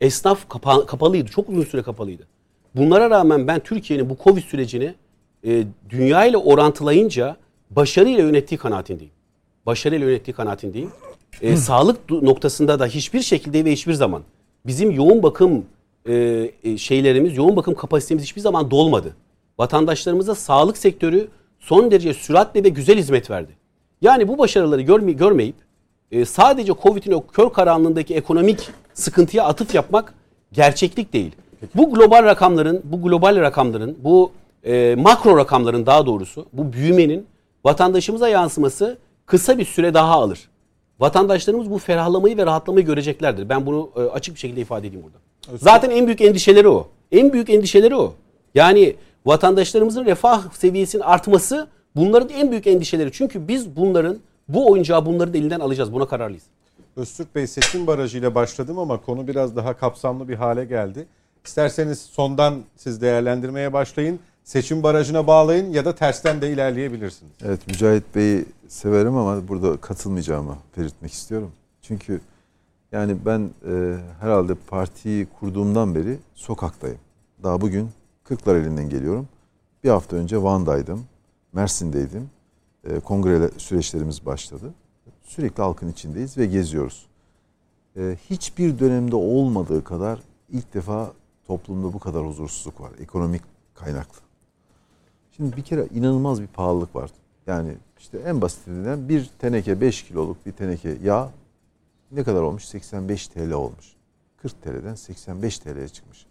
Esnaf 0.00 0.48
kapa- 0.48 0.86
kapalıydı. 0.86 1.30
Çok 1.30 1.48
uzun 1.48 1.62
süre 1.62 1.82
kapalıydı. 1.82 2.26
Bunlara 2.76 3.10
rağmen 3.10 3.46
ben 3.46 3.60
Türkiye'nin 3.60 4.10
bu 4.10 4.16
Covid 4.24 4.42
sürecini 4.42 4.94
e, 5.46 5.64
dünya 5.90 6.24
ile 6.24 6.36
orantılayınca 6.36 7.36
başarıyla 7.70 8.22
yönettiği 8.22 8.58
kanaatindeyim. 8.58 9.12
Başarıyla 9.66 10.06
yönettiği 10.06 10.34
kanaatindeyim. 10.34 10.90
E, 11.42 11.56
sağlık 11.56 12.10
noktasında 12.10 12.78
da 12.78 12.86
hiçbir 12.86 13.20
şekilde 13.22 13.64
ve 13.64 13.72
hiçbir 13.72 13.92
zaman 13.92 14.22
bizim 14.66 14.90
yoğun 14.90 15.22
bakım 15.22 15.64
e, 16.08 16.14
e, 16.64 16.78
şeylerimiz, 16.78 17.36
yoğun 17.36 17.56
bakım 17.56 17.74
kapasitemiz 17.74 18.24
hiçbir 18.24 18.40
zaman 18.40 18.70
dolmadı. 18.70 19.16
Vatandaşlarımıza 19.58 20.34
sağlık 20.34 20.76
sektörü 20.78 21.28
son 21.60 21.90
derece 21.90 22.14
süratle 22.14 22.64
ve 22.64 22.68
güzel 22.68 22.98
hizmet 22.98 23.30
verdi. 23.30 23.52
Yani 24.02 24.28
bu 24.28 24.38
başarıları 24.38 24.80
görme, 24.80 25.12
görmeyip 25.12 25.54
e, 26.10 26.24
sadece 26.24 26.72
Covid'in 26.82 27.12
o 27.12 27.26
kör 27.26 27.50
karanlığındaki 27.50 28.14
ekonomik 28.14 28.70
sıkıntıya 28.94 29.44
atıf 29.44 29.74
yapmak 29.74 30.14
gerçeklik 30.52 31.12
değil. 31.12 31.32
Bu 31.74 31.94
global 31.94 32.24
rakamların, 32.24 32.82
bu 32.84 33.02
global 33.02 33.36
rakamların, 33.36 33.98
bu 34.04 34.32
e, 34.64 34.94
makro 34.98 35.36
rakamların 35.36 35.86
daha 35.86 36.06
doğrusu, 36.06 36.46
bu 36.52 36.72
büyümenin 36.72 37.26
vatandaşımıza 37.64 38.28
yansıması 38.28 38.98
kısa 39.26 39.58
bir 39.58 39.64
süre 39.64 39.94
daha 39.94 40.12
alır. 40.12 40.48
Vatandaşlarımız 41.00 41.70
bu 41.70 41.78
ferahlamayı 41.78 42.36
ve 42.36 42.46
rahatlamayı 42.46 42.86
göreceklerdir. 42.86 43.48
Ben 43.48 43.66
bunu 43.66 43.90
e, 43.96 44.00
açık 44.00 44.34
bir 44.34 44.40
şekilde 44.40 44.60
ifade 44.60 44.86
edeyim 44.86 45.04
burada. 45.04 45.18
Zaten 45.58 45.90
en 45.90 46.06
büyük 46.06 46.20
endişeleri 46.20 46.68
o. 46.68 46.88
En 47.12 47.32
büyük 47.32 47.50
endişeleri 47.50 47.96
o. 47.96 48.14
Yani 48.54 48.96
vatandaşlarımızın 49.26 50.04
refah 50.04 50.52
seviyesinin 50.52 51.02
artması 51.02 51.68
bunların 51.96 52.28
en 52.28 52.50
büyük 52.50 52.66
endişeleri. 52.66 53.12
Çünkü 53.12 53.48
biz 53.48 53.76
bunların 53.76 54.18
bu 54.48 54.70
oyuncağı 54.70 55.06
bunların 55.06 55.34
elinden 55.34 55.60
alacağız. 55.60 55.92
Buna 55.92 56.06
kararlıyız. 56.08 56.44
Öztürk 56.96 57.34
Bey 57.34 57.46
seçim 57.46 57.86
barajıyla 57.86 58.34
başladım 58.34 58.78
ama 58.78 59.00
konu 59.00 59.28
biraz 59.28 59.56
daha 59.56 59.76
kapsamlı 59.76 60.28
bir 60.28 60.34
hale 60.34 60.64
geldi. 60.64 61.06
İsterseniz 61.44 61.98
sondan 62.00 62.54
siz 62.76 63.00
değerlendirmeye 63.02 63.72
başlayın. 63.72 64.20
Seçim 64.44 64.82
barajına 64.82 65.26
bağlayın 65.26 65.72
ya 65.72 65.84
da 65.84 65.94
tersten 65.94 66.42
de 66.42 66.52
ilerleyebilirsiniz. 66.52 67.32
Evet 67.44 67.66
Mücahit 67.66 68.04
Bey'i 68.14 68.44
severim 68.68 69.16
ama 69.16 69.48
burada 69.48 69.76
katılmayacağımı 69.76 70.56
belirtmek 70.76 71.12
istiyorum. 71.12 71.52
Çünkü 71.82 72.20
yani 72.92 73.16
ben 73.26 73.50
e, 73.68 73.96
herhalde 74.20 74.54
partiyi 74.54 75.26
kurduğumdan 75.40 75.94
beri 75.94 76.18
sokaktayım. 76.34 76.98
Daha 77.42 77.60
bugün 77.60 77.90
Kırklar 78.24 78.56
elinden 78.56 78.90
geliyorum. 78.90 79.28
Bir 79.84 79.88
hafta 79.88 80.16
önce 80.16 80.42
Van'daydım, 80.42 81.04
Mersin'deydim. 81.52 82.30
E, 82.84 83.00
kongre 83.00 83.50
süreçlerimiz 83.56 84.26
başladı. 84.26 84.74
Sürekli 85.22 85.62
halkın 85.62 85.88
içindeyiz 85.88 86.38
ve 86.38 86.46
geziyoruz. 86.46 87.06
E, 87.96 88.16
hiçbir 88.30 88.78
dönemde 88.78 89.16
olmadığı 89.16 89.84
kadar 89.84 90.20
ilk 90.48 90.74
defa 90.74 91.12
toplumda 91.46 91.92
bu 91.92 91.98
kadar 91.98 92.26
huzursuzluk 92.26 92.80
var. 92.80 92.90
Ekonomik 93.00 93.42
kaynaklı. 93.74 94.20
Şimdi 95.36 95.56
bir 95.56 95.62
kere 95.62 95.86
inanılmaz 95.94 96.42
bir 96.42 96.46
pahalılık 96.46 96.96
var. 96.96 97.10
Yani 97.46 97.74
işte 97.98 98.18
en 98.18 98.40
basitinden 98.40 99.08
bir 99.08 99.30
teneke 99.38 99.80
5 99.80 100.02
kiloluk 100.02 100.46
bir 100.46 100.52
teneke 100.52 100.96
yağ 101.02 101.30
ne 102.12 102.24
kadar 102.24 102.42
olmuş? 102.42 102.64
85 102.64 103.28
TL 103.28 103.50
olmuş. 103.52 103.92
40 104.36 104.62
TL'den 104.62 104.94
85 104.94 105.58
TL'ye 105.58 105.88
çıkmış. 105.88 106.26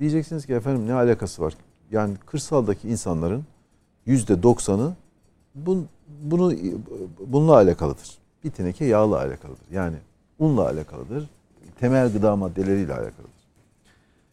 Diyeceksiniz 0.00 0.46
ki 0.46 0.54
efendim 0.54 0.86
ne 0.86 0.92
alakası 0.92 1.42
var? 1.42 1.54
Yani 1.90 2.16
kırsaldaki 2.26 2.88
insanların 2.88 3.44
%90'ı 4.06 4.94
bun, 5.54 5.88
bunu 6.22 6.54
bununla 7.26 7.54
alakalıdır. 7.54 8.18
Bir 8.44 8.50
teneke 8.50 8.84
yağla 8.84 9.16
alakalıdır. 9.16 9.64
Yani 9.72 9.96
unla 10.38 10.68
alakalıdır. 10.68 11.28
Temel 11.80 12.12
gıda 12.12 12.36
maddeleriyle 12.36 12.92
alakalıdır. 12.92 13.40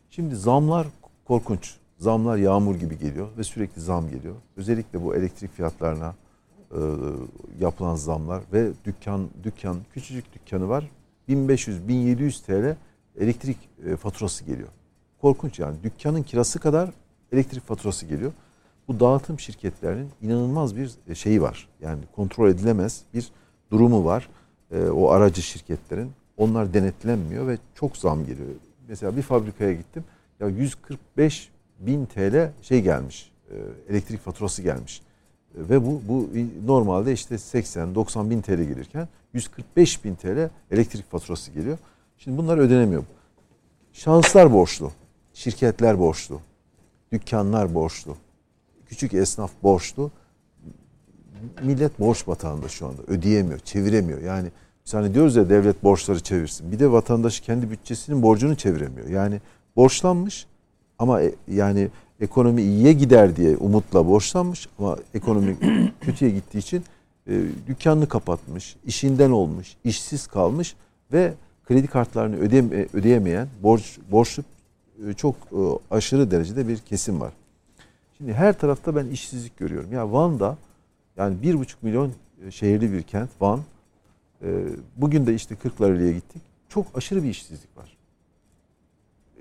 Şimdi 0.09 0.35
zamlar 0.35 0.87
korkunç. 1.25 1.75
Zamlar 1.97 2.37
yağmur 2.37 2.75
gibi 2.75 2.99
geliyor 2.99 3.27
ve 3.37 3.43
sürekli 3.43 3.81
zam 3.81 4.09
geliyor. 4.09 4.35
Özellikle 4.57 5.03
bu 5.03 5.15
elektrik 5.15 5.53
fiyatlarına 5.53 6.15
e, 6.71 6.79
yapılan 7.59 7.95
zamlar 7.95 8.43
ve 8.53 8.71
dükkan 8.85 9.27
dükkan 9.43 9.77
küçücük 9.93 10.33
dükkanı 10.33 10.69
var. 10.69 10.89
1500-1700 11.29 12.45
TL 12.45 12.77
elektrik 13.23 13.57
e, 13.85 13.95
faturası 13.95 14.43
geliyor. 14.43 14.69
Korkunç 15.21 15.59
yani. 15.59 15.77
Dükkanın 15.83 16.23
kirası 16.23 16.59
kadar 16.59 16.89
elektrik 17.31 17.67
faturası 17.67 18.05
geliyor. 18.05 18.31
Bu 18.87 18.99
dağıtım 18.99 19.39
şirketlerinin 19.39 20.09
inanılmaz 20.21 20.75
bir 20.75 20.91
e, 21.07 21.15
şeyi 21.15 21.41
var. 21.41 21.67
Yani 21.81 21.99
kontrol 22.15 22.49
edilemez 22.49 23.01
bir 23.13 23.31
durumu 23.71 24.05
var. 24.05 24.29
E, 24.71 24.89
o 24.89 25.09
aracı 25.09 25.41
şirketlerin. 25.41 26.11
Onlar 26.37 26.73
denetlenmiyor 26.73 27.47
ve 27.47 27.57
çok 27.75 27.97
zam 27.97 28.25
geliyor. 28.25 28.49
Mesela 28.87 29.17
bir 29.17 29.21
fabrikaya 29.21 29.73
gittim. 29.73 30.03
Ya 30.39 30.47
145 30.47 31.49
bin 31.79 32.05
TL 32.05 32.51
şey 32.61 32.81
gelmiş. 32.81 33.31
E, 33.51 33.55
elektrik 33.93 34.21
faturası 34.21 34.61
gelmiş. 34.61 35.01
E, 35.55 35.69
ve 35.69 35.85
bu 35.85 36.01
bu 36.07 36.29
normalde 36.65 37.13
işte 37.13 37.35
80-90 37.35 38.29
bin 38.29 38.41
TL 38.41 38.51
gelirken 38.51 39.07
145 39.33 40.05
bin 40.05 40.15
TL 40.15 40.49
elektrik 40.71 41.11
faturası 41.11 41.51
geliyor. 41.51 41.77
Şimdi 42.17 42.37
bunlar 42.37 42.57
ödenemiyor. 42.57 43.03
Şahıslar 43.93 44.53
borçlu. 44.53 44.91
Şirketler 45.33 45.99
borçlu. 45.99 46.41
Dükkanlar 47.11 47.73
borçlu. 47.73 48.17
Küçük 48.89 49.13
esnaf 49.13 49.51
borçlu. 49.63 50.11
Millet 51.63 51.99
borç 51.99 52.27
batağında 52.27 52.67
şu 52.67 52.87
anda. 52.87 53.01
Ödeyemiyor, 53.07 53.59
çeviremiyor. 53.59 54.21
Yani 54.21 54.51
biz 54.85 54.93
hani 54.93 55.13
diyoruz 55.13 55.35
ya 55.35 55.49
devlet 55.49 55.83
borçları 55.83 56.19
çevirsin. 56.19 56.71
Bir 56.71 56.79
de 56.79 56.91
vatandaş 56.91 57.39
kendi 57.39 57.71
bütçesinin 57.71 58.21
borcunu 58.21 58.55
çeviremiyor. 58.55 59.07
Yani 59.09 59.41
borçlanmış 59.75 60.47
ama 60.99 61.21
e, 61.21 61.35
yani 61.47 61.89
ekonomi 62.19 62.61
iyiye 62.61 62.93
gider 62.93 63.35
diye 63.35 63.57
umutla 63.57 64.07
borçlanmış 64.07 64.69
ama 64.79 64.97
ekonomi 65.13 65.57
kötüye 66.01 66.31
gittiği 66.31 66.57
için 66.57 66.83
e, 67.27 67.41
dükkanını 67.67 68.07
kapatmış, 68.07 68.75
işinden 68.85 69.31
olmuş, 69.31 69.75
işsiz 69.83 70.27
kalmış 70.27 70.75
ve 71.13 71.33
kredi 71.65 71.87
kartlarını 71.87 72.35
ödeme, 72.35 72.87
ödeyemeyen 72.93 73.47
borç 73.63 73.99
borçlu 74.11 74.43
e, 75.07 75.13
çok 75.13 75.35
e, 75.35 75.59
aşırı 75.91 76.31
derecede 76.31 76.67
bir 76.67 76.77
kesim 76.77 77.21
var. 77.21 77.33
Şimdi 78.17 78.33
her 78.33 78.59
tarafta 78.59 78.95
ben 78.95 79.05
işsizlik 79.05 79.57
görüyorum. 79.57 79.93
Ya 79.93 80.11
Van'da 80.11 80.57
yani 81.17 81.41
bir 81.41 81.59
buçuk 81.59 81.83
milyon 81.83 82.11
e, 82.45 82.51
şehirli 82.51 82.93
bir 82.93 83.03
kent 83.03 83.29
Van. 83.41 83.61
E, 84.41 84.65
bugün 84.95 85.27
de 85.27 85.33
işte 85.33 85.55
Kırklareli'ye 85.55 86.13
gittik. 86.13 86.41
Çok 86.69 86.97
aşırı 86.97 87.23
bir 87.23 87.29
işsizlik 87.29 87.77
var 87.77 87.97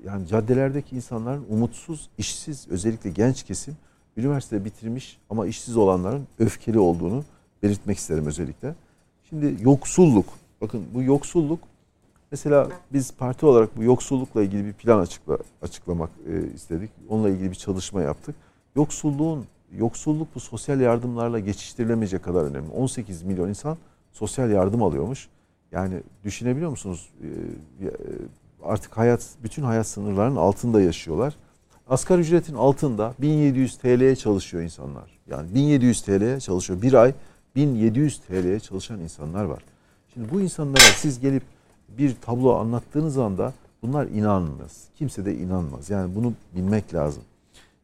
yani 0.06 0.26
caddelerdeki 0.26 0.96
insanların 0.96 1.46
umutsuz, 1.50 2.08
işsiz, 2.18 2.68
özellikle 2.68 3.10
genç 3.10 3.42
kesim 3.42 3.76
üniversite 4.16 4.64
bitirmiş 4.64 5.18
ama 5.30 5.46
işsiz 5.46 5.76
olanların 5.76 6.26
öfkeli 6.38 6.78
olduğunu 6.78 7.24
belirtmek 7.62 7.98
isterim 7.98 8.26
özellikle. 8.26 8.74
Şimdi 9.28 9.56
yoksulluk. 9.60 10.26
Bakın 10.60 10.84
bu 10.94 11.02
yoksulluk 11.02 11.60
mesela 12.30 12.68
biz 12.92 13.12
parti 13.12 13.46
olarak 13.46 13.76
bu 13.76 13.82
yoksullukla 13.82 14.42
ilgili 14.42 14.64
bir 14.66 14.72
plan 14.72 14.98
açıkla, 14.98 15.38
açıklamak 15.62 16.10
e, 16.28 16.54
istedik. 16.54 16.90
Onunla 17.08 17.28
ilgili 17.28 17.50
bir 17.50 17.56
çalışma 17.56 18.02
yaptık. 18.02 18.36
Yoksulluğun 18.76 19.44
yoksulluk 19.76 20.34
bu 20.34 20.40
sosyal 20.40 20.80
yardımlarla 20.80 21.38
geçiştirilemeyecek 21.38 22.22
kadar 22.22 22.42
önemli. 22.44 22.70
18 22.70 23.22
milyon 23.22 23.48
insan 23.48 23.76
sosyal 24.12 24.50
yardım 24.50 24.82
alıyormuş. 24.82 25.28
Yani 25.72 26.02
düşünebiliyor 26.24 26.70
musunuz? 26.70 27.10
Ee, 27.22 27.90
artık 28.62 28.98
hayat 28.98 29.28
bütün 29.42 29.62
hayat 29.62 29.86
sınırlarının 29.86 30.36
altında 30.36 30.80
yaşıyorlar. 30.80 31.34
Asgari 31.88 32.20
ücretin 32.20 32.54
altında 32.54 33.14
1700 33.18 33.78
TL'ye 33.78 34.16
çalışıyor 34.16 34.62
insanlar. 34.62 35.18
Yani 35.30 35.54
1700 35.54 36.02
TL'ye 36.02 36.40
çalışıyor. 36.40 36.82
Bir 36.82 36.94
ay 36.94 37.14
1700 37.56 38.18
TL'ye 38.18 38.60
çalışan 38.60 39.00
insanlar 39.00 39.44
var. 39.44 39.62
Şimdi 40.14 40.32
bu 40.32 40.40
insanlara 40.40 40.82
siz 40.96 41.20
gelip 41.20 41.42
bir 41.88 42.16
tablo 42.22 42.54
anlattığınız 42.54 43.18
anda 43.18 43.52
bunlar 43.82 44.06
inanmaz. 44.06 44.84
Kimse 44.98 45.24
de 45.24 45.36
inanmaz. 45.36 45.90
Yani 45.90 46.14
bunu 46.14 46.32
bilmek 46.54 46.94
lazım. 46.94 47.22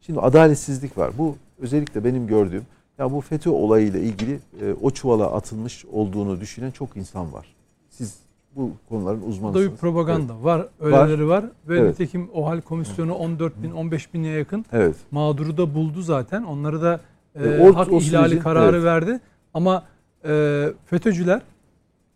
Şimdi 0.05 0.19
adaletsizlik 0.19 0.97
var. 0.97 1.11
Bu 1.17 1.35
özellikle 1.59 2.03
benim 2.03 2.27
gördüğüm 2.27 2.63
ya 2.97 3.11
bu 3.11 3.21
FETÖ 3.21 3.49
olayıyla 3.49 3.99
ilgili 3.99 4.39
e, 4.61 4.73
o 4.81 4.91
çuvala 4.91 5.31
atılmış 5.31 5.85
olduğunu 5.85 6.41
düşünen 6.41 6.71
çok 6.71 6.97
insan 6.97 7.33
var. 7.33 7.55
Siz 7.89 8.17
bu 8.55 8.71
konuların 8.89 9.21
uzmanısınız. 9.21 9.65
Bu 9.65 9.69
da 9.69 9.73
bir 9.73 9.77
propaganda 9.77 10.33
evet. 10.33 10.45
var. 10.45 10.67
Öyleleri 10.79 11.27
var. 11.27 11.43
var. 11.43 11.51
Ve 11.67 11.79
evet. 11.79 11.89
nitekim 11.89 12.29
OHAL 12.33 12.61
komisyonu 12.61 13.13
14 13.13 13.63
bin 13.63 13.71
15 13.71 14.13
bine 14.13 14.27
yakın 14.27 14.65
evet. 14.71 14.95
mağduru 15.11 15.57
da 15.57 15.75
buldu 15.75 16.01
zaten. 16.01 16.43
Onları 16.43 16.81
da 16.81 16.99
e, 17.35 17.49
e, 17.49 17.71
hak 17.71 17.91
o 17.91 17.97
ihlali 17.97 18.29
sürecin, 18.29 18.43
kararı 18.43 18.75
evet. 18.75 18.85
verdi. 18.85 19.19
Ama 19.53 19.83
e, 20.25 20.65
FETÖ'cüler 20.85 21.41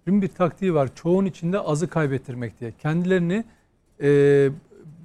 bir 0.07 0.27
taktiği 0.27 0.73
var. 0.73 0.89
Çoğun 0.95 1.25
içinde 1.25 1.59
azı 1.59 1.87
kaybettirmek 1.87 2.59
diye. 2.59 2.71
Kendilerini 2.81 3.43
e, 4.01 4.49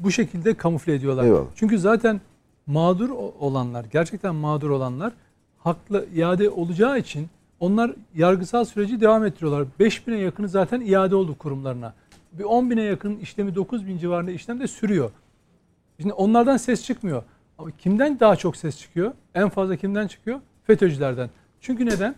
bu 0.00 0.10
şekilde 0.10 0.54
kamufle 0.54 0.94
ediyorlar. 0.94 1.24
Eyvallah. 1.24 1.46
Çünkü 1.54 1.78
zaten 1.78 2.20
mağdur 2.66 3.10
olanlar, 3.40 3.84
gerçekten 3.92 4.34
mağdur 4.34 4.70
olanlar 4.70 5.12
haklı 5.58 6.06
iade 6.14 6.50
olacağı 6.50 6.98
için 6.98 7.28
onlar 7.60 7.92
yargısal 8.14 8.64
süreci 8.64 9.00
devam 9.00 9.24
ettiriyorlar. 9.24 9.66
5000'e 9.80 10.18
yakını 10.18 10.48
zaten 10.48 10.80
iade 10.80 11.16
oldu 11.16 11.38
kurumlarına. 11.38 11.94
Bir 12.32 12.44
10 12.44 12.70
bine 12.70 12.82
yakın 12.82 13.16
işlemi 13.16 13.54
9 13.54 13.86
bin 13.86 13.98
civarında 13.98 14.30
işlem 14.30 14.60
de 14.60 14.66
sürüyor. 14.66 15.10
Şimdi 16.00 16.12
onlardan 16.12 16.56
ses 16.56 16.84
çıkmıyor. 16.84 17.22
Ama 17.58 17.70
kimden 17.70 18.20
daha 18.20 18.36
çok 18.36 18.56
ses 18.56 18.78
çıkıyor? 18.78 19.12
En 19.34 19.48
fazla 19.48 19.76
kimden 19.76 20.06
çıkıyor? 20.06 20.40
FETÖ'cülerden. 20.64 21.30
Çünkü 21.60 21.86
neden? 21.86 22.14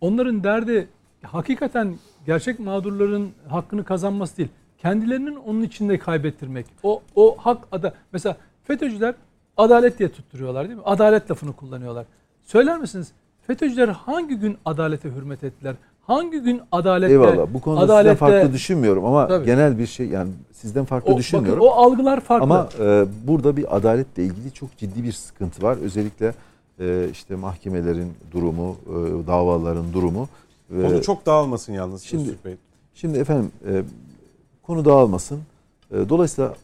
Onların 0.00 0.44
derdi 0.44 0.88
hakikaten 1.22 1.94
gerçek 2.26 2.58
mağdurların 2.58 3.30
hakkını 3.48 3.84
kazanması 3.84 4.36
değil. 4.36 4.48
Kendilerinin 4.78 5.36
onun 5.36 5.62
içinde 5.62 5.98
kaybettirmek. 5.98 6.66
O 6.82 7.02
o 7.14 7.36
hak 7.38 7.64
ada 7.72 7.94
mesela 8.12 8.36
FETÖ'cüler 8.64 9.14
adalet 9.56 9.98
diye 9.98 10.08
tutturuyorlar 10.08 10.68
değil 10.68 10.78
mi? 10.78 10.84
Adalet 10.84 11.30
lafını 11.30 11.52
kullanıyorlar. 11.52 12.06
Söyler 12.44 12.78
misiniz? 12.78 13.12
FETÖ'cüler 13.46 13.88
hangi 13.88 14.34
gün 14.34 14.56
adalete 14.64 15.10
hürmet 15.10 15.44
ettiler? 15.44 15.74
Hangi 16.06 16.38
gün 16.38 16.60
adalette 16.72 17.12
Eyvallah. 17.12 17.46
Bu 17.54 17.60
konuda 17.60 17.80
adalette, 17.80 18.14
sizden 18.14 18.28
farklı 18.28 18.52
düşünmüyorum 18.52 19.04
ama 19.04 19.28
tabii. 19.28 19.46
genel 19.46 19.78
bir 19.78 19.86
şey 19.86 20.06
yani 20.06 20.30
sizden 20.52 20.84
farklı 20.84 21.14
o, 21.14 21.16
düşünmüyorum. 21.16 21.60
Bakın, 21.60 21.72
o 21.72 21.80
algılar 21.80 22.20
farklı. 22.20 22.44
Ama 22.44 22.68
e, 22.80 23.06
burada 23.26 23.56
bir 23.56 23.76
adaletle 23.76 24.24
ilgili 24.24 24.52
çok 24.52 24.76
ciddi 24.76 25.04
bir 25.04 25.12
sıkıntı 25.12 25.62
var. 25.62 25.76
Özellikle 25.76 26.34
e, 26.80 27.08
işte 27.12 27.36
mahkemelerin 27.36 28.12
durumu, 28.32 28.76
e, 28.86 29.26
davaların 29.26 29.92
durumu. 29.92 30.28
E, 30.78 30.82
Konu 30.82 31.02
çok 31.02 31.26
dağılmasın 31.26 31.72
yalnız. 31.72 32.02
Şimdi, 32.02 32.34
şimdi 32.94 33.18
efendim 33.18 33.52
e, 33.68 33.82
konu 34.62 34.84
dağılmasın. 34.84 35.40
E, 35.90 36.08
dolayısıyla 36.08 36.54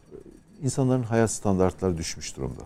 insanların 0.63 1.03
hayat 1.03 1.31
standartları 1.31 1.97
düşmüş 1.97 2.37
durumda. 2.37 2.61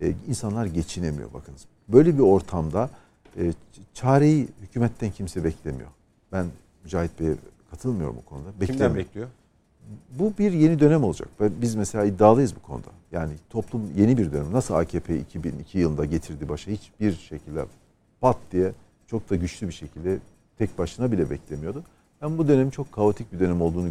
E, 0.00 0.14
insanlar 0.28 0.66
geçinemiyor 0.66 1.32
bakınız. 1.34 1.64
Böyle 1.88 2.14
bir 2.14 2.22
ortamda 2.22 2.90
e, 3.38 3.52
çareyi 3.94 4.48
hükümetten 4.60 5.10
kimse 5.10 5.44
beklemiyor. 5.44 5.88
Ben 6.32 6.46
Mücahit 6.84 7.20
Bey'e 7.20 7.34
katılmıyorum 7.70 8.16
bu 8.16 8.24
konuda. 8.24 8.66
Kimden 8.66 8.94
bekliyor? 8.94 9.28
Bu 10.18 10.32
bir 10.38 10.52
yeni 10.52 10.80
dönem 10.80 11.04
olacak. 11.04 11.28
Biz 11.40 11.74
mesela 11.74 12.04
iddialıyız 12.04 12.56
bu 12.56 12.62
konuda. 12.62 12.88
Yani 13.12 13.32
toplum 13.50 13.82
yeni 13.96 14.18
bir 14.18 14.32
dönem. 14.32 14.52
Nasıl 14.52 14.74
AKP 14.74 15.18
2002 15.18 15.78
yılında 15.78 16.04
getirdi 16.04 16.48
başa 16.48 16.70
hiçbir 16.70 17.12
şekilde 17.12 17.64
pat 18.20 18.36
diye 18.52 18.72
çok 19.06 19.30
da 19.30 19.36
güçlü 19.36 19.68
bir 19.68 19.72
şekilde 19.72 20.18
tek 20.58 20.78
başına 20.78 21.12
bile 21.12 21.30
beklemiyordu. 21.30 21.84
Ben 22.22 22.38
bu 22.38 22.48
dönemin 22.48 22.70
çok 22.70 22.92
kaotik 22.92 23.32
bir 23.32 23.40
dönem 23.40 23.60
olduğunu 23.60 23.88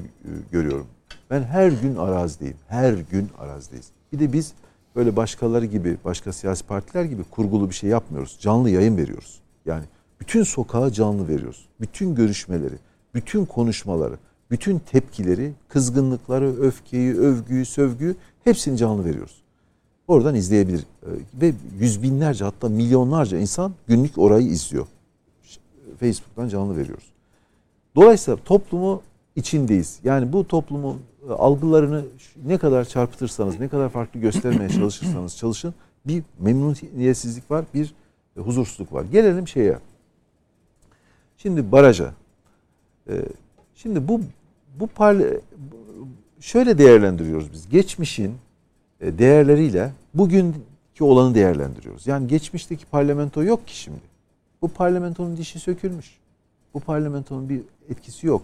görüyorum. 0.52 0.88
Ben 1.30 1.44
her 1.44 1.72
gün 1.72 1.96
arazideyim. 1.96 2.58
Her 2.68 2.94
gün 2.94 3.30
arazdeyiz. 3.38 3.92
Bir 4.14 4.20
de 4.20 4.34
biz 4.34 4.54
böyle 4.98 5.16
başkaları 5.16 5.66
gibi, 5.66 5.98
başka 6.06 6.34
siyasi 6.34 6.64
partiler 6.64 7.04
gibi 7.04 7.24
kurgulu 7.24 7.70
bir 7.70 7.76
şey 7.76 7.90
yapmıyoruz. 7.90 8.38
Canlı 8.40 8.70
yayın 8.70 8.98
veriyoruz. 8.98 9.40
Yani 9.66 9.84
bütün 10.20 10.44
sokağa 10.44 10.92
canlı 10.92 11.28
veriyoruz. 11.28 11.66
Bütün 11.82 12.16
görüşmeleri, 12.16 12.76
bütün 13.14 13.46
konuşmaları, 13.46 14.18
bütün 14.52 14.80
tepkileri, 14.80 15.54
kızgınlıkları, 15.70 16.62
öfkeyi, 16.62 17.14
övgüyü, 17.14 17.66
sövgüyü 17.66 18.16
hepsini 18.44 18.78
canlı 18.78 19.06
veriyoruz. 19.06 19.42
Oradan 20.08 20.36
izleyebilir. 20.36 20.80
Ee, 20.80 21.10
ve 21.42 21.54
yüz 21.80 22.04
binlerce 22.04 22.46
hatta 22.46 22.70
milyonlarca 22.70 23.38
insan 23.38 23.74
günlük 23.88 24.18
orayı 24.18 24.48
izliyor. 24.48 24.88
Facebook'tan 26.00 26.48
canlı 26.48 26.78
veriyoruz. 26.78 27.12
Dolayısıyla 27.96 28.38
toplumu 28.46 29.02
içindeyiz. 29.36 30.00
Yani 30.04 30.34
bu 30.34 30.48
toplumun 30.48 31.02
algılarını 31.34 32.06
ne 32.46 32.58
kadar 32.58 32.86
çarpıtırsanız, 32.86 33.60
ne 33.60 33.68
kadar 33.68 33.90
farklı 33.90 34.20
göstermeye 34.20 34.70
çalışırsanız 34.70 35.38
çalışın 35.38 35.74
bir 36.06 36.24
memnuniyetsizlik 36.40 37.52
var, 37.52 37.66
bir 37.74 37.94
huzursuzluk 38.38 38.94
var. 38.94 39.06
Gelelim 39.12 39.48
şeye. 39.48 39.80
Şimdi 41.38 41.72
baraja. 41.72 42.14
E, 43.10 43.22
şimdi 43.76 44.08
bu 44.08 44.22
bu 44.80 44.88
parle 44.88 45.40
şöyle 46.40 46.78
değerlendiriyoruz 46.78 47.54
biz. 47.54 47.70
Geçmişin 47.70 48.36
e, 49.02 49.18
değerleriyle 49.18 49.92
bugünkü 50.14 51.04
olanı 51.04 51.36
değerlendiriyoruz. 51.36 52.08
Yani 52.08 52.28
geçmişteki 52.28 52.86
parlamento 52.86 53.44
yok 53.44 53.68
ki 53.68 53.78
şimdi. 53.78 54.00
Bu 54.62 54.68
parlamentonun 54.68 55.38
dişi 55.38 55.60
sökülmüş. 55.60 56.18
Bu 56.74 56.80
parlamentonun 56.80 57.50
bir 57.50 57.62
etkisi 57.90 58.28
yok. 58.28 58.42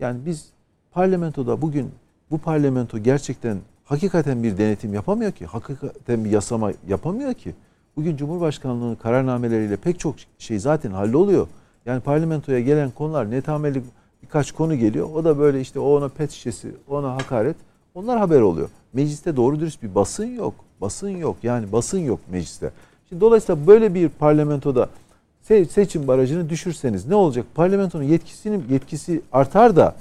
Yani 0.00 0.26
biz 0.26 0.48
parlamentoda 0.92 1.62
bugün 1.62 1.90
bu 2.30 2.38
parlamento 2.38 2.98
gerçekten 2.98 3.58
hakikaten 3.84 4.42
bir 4.42 4.58
denetim 4.58 4.94
yapamıyor 4.94 5.32
ki. 5.32 5.46
Hakikaten 5.46 6.24
bir 6.24 6.30
yasama 6.30 6.72
yapamıyor 6.88 7.34
ki. 7.34 7.54
Bugün 7.96 8.16
Cumhurbaşkanlığı 8.16 8.98
kararnameleriyle 8.98 9.76
pek 9.76 9.98
çok 10.00 10.14
şey 10.38 10.58
zaten 10.58 10.90
halloluyor. 10.90 11.48
Yani 11.86 12.00
parlamentoya 12.00 12.60
gelen 12.60 12.90
konular 12.90 13.30
netameli 13.30 13.82
birkaç 14.22 14.52
konu 14.52 14.76
geliyor. 14.76 15.08
O 15.14 15.24
da 15.24 15.38
böyle 15.38 15.60
işte 15.60 15.80
o 15.80 15.96
ona 15.96 16.08
pet 16.08 16.30
şişesi, 16.30 16.72
ona 16.88 17.14
hakaret. 17.14 17.56
Onlar 17.94 18.18
haber 18.18 18.40
oluyor. 18.40 18.68
Mecliste 18.92 19.36
doğru 19.36 19.60
dürüst 19.60 19.82
bir 19.82 19.94
basın 19.94 20.26
yok. 20.26 20.54
Basın 20.80 21.08
yok. 21.08 21.36
Yani 21.42 21.72
basın 21.72 21.98
yok 21.98 22.20
mecliste. 22.30 22.70
Şimdi 23.08 23.20
dolayısıyla 23.20 23.66
böyle 23.66 23.94
bir 23.94 24.08
parlamentoda 24.08 24.88
seçim 25.70 26.08
barajını 26.08 26.50
düşürseniz 26.50 27.06
ne 27.06 27.14
olacak? 27.14 27.46
Parlamentonun 27.54 28.04
yetkisinin 28.04 28.64
yetkisi 28.70 29.22
artar 29.32 29.76
da 29.76 29.96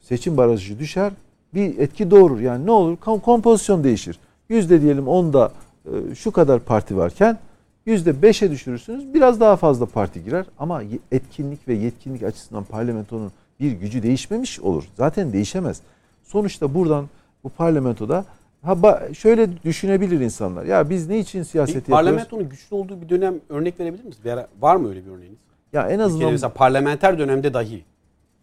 seçim 0.00 0.36
barajı 0.36 0.78
düşer. 0.78 1.12
Bir 1.54 1.78
etki 1.78 2.10
doğurur. 2.10 2.40
Yani 2.40 2.66
ne 2.66 2.70
olur? 2.70 2.96
Kompozisyon 2.96 3.84
değişir. 3.84 4.18
Yüzde 4.48 4.82
diyelim 4.82 5.08
onda 5.08 5.52
e, 5.84 6.14
şu 6.14 6.30
kadar 6.30 6.60
parti 6.60 6.96
varken 6.96 7.38
yüzde 7.86 8.22
beşe 8.22 8.50
düşürürsünüz. 8.50 9.14
Biraz 9.14 9.40
daha 9.40 9.56
fazla 9.56 9.86
parti 9.86 10.24
girer. 10.24 10.46
Ama 10.58 10.82
etkinlik 11.12 11.68
ve 11.68 11.74
yetkinlik 11.74 12.22
açısından 12.22 12.64
parlamentonun 12.64 13.32
bir 13.60 13.72
gücü 13.72 14.02
değişmemiş 14.02 14.60
olur. 14.60 14.84
Zaten 14.96 15.32
değişemez. 15.32 15.80
Sonuçta 16.22 16.74
buradan 16.74 17.06
bu 17.44 17.48
parlamentoda 17.48 18.24
Ha 18.62 19.00
şöyle 19.18 19.62
düşünebilir 19.62 20.20
insanlar. 20.20 20.64
Ya 20.64 20.90
biz 20.90 21.08
ne 21.08 21.18
için 21.18 21.42
siyaset 21.42 21.76
yapıyoruz? 21.76 22.04
Parlamentonun 22.04 22.48
güçlü 22.48 22.76
olduğu 22.76 23.00
bir 23.00 23.08
dönem 23.08 23.34
örnek 23.48 23.80
verebilir 23.80 24.04
misiniz? 24.04 24.24
Bir 24.24 24.30
ara, 24.30 24.46
var 24.60 24.76
mı 24.76 24.88
öyle 24.88 25.06
bir 25.06 25.10
örneğiniz? 25.10 25.38
Ya 25.72 25.88
en 25.88 25.98
azından 25.98 26.20
Ülkede 26.20 26.32
mesela 26.32 26.52
parlamenter 26.52 27.18
dönemde 27.18 27.54
dahi. 27.54 27.84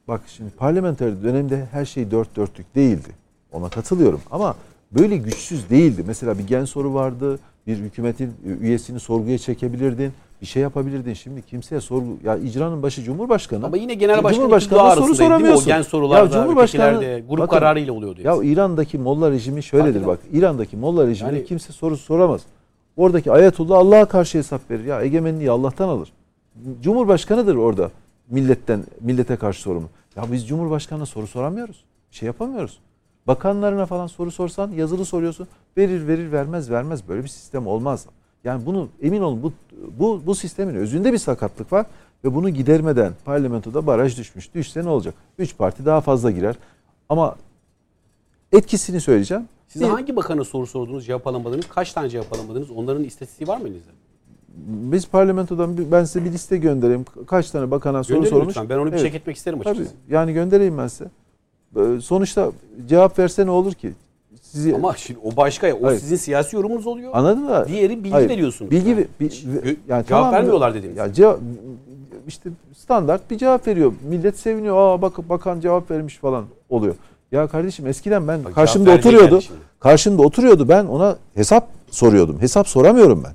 Bak 0.10 0.22
şimdi 0.28 0.50
parlamenter 0.50 1.24
dönemde 1.24 1.68
her 1.72 1.86
şey 1.86 2.12
dört 2.12 2.36
dörtlük 2.36 2.76
değildi. 2.76 3.10
Ona 3.52 3.70
katılıyorum 3.70 4.22
ama 4.32 4.56
böyle 4.92 5.18
güçsüz 5.18 5.70
değildi. 5.70 6.04
Mesela 6.08 6.38
bir 6.38 6.48
gen 6.48 6.66
soru 6.66 6.94
vardı. 6.94 7.40
Bir 7.68 7.78
hükümetin 7.78 8.34
üyesini 8.62 9.00
sorguya 9.00 9.38
çekebilirdin 9.38 10.12
bir 10.42 10.46
şey 10.46 10.62
yapabilirdin. 10.62 11.14
Şimdi 11.14 11.42
kimseye 11.42 11.82
sorgu 11.82 12.18
ya 12.24 12.38
icranın 12.38 12.84
başı 12.84 13.04
Cumhurbaşkanı. 13.04 13.66
Ama 13.66 13.78
yine 13.78 13.94
genel 13.94 14.24
başkan 14.24 14.36
Cumhurbaşkanı 14.36 14.96
soru 14.96 15.16
soramıyorsun. 15.16 15.64
O 15.64 15.68
gen 15.68 15.82
sorularda, 15.82 16.38
ya 16.38 16.44
Cumhurbaşkanı 16.44 17.22
grup 17.30 17.40
bakın, 17.40 17.60
kararıyla 17.60 17.94
oluyordu. 17.94 18.22
Ya 18.24 18.36
İran'daki 18.44 18.98
Molla 18.98 19.32
rejimi 19.32 19.64
şöyledir 19.64 20.08
bak. 20.08 20.20
İran'daki 20.34 20.78
Molla 20.78 21.08
rejimi 21.08 21.34
yani, 21.34 21.46
kimse 21.46 21.74
soru 21.74 21.98
soramaz. 21.98 22.42
Oradaki 22.98 23.32
Ayetullah 23.32 23.78
Allah'a 23.78 24.06
karşı 24.06 24.38
hesap 24.38 24.72
verir. 24.72 24.86
Ya 24.86 25.02
egemenliği 25.02 25.52
Allah'tan 25.52 25.88
alır. 25.88 26.12
Cumhurbaşkanıdır 26.82 27.56
orada 27.56 27.92
milletten 28.30 28.84
millete 29.02 29.36
karşı 29.36 29.62
sorumlu. 29.62 29.88
Ya 30.16 30.32
biz 30.32 30.48
Cumhurbaşkanı'na 30.48 31.06
soru 31.06 31.28
soramıyoruz. 31.28 31.84
Bir 32.12 32.16
şey 32.16 32.28
yapamıyoruz. 32.28 32.80
Bakanlarına 33.28 33.86
falan 33.86 34.08
soru 34.08 34.32
sorsan 34.32 34.72
yazılı 34.72 35.06
soruyorsun. 35.06 35.48
Verir 35.78 36.08
verir 36.08 36.32
vermez 36.32 36.72
vermez. 36.72 37.08
Böyle 37.08 37.24
bir 37.24 37.28
sistem 37.28 37.68
olmaz. 37.68 38.06
Yani 38.44 38.66
bunu 38.66 38.90
emin 39.02 39.22
olun 39.22 39.44
bu 39.44 39.54
bu 40.00 40.22
bu 40.26 40.36
sistemin 40.36 40.76
özünde 40.76 41.14
bir 41.14 41.18
sakatlık 41.18 41.74
var 41.74 41.86
ve 42.24 42.36
bunu 42.36 42.50
gidermeden 42.50 43.14
parlamentoda 43.26 43.88
baraj 43.88 44.18
düşmüş. 44.18 44.54
Düşse 44.54 44.84
ne 44.84 44.90
olacak? 44.90 45.14
Üç 45.38 45.58
parti 45.58 45.86
daha 45.86 46.02
fazla 46.02 46.32
girer. 46.32 46.56
Ama 47.10 47.36
etkisini 48.52 49.02
söyleyeceğim. 49.02 49.48
Siz 49.68 49.82
hangi 49.82 50.16
bakana 50.16 50.44
soru 50.44 50.68
sordunuz, 50.68 51.06
cevap 51.06 51.28
alamadınız? 51.28 51.68
Kaç 51.70 51.94
tane 51.94 52.10
cevap 52.10 52.34
alamadınız? 52.34 52.72
Onların 52.72 53.04
istatistiği 53.04 53.48
var 53.48 53.58
mı 53.58 53.68
elinizde? 53.68 53.92
Biz 54.68 55.08
parlamentodan 55.08 55.78
bir, 55.78 55.92
ben 55.92 56.04
size 56.04 56.26
bir 56.26 56.32
liste 56.32 56.58
göndereyim. 56.58 57.06
Kaç 57.28 57.52
tane 57.52 57.72
bakana 57.72 58.04
soru 58.04 58.14
Gönderin 58.18 58.30
sormuş. 58.30 58.48
lütfen. 58.48 58.70
Ben 58.70 58.78
onu 58.78 58.86
bir 58.86 58.92
Evet. 58.92 59.02
check 59.02 59.16
etmek 59.16 59.38
isterim 59.38 59.60
açıkçası. 59.60 59.90
Tabii. 59.90 60.14
Yani 60.14 60.34
göndereyim 60.34 60.78
ben 60.78 60.88
size. 60.88 61.06
Ee, 61.78 62.02
Sonuçta 62.02 62.52
cevap 62.88 63.20
verse 63.20 63.46
ne 63.46 63.52
olur 63.52 63.74
ki? 63.74 63.94
Sizi 64.42 64.76
Ama 64.76 64.96
şimdi 64.96 65.20
o 65.24 65.36
başka, 65.38 65.74
o 65.76 65.84
Hayır. 65.86 66.00
sizin 66.00 66.16
siyasi 66.16 66.56
yorumunuz 66.56 66.88
oluyor. 66.88 67.12
anladın 67.14 67.44
mı? 67.44 67.66
Diğeri 67.68 67.98
bilgi 67.98 68.12
Hayır. 68.12 68.30
veriyorsunuz. 68.30 68.72
Bilgi 68.72 68.90
Yani. 68.90 69.06
bi- 69.20 69.24
yani 69.24 69.78
cevap 69.88 70.08
tamam, 70.08 70.34
vermiyorlar 70.34 70.74
dediniz. 70.74 70.98
Ya 70.98 71.14
cevap 71.14 71.40
işte 72.28 72.50
standart 72.78 73.32
bir 73.32 73.38
cevap 73.38 73.68
veriyor. 73.68 73.94
Millet 74.10 74.40
seviniyor. 74.40 74.78
Aa 74.78 75.02
bak 75.02 75.30
bakan 75.30 75.60
cevap 75.60 75.92
vermiş 75.92 76.18
falan 76.18 76.46
oluyor. 76.70 76.96
Ya 77.32 77.48
kardeşim 77.48 77.88
eskiden 77.88 78.28
ben 78.28 78.46
Bak, 78.46 78.56
karşımda 78.56 78.92
oturuyordu. 78.92 79.40
Karşımda 79.80 80.22
oturuyordu. 80.22 80.70
Ben 80.70 80.86
ona 80.86 81.18
hesap 81.36 81.68
soruyordum. 81.92 82.42
Hesap 82.42 82.68
soramıyorum 82.68 83.24
ben. 83.24 83.34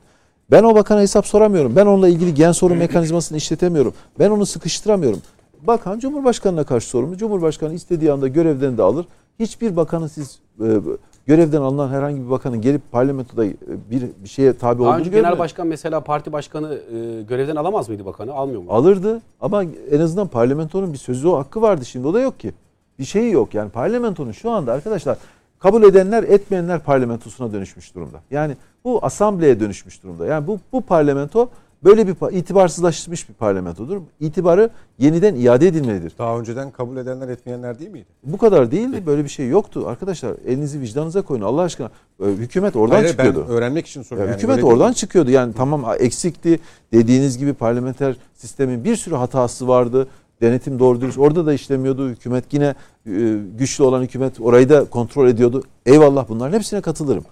Ben 0.51 0.63
o 0.63 0.75
bakana 0.75 1.01
hesap 1.01 1.27
soramıyorum. 1.27 1.77
Ben 1.77 1.87
onunla 1.87 2.09
ilgili 2.09 2.35
gen 2.35 2.53
soru 2.53 2.75
mekanizmasını 2.75 3.39
işletemiyorum. 3.39 3.95
Ben 4.19 4.31
onu 4.31 4.47
sıkıştıramıyorum. 4.47 5.21
Bakan 5.67 5.99
Cumhurbaşkanı'na 5.99 6.65
karşı 6.65 6.89
sorumlu. 6.89 7.17
Cumhurbaşkanı 7.17 7.75
istediği 7.75 8.13
anda 8.13 8.29
görevden 8.29 8.79
de 8.79 8.83
alır. 8.83 9.07
Hiçbir 9.39 9.77
bakanın 9.77 10.07
siz 10.07 10.39
e, 10.61 10.67
görevden 11.27 11.61
alınan 11.61 11.89
herhangi 11.89 12.25
bir 12.25 12.31
bakanın 12.31 12.61
gelip 12.61 12.93
parlamentoda 12.93 13.47
e, 13.47 13.55
bir, 13.91 14.03
bir 14.25 14.29
şeye 14.29 14.53
tabi 14.53 14.83
olduğunu 14.83 14.97
önce 14.97 15.11
genel 15.11 15.39
başkan 15.39 15.67
mesela 15.67 16.01
parti 16.01 16.33
başkanı 16.33 16.75
e, 16.75 17.23
görevden 17.23 17.57
alamaz 17.57 17.89
mıydı 17.89 18.07
bakanı? 18.07 18.33
Almıyor 18.33 18.63
mu? 18.63 18.71
Alırdı 18.71 19.23
ama 19.41 19.65
en 19.91 20.01
azından 20.01 20.29
parlamentonun 20.29 20.93
bir 20.93 20.99
sözü 20.99 21.29
o 21.29 21.39
hakkı 21.39 21.63
vardı. 21.63 21.85
Şimdi 21.85 22.07
o 22.07 22.15
da 22.15 22.21
yok 22.21 22.41
ki. 22.41 22.53
Bir 22.99 23.05
şeyi 23.05 23.33
yok. 23.33 23.55
Yani 23.55 23.71
parlamentonun 23.71 24.33
şu 24.33 24.51
anda 24.51 24.73
arkadaşlar 24.73 25.19
kabul 25.59 25.83
edenler 25.83 26.23
etmeyenler 26.23 26.81
parlamentosuna 26.81 27.53
dönüşmüş 27.53 27.95
durumda. 27.95 28.21
Yani 28.31 28.57
bu 28.85 28.99
asambleye 29.03 29.61
dönüşmüş 29.61 30.03
durumda. 30.03 30.27
Yani 30.27 30.47
bu 30.47 30.59
bu 30.73 30.81
parlamento 30.81 31.49
böyle 31.85 32.07
bir 32.09 32.33
itibarsızlaşmış 32.33 33.29
bir 33.29 33.35
parlamentodur. 33.35 34.01
İtibarı 34.21 34.71
yeniden 34.99 35.35
iade 35.35 35.69
edilmelidir. 35.69 36.13
Daha 36.19 36.39
önceden 36.39 36.71
kabul 36.71 36.97
edenler 36.97 37.29
etmeyenler 37.29 37.79
değil 37.79 37.91
miydi? 37.91 38.07
Bu 38.25 38.39
kadar 38.39 38.71
değildi. 38.71 39.03
Böyle 39.07 39.25
bir 39.25 39.29
şey 39.29 39.49
yoktu. 39.49 39.85
Arkadaşlar 39.87 40.35
elinizi 40.47 40.81
vicdanınıza 40.81 41.23
koyun 41.23 41.43
Allah 41.43 41.63
aşkına. 41.63 41.91
Ee, 42.21 42.25
Hükümet 42.27 42.77
oradan 42.77 42.95
Hayır, 42.95 43.09
çıkıyordu. 43.09 43.45
Ben 43.49 43.55
öğrenmek 43.55 43.87
için 43.87 44.01
Ya 44.01 44.05
soruyorum. 44.05 44.31
Yani 44.31 44.39
hükümet 44.39 44.65
oradan 44.65 44.87
değil. 44.87 44.95
çıkıyordu. 44.95 45.31
Yani 45.31 45.53
tamam 45.57 45.85
eksikti. 45.99 46.61
Dediğiniz 46.93 47.39
gibi 47.39 47.53
parlamenter 47.53 48.17
sistemin 48.35 48.85
bir 48.85 48.97
sürü 48.97 49.15
hatası 49.15 49.69
vardı. 49.69 50.09
Denetim 50.41 50.79
doğru 50.79 51.01
dürüst 51.01 51.19
orada 51.19 51.47
da 51.47 51.53
işlemiyordu. 51.55 52.09
Hükümet 52.09 52.45
yine 52.53 52.75
e, 53.07 53.37
güçlü 53.59 53.85
olan 53.85 54.03
hükümet 54.03 54.41
orayı 54.41 54.69
da 54.69 54.85
kontrol 54.85 55.29
ediyordu. 55.29 55.63
Eyvallah 55.87 56.29
bunların 56.29 56.57
hepsine 56.59 56.81
katılırım. 56.81 57.25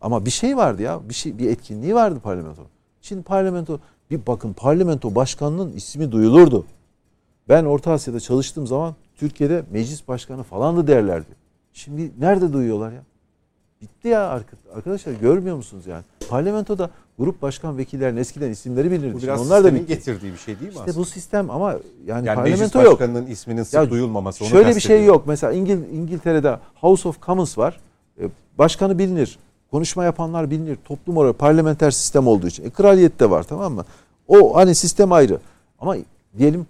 Ama 0.00 0.24
bir 0.26 0.30
şey 0.30 0.56
vardı 0.56 0.82
ya. 0.82 1.00
Bir 1.08 1.14
şey 1.14 1.38
bir 1.38 1.50
etkinliği 1.50 1.94
vardı 1.94 2.20
parlamento. 2.22 2.62
Şimdi 3.00 3.22
parlamento 3.22 3.78
bir 4.10 4.20
bakın 4.26 4.52
parlamento 4.52 5.14
başkanının 5.14 5.72
ismi 5.72 6.12
duyulurdu. 6.12 6.64
Ben 7.48 7.64
Orta 7.64 7.92
Asya'da 7.92 8.20
çalıştığım 8.20 8.66
zaman 8.66 8.94
Türkiye'de 9.16 9.62
meclis 9.70 10.08
başkanı 10.08 10.42
falan 10.42 10.76
da 10.76 10.86
derlerdi. 10.86 11.28
Şimdi 11.72 12.10
nerede 12.20 12.52
duyuyorlar 12.52 12.92
ya? 12.92 13.02
Bitti 13.82 14.08
ya 14.08 14.20
arka- 14.28 14.74
arkadaşlar 14.76 15.12
görmüyor 15.12 15.56
musunuz 15.56 15.86
yani? 15.86 16.04
Parlamentoda 16.28 16.90
grup 17.18 17.42
başkan 17.42 17.78
vekillerinin 17.78 18.20
eskiden 18.20 18.50
isimleri 18.50 18.90
bilinirdi. 18.90 19.14
Bu 19.14 19.20
Şimdi 19.20 19.22
biraz 19.32 19.46
onlar 19.46 19.64
da 19.64 19.74
bitti. 19.74 19.86
getirdiği 19.86 20.32
bir 20.32 20.38
şey 20.38 20.54
değil 20.54 20.66
mi 20.66 20.68
İşte 20.68 20.82
aslında? 20.82 20.96
bu 20.98 21.04
sistem 21.04 21.50
ama 21.50 21.76
yani, 22.06 22.26
yani 22.26 22.42
meclis 22.42 22.58
parlamento 22.72 22.82
yok. 22.82 23.00
başkanının 23.00 23.26
isminin 23.26 23.62
sık 23.62 23.74
Ya 23.74 23.90
duyulmaması. 23.90 24.44
Onu 24.44 24.50
Şöyle 24.50 24.76
bir 24.76 24.80
şey 24.80 25.04
yok. 25.04 25.26
Mesela 25.26 25.52
İngil 25.52 25.78
İngiltere'de 25.92 26.58
House 26.74 27.08
of 27.08 27.22
Commons 27.22 27.58
var. 27.58 27.80
E, 28.20 28.24
Başkanı 28.58 28.98
bilinir. 28.98 29.38
Konuşma 29.70 30.04
yapanlar 30.04 30.50
bilinir. 30.50 30.78
Toplum 30.84 31.16
olarak 31.16 31.38
parlamenter 31.38 31.90
sistem 31.90 32.26
olduğu 32.26 32.46
için. 32.46 32.64
E, 32.64 32.70
kraliyet 32.70 33.20
de 33.20 33.30
var 33.30 33.42
tamam 33.42 33.72
mı? 33.74 33.84
O 34.28 34.56
hani 34.56 34.74
sistem 34.74 35.12
ayrı. 35.12 35.38
Ama 35.80 35.96
diyelim 36.38 36.66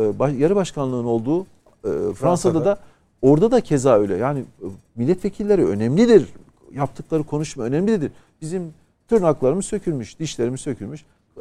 e, 0.00 0.18
baş- 0.18 0.34
yarı 0.38 0.56
başkanlığın 0.56 1.04
olduğu 1.04 1.40
e, 1.40 1.44
Fransa'da, 1.82 2.14
Fransa'da. 2.14 2.64
da 2.64 2.78
orada 3.22 3.50
da 3.50 3.60
keza 3.60 3.98
öyle. 3.98 4.16
Yani 4.16 4.38
e, 4.40 4.66
milletvekilleri 4.96 5.66
önemlidir. 5.66 6.28
Yaptıkları 6.74 7.22
konuşma 7.24 7.64
önemlidir. 7.64 8.12
Bizim 8.42 8.62
tırnaklarımız 9.08 9.64
sökülmüş, 9.64 10.18
dişlerimiz 10.18 10.60
sökülmüş. 10.60 11.04
E, 11.36 11.40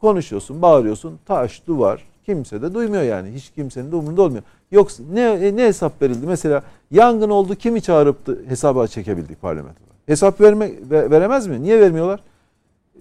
Konuşuyorsun, 0.00 0.62
bağırıyorsun. 0.62 1.18
Taş, 1.26 1.62
duvar. 1.66 2.04
Kimse 2.26 2.62
de 2.62 2.74
duymuyor 2.74 3.02
yani. 3.02 3.30
Hiç 3.34 3.50
kimsenin 3.50 3.92
de 3.92 3.96
umurunda 3.96 4.22
olmuyor. 4.22 4.42
Yoksa 4.70 5.02
ne 5.12 5.20
e, 5.20 5.56
ne 5.56 5.62
hesap 5.64 6.02
verildi? 6.02 6.26
Mesela 6.26 6.62
yangın 6.90 7.30
oldu 7.30 7.54
kimi 7.54 7.82
çağırıp 7.82 8.48
hesaba 8.48 8.86
çekebildik 8.86 9.42
parlamentoda? 9.42 9.91
Hesap 10.06 10.40
verme, 10.40 10.70
ve- 10.90 11.10
veremez 11.10 11.46
mi? 11.46 11.62
Niye 11.62 11.80
vermiyorlar? 11.80 12.20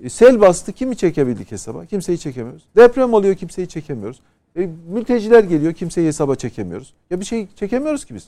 E, 0.04 0.10
Sel 0.10 0.42
bastı 0.42 0.74
kimi 0.74 0.98
çekebildik 0.98 1.52
hesaba? 1.52 1.86
Kimseyi 1.86 2.20
çekemiyoruz. 2.20 2.64
Deprem 2.76 3.14
oluyor 3.14 3.36
kimseyi 3.36 3.68
çekemiyoruz. 3.68 4.20
E, 4.58 4.70
mülteciler 4.90 5.44
geliyor 5.44 5.74
kimseyi 5.74 6.08
hesaba 6.08 6.36
çekemiyoruz. 6.36 6.94
Ya 7.10 7.20
bir 7.20 7.26
şey 7.26 7.48
çekemiyoruz 7.56 8.06
ki 8.06 8.16
biz. 8.16 8.24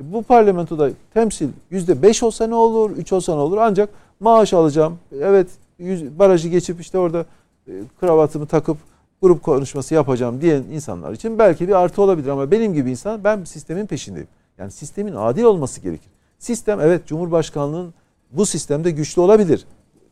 E, 0.00 0.12
Bu 0.12 0.22
parlamentoda 0.22 0.90
temsil 1.14 1.48
yüzde 1.70 2.02
beş 2.02 2.22
olsa 2.22 2.46
ne 2.46 2.54
olur, 2.54 2.90
üç 2.90 3.12
olsa 3.12 3.34
ne 3.34 3.40
olur 3.40 3.56
ancak 3.56 3.88
maaş 4.20 4.52
alacağım. 4.54 4.98
Evet 5.20 5.48
yüz, 5.78 6.18
barajı 6.18 6.48
geçip 6.48 6.80
işte 6.80 6.98
orada 6.98 7.26
e, 7.68 7.72
kravatımı 8.00 8.46
takıp 8.46 8.76
grup 9.22 9.42
konuşması 9.42 9.94
yapacağım 9.94 10.40
diyen 10.40 10.62
insanlar 10.72 11.12
için 11.12 11.38
belki 11.38 11.68
bir 11.68 11.72
artı 11.72 12.02
olabilir 12.02 12.28
ama 12.28 12.50
benim 12.50 12.74
gibi 12.74 12.90
insan 12.90 13.24
ben 13.24 13.44
sistemin 13.44 13.86
peşindeyim. 13.86 14.28
Yani 14.58 14.70
sistemin 14.70 15.14
adil 15.16 15.42
olması 15.42 15.80
gerekir. 15.80 16.10
Sistem 16.42 16.80
evet 16.80 17.06
Cumhurbaşkanlığının 17.06 17.94
bu 18.32 18.46
sistemde 18.46 18.90
güçlü 18.90 19.20
olabilir. 19.20 19.66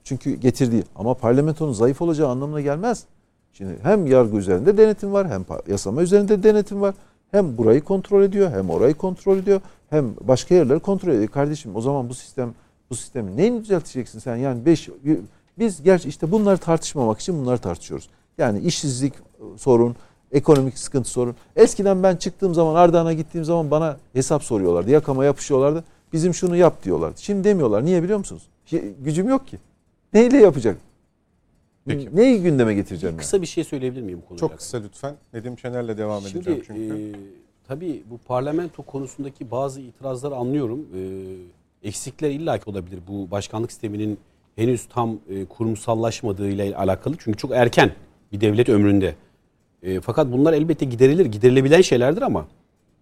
Çünkü 0.05 0.35
getirdiği 0.35 0.85
ama 0.97 1.15
parlamentonun 1.15 1.73
zayıf 1.73 2.02
olacağı 2.02 2.28
anlamına 2.28 2.61
gelmez. 2.61 3.05
Şimdi 3.52 3.78
hem 3.82 4.07
yargı 4.07 4.36
üzerinde 4.36 4.77
denetim 4.77 5.12
var 5.12 5.28
hem 5.28 5.44
yasama 5.69 6.02
üzerinde 6.02 6.43
denetim 6.43 6.81
var. 6.81 6.94
Hem 7.31 7.59
burayı 7.59 7.81
kontrol 7.81 8.23
ediyor 8.23 8.51
hem 8.51 8.70
orayı 8.70 8.94
kontrol 8.94 9.36
ediyor 9.36 9.61
hem 9.90 10.15
başka 10.20 10.55
yerleri 10.55 10.78
kontrol 10.78 11.12
ediyor. 11.12 11.28
Kardeşim 11.28 11.77
o 11.77 11.81
zaman 11.81 12.09
bu 12.09 12.15
sistem 12.15 12.55
bu 12.90 12.97
sistemi 12.97 13.36
neyini 13.36 13.61
düzelteceksin 13.61 14.19
sen? 14.19 14.36
Yani 14.36 14.66
beş, 14.66 14.89
biz 15.59 15.82
gerçi 15.82 16.09
işte 16.09 16.32
bunları 16.32 16.59
tartışmamak 16.59 17.20
için 17.20 17.40
bunları 17.40 17.59
tartışıyoruz. 17.59 18.09
Yani 18.39 18.61
işsizlik 18.61 19.15
e, 19.15 19.59
sorun, 19.59 19.97
ekonomik 20.32 20.78
sıkıntı 20.78 21.11
sorun. 21.11 21.36
Eskiden 21.57 22.02
ben 22.02 22.16
çıktığım 22.16 22.55
zaman 22.55 22.74
Ardahan'a 22.74 23.12
gittiğim 23.12 23.44
zaman 23.44 23.70
bana 23.70 23.97
hesap 24.12 24.44
soruyorlardı. 24.44 24.90
Yakama 24.90 25.24
yapışıyorlardı. 25.24 25.85
Bizim 26.12 26.35
şunu 26.35 26.57
yap 26.57 26.85
diyorlardı. 26.85 27.20
Şimdi 27.23 27.45
demiyorlar. 27.45 27.85
Niye 27.85 28.03
biliyor 28.03 28.19
musunuz? 28.19 28.43
Şey, 28.65 28.82
gücüm 29.01 29.28
yok 29.28 29.49
ki. 29.49 29.59
Neyle 30.12 30.37
yapacak? 30.37 30.77
Peki. 31.87 32.16
Neyi 32.16 32.43
gündeme 32.43 32.74
getireceğim? 32.74 33.15
yani? 33.15 33.20
Kısa 33.20 33.43
bir 33.43 33.47
şey 33.47 33.65
söyleyebilir 33.65 34.03
miyim 34.03 34.19
bu 34.23 34.28
konuyla? 34.28 34.49
Çok 34.49 34.59
kısa 34.59 34.78
lütfen. 34.78 35.15
Nedim 35.35 35.59
Şener'le 35.59 35.99
devam 35.99 36.23
Şimdi 36.23 36.37
edeceğim 36.39 36.62
çünkü. 36.66 36.95
e, 36.95 37.20
tabii 37.69 38.03
bu 38.11 38.19
parlamento 38.19 38.82
konusundaki 38.82 39.51
bazı 39.51 39.81
itirazları 39.81 40.35
anlıyorum. 40.35 40.87
E, 40.97 41.89
eksikler 41.89 42.31
illaki 42.31 42.70
olabilir. 42.70 43.01
Bu 43.09 43.31
başkanlık 43.31 43.73
sisteminin 43.73 44.19
henüz 44.57 44.87
tam 44.89 45.19
e, 45.28 45.45
kurumsallaşmadığıyla 45.45 46.78
alakalı. 46.78 47.15
Çünkü 47.19 47.39
çok 47.39 47.51
erken 47.51 47.93
bir 48.32 48.41
devlet 48.41 48.69
ömründe. 48.69 49.15
E, 49.82 50.01
fakat 50.01 50.32
bunlar 50.32 50.53
elbette 50.53 50.85
giderilir, 50.85 51.27
giderilebilen 51.27 51.81
şeylerdir 51.81 52.23
ama 52.23 52.47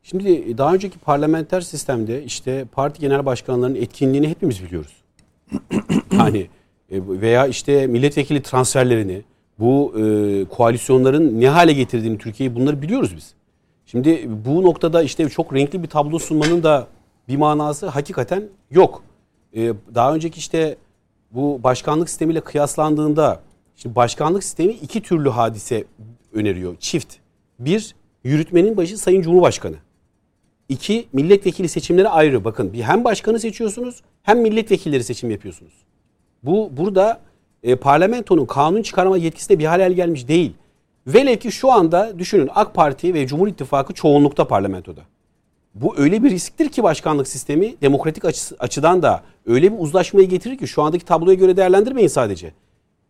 şimdi 0.03 0.59
daha 0.59 0.75
önceki 0.75 0.99
parlamenter 0.99 1.61
sistemde 1.61 2.25
işte 2.25 2.65
parti 2.73 3.01
genel 3.01 3.27
başkanlarının 3.27 3.77
etkinliğini 3.77 4.29
hepimiz 4.29 4.63
biliyoruz. 4.65 4.97
yani 6.13 6.49
e, 6.91 7.01
veya 7.21 7.47
işte 7.47 7.87
milletvekili 7.87 8.43
transferlerini, 8.43 9.23
bu 9.59 9.95
e, 9.99 10.45
koalisyonların 10.45 11.41
ne 11.41 11.49
hale 11.49 11.73
getirdiğini 11.73 12.19
Türkiye'yi 12.19 12.57
bunları 12.57 12.83
biliyoruz 12.83 13.17
biz. 13.17 13.35
Şimdi 13.87 14.29
bu 14.47 14.63
noktada 14.63 15.03
işte 15.03 15.29
çok 15.29 15.55
renkli 15.55 15.83
bir 15.83 15.89
tablo 15.89 16.19
sunmanın 16.19 16.63
da 16.63 16.87
bir 17.29 17.37
manası 17.37 17.87
hakikaten 17.87 18.45
yok. 18.71 19.03
E, 19.57 19.73
daha 19.95 20.15
önceki 20.15 20.39
işte 20.39 20.77
bu 21.31 21.61
başkanlık 21.63 22.09
sistemiyle 22.09 22.41
kıyaslandığında 22.41 23.41
şimdi 23.77 23.95
başkanlık 23.95 24.45
sistemi 24.45 24.73
iki 24.73 25.03
türlü 25.03 25.29
hadise 25.29 25.85
öneriyor. 26.33 26.77
Çift. 26.81 27.15
Bir, 27.59 27.95
yürütmenin 28.25 28.77
başı 28.77 28.99
Sayın 28.99 29.23
Cumhurbaşkanı. 29.23 29.77
İki, 30.69 31.09
milletvekili 31.13 31.69
seçimleri 31.69 32.09
ayrı. 32.09 32.45
Bakın 32.45 32.73
bir 32.73 32.83
hem 32.83 33.05
başkanı 33.05 33.41
seçiyorsunuz 33.41 34.03
hem 34.23 34.41
milletvekilleri 34.41 35.05
seçim 35.05 35.31
yapıyorsunuz. 35.31 35.73
Bu 36.43 36.71
burada 36.77 37.21
e, 37.63 37.77
parlamentonun 37.77 38.47
kanun 38.47 38.83
çıkarma 38.83 39.17
yetkisine 39.17 39.59
bir 39.59 39.65
hal 39.65 39.93
gelmiş 39.93 40.29
değil. 40.29 40.53
Velev 41.07 41.37
ki 41.37 41.53
şu 41.53 41.73
anda 41.73 42.19
düşünün 42.19 42.51
AK 42.55 42.75
Parti 42.75 43.15
ve 43.15 43.27
Cumhur 43.27 43.49
İttifakı 43.49 43.95
çoğunlukta 43.95 44.49
parlamentoda. 44.49 45.01
Bu 45.75 45.95
öyle 45.99 46.23
bir 46.23 46.31
risktir 46.31 46.69
ki 46.69 46.83
başkanlık 46.83 47.29
sistemi 47.29 47.81
demokratik 47.81 48.25
açı, 48.25 48.57
açıdan 48.59 49.03
da 49.03 49.23
öyle 49.47 49.73
bir 49.73 49.79
uzlaşmayı 49.79 50.29
getirir 50.29 50.59
ki 50.59 50.69
şu 50.69 50.83
andaki 50.83 51.05
tabloya 51.05 51.35
göre 51.35 51.57
değerlendirmeyin 51.57 52.09
sadece. 52.09 52.53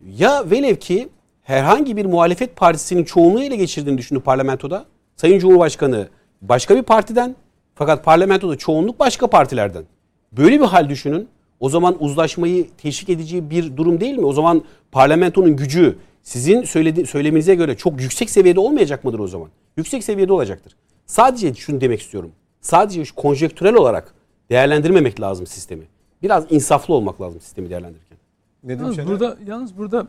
Ya 0.06 0.51
velev 0.51 0.76
ki 0.76 1.09
herhangi 1.43 1.97
bir 1.97 2.06
muhalefet 2.06 2.56
partisinin 2.56 3.05
çoğunluğu 3.05 3.43
ele 3.43 3.56
geçirdiğini 3.56 3.98
düşünün 3.98 4.20
parlamentoda. 4.20 4.85
Sayın 5.16 5.39
Cumhurbaşkanı 5.39 6.09
başka 6.43 6.76
bir 6.76 6.82
partiden 6.82 7.36
fakat 7.78 8.05
parlamentoda 8.05 8.56
çoğunluk 8.59 8.98
başka 8.98 9.26
partilerden. 9.26 9.84
Böyle 10.32 10.60
bir 10.60 10.64
hal 10.64 10.88
düşünün. 10.88 11.28
O 11.60 11.68
zaman 11.68 11.96
uzlaşmayı 12.02 12.68
teşvik 12.78 13.09
edici 13.09 13.50
bir 13.50 13.76
durum 13.76 14.00
değil 14.00 14.18
mi? 14.18 14.26
O 14.26 14.32
zaman 14.32 14.64
parlamentonun 14.92 15.56
gücü 15.56 15.98
sizin 16.22 16.62
söyledi, 16.62 17.06
söylemenize 17.06 17.55
göre 17.55 17.76
çok 17.76 18.00
yüksek 18.00 18.30
seviyede 18.30 18.60
olmayacak 18.60 19.05
mıdır 19.05 19.18
o 19.18 19.28
zaman? 19.28 19.48
Yüksek 19.76 20.05
seviyede 20.05 20.32
olacaktır. 20.32 20.76
Sadece 21.06 21.55
şunu 21.55 21.80
demek 21.80 22.00
istiyorum. 22.00 22.32
Sadece 22.60 23.05
şu 23.05 23.14
konjektürel 23.14 23.74
olarak 23.74 24.14
değerlendirmemek 24.50 25.20
lazım 25.20 25.46
sistemi. 25.46 25.84
Biraz 26.22 26.52
insaflı 26.52 26.94
olmak 26.94 27.20
lazım 27.20 27.40
sistemi 27.40 27.70
değerlendirirken. 27.70 28.18
Nedim 28.64 28.80
Yalnız 28.80 28.96
Şener? 28.96 29.09
burada, 29.09 29.36
yalnız 29.46 29.78
burada 29.78 30.09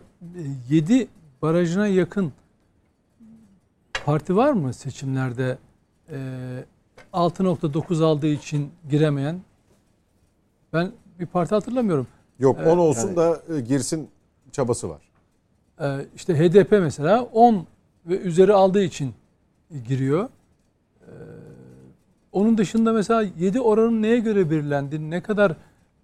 7 0.70 1.08
barajına 1.42 1.88
yakın 1.88 2.34
parti 4.06 4.36
var 4.36 4.52
mı 4.52 4.74
seçimlerde 4.74 5.58
e, 6.12 6.18
6.9 7.14 8.04
aldığı 8.04 8.28
için 8.28 8.72
giremeyen? 8.90 9.42
Ben 10.74 10.92
bir 11.20 11.26
parti 11.26 11.56
hatırlamıyorum. 11.56 12.08
Yok 12.40 12.58
Evet, 12.60 12.74
10 12.74 12.78
olsun 12.78 13.16
da 13.16 13.42
e, 13.56 13.60
girsin 13.60 14.10
çabası 14.52 14.90
var. 14.90 15.02
Ee, 15.82 16.06
işte 16.16 16.36
HDP 16.40 16.72
mesela 16.72 17.24
10 17.24 17.66
ve 18.06 18.18
üzeri 18.20 18.54
aldığı 18.54 18.84
için 18.84 19.14
giriyor. 19.88 20.30
Ee, 21.02 21.08
onun 22.32 22.58
dışında 22.58 22.94
mesela 22.94 23.22
7 23.40 23.62
oranın 23.62 24.02
neye 24.02 24.20
göre 24.20 24.50
belirlendi? 24.50 25.10
Ne 25.10 25.22
kadar 25.22 25.56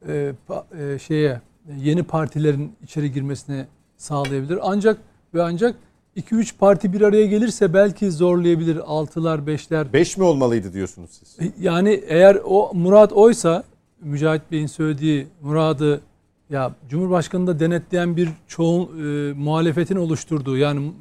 e, 0.08 0.34
pa- 0.50 0.94
e, 0.96 1.00
şeye 1.00 1.42
yeni 1.78 2.04
partilerin 2.04 2.76
içeri 2.84 3.12
girmesine 3.12 3.68
sağlayabilir? 3.98 4.60
Ancak 4.62 4.98
ve 5.34 5.44
ancak 5.44 5.76
2-3 6.18 6.58
parti 6.58 6.94
bir 6.94 7.02
araya 7.02 7.26
gelirse 7.26 7.74
belki 7.74 8.12
zorlayabilir 8.12 8.76
6'lar 8.76 9.46
5'ler. 9.46 9.94
5 9.94 10.18
mi 10.18 10.24
olmalıydı 10.24 10.74
diyorsunuz 10.74 11.10
siz? 11.12 11.52
Yani 11.60 12.04
eğer 12.08 12.38
o 12.46 12.72
Murat 12.74 13.14
oysa 13.14 13.64
Mücahit 14.02 14.42
Bey'in 14.52 14.68
söylediği 14.68 15.28
muradı 15.42 16.02
ya 16.50 16.72
Cumhurbaşkanı 16.90 17.48
da 17.48 17.60
denetleyen 17.60 18.18
bir 18.18 18.30
çoğun 18.48 18.84
e, 18.84 19.34
muhalefetin 19.34 19.96
oluşturduğu 19.96 20.58
yani 20.58 20.92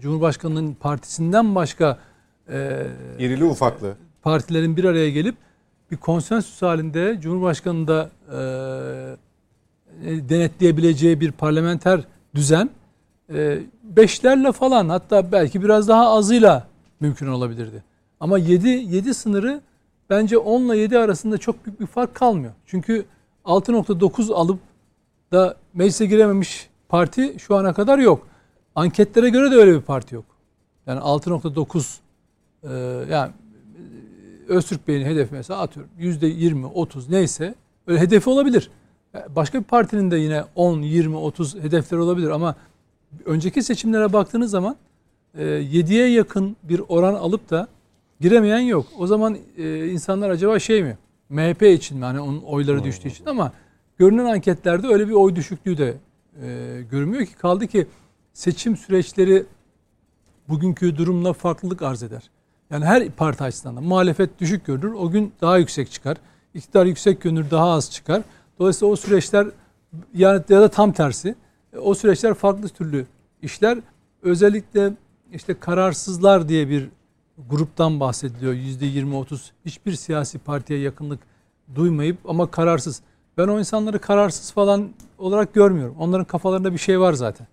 Cumhurbaşkanının 0.00 0.74
partisinden 0.74 1.54
başka 1.54 1.98
e, 2.48 2.86
İrili 3.18 3.44
ufaklı. 3.44 3.94
partilerin 4.22 4.76
bir 4.76 4.84
araya 4.84 5.10
gelip 5.10 5.34
bir 5.90 5.96
konsensüs 5.96 6.62
halinde 6.62 7.18
Cumhurbaşkanı 7.20 7.88
da 7.88 8.10
e, 8.28 8.38
denetleyebileceği 10.28 11.20
bir 11.20 11.32
parlamenter 11.32 12.00
düzen 12.34 12.70
e, 13.34 13.58
beşlerle 13.82 14.52
falan 14.52 14.88
hatta 14.88 15.32
belki 15.32 15.62
biraz 15.62 15.88
daha 15.88 16.10
azıyla 16.10 16.66
mümkün 17.00 17.26
olabilirdi. 17.26 17.82
Ama 18.20 18.38
7 18.38 18.68
7 18.68 19.14
sınırı 19.14 19.60
bence 20.10 20.38
10 20.38 20.62
ile 20.62 20.78
7 20.78 20.98
arasında 20.98 21.38
çok 21.38 21.66
büyük 21.66 21.80
bir 21.80 21.86
fark 21.86 22.14
kalmıyor. 22.14 22.52
Çünkü 22.66 23.04
6.9 23.44 24.34
alıp 24.34 24.58
da 25.32 25.56
meclise 25.74 26.06
girememiş 26.06 26.68
parti 26.88 27.36
şu 27.38 27.56
ana 27.56 27.72
kadar 27.72 27.98
yok. 27.98 28.26
Anketlere 28.74 29.28
göre 29.28 29.50
de 29.50 29.54
öyle 29.54 29.74
bir 29.74 29.80
parti 29.80 30.14
yok. 30.14 30.24
Yani 30.86 31.00
6.9 31.00 31.98
e, 32.62 33.12
yani 33.12 33.32
Öztürk 34.48 34.88
Bey'in 34.88 35.06
hedefi 35.06 35.34
mesela 35.34 35.60
atıyorum 35.60 35.90
yüzde 35.98 36.26
20, 36.26 36.66
30 36.66 37.08
neyse 37.08 37.54
öyle 37.86 38.00
hedefi 38.00 38.30
olabilir. 38.30 38.70
Başka 39.28 39.58
bir 39.58 39.64
partinin 39.64 40.10
de 40.10 40.16
yine 40.16 40.44
10, 40.54 40.82
20, 40.82 41.16
30 41.16 41.54
hedefleri 41.54 42.00
olabilir 42.00 42.30
ama 42.30 42.54
önceki 43.24 43.62
seçimlere 43.62 44.12
baktığınız 44.12 44.50
zaman 44.50 44.76
e, 45.34 45.44
7'ye 45.44 46.08
yakın 46.08 46.56
bir 46.62 46.82
oran 46.88 47.14
alıp 47.14 47.50
da 47.50 47.68
giremeyen 48.20 48.58
yok. 48.58 48.86
O 48.98 49.06
zaman 49.06 49.38
e, 49.56 49.88
insanlar 49.88 50.30
acaba 50.30 50.58
şey 50.58 50.82
mi? 50.82 50.98
MHP 51.28 51.62
için 51.62 51.98
mi? 51.98 52.04
Hani 52.04 52.20
onun 52.20 52.42
oyları 52.42 52.84
düştüğü 52.84 53.08
için 53.08 53.26
ama 53.26 53.52
görünen 53.98 54.24
anketlerde 54.24 54.86
öyle 54.86 55.08
bir 55.08 55.12
oy 55.12 55.36
düşüklüğü 55.36 55.78
de 55.78 55.94
e, 56.42 56.82
görünmüyor 56.90 57.26
ki. 57.26 57.34
Kaldı 57.34 57.66
ki 57.66 57.86
seçim 58.32 58.76
süreçleri 58.76 59.46
bugünkü 60.48 60.96
durumla 60.96 61.32
farklılık 61.32 61.82
arz 61.82 62.02
eder. 62.02 62.30
Yani 62.70 62.84
her 62.84 63.10
parti 63.10 63.44
açısından 63.44 63.76
da 63.76 63.80
muhalefet 63.80 64.38
düşük 64.40 64.66
görünür. 64.66 64.92
O 64.92 65.10
gün 65.10 65.32
daha 65.40 65.58
yüksek 65.58 65.90
çıkar. 65.90 66.16
İktidar 66.54 66.86
yüksek 66.86 67.20
görünür 67.20 67.50
daha 67.50 67.70
az 67.70 67.90
çıkar. 67.90 68.22
Dolayısıyla 68.58 68.92
o 68.92 68.96
süreçler 68.96 69.46
yani 70.14 70.42
ya 70.48 70.60
da 70.60 70.68
tam 70.68 70.92
tersi. 70.92 71.34
O 71.82 71.94
süreçler 71.94 72.34
farklı 72.34 72.68
türlü 72.68 73.06
işler. 73.42 73.78
Özellikle 74.22 74.92
işte 75.32 75.60
kararsızlar 75.60 76.48
diye 76.48 76.68
bir 76.68 76.88
gruptan 77.48 78.00
bahsediliyor. 78.00 78.52
Yüzde 78.52 78.86
20-30 78.86 79.50
hiçbir 79.64 79.92
siyasi 79.92 80.38
partiye 80.38 80.78
yakınlık 80.80 81.20
duymayıp 81.74 82.18
ama 82.28 82.50
kararsız. 82.50 83.02
Ben 83.38 83.48
o 83.48 83.58
insanları 83.58 83.98
kararsız 83.98 84.52
falan 84.52 84.90
olarak 85.18 85.54
görmüyorum. 85.54 85.96
Onların 85.98 86.24
kafalarında 86.24 86.72
bir 86.72 86.78
şey 86.78 87.00
var 87.00 87.12
zaten. 87.12 87.46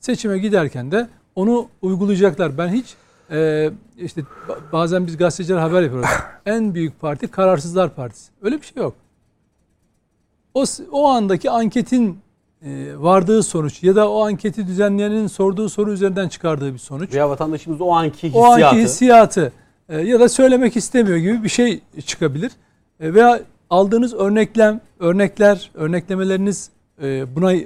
Seçime 0.00 0.38
giderken 0.38 0.92
de 0.92 1.08
onu 1.34 1.68
uygulayacaklar. 1.82 2.58
Ben 2.58 2.68
hiç 2.68 2.94
e, 3.30 3.70
işte 3.98 4.22
bazen 4.72 5.06
biz 5.06 5.16
gazeteciler 5.16 5.58
haber 5.58 5.82
yapıyoruz. 5.82 6.10
en 6.46 6.74
büyük 6.74 7.00
parti 7.00 7.28
Kararsızlar 7.28 7.94
Partisi. 7.94 8.30
Öyle 8.42 8.60
bir 8.60 8.66
şey 8.66 8.82
yok. 8.82 8.94
O, 10.54 10.64
o 10.92 11.08
andaki 11.08 11.50
anketin 11.50 12.10
e, 12.10 12.14
vardığı 12.96 13.42
sonuç 13.42 13.82
ya 13.82 13.96
da 13.96 14.10
o 14.10 14.26
anketi 14.26 14.66
düzenleyenin 14.66 15.26
sorduğu 15.26 15.68
soru 15.68 15.92
üzerinden 15.92 16.28
çıkardığı 16.28 16.72
bir 16.72 16.78
sonuç. 16.78 17.14
Veya 17.14 17.30
vatandaşımız 17.30 17.80
o 17.80 17.90
anki 17.90 18.26
O 18.34 18.40
hissiyatı. 18.40 18.66
anki 18.66 18.82
hissiyatı 18.82 19.52
e, 19.88 20.00
ya 20.00 20.20
da 20.20 20.28
söylemek 20.28 20.76
istemiyor 20.76 21.16
gibi 21.16 21.44
bir 21.44 21.48
şey 21.48 21.80
çıkabilir. 22.06 22.52
E, 23.00 23.14
veya 23.14 23.40
aldığınız 23.70 24.14
örneklem, 24.14 24.80
örnekler, 24.98 25.70
örneklemeleriniz 25.74 26.70
e, 27.02 27.36
buna 27.36 27.52
e, 27.52 27.60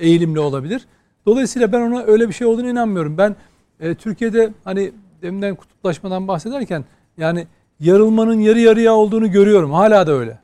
eğilimli 0.00 0.40
olabilir. 0.40 0.86
Dolayısıyla 1.26 1.72
ben 1.72 1.80
ona 1.80 2.02
öyle 2.02 2.28
bir 2.28 2.34
şey 2.34 2.46
olduğunu 2.46 2.68
inanmıyorum. 2.70 3.18
Ben 3.18 3.36
e, 3.80 3.94
Türkiye'de 3.94 4.50
hani 4.64 4.92
deminden 5.22 5.54
kutuplaşmadan 5.54 6.28
bahsederken 6.28 6.84
yani 7.18 7.46
yarılmanın 7.80 8.40
yarı 8.40 8.60
yarıya 8.60 8.94
olduğunu 8.94 9.30
görüyorum. 9.30 9.72
Hala 9.72 10.06
da 10.06 10.12
öyle. 10.12 10.38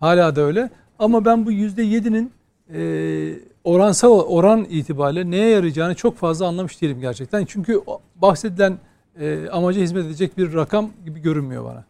Hala 0.00 0.36
da 0.36 0.40
öyle. 0.40 0.70
Ama 0.98 1.24
ben 1.24 1.46
bu 1.46 1.52
yüzde 1.52 1.82
yedinin 1.82 2.32
e, 2.74 3.32
oransal 3.64 4.10
oran 4.20 4.66
itibariyle 4.70 5.30
neye 5.30 5.48
yarayacağını 5.50 5.94
çok 5.94 6.16
fazla 6.16 6.46
anlamış 6.46 6.82
değilim 6.82 7.00
gerçekten. 7.00 7.44
Çünkü 7.44 7.80
bahsedilen 8.16 8.78
e, 9.20 9.48
amaca 9.48 9.80
hizmet 9.80 10.06
edecek 10.06 10.38
bir 10.38 10.54
rakam 10.54 10.90
gibi 11.04 11.20
görünmüyor 11.20 11.64
bana. 11.64 11.84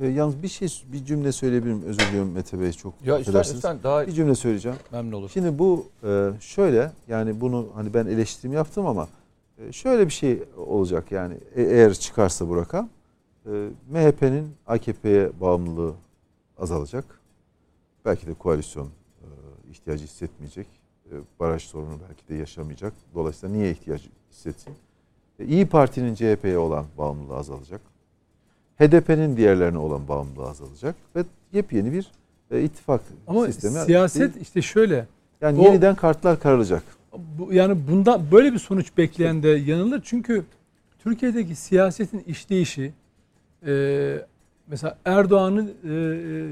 E, 0.00 0.06
yalnız 0.06 0.42
bir 0.42 0.48
şey 0.48 0.68
bir 0.92 1.04
cümle 1.04 1.32
söyleyebilirim. 1.32 1.82
Özür 1.82 1.98
diliyorum 2.00 2.32
Mete 2.32 2.60
Bey 2.60 2.72
çok 2.72 2.94
Ya 2.94 3.18
ister, 3.18 3.20
affedersiniz. 3.20 3.56
ister 3.56 3.82
daha 3.82 4.06
Bir 4.06 4.12
cümle 4.12 4.34
söyleyeceğim. 4.34 4.78
memnun 4.92 5.12
olur. 5.12 5.30
Şimdi 5.34 5.58
bu 5.58 5.86
e, 6.04 6.30
şöyle 6.40 6.92
yani 7.08 7.40
bunu 7.40 7.66
hani 7.74 7.94
ben 7.94 8.06
eleştirim 8.06 8.52
yaptım 8.54 8.86
ama 8.86 9.08
e, 9.58 9.72
şöyle 9.72 10.06
bir 10.06 10.12
şey 10.12 10.42
olacak 10.66 11.12
yani 11.12 11.34
e- 11.56 11.62
eğer 11.62 11.94
çıkarsa 11.94 12.48
bu 12.48 12.56
rakam 12.56 12.88
e, 13.46 13.50
MHP'nin 13.90 14.48
AKP'ye 14.66 15.30
bağımlılığı 15.40 15.92
azalacak. 16.58 17.04
Belki 18.04 18.26
de 18.26 18.34
koalisyon 18.34 18.88
ihtiyacı 19.76 20.04
hissetmeyecek. 20.04 20.66
E, 21.06 21.12
baraj 21.40 21.62
sorunu 21.62 21.98
belki 22.08 22.28
de 22.28 22.34
yaşamayacak. 22.34 22.92
Dolayısıyla 23.14 23.56
niye 23.56 23.70
ihtiyaç 23.70 24.02
hissetsin? 24.30 24.74
E, 25.38 25.44
İyi 25.44 25.66
Parti'nin 25.66 26.14
CHP'ye 26.14 26.58
olan 26.58 26.84
bağımlılığı 26.98 27.36
azalacak. 27.36 27.80
HDP'nin 28.80 29.36
diğerlerine 29.36 29.78
olan 29.78 30.08
bağımlılığı 30.08 30.48
azalacak 30.48 30.94
ve 31.16 31.24
yepyeni 31.52 31.92
bir 31.92 32.10
e, 32.50 32.62
ittifak 32.62 33.00
Ama 33.26 33.46
sistemi. 33.46 33.74
siyaset 33.84 34.42
işte 34.42 34.62
şöyle. 34.62 35.06
yani 35.40 35.60
o- 35.60 35.64
yeniden 35.64 35.94
kartlar 35.94 36.40
karılacak. 36.40 36.82
Bu, 37.38 37.52
yani 37.52 37.78
bunda 37.90 38.20
böyle 38.32 38.52
bir 38.52 38.58
sonuç 38.58 38.96
bekleyen 38.96 39.42
de 39.42 39.48
yanılır. 39.48 40.00
Çünkü 40.04 40.44
Türkiye'deki 40.98 41.54
siyasetin 41.54 42.18
işleyişi 42.26 42.92
e, 43.66 43.72
mesela 44.66 44.98
Erdoğan'ın 45.04 45.66
e, 45.66 45.70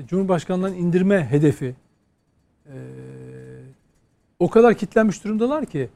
e, 0.02 0.06
Cumhurbaşkanlığından 0.06 0.74
indirme 0.74 1.24
hedefi 1.30 1.74
e, 2.66 2.74
o 4.38 4.50
kadar 4.50 4.74
kitlenmiş 4.74 5.24
durumdalar 5.24 5.66
ki 5.66 5.88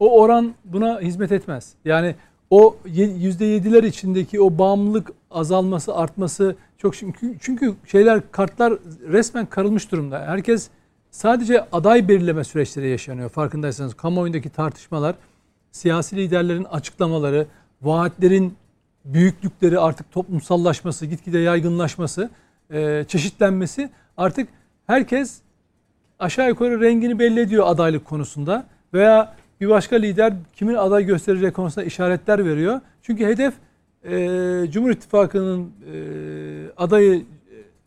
o 0.00 0.20
oran 0.20 0.54
buna 0.64 1.00
hizmet 1.00 1.32
etmez. 1.32 1.72
Yani 1.84 2.14
o 2.50 2.76
ye- 2.86 3.16
yüzde 3.16 3.44
yediler 3.44 3.82
içindeki 3.82 4.40
o 4.40 4.58
bağımlılık 4.58 5.12
azalması 5.30 5.94
artması 5.94 6.56
çok 6.78 6.96
çünkü 6.96 7.36
çünkü 7.40 7.74
şeyler 7.86 8.30
kartlar 8.30 8.72
resmen 9.08 9.46
karılmış 9.46 9.92
durumda. 9.92 10.26
Herkes 10.26 10.68
sadece 11.10 11.66
aday 11.72 12.08
belirleme 12.08 12.44
süreçleri 12.44 12.88
yaşanıyor. 12.88 13.28
Farkındaysanız 13.30 13.94
kamuoyundaki 13.94 14.50
tartışmalar, 14.50 15.14
siyasi 15.72 16.16
liderlerin 16.16 16.64
açıklamaları, 16.64 17.46
vaatlerin 17.82 18.54
büyüklükleri 19.04 19.78
artık 19.78 20.12
toplumsallaşması, 20.12 21.06
gitgide 21.06 21.38
yaygınlaşması, 21.38 22.30
e, 22.70 23.04
çeşitlenmesi 23.08 23.90
artık 24.16 24.48
herkes 24.86 25.40
aşağı 26.24 26.48
yukarı 26.48 26.80
rengini 26.80 27.18
belli 27.18 27.40
ediyor 27.40 27.64
adaylık 27.66 28.04
konusunda 28.04 28.66
veya 28.94 29.34
bir 29.60 29.68
başka 29.68 29.96
lider 29.96 30.32
kimin 30.56 30.74
aday 30.74 31.04
göstereceği 31.04 31.52
konusunda 31.52 31.84
işaretler 31.86 32.44
veriyor. 32.44 32.80
Çünkü 33.02 33.26
hedef 33.26 33.54
e, 34.04 34.70
Cumhur 34.70 34.90
İttifakı'nın 34.90 35.62
e, 35.62 35.96
adayı 36.76 37.24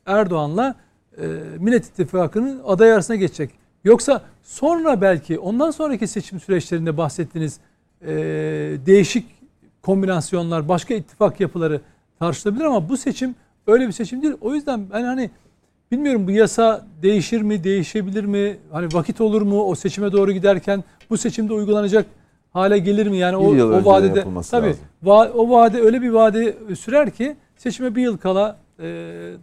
Erdoğan'la 0.05 0.75
e, 1.17 1.25
Millet 1.59 1.85
İttifakı'nın 1.85 2.61
aday 2.65 2.93
arasına 2.93 3.15
geçecek. 3.15 3.49
Yoksa 3.83 4.21
sonra 4.43 5.01
belki 5.01 5.39
ondan 5.39 5.71
sonraki 5.71 6.07
seçim 6.07 6.39
süreçlerinde 6.39 6.97
bahsettiğiniz 6.97 7.59
e, 8.01 8.07
değişik 8.85 9.25
kombinasyonlar, 9.81 10.69
başka 10.69 10.93
ittifak 10.93 11.39
yapıları 11.39 11.81
tartışılabilir 12.19 12.65
ama 12.65 12.89
bu 12.89 12.97
seçim 12.97 13.35
öyle 13.67 13.87
bir 13.87 13.91
seçim 13.91 14.21
değil. 14.21 14.33
O 14.41 14.55
yüzden 14.55 14.89
ben 14.93 15.03
hani 15.03 15.29
bilmiyorum 15.91 16.27
bu 16.27 16.31
yasa 16.31 16.87
değişir 17.01 17.41
mi, 17.41 17.63
değişebilir 17.63 18.23
mi? 18.23 18.57
Hani 18.71 18.87
vakit 18.93 19.21
olur 19.21 19.41
mu 19.41 19.63
o 19.63 19.75
seçime 19.75 20.11
doğru 20.11 20.31
giderken 20.31 20.83
bu 21.09 21.17
seçimde 21.17 21.53
uygulanacak 21.53 22.05
hale 22.53 22.77
gelir 22.77 23.07
mi? 23.07 23.17
Yani 23.17 23.37
o, 23.37 23.53
yıl 23.53 23.71
o 23.71 23.85
vadede 23.85 24.25
tabii 24.51 24.75
va, 25.03 25.31
o 25.31 25.49
vade 25.49 25.81
öyle 25.81 26.01
bir 26.01 26.09
vade 26.09 26.57
sürer 26.79 27.11
ki 27.11 27.35
seçime 27.57 27.95
bir 27.95 28.01
yıl 28.01 28.17
kala 28.17 28.57
e, 28.79 28.85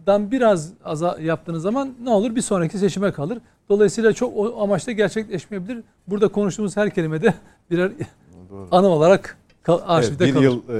dan 0.05 0.31
biraz 0.31 0.73
aza 0.85 1.17
yaptığınız 1.21 1.63
zaman 1.63 1.93
ne 2.03 2.09
olur 2.09 2.35
bir 2.35 2.41
sonraki 2.41 2.77
seçime 2.77 3.11
kalır. 3.11 3.37
Dolayısıyla 3.69 4.13
çok 4.13 4.37
o 4.37 4.61
amaçta 4.61 4.91
gerçekleşmeyebilir. 4.91 5.83
Burada 6.07 6.27
konuştuğumuz 6.27 6.77
her 6.77 6.89
kelimede 6.89 7.33
birer 7.71 7.91
Doğru. 8.49 8.67
anı 8.71 8.87
olarak 8.87 9.37
arşivde 9.67 10.23
evet, 10.23 10.27
bir 10.27 10.33
kalır. 10.33 10.43
yıl 10.43 10.69
e, 10.69 10.73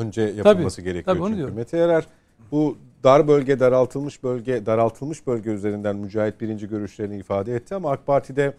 önce 0.00 0.22
yapılması 0.22 0.76
tabii, 0.76 0.84
gerekiyor 0.84 1.16
tabii, 1.16 1.22
onu 1.22 1.28
çünkü. 1.28 1.38
diyorum. 1.38 1.54
Mete 1.54 1.76
Yarar 1.76 2.06
bu 2.52 2.76
dar 3.04 3.28
bölge 3.28 3.60
daraltılmış 3.60 4.22
bölge 4.22 4.66
daraltılmış 4.66 5.26
bölge 5.26 5.50
üzerinden 5.50 5.96
Mücahit 5.96 6.40
birinci 6.40 6.68
görüşlerini 6.68 7.18
ifade 7.18 7.54
etti 7.54 7.74
ama 7.74 7.90
AK 7.90 8.06
Parti'de 8.06 8.54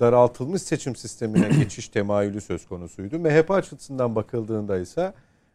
daraltılmış 0.00 0.62
seçim 0.62 0.96
sistemine 0.96 1.48
geçiş 1.58 1.88
temayülü 1.88 2.40
söz 2.40 2.66
konusuydu. 2.66 3.18
MHP 3.18 3.50
açısından 3.50 4.14
bakıldığında 4.14 4.78
ise 4.78 5.12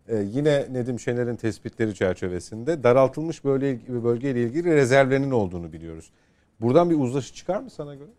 e, 0.08 0.18
yine 0.18 0.68
Nedim 0.72 1.00
Şener'in 1.00 1.36
tespitleri 1.36 1.96
çerçevesinde 1.96 2.84
daraltılmış 2.84 3.44
bölge, 3.44 3.80
bölgeyle 4.04 4.44
ilgili 4.44 4.76
rezervlerinin 4.76 5.32
olduğunu 5.32 5.74
biliyoruz. 5.74 6.12
Buradan 6.62 6.90
bir 6.90 7.00
uzlaşı 7.00 7.34
çıkar 7.34 7.62
mı 7.62 7.70
sana 7.70 7.96
göre? 7.96 8.10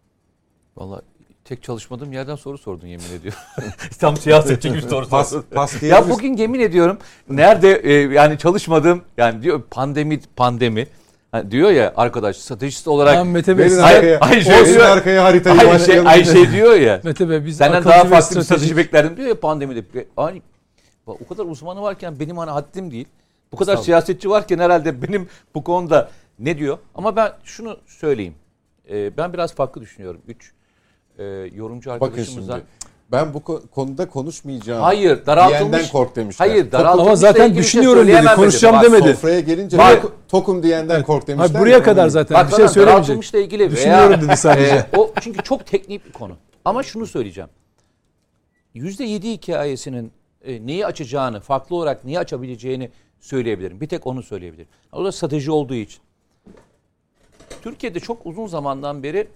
Vallahi 0.76 1.02
tek 1.48 1.62
çalışmadığım 1.62 2.12
yerden 2.12 2.36
soru 2.36 2.59
sordun 2.59 2.86
yemin 2.86 3.05
ediyorum. 3.20 3.40
Tam 3.98 4.16
siyasetçi 4.16 4.68
gibi 4.68 4.82
soru 4.82 5.09
pas, 5.09 5.35
pas 5.55 5.82
ya 5.82 6.10
bugün 6.10 6.36
yemin 6.36 6.60
ediyorum 6.60 6.98
nerede 7.28 7.74
e, 7.74 7.93
yani 7.93 8.39
çalışmadığım 8.39 9.02
yani 9.16 9.43
diyor 9.43 9.62
pandemi 9.70 10.20
pandemi 10.36 10.86
hani 11.32 11.51
diyor 11.51 11.70
ya 11.70 11.93
arkadaş 11.97 12.36
stratejist 12.36 12.89
olarak 12.89 13.14
Tamam, 13.14 13.28
Mete 13.28 13.59
Bey, 13.59 13.81
arkaya, 13.81 14.20
Ay, 14.20 14.43
şey 14.43 14.64
diyor- 14.66 14.85
arkaya 14.85 15.24
haritayı. 15.24 15.60
Ay 15.60 15.78
şey, 15.78 16.01
ay 16.01 16.24
şey 16.24 16.52
diyor 16.52 16.74
ya. 16.74 17.01
Mete 17.05 17.31
Bey 17.31 17.44
biz 17.47 17.56
Senden 17.56 17.85
daha 17.85 18.05
farklı 18.05 18.36
bir 18.36 18.40
stratejik- 18.40 18.44
strateji 18.44 18.77
beklerdim 18.77 19.16
diyor 19.16 19.28
ya 19.28 19.40
pandemide. 19.40 19.85
Hani 20.16 20.43
o 21.06 21.27
kadar 21.28 21.44
uzmanı 21.44 21.82
varken 21.82 22.20
benim 22.20 22.39
hani 22.39 22.51
haddim 22.51 22.90
değil. 22.90 23.09
Bu 23.52 23.56
kadar 23.56 23.77
siyasetçi 23.77 24.31
varken 24.31 24.59
herhalde 24.59 25.02
benim 25.02 25.28
bu 25.55 25.64
konuda 25.64 26.10
ne 26.39 26.59
diyor? 26.59 26.78
Ama 26.94 27.16
ben 27.16 27.32
şunu 27.44 27.77
söyleyeyim. 27.86 28.35
Ee, 28.90 29.16
ben 29.16 29.32
biraz 29.32 29.55
farklı 29.55 29.81
düşünüyorum. 29.81 30.20
Üç 30.28 30.52
e, 31.18 31.24
yorumcu 31.55 31.90
Bakın 32.01 32.22
şimdi 32.22 32.52
ben 33.12 33.34
bu 33.34 33.38
ko- 33.38 33.68
konuda 33.68 34.09
konuşmayacağım. 34.09 34.82
Hayır 34.82 35.26
daraltılmış. 35.26 35.60
Diyenden 35.60 35.93
kork 35.93 36.16
demişler. 36.16 36.48
Hayır 36.48 36.72
daraltılmış. 36.72 37.06
Ama 37.06 37.16
zaten 37.16 37.55
düşünüyorum 37.56 38.06
dedi, 38.09 38.26
konuşacağım 38.36 38.82
demedi. 38.82 39.09
Sofraya 39.09 39.40
gelince 39.40 39.78
Bak- 39.78 40.02
tok- 40.02 40.12
tokum 40.28 40.62
diyenden 40.62 41.02
kork 41.02 41.26
demişler. 41.26 41.48
Hayır, 41.48 41.60
buraya 41.60 41.70
ya, 41.70 41.82
kadar 41.82 42.09
zaten 42.09 42.34
Bak 42.34 42.51
bir 42.51 42.56
şey 42.56 42.68
söylemeyecek. 42.68 42.94
daraltılmışla 42.94 43.38
ilgili 43.38 43.70
Düşünüyorum 43.70 44.10
veya, 44.10 44.22
dedi 44.22 44.36
sadece. 44.36 44.74
e, 44.74 44.86
o 44.97 45.12
çünkü 45.20 45.43
çok 45.43 45.66
teknik 45.66 46.06
bir 46.06 46.12
konu. 46.12 46.36
Ama 46.64 46.82
şunu 46.82 47.06
söyleyeceğim. 47.06 47.51
%7 48.74 49.32
hikayesinin 49.32 50.12
e, 50.44 50.66
neyi 50.66 50.86
açacağını, 50.86 51.40
farklı 51.40 51.76
olarak 51.76 52.05
neyi 52.05 52.18
açabileceğini 52.18 52.90
söyleyebilirim. 53.20 53.80
Bir 53.80 53.88
tek 53.88 54.06
onu 54.06 54.22
söyleyebilirim. 54.22 54.68
O 54.93 55.05
da 55.05 55.12
strateji 55.12 55.51
olduğu 55.51 55.74
için. 55.74 56.01
Türkiye'de 57.62 58.01
çok 58.01 58.26
uzun 58.26 58.47
zamandan 58.47 59.02
beri 59.02 59.28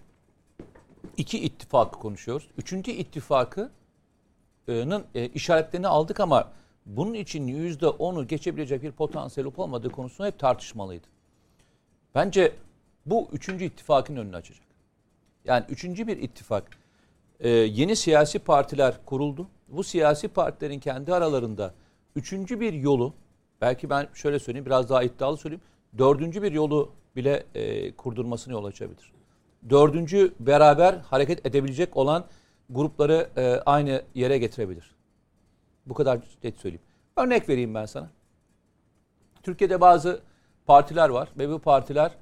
iki 1.21 1.39
ittifakı 1.39 1.99
konuşuyoruz. 1.99 2.49
Üçüncü 2.59 2.91
ittifakının 2.91 3.71
e, 5.15 5.29
işaretlerini 5.29 5.89
aldık 5.89 6.21
ama 6.21 6.53
bunun 6.87 7.15
için 7.15 7.47
yüzde 7.47 7.89
onu 7.89 8.27
geçebilecek 8.27 8.83
bir 8.83 8.93
potansiyel 8.93 9.47
olup 9.47 9.59
olmadığı 9.59 9.91
konusunda 9.91 10.27
hep 10.29 10.39
tartışmalıydı. 10.39 11.07
Bence 12.15 12.53
bu 13.07 13.29
üçüncü 13.33 13.65
ittifakın 13.65 14.17
önünü 14.17 14.37
açacak. 14.37 14.67
Yani 15.45 15.65
üçüncü 15.69 16.07
bir 16.07 16.17
ittifak. 16.17 16.79
Ee, 17.41 17.49
yeni 17.49 17.97
siyasi 17.97 18.39
partiler 18.39 18.95
kuruldu. 19.07 19.49
Bu 19.69 19.85
siyasi 19.85 20.29
partilerin 20.29 20.81
kendi 20.81 21.15
aralarında 21.15 21.75
üçüncü 22.17 22.61
bir 22.61 22.73
yolu, 22.73 23.15
belki 23.61 23.91
ben 23.91 24.09
şöyle 24.15 24.39
söyleyeyim 24.39 24.67
biraz 24.67 24.89
daha 24.89 25.03
iddialı 25.03 25.37
söyleyeyim. 25.37 25.63
Dördüncü 25.99 26.43
bir 26.43 26.53
yolu 26.53 26.93
bile 27.17 27.47
e, 27.55 27.93
kurdurmasına 27.93 28.55
yol 28.55 28.65
açabilir. 28.65 29.20
Dördüncü 29.69 30.35
beraber 30.41 30.95
hareket 30.95 31.47
edebilecek 31.47 31.97
olan 31.97 32.25
grupları 32.71 33.29
e, 33.37 33.63
aynı 33.67 34.03
yere 34.15 34.39
getirebilir. 34.39 34.95
Bu 35.87 35.95
kadar 35.95 36.21
net 36.45 36.57
söyleyeyim. 36.57 36.85
Örnek 37.17 37.49
vereyim 37.49 37.75
ben 37.75 37.87
sana. 37.87 38.11
Türkiye'de 39.43 39.81
bazı 39.81 40.21
partiler 40.67 41.09
var 41.09 41.29
ve 41.39 41.49
bu 41.49 41.59
partiler 41.59 42.13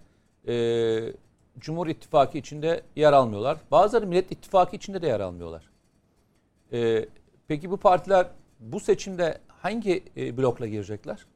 e, 0.48 1.14
Cumhur 1.58 1.86
İttifakı 1.86 2.38
içinde 2.38 2.82
yer 2.96 3.12
almıyorlar. 3.12 3.58
Bazıları 3.70 4.06
Millet 4.06 4.32
İttifakı 4.32 4.76
içinde 4.76 5.02
de 5.02 5.06
yer 5.06 5.20
almıyorlar. 5.20 5.70
E, 6.72 7.08
peki 7.48 7.70
bu 7.70 7.76
partiler 7.76 8.26
bu 8.60 8.80
seçimde 8.80 9.38
hangi 9.48 10.04
e, 10.16 10.36
blokla 10.36 10.66
girecekler? 10.66 11.26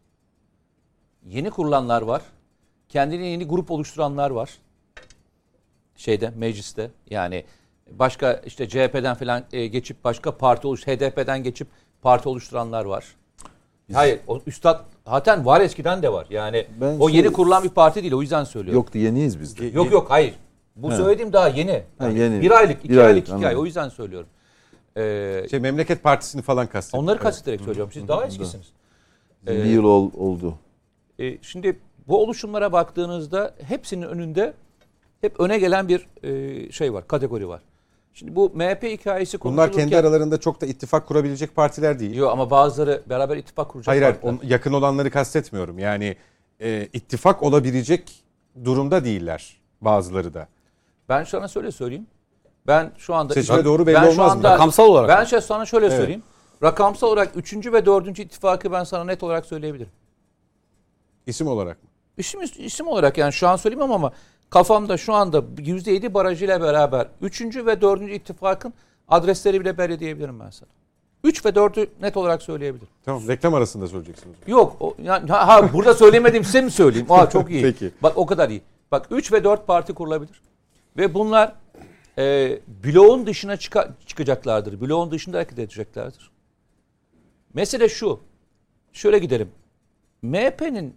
Yeni 1.27 1.51
kurulanlar 1.51 2.03
var. 2.03 2.23
Kendine 2.89 3.27
yeni 3.27 3.45
grup 3.45 3.71
oluşturanlar 3.71 4.31
var. 4.31 4.59
Şeyde 5.97 6.33
mecliste 6.37 6.91
yani 7.11 7.45
başka 7.91 8.33
işte 8.47 8.69
CHP'den 8.69 9.15
falan 9.15 9.45
e, 9.53 9.67
geçip 9.67 10.05
başka 10.05 10.37
parti 10.37 10.67
oluş 10.67 10.87
HDP'den 10.87 11.43
geçip 11.43 11.69
parti 12.03 12.29
oluşturanlar 12.29 12.85
var. 12.85 13.05
Hayır, 13.93 14.21
o 14.27 14.41
üstad 14.47 14.85
zaten 15.07 15.47
var 15.47 15.61
eskiden 15.61 16.03
de 16.03 16.13
var. 16.13 16.27
Yani 16.31 16.67
Ben 16.81 16.97
o 17.01 17.09
şey- 17.09 17.19
yeni 17.19 17.33
kurulan 17.33 17.65
bir 17.65 17.69
parti 17.69 18.03
değil 18.03 18.13
o 18.15 18.23
yüzden 18.23 18.45
söylüyorum. 18.45 18.79
Yoktu 18.79 18.99
yeniyiz 18.99 19.41
biz 19.41 19.59
de. 19.59 19.67
Yok 19.67 19.93
yok 19.93 20.11
hayır. 20.11 20.35
Bu 20.77 20.93
He. 20.93 20.97
söylediğim 20.97 21.33
daha 21.33 21.49
yeni. 21.49 21.83
Yani 22.01 22.19
yeni. 22.19 22.41
Bir 22.43 22.51
aylık, 22.51 22.79
iki 22.79 22.89
Bir 22.89 22.97
aylık 22.97 23.09
aylık, 23.09 23.27
hikaye. 23.27 23.45
anladım. 23.45 23.63
O 23.63 23.65
yüzden 23.67 23.89
söylüyorum. 23.89 24.29
Ee, 24.97 25.47
Şey, 25.51 25.61
Memleket 25.61 26.03
Partisi'ni 26.03 26.43
falan 26.43 26.67
kastediyor. 26.67 27.03
onları 27.03 27.15
Evet. 27.17 27.23
kastetlerek 27.23 27.61
söylüyorum. 27.61 27.93
Siz 27.93 28.09
daha 28.09 28.27
eskisiniz. 28.27 28.67
Bir 29.47 29.51
Ee, 29.53 29.69
yıl 29.69 29.85
ol- 29.85 30.11
oldu. 30.19 30.55
E, 31.19 31.39
şimdi 31.43 31.79
bu 32.09 32.23
oluşumlara 32.23 32.73
baktığınızda 32.73 33.55
hepsinin 33.63 34.03
önünde 34.03 34.55
hep 35.23 35.41
öne 35.41 35.59
gelen 35.59 35.89
bir 35.89 36.07
e, 36.23 36.73
şey 36.73 36.93
var, 36.93 37.07
kategori 37.09 37.49
var. 37.49 37.61
Şimdi 38.15 38.37
bu 38.37 38.51
MHP 38.55 38.83
hikayesi 38.83 39.41
Bunlar 39.41 39.57
konuşulurken... 39.57 39.89
kendi 39.89 39.97
aralarında 40.07 40.41
çok 40.41 40.61
da 40.61 40.67
ittifak 40.67 41.07
kurabilecek 41.09 41.57
partiler 41.57 41.99
değil. 41.99 42.15
Yok 42.15 42.33
ama 42.33 42.51
bazıları 42.51 43.03
beraber 43.09 43.37
ittifak 43.37 43.69
kuracak 43.69 43.89
Hayır 43.89 44.03
hayır 44.03 44.15
partiler. 44.17 44.51
yakın 44.51 44.73
olanları 44.73 45.11
kastetmiyorum. 45.11 45.79
Yani 45.79 46.17
e, 46.61 46.89
ittifak 46.93 47.43
olabilecek 47.43 48.25
durumda 48.65 49.05
değiller 49.05 49.57
bazıları 49.81 50.35
da. 50.35 50.49
Ben 51.09 51.25
sana 51.25 51.49
şöyle 51.49 51.71
söyleyeyim. 51.73 52.07
Ben 52.67 52.93
şu 52.99 53.15
anda 53.15 53.35
Seçime 53.35 53.65
doğru 53.65 53.87
belli 53.87 53.95
ben 53.95 54.03
şu 54.05 54.09
olmaz 54.11 54.27
mı? 54.33 54.39
anda- 54.39 54.51
Rakamsal 54.55 54.85
olarak 54.85 55.09
Ben 55.09 55.21
mı? 55.21 55.27
şey 55.27 55.41
sana 55.41 55.67
şöyle 55.67 55.87
Evet. 55.87 55.97
söyleyeyim. 55.97 56.23
Rakamsal 56.63 57.09
olarak 57.09 57.37
3. 57.37 57.73
ve 57.73 57.87
4. 57.87 58.19
ittifakı 58.19 58.73
ben 58.73 58.85
sana 58.85 59.05
net 59.05 59.23
olarak 59.23 59.47
söyleyebilirim. 59.47 59.91
İsim 61.27 61.47
olarak 61.47 61.83
mı? 61.83 61.89
İsim, 62.19 62.41
isim 62.59 62.89
olarak 62.89 63.19
yani 63.19 63.33
şu 63.33 63.49
an 63.49 63.57
söyleyeyim 63.57 63.93
ama 63.93 64.13
kafamda 64.53 64.97
şu 64.97 65.15
anda 65.15 65.39
%7 65.39 66.15
barajıyla 66.15 66.61
beraber 66.61 67.07
3. 67.21 67.57
ve 67.57 67.81
4. 67.81 68.03
ittifakın 68.03 68.75
adresleri 69.09 69.61
bile 69.61 69.79
belli 69.79 70.01
diyebilirim 70.01 70.41
ben 70.41 70.51
sana. 70.51 70.69
3 71.25 71.45
ve 71.45 71.49
4'ü 71.49 71.87
net 72.03 72.17
olarak 72.17 72.43
söyleyebilirim. 72.43 72.89
Tamam 73.05 73.29
reklam 73.29 73.55
arasında 73.55 73.87
söyleyeceksiniz. 73.89 74.37
Yok 74.47 74.77
o, 74.81 74.95
yani, 75.03 75.31
ha, 75.31 75.49
ha, 75.49 75.73
burada 75.73 75.95
söylemedim 75.95 76.45
size 76.45 76.61
mi 76.61 76.71
söyleyeyim? 76.71 77.07
Aa 77.11 77.31
çok 77.31 77.51
iyi. 77.51 77.63
Peki. 77.63 77.91
Bak 78.03 78.13
o 78.17 78.27
kadar 78.27 78.49
iyi. 78.51 78.63
Bak 78.93 79.07
3 79.11 79.33
ve 79.33 79.45
4 79.45 79.67
parti 79.67 79.95
kurulabilir. 79.95 80.43
Ve 80.97 81.15
bunlar 81.15 81.53
e, 82.19 82.59
bloğun 82.85 83.27
dışına 83.27 83.55
çıka- 83.57 83.91
çıkacaklardır. 84.07 84.81
Bloğun 84.81 85.11
dışında 85.11 85.37
hareket 85.37 85.59
edeceklerdir. 85.59 86.31
Mesele 87.55 87.89
şu. 87.89 88.21
Şöyle 88.93 89.19
gidelim. 89.19 89.51
MHP'nin 90.23 90.95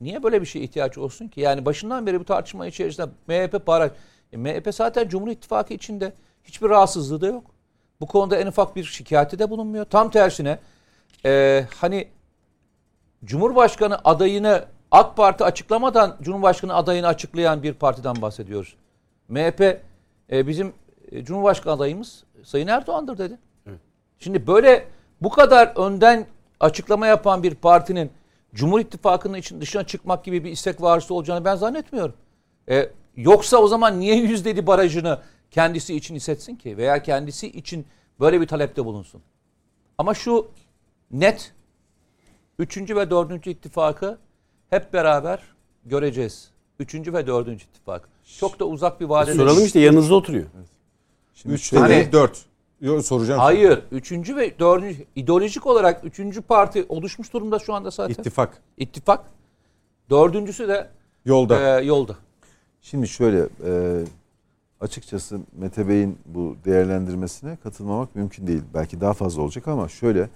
niye 0.00 0.22
böyle 0.22 0.40
bir 0.40 0.46
şeye 0.46 0.64
ihtiyaç 0.64 0.98
olsun 0.98 1.28
ki? 1.28 1.40
Yani 1.40 1.64
başından 1.64 2.06
beri 2.06 2.20
bu 2.20 2.24
tartışma 2.24 2.66
içerisinde 2.66 3.06
MHP 3.26 3.66
para 3.66 3.90
E, 4.32 4.36
MHP 4.36 4.74
zaten 4.74 5.08
Cumhur 5.08 5.28
İttifakı 5.28 5.74
içinde 5.74 6.12
hiçbir 6.44 6.68
rahatsızlığı 6.68 7.20
da 7.20 7.26
yok. 7.26 7.44
Bu 8.00 8.06
konuda 8.06 8.36
en 8.36 8.46
ufak 8.46 8.76
bir 8.76 8.84
şikayeti 8.84 9.38
de 9.38 9.50
bulunmuyor. 9.50 9.84
Tam 9.84 10.10
tersine 10.10 10.58
e, 11.24 11.64
hani 11.76 12.08
Cumhurbaşkanı 13.24 13.98
adayını 14.04 14.64
AK 14.90 15.16
Parti 15.16 15.44
açıklamadan 15.44 16.16
Cumhurbaşkanı 16.22 16.74
adayını 16.74 17.06
açıklayan 17.06 17.62
bir 17.62 17.72
partiden 17.72 18.22
bahsediyoruz. 18.22 18.76
MHP 19.28 19.60
e, 20.32 20.46
bizim 20.46 20.72
e, 21.12 21.24
Cumhurbaşkanı 21.24 21.72
adayımız 21.74 22.24
Sayın 22.44 22.66
Erdoğan'dır 22.66 23.18
dedi. 23.18 23.38
Evet. 23.66 23.80
Şimdi 24.18 24.46
böyle 24.46 24.86
bu 25.20 25.30
kadar 25.30 25.72
önden 25.76 26.26
açıklama 26.60 27.06
yapan 27.06 27.42
bir 27.42 27.54
partinin 27.54 28.10
Cumhur 28.56 28.80
İttifakı'nın 28.80 29.38
için 29.38 29.60
dışına 29.60 29.86
çıkmak 29.86 30.24
gibi 30.24 30.44
bir 30.44 30.50
istek 30.50 30.82
varsa 30.82 31.14
olacağını 31.14 31.44
ben 31.44 31.56
zannetmiyorum. 31.56 32.14
E, 32.68 32.90
yoksa 33.16 33.56
o 33.56 33.68
zaman 33.68 34.00
niye 34.00 34.16
yüzdeli 34.16 34.66
barajını 34.66 35.18
kendisi 35.50 35.96
için 35.96 36.14
hissetsin 36.14 36.56
ki? 36.56 36.76
Veya 36.76 37.02
kendisi 37.02 37.46
için 37.46 37.86
böyle 38.20 38.40
bir 38.40 38.46
talepte 38.46 38.84
bulunsun. 38.84 39.22
Ama 39.98 40.14
şu 40.14 40.48
net 41.10 41.52
üçüncü 42.58 42.96
ve 42.96 43.10
dördüncü 43.10 43.50
ittifakı 43.50 44.18
hep 44.70 44.92
beraber 44.92 45.42
göreceğiz. 45.84 46.50
Üçüncü 46.78 47.12
ve 47.12 47.26
dördüncü 47.26 47.64
ittifak. 47.64 48.08
Çok 48.38 48.60
da 48.60 48.64
uzak 48.64 49.00
bir 49.00 49.04
vadede. 49.06 49.34
Soralım 49.34 49.64
işte 49.64 49.80
yanınızda 49.80 50.14
oturuyor. 50.14 50.46
Şimdi 51.34 51.54
Üç 51.54 51.70
tane 51.70 52.12
dört. 52.12 52.44
Yo, 52.80 53.02
soracağım. 53.02 53.40
Hayır. 53.40 53.70
Şimdi. 53.70 53.94
Üçüncü 53.94 54.36
ve 54.36 54.58
dördüncü. 54.58 55.04
ideolojik 55.16 55.66
olarak 55.66 56.04
üçüncü 56.04 56.42
parti 56.42 56.86
oluşmuş 56.88 57.32
durumda 57.32 57.58
şu 57.58 57.74
anda 57.74 57.90
zaten. 57.90 58.14
İttifak. 58.14 58.62
İttifak. 58.76 59.24
Dördüncüsü 60.10 60.68
de 60.68 60.88
yolda. 61.24 61.80
E, 61.80 61.84
yolda. 61.84 62.16
Şimdi 62.82 63.08
şöyle 63.08 63.48
e, 63.64 64.04
açıkçası 64.80 65.40
Mete 65.52 65.88
Bey'in 65.88 66.18
bu 66.26 66.56
değerlendirmesine 66.64 67.56
katılmamak 67.56 68.14
mümkün 68.14 68.46
değil. 68.46 68.62
Belki 68.74 69.00
daha 69.00 69.12
fazla 69.12 69.42
olacak 69.42 69.68
ama 69.68 69.88
şöyle 69.88 70.28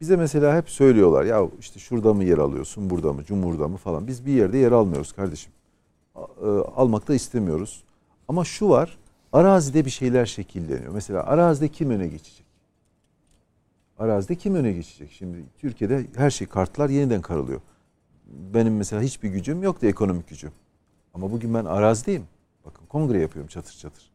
bize 0.00 0.16
mesela 0.16 0.56
hep 0.56 0.70
söylüyorlar 0.70 1.24
ya 1.24 1.48
işte 1.60 1.80
şurada 1.80 2.14
mı 2.14 2.24
yer 2.24 2.38
alıyorsun, 2.38 2.90
burada 2.90 3.12
mı, 3.12 3.24
cumhurda 3.24 3.68
mı 3.68 3.76
falan. 3.76 4.06
Biz 4.06 4.26
bir 4.26 4.32
yerde 4.32 4.58
yer 4.58 4.72
almıyoruz 4.72 5.12
kardeşim. 5.12 5.52
E, 6.16 6.46
almak 6.76 7.08
da 7.08 7.14
istemiyoruz. 7.14 7.84
Ama 8.28 8.44
şu 8.44 8.68
var, 8.68 8.98
arazide 9.32 9.84
bir 9.84 9.90
şeyler 9.90 10.26
şekilleniyor. 10.26 10.92
Mesela 10.92 11.22
arazide 11.22 11.68
kim 11.68 11.90
öne 11.90 12.06
geçecek? 12.06 12.46
Arazide 13.98 14.34
kim 14.34 14.54
öne 14.54 14.72
geçecek? 14.72 15.12
Şimdi 15.12 15.44
Türkiye'de 15.58 16.06
her 16.16 16.30
şey 16.30 16.46
kartlar 16.46 16.88
yeniden 16.88 17.22
karılıyor. 17.22 17.60
Benim 18.26 18.76
mesela 18.76 19.02
hiçbir 19.02 19.28
gücüm 19.28 19.62
yoktu 19.62 19.86
ekonomik 19.86 20.28
gücüm. 20.28 20.52
Ama 21.14 21.32
bugün 21.32 21.54
ben 21.54 21.64
arazideyim. 21.64 22.24
Bakın 22.66 22.86
kongre 22.86 23.20
yapıyorum 23.20 23.48
çatır 23.48 23.72
çatır. 23.72 24.10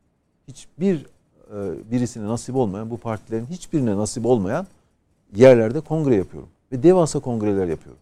Hiçbir 0.48 1.06
e, 1.52 1.92
birisine 1.92 2.28
nasip 2.28 2.56
olmayan, 2.56 2.90
bu 2.90 2.98
partilerin 2.98 3.46
hiçbirine 3.46 3.98
nasip 3.98 4.26
olmayan 4.26 4.68
yerlerde 5.36 5.80
kongre 5.82 6.16
yapıyorum. 6.16 6.50
Ve 6.72 6.84
devasa 6.84 7.20
kongreler 7.20 7.68
yapıyorum. 7.68 8.02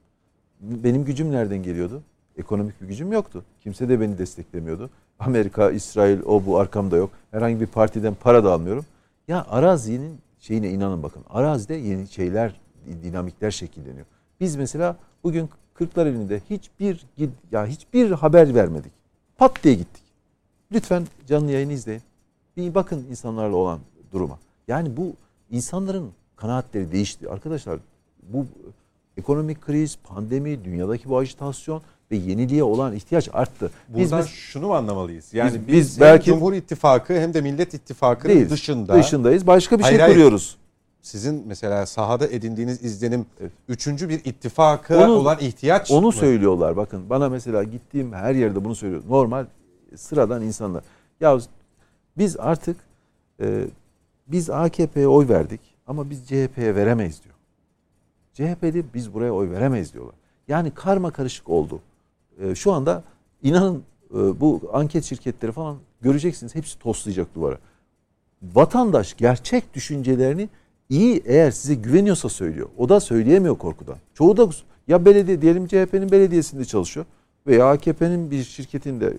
Benim 0.62 1.06
gücüm 1.06 1.32
nereden 1.32 1.64
geliyordu? 1.64 2.04
Ekonomik 2.38 2.82
bir 2.82 2.88
gücüm 2.88 3.12
yoktu. 3.12 3.44
Kimse 3.64 3.90
de 3.90 4.02
beni 4.02 4.18
desteklemiyordu. 4.18 4.90
Amerika, 5.20 5.72
İsrail, 5.72 6.20
o 6.26 6.46
bu 6.46 6.60
arkamda 6.60 6.98
yok. 6.98 7.10
Herhangi 7.32 7.62
bir 7.62 7.68
partiden 7.68 8.14
para 8.14 8.44
da 8.44 8.54
almıyorum. 8.54 8.86
Ya 9.28 9.46
arazinin 9.50 10.18
şeyine 10.40 10.70
inanın 10.70 11.04
bakın. 11.04 11.24
Arazide 11.30 11.76
yeni 11.76 12.08
şeyler, 12.08 12.60
dinamikler 13.04 13.52
şekilleniyor. 13.52 14.06
Biz 14.40 14.56
mesela 14.56 14.96
bugün 15.24 15.50
Kırklareli'nde 15.74 16.42
hiçbir 16.50 17.06
ya 17.52 17.66
hiçbir 17.66 18.12
haber 18.12 18.56
vermedik. 18.56 18.92
Pat 19.38 19.64
diye 19.64 19.74
gittik. 19.74 20.04
Lütfen 20.72 21.08
canlı 21.28 21.52
yayını 21.52 21.74
izleyin. 21.74 22.02
Bir 22.58 22.76
bakın 22.76 23.06
insanlarla 23.10 23.56
olan 23.56 23.80
duruma. 24.12 24.40
Yani 24.68 24.98
bu 24.98 25.14
insanların 25.52 26.12
kanaatleri 26.36 26.92
değişti. 26.92 27.30
Arkadaşlar 27.30 27.80
bu 28.24 28.46
ekonomik 29.18 29.62
kriz, 29.62 29.98
pandemi, 30.04 30.66
dünyadaki 30.66 31.10
bu 31.10 31.18
ajitasyon 31.18 31.82
ve 32.12 32.16
yeniliğe 32.16 32.64
olan 32.64 32.96
ihtiyaç 32.96 33.30
arttı. 33.34 33.72
Buradan 33.90 34.20
biz, 34.20 34.28
şunu 34.28 34.68
mu 34.68 34.76
anlamalıyız? 34.76 35.34
Yani 35.34 35.62
biz, 35.68 35.76
biz 35.76 36.00
belki 36.00 36.26
Cumhur 36.26 36.54
İttifakı 36.54 37.14
hem 37.14 37.34
de 37.34 37.42
Millet 37.42 37.74
İttifakı'nın 37.74 38.34
değil, 38.34 38.50
dışında 38.50 38.94
dışındayız. 38.94 39.48
Başka 39.48 39.80
bir 39.80 39.84
şey 39.84 39.98
hayır, 39.98 40.14
kuruyoruz. 40.14 40.58
Sizin 41.02 41.44
mesela 41.48 41.86
sahada 41.86 42.28
edindiğiniz 42.28 42.84
izlenim 42.84 43.26
evet. 43.42 43.52
üçüncü 43.68 44.10
bir 44.10 44.26
ittifakı 44.26 44.98
onu, 44.98 45.12
olan 45.12 45.40
ihtiyaç 45.40 45.92
Onu 45.92 46.06
mı? 46.06 46.14
söylüyorlar 46.14 46.78
bakın. 46.78 47.10
Bana 47.10 47.30
mesela 47.30 47.64
gittiğim 47.64 48.14
her 48.14 48.36
yerde 48.36 48.66
bunu 48.66 48.76
söylüyor. 48.76 49.04
Normal 49.10 49.46
sıradan 49.96 50.42
insanlar. 50.42 50.84
Ya 51.22 51.40
biz 52.18 52.38
artık 52.40 52.78
e, 53.42 53.66
biz 54.28 54.50
AKP'ye 54.50 55.08
oy 55.08 55.30
verdik 55.30 55.62
ama 55.88 56.10
biz 56.10 56.28
CHP'ye 56.28 56.76
veremeyiz 56.76 57.22
diyor. 57.24 57.36
CHP'de 58.34 58.94
biz 58.94 59.14
buraya 59.14 59.32
oy 59.32 59.50
veremeyiz 59.50 59.94
diyorlar. 59.94 60.16
Yani 60.48 60.72
karma 60.72 61.12
karışık 61.12 61.50
oldu. 61.50 61.82
E, 62.40 62.56
şu 62.56 62.72
anda 62.72 63.04
inanın 63.44 63.84
e, 64.12 64.40
bu 64.40 64.62
anket 64.74 65.04
şirketleri 65.04 65.52
falan 65.52 65.78
göreceksiniz 66.02 66.56
hepsi 66.56 66.80
toslayacak 66.80 67.36
duvara. 67.36 67.58
Vatandaş 68.42 69.18
gerçek 69.18 69.74
düşüncelerini 69.74 70.50
iyi 70.90 71.22
eğer 71.26 71.52
size 71.52 71.76
güveniyorsa 71.76 72.30
söylüyor. 72.30 72.70
O 72.78 72.90
da 72.90 73.00
söyleyemiyor 73.00 73.58
korkudan. 73.58 73.98
Çoğu 74.14 74.38
da 74.38 74.50
ya 74.88 75.06
belediye 75.06 75.42
diyelim 75.42 75.68
CHP'nin 75.68 76.12
belediyesinde 76.12 76.66
çalışıyor 76.66 77.06
veya 77.48 77.70
AKP'nin 77.70 78.32
bir 78.32 78.44
şirketinde 78.44 79.14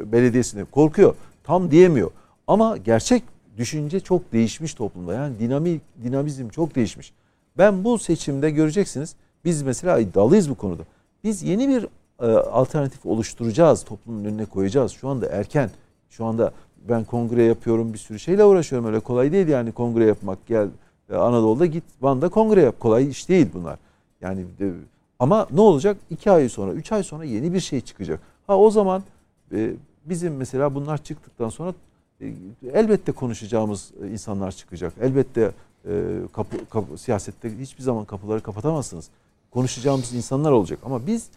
e, 0.00 0.12
belediyesinde 0.12 0.64
korkuyor. 0.64 1.14
Tam 1.44 1.70
diyemiyor. 1.70 2.10
Ama 2.46 2.76
gerçek 2.76 3.22
düşünce 3.56 4.00
çok 4.00 4.32
değişmiş 4.32 4.74
toplumda. 4.74 5.14
Yani 5.14 5.38
dinamik 5.38 5.82
dinamizm 6.04 6.48
çok 6.48 6.74
değişmiş. 6.74 7.12
Ben 7.58 7.84
bu 7.84 7.98
seçimde 7.98 8.50
göreceksiniz. 8.50 9.16
Biz 9.44 9.62
mesela 9.62 9.98
iddialıyız 9.98 10.50
bu 10.50 10.54
konuda. 10.54 10.82
Biz 11.24 11.42
yeni 11.42 11.68
bir 11.68 11.86
e, 12.20 12.26
alternatif 12.26 13.06
oluşturacağız. 13.06 13.84
Toplumun 13.84 14.24
önüne 14.24 14.44
koyacağız. 14.44 14.92
Şu 14.92 15.08
anda 15.08 15.26
erken. 15.26 15.70
Şu 16.10 16.24
anda 16.24 16.52
ben 16.88 17.04
kongre 17.04 17.42
yapıyorum 17.42 17.92
bir 17.92 17.98
sürü 17.98 18.18
şeyle 18.18 18.44
uğraşıyorum. 18.44 18.88
Öyle 18.88 19.00
kolay 19.00 19.32
değil 19.32 19.48
yani 19.48 19.72
kongre 19.72 20.04
yapmak. 20.04 20.46
Gel 20.46 20.68
e, 21.10 21.16
Anadolu'da 21.16 21.66
git 21.66 21.84
Van'da 22.00 22.28
kongre 22.28 22.62
yap. 22.62 22.80
Kolay 22.80 23.08
iş 23.08 23.28
değil 23.28 23.48
bunlar. 23.54 23.78
Yani 24.20 24.44
de, 24.58 24.72
ama 25.18 25.46
ne 25.50 25.60
olacak? 25.60 25.96
İki 26.10 26.30
ay 26.30 26.48
sonra, 26.48 26.72
üç 26.72 26.92
ay 26.92 27.02
sonra 27.02 27.24
yeni 27.24 27.52
bir 27.54 27.60
şey 27.60 27.80
çıkacak. 27.80 28.20
Ha 28.46 28.58
o 28.58 28.70
zaman 28.70 29.02
e, 29.52 29.70
bizim 30.04 30.36
mesela 30.36 30.74
bunlar 30.74 31.04
çıktıktan 31.04 31.48
sonra 31.48 31.74
e, 32.20 32.32
elbette 32.72 33.12
konuşacağımız 33.12 33.92
insanlar 34.12 34.52
çıkacak. 34.52 34.92
Elbette 35.00 35.52
e, 35.88 35.92
kapı, 36.32 36.56
kapı, 36.70 36.98
siyasette 36.98 37.58
hiçbir 37.58 37.82
zaman 37.82 38.04
kapıları 38.04 38.40
kapatamazsınız. 38.40 39.08
Konuşacağımız 39.50 40.14
insanlar 40.14 40.52
olacak. 40.52 40.78
Ama 40.84 41.06
biz 41.06 41.28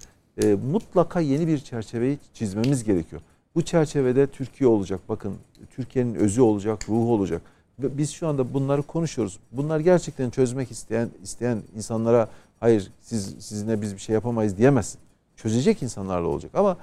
e, 0.43 0.55
mutlaka 0.71 1.19
yeni 1.19 1.47
bir 1.47 1.57
çerçeveyi 1.57 2.17
çizmemiz 2.33 2.83
gerekiyor. 2.83 3.21
Bu 3.55 3.61
çerçevede 3.61 4.27
Türkiye 4.27 4.69
olacak. 4.69 4.99
Bakın 5.09 5.35
Türkiye'nin 5.75 6.15
özü 6.15 6.41
olacak, 6.41 6.89
ruhu 6.89 7.13
olacak. 7.13 7.41
Biz 7.79 8.11
şu 8.11 8.27
anda 8.27 8.53
bunları 8.53 8.81
konuşuyoruz. 8.81 9.39
Bunlar 9.51 9.79
gerçekten 9.79 10.29
çözmek 10.29 10.71
isteyen 10.71 11.09
isteyen 11.23 11.61
insanlara 11.75 12.29
hayır 12.59 12.91
siz 13.01 13.35
sizinle 13.39 13.81
biz 13.81 13.93
bir 13.93 13.99
şey 13.99 14.13
yapamayız 14.13 14.57
diyemezsin. 14.57 14.99
Çözecek 15.35 15.83
insanlarla 15.83 16.27
olacak. 16.27 16.51
Ama 16.55 16.77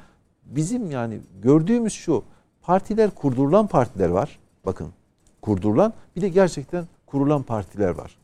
bizim 0.44 0.90
yani 0.90 1.18
gördüğümüz 1.42 1.92
şu 1.92 2.24
partiler 2.62 3.10
kurdurulan 3.10 3.66
partiler 3.66 4.08
var. 4.08 4.38
Bakın 4.66 4.88
kurdurulan 5.42 5.92
bir 6.16 6.20
de 6.20 6.28
gerçekten 6.28 6.84
kurulan 7.06 7.42
partiler 7.42 7.90
var. 7.90 8.16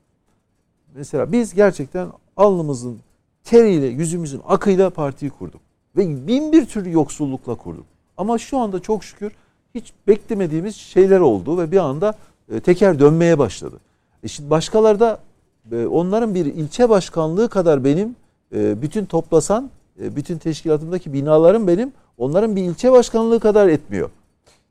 Mesela 0.94 1.32
biz 1.32 1.54
gerçekten 1.54 2.09
alnımızın 2.36 2.98
teriyle, 3.44 3.86
yüzümüzün 3.86 4.40
akıyla 4.48 4.90
partiyi 4.90 5.31
kurduk. 5.31 5.60
Ve 5.97 6.27
bin 6.27 6.52
bir 6.52 6.66
türlü 6.66 6.93
yoksullukla 6.93 7.55
kurduk. 7.55 7.86
Ama 8.16 8.39
şu 8.39 8.59
anda 8.59 8.81
çok 8.81 9.05
şükür 9.05 9.32
hiç 9.74 9.93
beklemediğimiz 10.09 10.77
şeyler 10.77 11.20
oldu 11.20 11.59
ve 11.59 11.70
bir 11.70 11.77
anda 11.77 12.14
e, 12.52 12.60
teker 12.60 12.98
dönmeye 12.98 13.39
başladı. 13.39 13.81
E 14.23 14.28
şimdi 14.28 14.51
başkaları 14.51 15.01
da 15.01 15.19
e, 15.73 15.86
onların 15.86 16.35
bir 16.35 16.47
ilçe 16.47 16.89
başkanlığı 16.89 17.48
kadar 17.48 17.85
benim 17.85 18.16
e, 18.55 18.82
bütün 18.82 19.05
toplasan 19.05 19.70
bütün 19.98 20.39
teşkilatımdaki 20.39 21.12
binalarım 21.12 21.66
benim 21.66 21.93
onların 22.19 22.56
bir 22.56 22.62
ilçe 22.62 22.93
başkanlığı 22.93 23.40
kadar 23.40 23.69
etmiyor. 23.69 24.10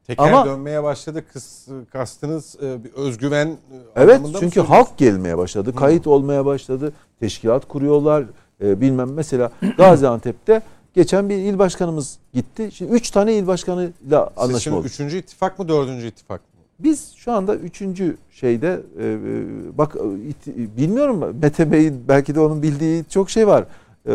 Teker 0.07 0.27
Ama, 0.27 0.45
dönmeye 0.45 0.83
başladı 0.83 1.23
kıs, 1.33 1.67
kastınız 1.91 2.57
bir 2.61 2.93
özgüven 2.93 3.57
Evet 3.95 4.21
çünkü 4.39 4.61
halk 4.61 4.97
gelmeye 4.97 5.37
başladı. 5.37 5.75
Kayıt 5.75 6.07
olmaya 6.07 6.45
başladı. 6.45 6.93
Teşkilat 7.19 7.67
kuruyorlar. 7.67 8.25
Bilmem 8.61 9.13
mesela 9.13 9.51
Gaziantep'te 9.77 10.61
geçen 10.93 11.29
bir 11.29 11.35
il 11.35 11.59
başkanımız 11.59 12.17
gitti. 12.33 12.69
Şimdi 12.73 12.91
üç 12.91 13.09
tane 13.11 13.33
il 13.33 13.47
başkanıyla 13.47 14.31
anlaşma 14.37 14.77
oldu. 14.77 14.87
üçüncü 14.87 15.17
ittifak 15.17 15.59
mı 15.59 15.67
dördüncü 15.67 16.07
ittifak 16.07 16.41
mı? 16.41 16.47
Biz 16.79 17.13
şu 17.15 17.31
anda 17.31 17.55
üçüncü 17.55 18.17
şeyde 18.31 18.81
e, 18.99 19.05
e 19.05 19.77
bak 19.77 19.95
it, 20.29 20.57
bilmiyorum 20.77 21.35
Mete 21.41 21.71
Bey'in 21.71 22.03
belki 22.07 22.35
de 22.35 22.39
onun 22.39 22.61
bildiği 22.63 23.05
çok 23.09 23.29
şey 23.29 23.47
var. 23.47 23.65
E, 24.07 24.13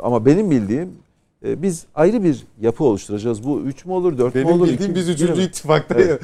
ama 0.00 0.26
benim 0.26 0.50
bildiğim 0.50 0.92
e, 1.44 1.62
biz 1.62 1.86
ayrı 1.94 2.24
bir 2.24 2.44
yapı 2.60 2.84
oluşturacağız. 2.84 3.44
Bu 3.44 3.60
üç 3.60 3.84
mü 3.84 3.92
olur, 3.92 4.18
dört 4.18 4.34
mü 4.34 4.44
Benim 4.44 4.54
olur? 4.54 4.68
bildiğim 4.68 4.90
iki- 4.90 5.00
biz 5.00 5.08
üçüncü 5.08 5.24
bilemedim. 5.24 5.48
ittifakta 5.48 5.94
Evet. 5.94 6.22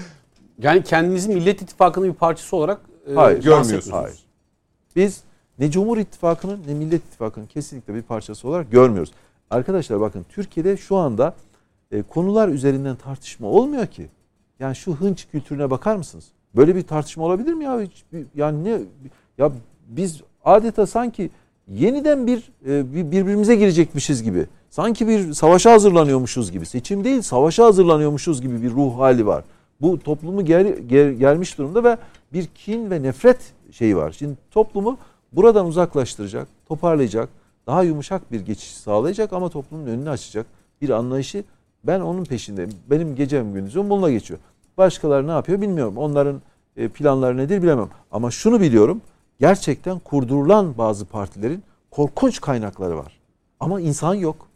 Yani 0.63 0.83
kendinizi 0.83 1.29
Millet 1.29 1.63
İttifakı'nın 1.63 2.09
bir 2.09 2.15
parçası 2.15 2.57
olarak 2.57 2.81
e, 3.11 3.15
Hayır, 3.15 3.43
görmüyorsunuz. 3.43 3.93
Hayır. 3.93 4.19
Biz 4.97 5.21
ne 5.59 5.71
Cumhur 5.71 5.99
İttifakı'nın 5.99 6.61
ne 6.69 6.75
Millet 6.75 7.03
İttifakı'nın 7.07 7.47
kesinlikle 7.47 7.95
bir 7.95 8.03
parçası 8.03 8.49
olarak 8.49 8.71
görmüyoruz. 8.71 9.13
Arkadaşlar 9.51 10.01
bakın 10.01 10.27
Türkiye'de 10.29 10.77
şu 10.77 10.97
anda 10.97 11.35
e, 11.93 12.03
konular 12.03 12.49
üzerinden 12.49 12.97
tartışma 12.97 13.49
olmuyor 13.49 13.87
ki. 13.87 14.07
Yani 14.61 14.77
şu 14.77 14.93
hınç 14.95 15.27
kültürüne 15.33 15.71
bakar 15.71 15.97
mısınız? 15.97 16.25
Böyle 16.57 16.77
bir 16.77 16.83
tartışma 16.83 17.25
olabilir 17.25 17.53
mi 17.53 17.65
ya? 17.65 17.81
Hiç- 17.81 18.05
Yani 18.35 18.65
ne 18.65 18.79
ya 19.39 19.53
biz 19.89 20.21
adeta 20.45 20.87
sanki 20.87 21.31
yeniden 21.69 22.27
bir 22.27 22.51
e, 22.67 22.95
bir- 22.95 23.11
birbirimize 23.11 23.55
girecekmişiz 23.57 24.23
gibi. 24.23 24.47
Sanki 24.71 25.09
bir 25.09 25.33
savaşa 25.33 25.73
hazırlanıyormuşuz 25.73 26.53
gibi. 26.53 26.67
Seçim 26.67 27.05
değil, 27.05 27.23
savaşa 27.23 27.65
hazırlanıyormuşuz 27.65 28.43
gibi 28.43 28.63
bir 28.63 28.71
ruh 28.71 28.99
hali 28.99 29.27
var. 29.27 29.45
Bu 29.81 29.99
toplumu 29.99 30.45
ger, 30.45 30.65
ger, 30.65 31.11
gelmiş 31.11 31.59
durumda 31.59 31.85
ve 31.85 31.97
bir 32.33 32.47
kin 32.47 32.91
ve 32.91 33.03
nefret 33.03 33.39
şeyi 33.71 33.97
var. 33.97 34.13
Şimdi 34.19 34.35
toplumu 34.51 34.99
buradan 35.33 35.67
uzaklaştıracak, 35.67 36.49
toparlayacak, 36.67 37.29
daha 37.67 37.83
yumuşak 37.83 38.33
bir 38.33 38.41
geçiş 38.41 38.75
sağlayacak 38.75 39.33
ama 39.33 39.49
toplumun 39.49 39.87
önünü 39.87 40.11
açacak 40.11 40.47
bir 40.83 40.91
anlayışı 40.91 41.45
ben 41.85 42.01
onun 42.01 42.25
peşindeyim. 42.25 42.71
Benim 42.91 43.15
gecem 43.15 43.55
gündüzüm 43.55 43.91
bununla 43.91 44.11
geçiyor. 44.11 44.41
Başkaları 44.79 45.27
ne 45.27 45.31
yapıyor 45.31 45.61
bilmiyorum. 45.61 45.97
Onların 45.97 46.43
e, 46.77 46.89
planları 46.89 47.37
nedir 47.37 47.63
bilemem. 47.63 47.89
Ama 48.11 48.31
şunu 48.31 48.61
biliyorum. 48.61 49.03
Gerçekten 49.41 49.99
kurdurulan 49.99 50.79
bazı 50.79 51.05
partilerin 51.07 51.63
korkunç 51.91 52.41
kaynakları 52.41 52.97
var. 52.97 53.21
Ama 53.61 53.81
insan 53.81 54.15
yok. 54.15 54.49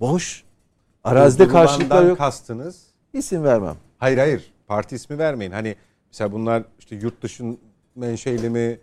Boş. 0.00 0.44
Arazide 1.04 1.48
karşılıklar 1.48 2.04
yok. 2.04 2.18
kastınız. 2.18 2.86
İsim 3.12 3.44
vermem. 3.44 3.76
Hayır 3.98 4.18
hayır. 4.18 4.52
Parti 4.66 4.94
ismi 4.94 5.18
vermeyin. 5.18 5.52
Hani 5.52 5.76
mesela 6.12 6.32
bunlar 6.32 6.62
işte 6.78 6.96
yurt 6.96 7.22
dışın 7.22 7.58
menşeli 7.94 8.50
mi? 8.50 8.78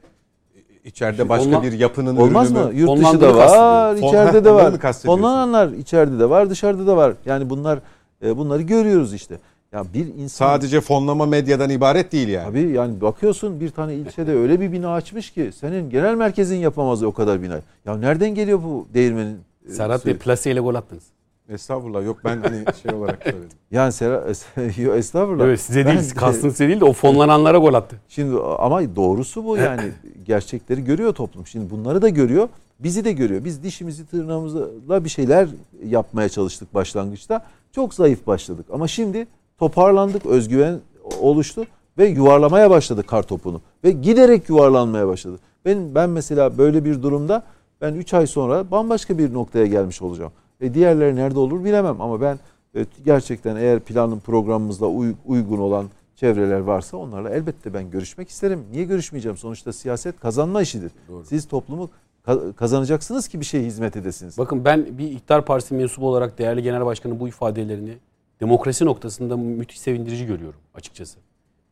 İçeride 0.85 1.29
başka 1.29 1.49
Onla- 1.49 1.63
bir 1.63 1.71
yapının 1.71 2.17
Olmaz 2.17 2.51
ürünü 2.51 2.59
mı? 2.63 2.67
mü? 2.67 2.79
Yurt 2.79 2.99
dışı 2.99 3.21
da 3.21 3.35
var, 3.37 3.95
içeride 3.95 4.45
de 4.45 4.51
var. 4.51 4.93
Fonlananlar 5.05 5.69
içeride 5.71 6.19
de 6.19 6.29
var, 6.29 6.49
dışarıda 6.49 6.87
da 6.87 6.97
var. 6.97 7.13
Yani 7.25 7.49
bunlar 7.49 7.79
e, 8.25 8.37
bunları 8.37 8.61
görüyoruz 8.61 9.13
işte. 9.13 9.39
Ya 9.73 9.83
bir 9.93 10.05
insan 10.07 10.47
Sadece 10.47 10.81
fonlama 10.81 11.25
medyadan 11.25 11.69
ibaret 11.69 12.11
değil 12.11 12.27
yani. 12.27 12.47
Abi 12.47 12.69
yani 12.71 13.01
bakıyorsun 13.01 13.59
bir 13.59 13.69
tane 13.69 13.95
ilçede 13.95 14.33
öyle 14.33 14.61
bir 14.61 14.71
bina 14.71 14.93
açmış 14.93 15.31
ki 15.31 15.51
senin 15.59 15.89
genel 15.89 16.15
merkezin 16.15 16.55
yapamaz 16.57 17.03
o 17.03 17.11
kadar 17.11 17.41
bina. 17.43 17.59
Ya 17.85 17.97
nereden 17.97 18.35
geliyor 18.35 18.63
bu 18.63 18.87
değirmenin? 18.93 19.37
e, 19.69 19.71
Serhat? 19.71 20.05
Bey 20.05 20.17
plaseyle 20.17 20.59
gol 20.59 20.75
attınız. 20.75 21.03
Estağfurullah 21.51 22.05
yok 22.05 22.17
ben 22.25 22.41
hani 22.41 22.63
şey 22.83 22.93
olarak 22.93 23.23
söyledim. 23.23 23.49
Yani 23.71 23.91
Sera, 23.91 24.23
Yo, 24.77 24.95
estağfurullah. 24.95 25.45
Evet 25.45 25.61
size 25.61 25.85
Ben- 25.85 25.97
değil, 25.97 26.11
kastın 26.15 26.49
size 26.49 26.67
değil 26.67 26.79
de 26.79 26.85
o 26.85 26.93
fonlananlara 26.93 27.57
gol 27.57 27.73
attı. 27.73 27.95
Şimdi 28.09 28.39
ama 28.39 28.95
doğrusu 28.95 29.45
bu 29.45 29.57
yani 29.57 29.91
gerçekleri 30.25 30.83
görüyor 30.83 31.13
toplum. 31.13 31.47
Şimdi 31.47 31.69
bunları 31.69 32.01
da 32.01 32.09
görüyor, 32.09 32.49
bizi 32.79 33.05
de 33.05 33.11
görüyor. 33.11 33.43
Biz 33.43 33.63
dişimizi 33.63 34.05
tırnağımızla 34.05 35.03
bir 35.03 35.09
şeyler 35.09 35.49
yapmaya 35.85 36.29
çalıştık 36.29 36.73
başlangıçta. 36.73 37.45
Çok 37.71 37.93
zayıf 37.93 38.27
başladık 38.27 38.65
ama 38.73 38.87
şimdi 38.87 39.27
toparlandık, 39.59 40.25
özgüven 40.25 40.79
oluştu 41.19 41.65
ve 41.97 42.07
yuvarlamaya 42.07 42.69
başladı 42.69 43.03
kar 43.03 43.23
topunu 43.23 43.61
ve 43.83 43.91
giderek 43.91 44.49
yuvarlanmaya 44.49 45.07
başladı. 45.07 45.39
Ben 45.65 45.95
ben 45.95 46.09
mesela 46.09 46.57
böyle 46.57 46.85
bir 46.85 47.03
durumda 47.03 47.43
ben 47.81 47.93
3 47.93 48.13
ay 48.13 48.27
sonra 48.27 48.71
bambaşka 48.71 49.17
bir 49.17 49.33
noktaya 49.33 49.65
gelmiş 49.65 50.01
olacağım. 50.01 50.31
E 50.61 50.73
diğerleri 50.73 51.15
nerede 51.15 51.39
olur 51.39 51.63
bilemem 51.63 52.01
ama 52.01 52.21
ben 52.21 52.39
e, 52.75 52.85
gerçekten 53.05 53.55
eğer 53.55 53.79
planın 53.79 54.19
programımızda 54.19 54.88
uy- 54.88 55.15
uygun 55.25 55.57
olan 55.57 55.89
çevreler 56.15 56.59
varsa 56.59 56.97
onlarla 56.97 57.29
elbette 57.29 57.73
ben 57.73 57.91
görüşmek 57.91 58.29
isterim. 58.29 58.63
Niye 58.71 58.83
görüşmeyeceğim? 58.85 59.38
Sonuçta 59.38 59.73
siyaset 59.73 60.19
kazanma 60.19 60.61
işidir. 60.61 60.91
Siz 61.23 61.47
toplumu 61.47 61.89
ka- 62.27 62.53
kazanacaksınız 62.53 63.27
ki 63.27 63.39
bir 63.39 63.45
şeye 63.45 63.63
hizmet 63.63 63.95
edesiniz. 63.95 64.38
Bakın 64.38 64.65
ben 64.65 64.97
bir 64.97 65.11
iktidar 65.11 65.45
partisi 65.45 65.73
mensubu 65.73 66.07
olarak 66.07 66.38
değerli 66.39 66.63
genel 66.63 66.85
başkanın 66.85 67.19
bu 67.19 67.27
ifadelerini 67.27 67.93
demokrasi 68.41 68.85
noktasında 68.85 69.38
müthiş 69.38 69.79
sevindirici 69.79 70.25
görüyorum 70.25 70.59
açıkçası. 70.75 71.19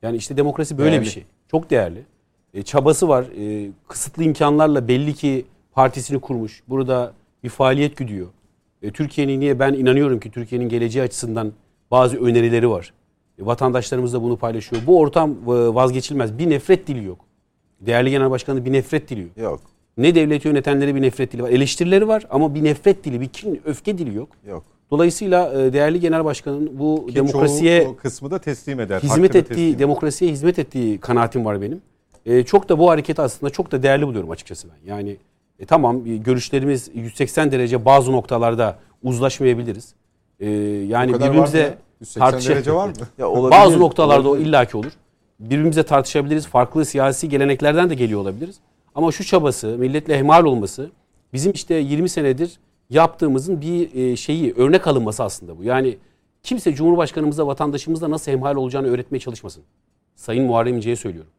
Yani 0.01 0.17
işte 0.17 0.37
demokrasi 0.37 0.77
böyle 0.77 0.91
Değerli. 0.91 1.05
bir 1.05 1.09
şey. 1.09 1.25
Çok 1.51 1.69
değerli. 1.69 2.05
E, 2.53 2.63
çabası 2.63 3.07
var. 3.07 3.25
E, 3.37 3.71
kısıtlı 3.87 4.23
imkanlarla 4.23 4.87
belli 4.87 5.13
ki 5.13 5.45
partisini 5.71 6.19
kurmuş. 6.19 6.63
Burada 6.67 7.13
bir 7.43 7.49
faaliyet 7.49 7.97
güdüyor. 7.97 8.27
E, 8.81 8.91
Türkiye'nin 8.91 9.39
niye 9.39 9.59
ben 9.59 9.73
inanıyorum 9.73 10.19
ki 10.19 10.31
Türkiye'nin 10.31 10.69
geleceği 10.69 11.03
açısından 11.03 11.53
bazı 11.91 12.17
önerileri 12.17 12.69
var. 12.69 12.93
E, 13.41 13.45
vatandaşlarımız 13.45 14.13
da 14.13 14.21
bunu 14.23 14.37
paylaşıyor. 14.37 14.81
Bu 14.87 14.99
ortam 14.99 15.31
e, 15.31 15.47
vazgeçilmez. 15.47 16.37
Bir 16.37 16.49
nefret 16.49 16.87
dili 16.87 17.03
yok. 17.05 17.19
Değerli 17.81 18.09
genel 18.09 18.29
başkanın 18.29 18.65
bir 18.65 18.73
nefret 18.73 19.09
dili 19.09 19.21
yok. 19.21 19.37
Yok, 19.37 19.61
Ne 19.97 20.15
devleti 20.15 20.47
yönetenlere 20.47 20.95
bir 20.95 21.01
nefret 21.01 21.33
dili 21.33 21.43
var. 21.43 21.49
Eleştirileri 21.49 22.07
var 22.07 22.25
ama 22.29 22.55
bir 22.55 22.63
nefret 22.63 23.03
dili, 23.03 23.21
bir 23.21 23.27
kin, 23.27 23.61
öfke 23.65 23.97
dili 23.97 24.15
yok. 24.15 24.29
yok. 24.47 24.63
Dolayısıyla 24.91 25.73
değerli 25.73 25.99
genel 25.99 26.25
başkanın 26.25 26.79
bu 26.79 27.05
Ki 27.07 27.15
demokrasiye 27.15 27.83
çoğu 27.83 27.97
kısmı 27.97 28.31
da 28.31 28.39
teslim 28.39 28.79
eder. 28.79 28.99
hizmet 29.01 29.31
teslim 29.33 29.51
ettiği, 29.51 29.69
eder. 29.69 29.79
demokrasiye 29.79 30.31
hizmet 30.31 30.59
ettiği 30.59 30.97
kanaatim 30.99 31.45
var 31.45 31.61
benim. 31.61 31.81
E, 32.25 32.43
çok 32.43 32.69
da 32.69 32.79
bu 32.79 32.89
hareketi 32.89 33.21
aslında 33.21 33.49
çok 33.49 33.71
da 33.71 33.83
değerli 33.83 34.07
buluyorum 34.07 34.31
açıkçası 34.31 34.67
ben. 34.69 34.91
Yani 34.91 35.17
e, 35.59 35.65
tamam 35.65 36.23
görüşlerimiz 36.23 36.89
180 36.93 37.51
derece 37.51 37.85
bazı 37.85 38.11
noktalarda 38.11 38.77
uzlaşmayabiliriz. 39.03 39.93
E, 40.39 40.49
yani 40.87 41.13
birbirimize 41.13 41.59
ya? 41.59 41.77
180 41.99 42.21
tartışa- 42.21 42.53
derece 42.53 42.73
var 42.73 42.87
mı? 42.87 42.93
Ya 43.17 43.29
olabilir, 43.29 43.59
bazı 43.61 43.79
noktalarda 43.79 44.29
olabilir. 44.29 44.45
o 44.45 44.49
illaki 44.49 44.77
olur. 44.77 44.91
Birbirimize 45.39 45.83
tartışabiliriz. 45.83 46.47
Farklı 46.47 46.85
siyasi 46.85 47.29
geleneklerden 47.29 47.89
de 47.89 47.95
geliyor 47.95 48.21
olabiliriz. 48.21 48.55
Ama 48.95 49.11
şu 49.11 49.23
çabası, 49.23 49.67
milletle 49.67 50.13
ehmal 50.13 50.45
olması 50.45 50.89
bizim 51.33 51.51
işte 51.51 51.75
20 51.75 52.09
senedir 52.09 52.59
yaptığımızın 52.89 53.61
bir 53.61 53.95
e, 53.95 54.15
şeyi, 54.15 54.53
örnek 54.53 54.87
alınması 54.87 55.23
aslında 55.23 55.57
bu. 55.57 55.63
Yani 55.63 55.97
kimse 56.43 56.73
Cumhurbaşkanımıza, 56.75 57.47
vatandaşımızla 57.47 58.09
nasıl 58.11 58.31
hemhal 58.31 58.55
olacağını 58.55 58.87
öğretmeye 58.87 59.19
çalışmasın. 59.19 59.63
Sayın 60.15 60.45
Muharrem 60.45 60.75
İnce'ye 60.75 60.95
söylüyorum. 60.95 61.31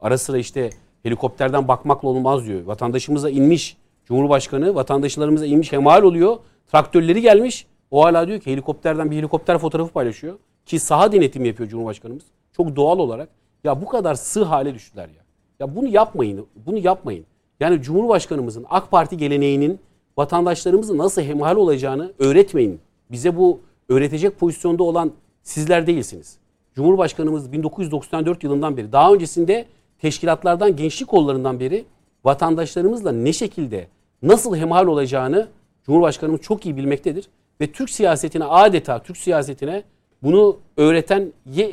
Ara 0.00 0.18
sıra 0.18 0.38
işte 0.38 0.70
helikopterden 1.02 1.68
bakmakla 1.68 2.08
olmaz 2.08 2.46
diyor. 2.46 2.64
Vatandaşımıza 2.64 3.30
inmiş 3.30 3.76
Cumhurbaşkanı, 4.04 4.74
vatandaşlarımıza 4.74 5.46
inmiş 5.46 5.72
hemhal 5.72 6.02
oluyor. 6.02 6.36
Traktörleri 6.72 7.20
gelmiş. 7.20 7.66
O 7.90 8.04
hala 8.04 8.28
diyor 8.28 8.40
ki 8.40 8.52
helikopterden 8.52 9.10
bir 9.10 9.16
helikopter 9.16 9.58
fotoğrafı 9.58 9.92
paylaşıyor. 9.92 10.38
Ki 10.66 10.78
saha 10.78 11.12
denetimi 11.12 11.48
yapıyor 11.48 11.68
Cumhurbaşkanımız. 11.68 12.24
Çok 12.56 12.76
doğal 12.76 12.98
olarak. 12.98 13.28
Ya 13.64 13.82
bu 13.82 13.86
kadar 13.86 14.14
sığ 14.14 14.44
hale 14.44 14.74
düştüler 14.74 15.08
ya. 15.08 15.24
Ya 15.60 15.76
bunu 15.76 15.88
yapmayın. 15.88 16.46
Bunu 16.66 16.78
yapmayın. 16.78 17.24
Yani 17.60 17.82
Cumhurbaşkanımızın 17.82 18.66
AK 18.70 18.90
Parti 18.90 19.16
geleneğinin 19.16 19.80
vatandaşlarımızın 20.16 20.98
nasıl 20.98 21.22
hemhal 21.22 21.56
olacağını 21.56 22.12
öğretmeyin. 22.18 22.80
Bize 23.10 23.36
bu 23.36 23.60
öğretecek 23.88 24.38
pozisyonda 24.38 24.82
olan 24.82 25.12
sizler 25.42 25.86
değilsiniz. 25.86 26.38
Cumhurbaşkanımız 26.74 27.52
1994 27.52 28.44
yılından 28.44 28.76
beri 28.76 28.92
daha 28.92 29.12
öncesinde 29.12 29.66
teşkilatlardan 30.00 30.76
gençlik 30.76 31.08
kollarından 31.08 31.60
beri 31.60 31.84
vatandaşlarımızla 32.24 33.12
ne 33.12 33.32
şekilde 33.32 33.86
nasıl 34.22 34.56
hemhal 34.56 34.86
olacağını 34.86 35.48
Cumhurbaşkanımız 35.86 36.40
çok 36.40 36.66
iyi 36.66 36.76
bilmektedir 36.76 37.28
ve 37.60 37.72
Türk 37.72 37.90
siyasetine 37.90 38.44
adeta 38.44 39.02
Türk 39.02 39.16
siyasetine 39.16 39.82
bunu 40.22 40.58
öğreten 40.76 41.32
e, 41.56 41.64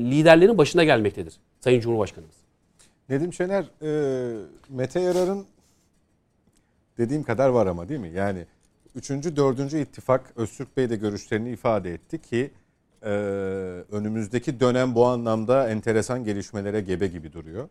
liderlerin 0.00 0.58
başına 0.58 0.84
gelmektedir 0.84 1.34
Sayın 1.60 1.80
Cumhurbaşkanımız. 1.80 2.36
Nedim 3.08 3.32
Şener, 3.32 3.64
e, 3.82 3.90
Mete 4.68 5.00
Yarar'ın 5.00 5.46
dediğim 6.98 7.22
kadar 7.22 7.48
var 7.48 7.66
ama 7.66 7.88
değil 7.88 8.00
mi? 8.00 8.10
Yani 8.14 8.46
3. 8.94 9.10
4. 9.10 9.72
ittifak 9.72 10.32
Öztürk 10.36 10.76
Bey 10.76 10.90
de 10.90 10.96
görüşlerini 10.96 11.50
ifade 11.50 11.94
etti 11.94 12.22
ki 12.22 12.50
e, 13.02 13.08
önümüzdeki 13.92 14.60
dönem 14.60 14.94
bu 14.94 15.06
anlamda 15.06 15.68
enteresan 15.68 16.24
gelişmelere 16.24 16.80
gebe 16.80 17.06
gibi 17.06 17.32
duruyor. 17.32 17.68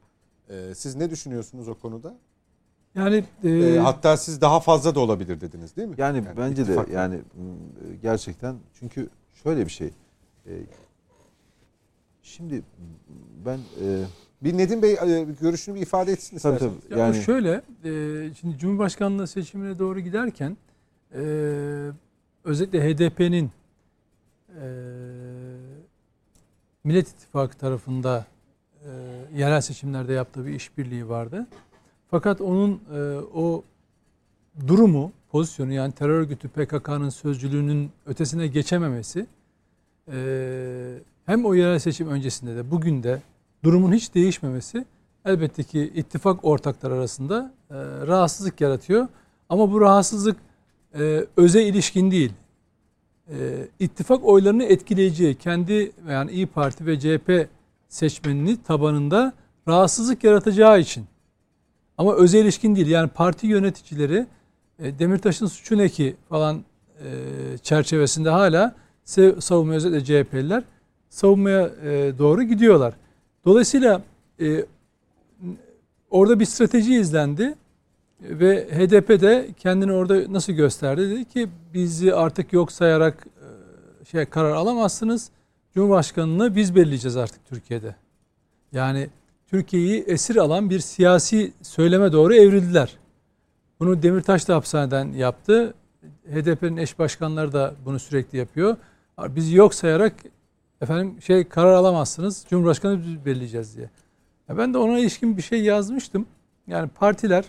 E, 0.49 0.75
siz 0.75 0.95
ne 0.95 1.09
düşünüyorsunuz 1.09 1.67
o 1.67 1.73
konuda? 1.75 2.15
Yani 2.95 3.23
e, 3.43 3.49
E, 3.49 3.77
hatta 3.79 4.17
siz 4.17 4.41
daha 4.41 4.59
fazla 4.59 4.95
da 4.95 4.99
olabilir 4.99 5.41
dediniz 5.41 5.75
değil 5.77 5.87
mi? 5.87 5.95
Yani, 5.97 6.23
bence 6.37 6.61
ittifak- 6.61 6.89
de 6.89 6.93
yani 6.93 7.19
gerçekten 8.01 8.55
çünkü 8.79 9.09
şöyle 9.43 9.65
bir 9.65 9.71
şey. 9.71 9.87
E, 10.47 10.51
şimdi 12.21 12.61
ben 13.45 13.57
e, 13.57 14.03
Bir 14.43 14.57
Nedim 14.57 14.81
Bey 14.81 14.93
e, 14.93 15.25
görüşünü 15.41 15.75
bir 15.75 15.81
ifade 15.81 16.11
etsin 16.11 16.37
tabii 16.37 16.55
isterseniz. 16.55 16.83
tabii 16.89 16.99
Ya 16.99 17.05
yani 17.05 17.23
şöyle, 17.23 17.61
e, 17.83 18.33
şimdi 18.41 18.57
Cumhurbaşkanlığı 18.57 19.27
seçimine 19.27 19.79
doğru 19.79 19.99
giderken 19.99 20.57
e, 21.13 21.21
özellikle 22.43 22.89
HDP'nin 22.93 23.51
Millet 26.83 27.07
İttifakı 27.07 27.57
tarafında 27.57 28.25
e, 28.85 28.89
yerel 29.35 29.61
seçimlerde 29.61 30.13
yaptığı 30.13 30.45
bir 30.45 30.53
işbirliği 30.53 31.09
vardı. 31.09 31.47
Fakat 32.11 32.41
onun 32.41 32.81
e, 32.95 32.99
o 33.33 33.63
durumu, 34.67 35.11
pozisyonu 35.31 35.73
yani 35.73 35.91
terör 35.91 36.19
örgütü 36.19 36.47
PKK'nın 36.47 37.09
sözcülüğünün 37.09 37.91
ötesine 38.05 38.47
geçememesi 38.47 39.27
e, 40.11 40.97
hem 41.25 41.45
o 41.45 41.53
yerel 41.53 41.79
seçim 41.79 42.07
öncesinde 42.07 42.55
de 42.55 42.71
bugün 42.71 43.03
de 43.03 43.21
durumun 43.63 43.93
hiç 43.93 44.15
değişmemesi 44.15 44.85
elbette 45.25 45.63
ki 45.63 45.91
ittifak 45.95 46.45
ortaklar 46.45 46.91
arasında 46.91 47.53
e, 47.69 47.75
rahatsızlık 48.07 48.61
yaratıyor. 48.61 49.07
Ama 49.49 49.71
bu 49.71 49.81
rahatsızlık 49.81 50.37
e, 50.99 51.25
öze 51.37 51.63
ilişkin 51.63 52.11
değil. 52.11 52.33
E, 53.29 53.67
ittifak 53.79 54.25
oylarını 54.25 54.63
etkileyeceği 54.63 55.35
kendi 55.35 55.91
yani 56.09 56.31
İyi 56.31 56.47
Parti 56.47 56.85
ve 56.85 56.99
CHP 56.99 57.49
seçmenini 57.89 58.63
tabanında 58.63 59.33
rahatsızlık 59.67 60.23
yaratacağı 60.23 60.79
için. 60.79 61.05
Ama 61.97 62.15
özel 62.15 62.43
ilişkin 62.43 62.75
değil. 62.75 62.87
Yani 62.87 63.09
parti 63.09 63.47
yöneticileri 63.47 64.25
e, 64.79 64.99
Demirtaş'ın 64.99 65.45
suçu 65.45 65.77
ne 65.77 65.89
ki 65.89 66.15
falan 66.29 66.63
e, 66.99 67.07
çerçevesinde 67.57 68.29
hala 68.29 68.75
savunmaya 69.39 69.77
özellikle 69.77 70.05
CHP'liler 70.05 70.63
savunmaya 71.09 71.71
e, 71.83 72.17
doğru 72.17 72.43
gidiyorlar. 72.43 72.93
Dolayısıyla 73.45 74.01
orada 76.09 76.39
bir 76.39 76.45
strateji 76.45 76.95
izlendi 76.95 77.55
ve 78.21 78.67
HDP 78.71 79.21
de 79.21 79.49
kendini 79.57 79.91
orada 79.91 80.33
nasıl 80.33 80.53
gösterdi? 80.53 81.09
Dedi 81.09 81.25
ki 81.25 81.49
bizi 81.73 82.15
artık 82.15 82.53
yok 82.53 82.71
sayarak 82.71 83.27
e, 84.01 84.05
şey 84.05 84.25
karar 84.25 84.51
alamazsınız. 84.51 85.29
Cumhurbaşkanını 85.73 86.55
biz 86.55 86.75
belirleyeceğiz 86.75 87.17
artık 87.17 87.45
Türkiye'de. 87.45 87.95
Yani 88.71 89.09
Türkiye'yi 89.47 90.03
esir 90.03 90.35
alan 90.35 90.69
bir 90.69 90.79
siyasi 90.79 91.53
söyleme 91.61 92.11
doğru 92.11 92.35
evrildiler. 92.35 92.97
Bunu 93.79 94.03
Demirtaş 94.03 94.47
da 94.47 94.55
hapishaneden 94.55 95.05
yaptı. 95.11 95.73
HDP'nin 96.33 96.77
eş 96.77 96.99
başkanları 96.99 97.53
da 97.53 97.73
bunu 97.85 97.99
sürekli 97.99 98.37
yapıyor. 98.37 98.77
Bizi 99.19 99.55
yok 99.55 99.73
sayarak 99.73 100.13
efendim 100.81 101.21
şey 101.21 101.43
karar 101.43 101.73
alamazsınız. 101.73 102.45
Cumhurbaşkanı 102.49 102.99
biz 102.99 103.25
belirleyeceğiz 103.25 103.77
diye. 103.77 103.89
Ya 104.49 104.57
ben 104.57 104.73
de 104.73 104.77
ona 104.77 104.99
ilişkin 104.99 105.37
bir 105.37 105.41
şey 105.41 105.63
yazmıştım. 105.63 106.25
Yani 106.67 106.89
partiler 106.89 107.45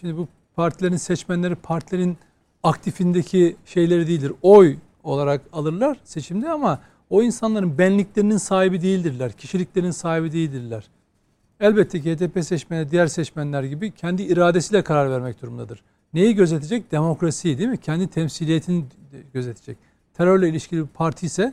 şimdi 0.00 0.16
bu 0.16 0.28
partilerin 0.56 0.96
seçmenleri 0.96 1.54
partilerin 1.54 2.18
aktifindeki 2.62 3.56
şeyleri 3.66 4.06
değildir. 4.06 4.32
Oy 4.42 4.76
olarak 5.04 5.40
alırlar 5.52 5.98
seçimde 6.04 6.50
ama 6.50 6.80
o 7.10 7.22
insanların 7.22 7.78
benliklerinin 7.78 8.36
sahibi 8.36 8.82
değildirler. 8.82 9.32
Kişiliklerinin 9.32 9.90
sahibi 9.90 10.32
değildirler. 10.32 10.84
Elbette 11.60 12.00
ki 12.00 12.16
HDP 12.16 12.44
seçmeni 12.44 12.90
diğer 12.90 13.06
seçmenler 13.06 13.62
gibi 13.64 13.90
kendi 13.90 14.22
iradesiyle 14.22 14.84
karar 14.84 15.10
vermek 15.10 15.42
durumundadır. 15.42 15.82
Neyi 16.14 16.34
gözetecek? 16.34 16.92
Demokrasiyi 16.92 17.58
değil 17.58 17.68
mi? 17.68 17.78
Kendi 17.78 18.08
temsiliyetini 18.08 18.84
gözetecek. 19.34 19.76
Terörle 20.14 20.48
ilişkili 20.48 20.82
bir 20.82 20.86
parti 20.86 21.26
ise 21.26 21.52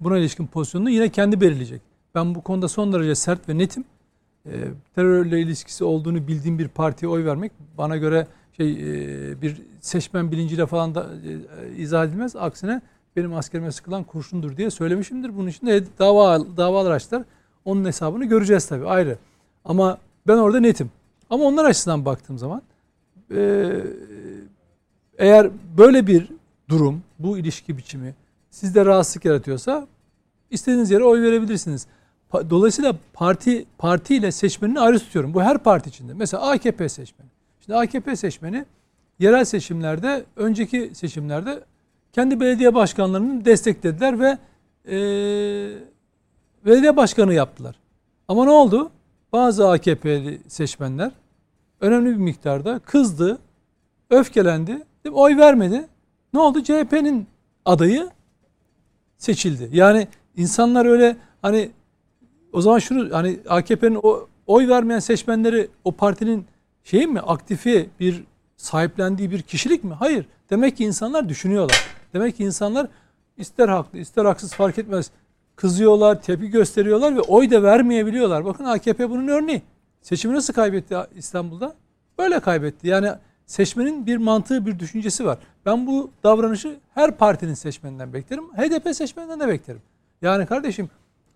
buna 0.00 0.18
ilişkin 0.18 0.46
pozisyonunu 0.46 0.90
yine 0.90 1.08
kendi 1.08 1.40
belirleyecek. 1.40 1.82
Ben 2.14 2.34
bu 2.34 2.42
konuda 2.42 2.68
son 2.68 2.92
derece 2.92 3.14
sert 3.14 3.48
ve 3.48 3.58
netim. 3.58 3.84
E, 4.46 4.52
terörle 4.94 5.40
ilişkisi 5.40 5.84
olduğunu 5.84 6.28
bildiğim 6.28 6.58
bir 6.58 6.68
partiye 6.68 7.10
oy 7.10 7.24
vermek 7.24 7.52
bana 7.78 7.96
göre 7.96 8.26
şey 8.56 8.72
e, 8.72 9.42
bir 9.42 9.62
seçmen 9.80 10.32
bilinciyle 10.32 10.66
falan 10.66 10.94
da 10.94 11.06
e, 11.24 11.76
izah 11.76 12.04
edilmez. 12.04 12.36
Aksine 12.36 12.82
benim 13.16 13.34
askerime 13.34 13.72
sıkılan 13.72 14.04
kurşundur 14.04 14.56
diye 14.56 14.70
söylemişimdir. 14.70 15.36
Bunun 15.36 15.48
için 15.48 15.66
de 15.66 15.84
dava, 15.98 16.56
davalar 16.56 16.90
açtılar. 16.90 17.22
Onun 17.64 17.84
hesabını 17.84 18.24
göreceğiz 18.24 18.66
tabii 18.66 18.86
ayrı. 18.86 19.18
Ama 19.64 19.98
ben 20.26 20.36
orada 20.36 20.60
netim. 20.60 20.90
Ama 21.30 21.44
onlar 21.44 21.64
açısından 21.64 22.04
baktığım 22.04 22.38
zaman 22.38 22.62
e, 23.34 23.70
eğer 25.18 25.50
böyle 25.78 26.06
bir 26.06 26.28
durum, 26.68 27.02
bu 27.18 27.38
ilişki 27.38 27.78
biçimi 27.78 28.14
sizde 28.50 28.86
rahatsızlık 28.86 29.24
yaratıyorsa 29.24 29.86
istediğiniz 30.50 30.90
yere 30.90 31.04
oy 31.04 31.22
verebilirsiniz. 31.22 31.86
Dolayısıyla 32.32 32.94
parti 33.12 33.66
parti 33.78 34.14
ile 34.14 34.32
seçmenini 34.32 34.80
ayrı 34.80 34.98
tutuyorum. 34.98 35.34
Bu 35.34 35.42
her 35.42 35.58
parti 35.58 35.88
içinde. 35.88 36.14
Mesela 36.14 36.50
AKP 36.50 36.88
seçmeni. 36.88 37.28
Şimdi 37.60 37.76
AKP 37.76 38.16
seçmeni 38.16 38.64
yerel 39.18 39.44
seçimlerde, 39.44 40.24
önceki 40.36 40.90
seçimlerde 40.94 41.64
kendi 42.12 42.40
belediye 42.40 42.74
başkanlarını 42.74 43.44
desteklediler 43.44 44.20
ve 44.20 44.38
e, 44.86 44.98
belediye 46.66 46.96
başkanı 46.96 47.34
yaptılar. 47.34 47.76
Ama 48.28 48.44
ne 48.44 48.50
oldu? 48.50 48.90
Bazı 49.32 49.68
AKP'li 49.68 50.40
seçmenler 50.48 51.12
önemli 51.80 52.10
bir 52.10 52.16
miktarda 52.16 52.78
kızdı, 52.78 53.38
öfkelendi, 54.10 54.82
oy 55.12 55.36
vermedi. 55.36 55.86
Ne 56.34 56.40
oldu? 56.40 56.62
CHP'nin 56.62 57.26
adayı 57.64 58.10
seçildi. 59.18 59.68
Yani 59.72 60.08
insanlar 60.36 60.86
öyle 60.86 61.16
hani 61.42 61.70
o 62.52 62.60
zaman 62.60 62.78
şunu 62.78 63.14
hani 63.14 63.40
AKP'nin 63.48 64.00
o 64.02 64.28
oy 64.46 64.68
vermeyen 64.68 64.98
seçmenleri 64.98 65.68
o 65.84 65.92
partinin 65.92 66.46
şey 66.84 67.06
mi 67.06 67.20
aktifi 67.20 67.90
bir 68.00 68.24
sahiplendiği 68.56 69.30
bir 69.30 69.42
kişilik 69.42 69.84
mi? 69.84 69.94
Hayır. 69.94 70.26
Demek 70.50 70.76
ki 70.76 70.84
insanlar 70.84 71.28
düşünüyorlar. 71.28 71.86
Demek 72.14 72.36
ki 72.36 72.44
insanlar 72.44 72.86
ister 73.36 73.68
haklı 73.68 73.98
ister 73.98 74.24
haksız 74.24 74.54
fark 74.54 74.78
etmez. 74.78 75.10
Kızıyorlar, 75.56 76.22
tepki 76.22 76.50
gösteriyorlar 76.50 77.16
ve 77.16 77.20
oy 77.20 77.50
da 77.50 77.62
vermeyebiliyorlar. 77.62 78.44
Bakın 78.44 78.64
AKP 78.64 79.10
bunun 79.10 79.28
örneği. 79.28 79.62
Seçimi 80.02 80.34
nasıl 80.34 80.54
kaybetti 80.54 80.96
İstanbul'da? 81.14 81.74
Böyle 82.18 82.40
kaybetti. 82.40 82.88
Yani 82.88 83.10
seçmenin 83.46 84.06
bir 84.06 84.16
mantığı, 84.16 84.66
bir 84.66 84.78
düşüncesi 84.78 85.24
var. 85.24 85.38
Ben 85.66 85.86
bu 85.86 86.10
davranışı 86.22 86.78
her 86.94 87.16
partinin 87.16 87.54
seçmeninden 87.54 88.12
beklerim. 88.12 88.44
HDP 88.44 88.96
seçmeninden 88.96 89.40
de 89.40 89.48
beklerim. 89.48 89.82
Yani 90.22 90.46
kardeşim 90.46 90.90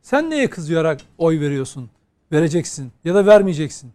sen 0.05 0.31
neye 0.31 0.51
kızıyarak 0.51 1.01
oy 1.18 1.40
veriyorsun? 1.40 1.90
Vereceksin 2.32 2.93
ya 3.05 3.14
da 3.14 3.26
vermeyeceksin. 3.26 3.93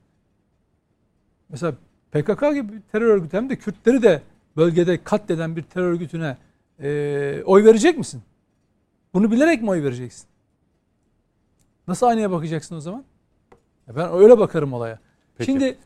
Mesela 1.49 1.73
PKK 2.11 2.41
gibi 2.53 2.73
bir 2.73 2.81
terör 2.91 3.07
örgütü 3.07 3.37
hem 3.37 3.49
de 3.49 3.55
Kürtleri 3.55 4.01
de 4.01 4.21
bölgede 4.57 5.03
katleden 5.03 5.55
bir 5.55 5.61
terör 5.61 5.91
örgütüne 5.91 6.37
e, 6.79 7.43
oy 7.45 7.63
verecek 7.63 7.97
misin? 7.97 8.21
Bunu 9.13 9.31
bilerek 9.31 9.61
mi 9.61 9.69
oy 9.69 9.83
vereceksin? 9.83 10.27
Nasıl 11.87 12.05
aynaya 12.05 12.31
bakacaksın 12.31 12.75
o 12.75 12.81
zaman? 12.81 13.03
Ben 13.87 14.13
öyle 14.13 14.39
bakarım 14.39 14.73
olaya. 14.73 14.99
Peki. 15.37 15.51
Şimdi 15.51 15.77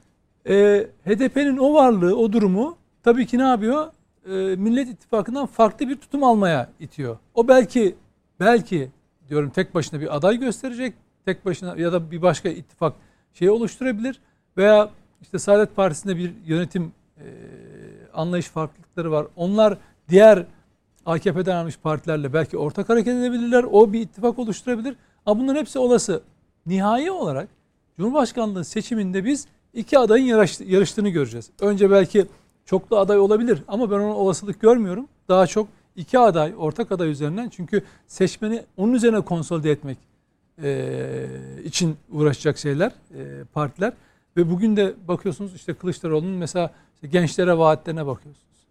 e, 0.49 0.87
HDP'nin 1.05 1.57
o 1.57 1.73
varlığı, 1.73 2.17
o 2.17 2.33
durumu 2.33 2.77
tabii 3.03 3.25
ki 3.25 3.37
ne 3.37 3.47
yapıyor? 3.47 3.91
E, 4.25 4.31
Millet 4.55 4.89
İttifakı'ndan 4.89 5.45
farklı 5.45 5.89
bir 5.89 5.95
tutum 5.95 6.23
almaya 6.23 6.69
itiyor. 6.79 7.17
O 7.33 7.47
belki 7.47 7.95
belki 8.39 8.91
diyorum 9.34 9.49
tek 9.49 9.76
başına 9.76 10.01
bir 10.01 10.15
aday 10.15 10.38
gösterecek. 10.39 10.93
Tek 11.26 11.45
başına 11.45 11.76
ya 11.77 11.93
da 11.93 12.11
bir 12.11 12.22
başka 12.22 12.49
ittifak 12.49 12.93
şeyi 13.34 13.51
oluşturabilir. 13.51 14.19
Veya 14.57 14.89
işte 15.22 15.39
Saadet 15.39 15.76
Partisi'nde 15.76 16.18
bir 16.18 16.34
yönetim 16.45 16.91
e, 17.18 17.26
anlayış 18.14 18.47
farklılıkları 18.47 19.11
var. 19.11 19.27
Onlar 19.35 19.77
diğer 20.10 20.45
AKP'den 21.05 21.55
almış 21.55 21.77
partilerle 21.77 22.34
belki 22.34 22.57
ortak 22.57 22.89
hareket 22.89 23.15
edebilirler. 23.15 23.65
O 23.72 23.93
bir 23.93 24.01
ittifak 24.01 24.39
oluşturabilir. 24.39 24.95
Ama 25.26 25.41
bunların 25.41 25.60
hepsi 25.60 25.80
olası. 25.80 26.22
Nihai 26.65 27.11
olarak 27.11 27.49
Cumhurbaşkanlığı 27.97 28.65
seçiminde 28.65 29.26
biz 29.26 29.47
iki 29.73 29.99
adayın 29.99 30.26
yarıştığını 30.65 31.10
göreceğiz. 31.10 31.49
Önce 31.60 31.91
belki 31.91 32.26
çoklu 32.65 32.97
aday 32.97 33.19
olabilir 33.19 33.64
ama 33.68 33.91
ben 33.91 33.95
ona 33.95 34.15
olasılık 34.15 34.61
görmüyorum. 34.61 35.07
Daha 35.30 35.47
çok 35.47 35.68
iki 35.95 36.19
aday, 36.19 36.53
ortak 36.57 36.91
aday 36.91 37.09
üzerinden 37.09 37.49
çünkü 37.49 37.83
seçmeni 38.07 38.63
onun 38.77 38.93
üzerine 38.93 39.21
konsolide 39.21 39.71
etmek 39.71 39.97
e, 40.63 41.27
için 41.63 41.97
uğraşacak 42.11 42.57
şeyler, 42.57 42.91
e, 43.17 43.43
partiler. 43.53 43.93
Ve 44.37 44.49
bugün 44.49 44.77
de 44.77 44.93
bakıyorsunuz 45.07 45.55
işte 45.55 45.73
Kılıçdaroğlu'nun 45.73 46.37
mesela 46.37 46.71
işte 46.95 47.07
gençlere 47.07 47.57
vaatlerine 47.57 48.05
bakıyorsunuz. 48.05 48.67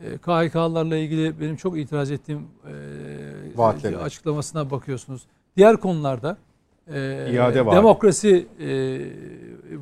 E, 0.00 0.18
KHK'larla 0.18 0.96
ilgili 0.96 1.40
benim 1.40 1.56
çok 1.56 1.78
itiraz 1.78 2.10
ettiğim 2.10 2.46
e, 2.66 3.58
açıklamasına 3.96 4.70
bakıyorsunuz. 4.70 5.22
Diğer 5.56 5.76
konularda 5.76 6.36
e, 6.92 7.28
İade 7.32 7.54
demokrasi 7.54 8.46
e, 8.60 9.00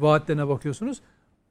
vaatlerine 0.01 0.48
bakıyorsunuz. 0.48 1.01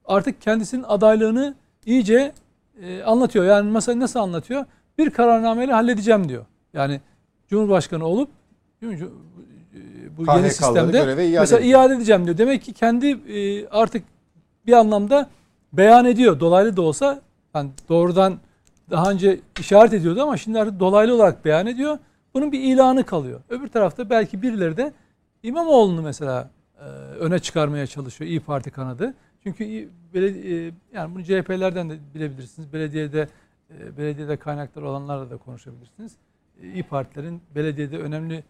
Artık 0.05 0.41
kendisinin 0.41 0.84
adaylığını 0.88 1.55
iyice 1.85 2.34
e, 2.81 3.03
anlatıyor. 3.03 3.45
Yani 3.45 3.72
mesela 3.72 3.99
nasıl 3.99 4.19
anlatıyor? 4.19 4.65
Bir 4.98 5.10
kararnameyle 5.10 5.74
halledeceğim 5.74 6.30
diyor. 6.30 6.45
Yani 6.74 7.02
Cumhurbaşkanı 7.49 8.06
olup 8.06 8.30
bu 10.18 10.24
KHK'ları 10.24 10.40
yeni 10.40 10.49
sistemde 10.49 10.98
iade 10.98 11.40
mesela 11.40 11.61
iade 11.61 11.94
edeceğim 11.94 12.26
diyor. 12.26 12.38
Demek 12.38 12.61
ki 12.61 12.74
kendi 12.74 13.07
e, 13.07 13.68
artık 13.68 14.03
bir 14.65 14.74
anlamda 14.74 15.30
beyan 15.74 16.06
ediyor. 16.06 16.40
Dolaylı 16.40 16.78
da 16.78 16.82
olsa 16.82 17.22
yani 17.56 17.69
doğrudan 17.90 18.38
daha 18.90 19.11
önce 19.11 19.40
işaret 19.60 19.94
ediyordu 19.94 20.22
ama 20.22 20.38
şimdi 20.38 20.60
artık 20.60 20.80
dolaylı 20.80 21.15
olarak 21.15 21.45
beyan 21.45 21.68
ediyor. 21.68 21.98
Bunun 22.34 22.52
bir 22.52 22.60
ilanı 22.60 23.06
kalıyor. 23.06 23.41
Öbür 23.49 23.68
tarafta 23.68 24.10
belki 24.10 24.41
birileri 24.41 24.78
de 24.78 24.94
İmamoğlu'nu 25.44 26.02
mesela 26.02 26.49
e, 26.80 26.84
öne 27.19 27.40
çıkarmaya 27.40 27.88
çalışıyor 27.88 28.30
İyi 28.30 28.40
Parti 28.40 28.72
kanadı. 28.72 29.14
Çünkü 29.44 29.90
belediye, 30.14 30.72
yani 30.94 31.15
bunu 31.15 31.24
CHP'lerden 31.24 31.90
de 31.90 31.98
bilebilirsiniz. 32.15 32.74
Belediyede 32.74 33.28
belediyede 33.98 34.38
kaynaklar 34.38 34.81
olanlarla 34.81 35.30
da 35.30 35.38
konuşabilirsiniz. 35.38 36.11
İyi 36.61 36.84
Partilerin 36.84 37.41
belediyede 37.56 37.98
önemli 37.98 38.44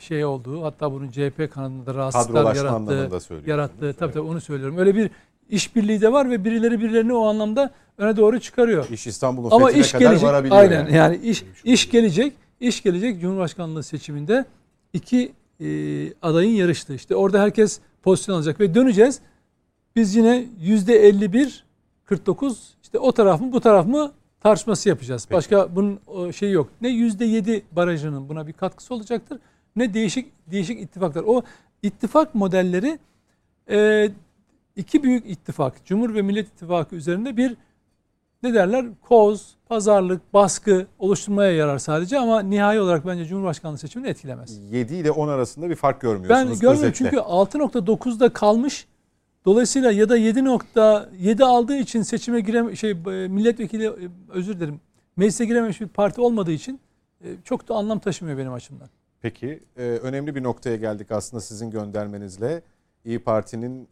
şey 0.00 0.24
olduğu 0.24 0.62
hatta 0.62 0.92
bunun 0.92 1.10
CHP 1.10 1.50
kanadında 1.52 1.94
rahatsızlıklar 1.94 2.54
yarattığı, 2.54 3.42
yarattığı 3.46 3.94
tabii 3.94 4.12
tabii 4.12 4.28
onu 4.28 4.40
söylüyorum. 4.40 4.78
Öyle 4.78 4.94
bir 4.94 5.10
işbirliği 5.48 6.00
de 6.00 6.12
var 6.12 6.30
ve 6.30 6.44
birileri 6.44 6.80
birilerini 6.80 7.12
o 7.12 7.26
anlamda 7.26 7.70
öne 7.98 8.16
doğru 8.16 8.40
çıkarıyor. 8.40 8.88
İş 8.90 9.06
İstanbul'un 9.06 9.50
Ama 9.50 9.70
iş 9.70 9.92
kadar 9.92 10.00
gelecek, 10.00 10.28
varabiliyor. 10.28 10.56
Aynen 10.56 10.78
yani, 10.78 10.96
yani 10.96 11.16
iş, 11.16 11.44
iş 11.64 11.90
gelecek. 11.90 12.32
iş 12.60 12.82
gelecek 12.82 13.20
Cumhurbaşkanlığı 13.20 13.82
seçiminde 13.82 14.44
iki 14.92 15.32
e, 15.60 15.66
adayın 16.22 16.50
yarıştı. 16.50 16.94
İşte 16.94 17.16
orada 17.16 17.40
herkes 17.40 17.80
pozisyon 18.02 18.36
alacak 18.36 18.60
ve 18.60 18.74
döneceğiz. 18.74 19.20
Biz 19.96 20.16
yine 20.16 20.46
yüzde 20.60 20.94
51 21.08 21.64
49 22.04 22.74
işte 22.86 22.98
o 22.98 23.12
taraf 23.12 23.40
mı 23.40 23.52
bu 23.52 23.60
taraf 23.60 23.86
mı 23.86 24.12
tartışması 24.40 24.88
yapacağız. 24.88 25.26
Peki. 25.28 25.36
Başka 25.36 25.76
bunun 25.76 26.30
şeyi 26.30 26.52
yok. 26.52 26.68
Ne 26.80 26.88
yüzde 26.88 27.24
7 27.24 27.64
barajının 27.72 28.28
buna 28.28 28.46
bir 28.46 28.52
katkısı 28.52 28.94
olacaktır 28.94 29.38
ne 29.76 29.94
değişik 29.94 30.32
değişik 30.50 30.80
ittifaklar. 30.80 31.24
O 31.26 31.42
ittifak 31.82 32.34
modelleri 32.34 32.98
e, 33.70 34.08
iki 34.76 35.02
büyük 35.02 35.30
ittifak, 35.30 35.84
Cumhur 35.84 36.14
ve 36.14 36.22
Millet 36.22 36.48
İttifakı 36.48 36.96
üzerinde 36.96 37.36
bir 37.36 37.56
ne 38.42 38.54
derler? 38.54 38.86
Koz, 39.02 39.56
pazarlık, 39.68 40.34
baskı 40.34 40.86
oluşturmaya 40.98 41.52
yarar 41.52 41.78
sadece 41.78 42.18
ama 42.18 42.40
nihai 42.40 42.80
olarak 42.80 43.06
bence 43.06 43.24
Cumhurbaşkanlığı 43.24 43.78
seçimini 43.78 44.08
etkilemez. 44.08 44.72
7 44.72 44.94
ile 44.94 45.10
10 45.10 45.28
arasında 45.28 45.70
bir 45.70 45.74
fark 45.74 46.00
görmüyorsunuz. 46.00 46.50
Ben 46.50 46.60
görmüyorum 46.60 46.82
özetle. 46.82 46.94
çünkü 46.94 47.16
6.9'da 47.16 48.32
kalmış. 48.32 48.86
Dolayısıyla 49.46 49.92
ya 49.92 50.08
da 50.08 50.18
7.7 50.18 51.44
aldığı 51.44 51.76
için 51.76 52.02
seçime 52.02 52.40
girem 52.40 52.76
şey 52.76 52.90
e, 52.90 52.94
milletvekili 53.28 53.86
e, 53.86 53.92
özür 54.28 54.56
dilerim. 54.56 54.80
Meclise 55.16 55.44
girememiş 55.44 55.80
bir 55.80 55.88
parti 55.88 56.20
olmadığı 56.20 56.52
için 56.52 56.80
e, 57.24 57.26
çok 57.44 57.68
da 57.68 57.74
anlam 57.74 57.98
taşımıyor 57.98 58.38
benim 58.38 58.52
açımdan. 58.52 58.88
Peki 59.20 59.60
önemli 59.76 60.34
bir 60.34 60.42
noktaya 60.42 60.76
geldik 60.76 61.12
aslında 61.12 61.40
sizin 61.40 61.70
göndermenizle. 61.70 62.62
İyi 63.04 63.18
Parti'nin 63.18 63.88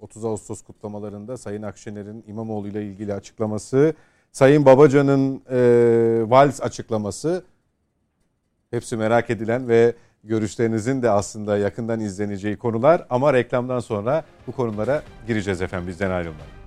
30 0.00 0.24
Ağustos 0.24 0.62
kutlamalarında 0.62 1.36
Sayın 1.36 1.62
Akşener'in 1.62 2.24
İmamoğlu 2.26 2.68
ile 2.68 2.84
ilgili 2.84 3.14
açıklaması, 3.14 3.94
Sayın 4.32 4.64
Babacan'ın 4.64 5.42
vals 6.30 6.62
açıklaması 6.62 7.44
hepsi 8.70 8.96
merak 8.96 9.30
edilen 9.30 9.68
ve 9.68 9.94
görüşlerinizin 10.24 11.02
de 11.02 11.10
aslında 11.10 11.58
yakından 11.58 12.00
izleneceği 12.00 12.56
konular 12.56 13.06
ama 13.10 13.32
reklamdan 13.32 13.80
sonra 13.80 14.24
bu 14.46 14.52
konulara 14.52 15.02
gireceğiz 15.26 15.62
efendim 15.62 15.88
bizden 15.88 16.10
ayrılmayın. 16.10 16.60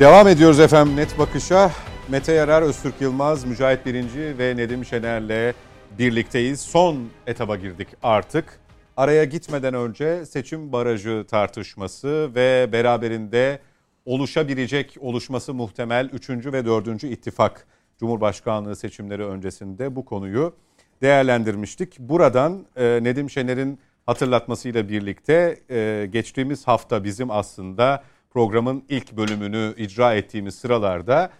Devam 0.00 0.28
ediyoruz 0.28 0.60
efendim 0.60 0.96
net 0.96 1.18
bakışa. 1.18 1.70
Mete 2.08 2.32
Yarar, 2.32 2.62
Öztürk 2.62 3.00
Yılmaz, 3.00 3.44
Mücahit 3.44 3.86
Birinci 3.86 4.38
ve 4.38 4.56
Nedim 4.56 4.84
Şener'le 4.84 5.54
birlikteyiz. 5.98 6.60
Son 6.60 7.08
etaba 7.26 7.56
girdik 7.56 7.88
artık. 8.02 8.60
Araya 8.96 9.24
gitmeden 9.24 9.74
önce 9.74 10.26
seçim 10.26 10.72
barajı 10.72 11.24
tartışması 11.28 12.30
ve 12.34 12.68
beraberinde 12.72 13.58
oluşabilecek, 14.04 14.96
oluşması 15.00 15.54
muhtemel 15.54 16.10
3. 16.12 16.30
ve 16.30 16.66
4. 16.66 17.04
ittifak 17.04 17.66
Cumhurbaşkanlığı 17.98 18.76
seçimleri 18.76 19.24
öncesinde 19.24 19.96
bu 19.96 20.04
konuyu 20.04 20.54
değerlendirmiştik. 21.02 21.98
Buradan 21.98 22.66
e, 22.76 22.84
Nedim 23.02 23.30
Şener'in 23.30 23.78
hatırlatmasıyla 24.06 24.88
birlikte 24.88 25.60
e, 25.70 26.08
geçtiğimiz 26.12 26.66
hafta 26.66 27.04
bizim 27.04 27.30
aslında 27.30 28.04
programın 28.30 28.84
ilk 28.88 29.16
bölümünü 29.16 29.74
icra 29.76 30.14
ettiğimiz 30.14 30.54
sıralarda 30.54 31.30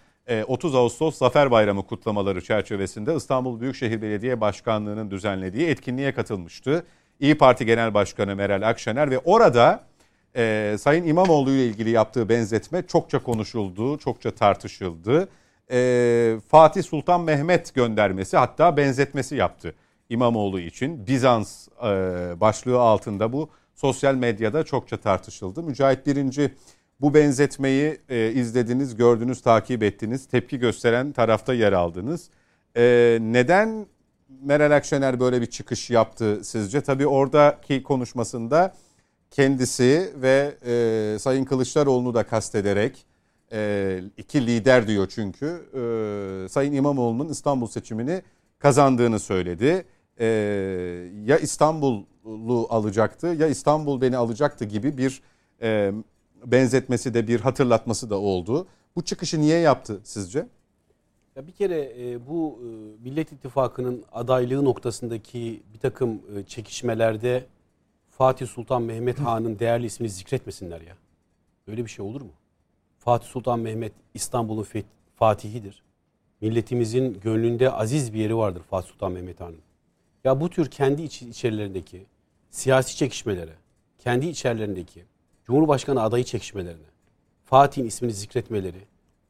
30 0.47 0.73
e, 0.73 0.77
Ağustos 0.77 1.17
Zafer 1.17 1.51
Bayramı 1.51 1.87
kutlamaları 1.87 2.43
çerçevesinde 2.43 3.15
İstanbul 3.15 3.59
Büyükşehir 3.59 4.01
Belediye 4.01 4.41
Başkanlığı'nın 4.41 5.11
düzenlediği 5.11 5.67
etkinliğe 5.67 6.13
katılmıştı. 6.13 6.85
İyi 7.19 7.37
Parti 7.37 7.65
Genel 7.65 7.93
Başkanı 7.93 8.35
Meral 8.35 8.69
Akşener 8.69 9.11
ve 9.11 9.19
orada 9.19 9.83
e, 10.35 10.75
Sayın 10.79 11.05
İmamoğlu 11.05 11.51
ile 11.51 11.65
ilgili 11.65 11.89
yaptığı 11.89 12.29
benzetme 12.29 12.87
çokça 12.87 13.23
konuşuldu, 13.23 13.97
çokça 13.97 14.31
tartışıldı. 14.31 15.29
E, 15.71 16.37
Fatih 16.49 16.83
Sultan 16.83 17.21
Mehmet 17.21 17.73
göndermesi 17.73 18.37
hatta 18.37 18.77
benzetmesi 18.77 19.35
yaptı 19.35 19.75
İmamoğlu 20.09 20.59
için. 20.59 21.07
Bizans 21.07 21.67
e, 21.67 21.83
başlığı 22.39 22.79
altında 22.79 23.33
bu 23.33 23.49
sosyal 23.75 24.15
medyada 24.15 24.63
çokça 24.63 24.97
tartışıldı. 24.97 25.63
Mücahit 25.63 26.07
Birinci 26.07 26.53
bu 27.01 27.13
benzetmeyi 27.13 27.97
e, 28.09 28.31
izlediniz, 28.31 28.95
gördünüz, 28.95 29.41
takip 29.41 29.83
ettiniz, 29.83 30.27
tepki 30.27 30.59
gösteren 30.59 31.11
tarafta 31.11 31.53
yer 31.53 31.73
aldınız. 31.73 32.29
E, 32.77 33.17
neden 33.21 33.85
Meral 34.41 34.71
Akşener 34.71 35.19
böyle 35.19 35.41
bir 35.41 35.45
çıkış 35.45 35.89
yaptı 35.89 36.39
sizce? 36.43 36.81
Tabii 36.81 37.07
oradaki 37.07 37.83
konuşmasında 37.83 38.73
kendisi 39.31 40.13
ve 40.15 40.55
e, 40.65 41.19
Sayın 41.19 41.45
Kılıçdaroğlu'nu 41.45 42.13
da 42.13 42.23
kastederek 42.23 43.05
e, 43.51 44.01
iki 44.17 44.47
lider 44.47 44.87
diyor 44.87 45.07
çünkü 45.09 45.45
e, 45.45 46.49
Sayın 46.49 46.73
İmamoğlu'nun 46.73 47.29
İstanbul 47.29 47.67
seçimini 47.67 48.21
kazandığını 48.59 49.19
söyledi. 49.19 49.85
E, 50.19 50.25
ya 51.25 51.37
İstanbul'u 51.37 52.67
alacaktı 52.69 53.27
ya 53.27 53.47
İstanbul 53.47 54.01
beni 54.01 54.17
alacaktı 54.17 54.65
gibi 54.65 54.97
bir 54.97 55.21
e, 55.61 55.91
benzetmesi 56.45 57.13
de 57.13 57.27
bir 57.27 57.39
hatırlatması 57.39 58.09
da 58.09 58.19
oldu. 58.19 58.67
Bu 58.95 59.01
çıkışı 59.01 59.41
niye 59.41 59.59
yaptı 59.59 60.01
sizce? 60.03 60.47
Ya 61.35 61.47
bir 61.47 61.51
kere 61.51 61.93
e, 61.99 62.27
bu 62.27 62.59
e, 62.61 62.67
Millet 63.03 63.31
İttifakı'nın 63.31 64.03
adaylığı 64.11 64.65
noktasındaki 64.65 65.63
bir 65.73 65.79
takım 65.79 66.21
e, 66.35 66.43
çekişmelerde 66.43 67.45
Fatih 68.09 68.47
Sultan 68.47 68.81
Mehmet 68.81 69.19
Han'ın 69.19 69.59
değerli 69.59 69.85
ismini 69.85 70.09
zikretmesinler 70.09 70.81
ya. 70.81 70.97
Öyle 71.67 71.85
bir 71.85 71.89
şey 71.89 72.05
olur 72.05 72.21
mu? 72.21 72.31
Fatih 72.99 73.27
Sultan 73.27 73.59
Mehmet 73.59 73.93
İstanbul'un 74.13 74.65
fatihidir. 75.15 75.83
Milletimizin 76.41 77.19
gönlünde 77.19 77.71
aziz 77.71 78.13
bir 78.13 78.19
yeri 78.19 78.37
vardır 78.37 78.61
Fatih 78.69 78.89
Sultan 78.89 79.11
Mehmet 79.11 79.39
Han'ın. 79.39 79.61
Ya 80.23 80.41
bu 80.41 80.49
tür 80.49 80.71
kendi 80.71 81.01
iç 81.01 81.21
içerilerindeki 81.21 82.05
siyasi 82.49 82.97
çekişmelere, 82.97 83.53
kendi 83.99 84.27
içerilerindeki 84.27 85.05
Cumhurbaşkanı 85.47 86.03
adayı 86.03 86.23
çekişmelerine, 86.23 86.85
Fatih'in 87.45 87.85
ismini 87.85 88.13
zikretmeleri, 88.13 88.81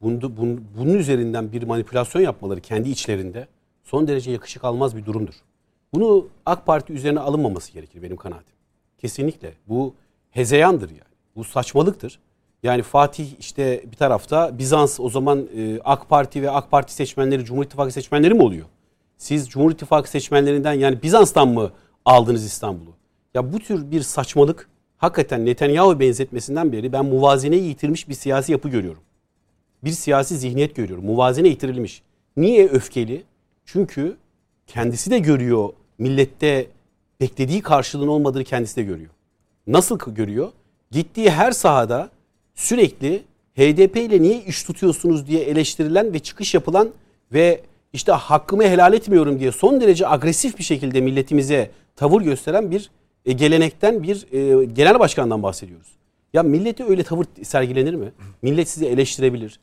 bunu, 0.02 0.38
bunu, 0.38 0.60
bunun 0.77 0.94
üzerinden 0.94 1.52
bir 1.52 1.64
manipülasyon 1.64 2.22
yapmaları 2.22 2.61
kendi 2.61 2.89
içlerinde 2.89 3.48
son 3.84 4.07
derece 4.07 4.31
yakışık 4.31 4.64
almaz 4.64 4.98
bir 4.98 5.06
durumdur. 5.06 5.34
Bunu 5.94 6.27
AK 6.45 6.65
Parti 6.65 6.94
üzerine 6.94 7.19
alınmaması 7.19 7.72
gerekir 7.72 8.02
benim 8.02 8.18
kanaatim. 8.18 8.56
Kesinlikle. 8.98 9.53
Bu 9.68 9.94
hezeyandır 10.31 10.89
yani. 10.89 11.02
Bu 11.35 11.44
saçmalıktır. 11.44 12.19
Yani 12.64 12.81
Fatih 12.81 13.27
işte 13.39 13.84
bir 13.91 13.98
tarafta 13.98 14.57
Bizans 14.57 14.99
o 14.99 15.10
zaman 15.10 15.48
e, 15.57 15.80
AK 15.84 16.10
Parti 16.10 16.41
ve 16.41 16.52
AK 16.52 16.72
Parti 16.72 16.94
seçmenleri 16.94 17.45
Cumhur 17.45 17.64
İttifakı 17.64 17.91
seçmenleri 17.91 18.34
mi 18.34 18.41
oluyor? 18.41 18.65
Siz 19.18 19.49
Cumhur 19.49 19.72
İttifakı 19.72 20.10
seçmenlerinden 20.10 20.73
yani 20.73 21.02
Bizans'tan 21.03 21.48
mı 21.48 21.72
aldınız 22.06 22.45
İstanbul'u? 22.45 22.94
Ya 23.34 23.53
bu 23.53 23.60
tür 23.60 23.91
bir 23.91 24.02
saçmalık 24.02 24.69
hakikaten 24.97 25.45
Netanyahu 25.45 25.99
benzetmesinden 25.99 26.71
beri 26.71 26.93
ben 26.93 27.05
muvazeneyi 27.05 27.63
yitirmiş 27.63 28.09
bir 28.09 28.13
siyasi 28.13 28.51
yapı 28.51 28.69
görüyorum. 28.69 29.01
Bir 29.83 29.91
siyasi 29.91 30.37
zihniyet 30.37 30.75
görüyorum. 30.75 31.05
Muvazene 31.05 31.47
yitirilmiş. 31.47 32.01
Niye 32.37 32.67
öfkeli? 32.67 33.23
Çünkü 33.65 34.17
kendisi 34.67 35.11
de 35.11 35.19
görüyor 35.19 35.69
millette 35.97 36.67
beklediği 37.21 37.61
karşılığın 37.61 38.07
olmadığını 38.07 38.43
kendisi 38.43 38.75
de 38.75 38.83
görüyor. 38.83 39.09
Nasıl 39.67 39.99
görüyor? 40.07 40.51
Gittiği 40.91 41.29
her 41.29 41.51
sahada 41.51 42.09
sürekli 42.55 43.23
HDP 43.57 43.97
ile 43.97 44.21
niye 44.21 44.43
iş 44.43 44.63
tutuyorsunuz 44.63 45.27
diye 45.27 45.43
eleştirilen 45.43 46.13
ve 46.13 46.19
çıkış 46.19 46.53
yapılan 46.53 46.89
ve 47.33 47.61
işte 47.93 48.11
hakkımı 48.11 48.63
helal 48.63 48.93
etmiyorum 48.93 49.39
diye 49.39 49.51
son 49.51 49.81
derece 49.81 50.07
agresif 50.07 50.57
bir 50.57 50.63
şekilde 50.63 51.01
milletimize 51.01 51.71
tavır 51.95 52.21
gösteren 52.21 52.71
bir 52.71 52.89
e, 53.27 53.31
gelenekten 53.33 54.03
bir 54.03 54.27
e, 54.31 54.65
genel 54.65 54.99
başkandan 54.99 55.43
bahsediyoruz. 55.43 55.87
Ya 56.33 56.43
millete 56.43 56.83
öyle 56.83 57.03
tavır 57.03 57.25
sergilenir 57.43 57.93
mi? 57.93 58.11
Millet 58.41 58.69
sizi 58.69 58.85
eleştirebilir. 58.85 59.59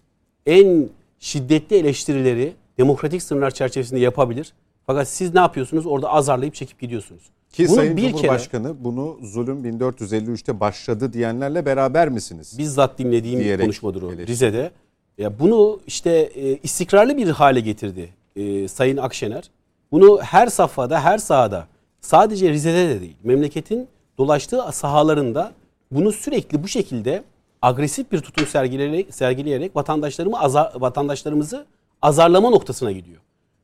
En 0.47 0.89
şiddetli 1.19 1.77
eleştirileri 1.77 2.53
demokratik 2.79 3.23
sınırlar 3.23 3.51
çerçevesinde 3.51 4.01
yapabilir. 4.01 4.53
Fakat 4.87 5.09
siz 5.09 5.35
ne 5.35 5.41
yapıyorsunuz? 5.41 5.87
Orada 5.87 6.09
azarlayıp 6.09 6.55
çekip 6.55 6.81
gidiyorsunuz. 6.81 7.23
Ki 7.53 7.69
Bunu 7.69 7.77
Sayın 7.77 7.97
bir 7.97 8.11
Cumhurbaşkanı 8.11 8.75
bunu 8.85 9.19
zulüm 9.23 9.65
1453'te 9.65 10.61
başladı 10.61 11.13
diyenlerle 11.13 11.67
beraber 11.67 12.09
misiniz? 12.09 12.55
bizzat 12.59 12.99
dinlediğim 12.99 13.61
konuşmadır 13.61 14.03
o 14.03 14.07
eleştirdi. 14.07 14.33
Rize'de. 14.33 14.71
Ya 15.19 15.39
bunu 15.39 15.81
işte 15.87 16.11
e, 16.11 16.57
istikrarlı 16.57 17.17
bir 17.17 17.29
hale 17.29 17.61
getirdi 17.61 18.09
e, 18.37 18.69
Sayın 18.69 18.97
Akşener. 18.97 19.51
Bunu 19.93 20.21
her 20.23 20.47
safhada, 20.47 21.01
her 21.05 21.19
sahada, 21.19 21.67
sadece 22.05 22.51
Rize'de 22.51 22.89
de 22.89 23.01
değil, 23.01 23.17
memleketin 23.23 23.89
dolaştığı 24.19 24.73
sahalarında 24.73 25.53
bunu 25.91 26.13
sürekli 26.13 26.63
bu 26.63 26.69
şekilde 26.69 27.25
agresif 27.63 28.13
bir 28.13 28.21
tutum 28.21 28.47
sergileyerek, 28.47 29.15
sergileyerek 29.15 29.77
vatandaşlarımı 29.77 30.41
azar, 30.41 30.73
vatandaşlarımızı 30.75 31.67
azarlama 32.03 32.51
noktasına 32.51 32.93
gidiyor. 32.93 33.21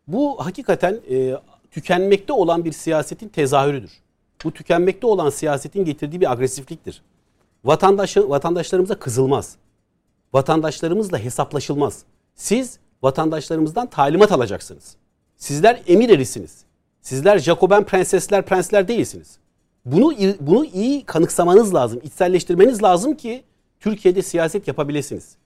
Bu 0.07 0.47
hakikaten 0.47 1.01
e, 1.11 1.37
tükenmekte 1.71 2.33
olan 2.33 2.65
bir 2.65 2.73
siyasetin 2.73 3.29
tezahürüdür. 3.29 3.91
Bu 4.45 4.53
tükenmekte 4.53 5.07
olan 5.07 5.31
siyasetin 5.31 5.85
getirdiği 5.85 6.21
bir 6.21 6.33
agresifliktir. 6.33 7.03
Vatandaş, 7.65 8.17
vatandaşlarımıza 8.17 8.99
kızılmaz. 8.99 9.57
Vatandaşlarımızla 10.33 11.19
hesaplaşılmaz. 11.19 12.03
Siz 12.35 12.79
vatandaşlarımızdan 13.03 13.87
talimat 13.87 14.33
alacaksınız. 14.33 14.97
Sizler 15.37 15.83
emir 15.87 16.11
erisiniz. 16.11 16.70
Sizler 17.03 17.39
Jacoben 17.39 17.85
prensesler, 17.85 18.43
prensler 18.43 18.89
değilsiniz. 18.89 19.39
Bunu 19.85 20.13
bunu 20.41 20.65
iyi 20.65 21.05
kanıksamanız 21.05 21.75
lazım, 21.75 22.01
içselleştirmeniz 22.03 22.83
lazım 22.83 23.15
ki 23.15 23.43
Türkiye'de 23.81 24.23
siyaset 24.23 24.69
yapabilirsiniz. 24.69 25.37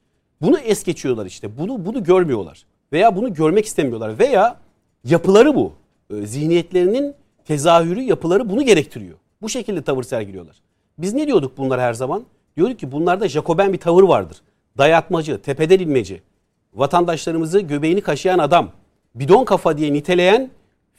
Bunu 0.41 0.59
es 0.59 0.85
geçiyorlar 0.85 1.27
işte. 1.27 1.59
Bunu 1.59 1.87
bunu 1.87 2.05
görmüyorlar 2.05 2.65
veya 2.93 3.17
bunu 3.17 3.35
görmek 3.35 3.67
istemiyorlar 3.67 4.19
veya 4.19 4.57
yapıları 5.05 5.55
bu. 5.55 5.73
Ee, 6.11 6.27
Zihniyetlerinin 6.27 7.15
tezahürü, 7.45 8.01
yapıları 8.01 8.51
bunu 8.51 8.63
gerektiriyor. 8.63 9.17
Bu 9.43 9.49
şekilde 9.49 9.83
tavır 9.83 10.03
sergiliyorlar. 10.03 10.57
Biz 10.99 11.15
ne 11.15 11.27
diyorduk 11.27 11.59
bunlar 11.59 11.81
her 11.81 11.95
zaman? 11.95 12.25
Diyorduk 12.57 12.79
ki 12.79 12.93
bunlarda 12.93 13.29
Jacoben 13.29 13.73
bir 13.73 13.79
tavır 13.79 14.03
vardır. 14.03 14.37
Dayatmacı, 14.79 15.43
tepeden 15.43 15.79
inmeci, 15.79 16.23
vatandaşlarımızı 16.75 17.61
göbeğini 17.61 18.01
kaşıyan 18.01 18.39
adam, 18.39 18.71
bidon 19.15 19.45
kafa 19.45 19.79
diye 19.79 19.93
niteleyen 19.93 20.51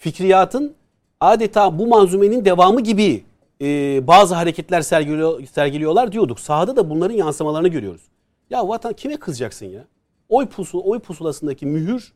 fikriyatın 0.05 0.75
adeta 1.19 1.79
bu 1.79 1.87
manzumenin 1.87 2.45
devamı 2.45 2.81
gibi 2.81 3.23
e, 3.61 3.67
bazı 4.07 4.35
hareketler 4.35 4.81
sergiliyor, 4.81 5.45
sergiliyorlar 5.45 6.11
diyorduk. 6.11 6.39
Sahada 6.39 6.75
da 6.75 6.89
bunların 6.89 7.15
yansımalarını 7.15 7.67
görüyoruz. 7.67 8.01
Ya 8.49 8.67
vatan 8.67 8.93
kime 8.93 9.17
kızacaksın 9.17 9.65
ya? 9.65 9.85
Oy 10.29 10.45
pusu, 10.45 10.81
oy 10.83 10.99
pusulasındaki 10.99 11.65
mühür 11.65 12.13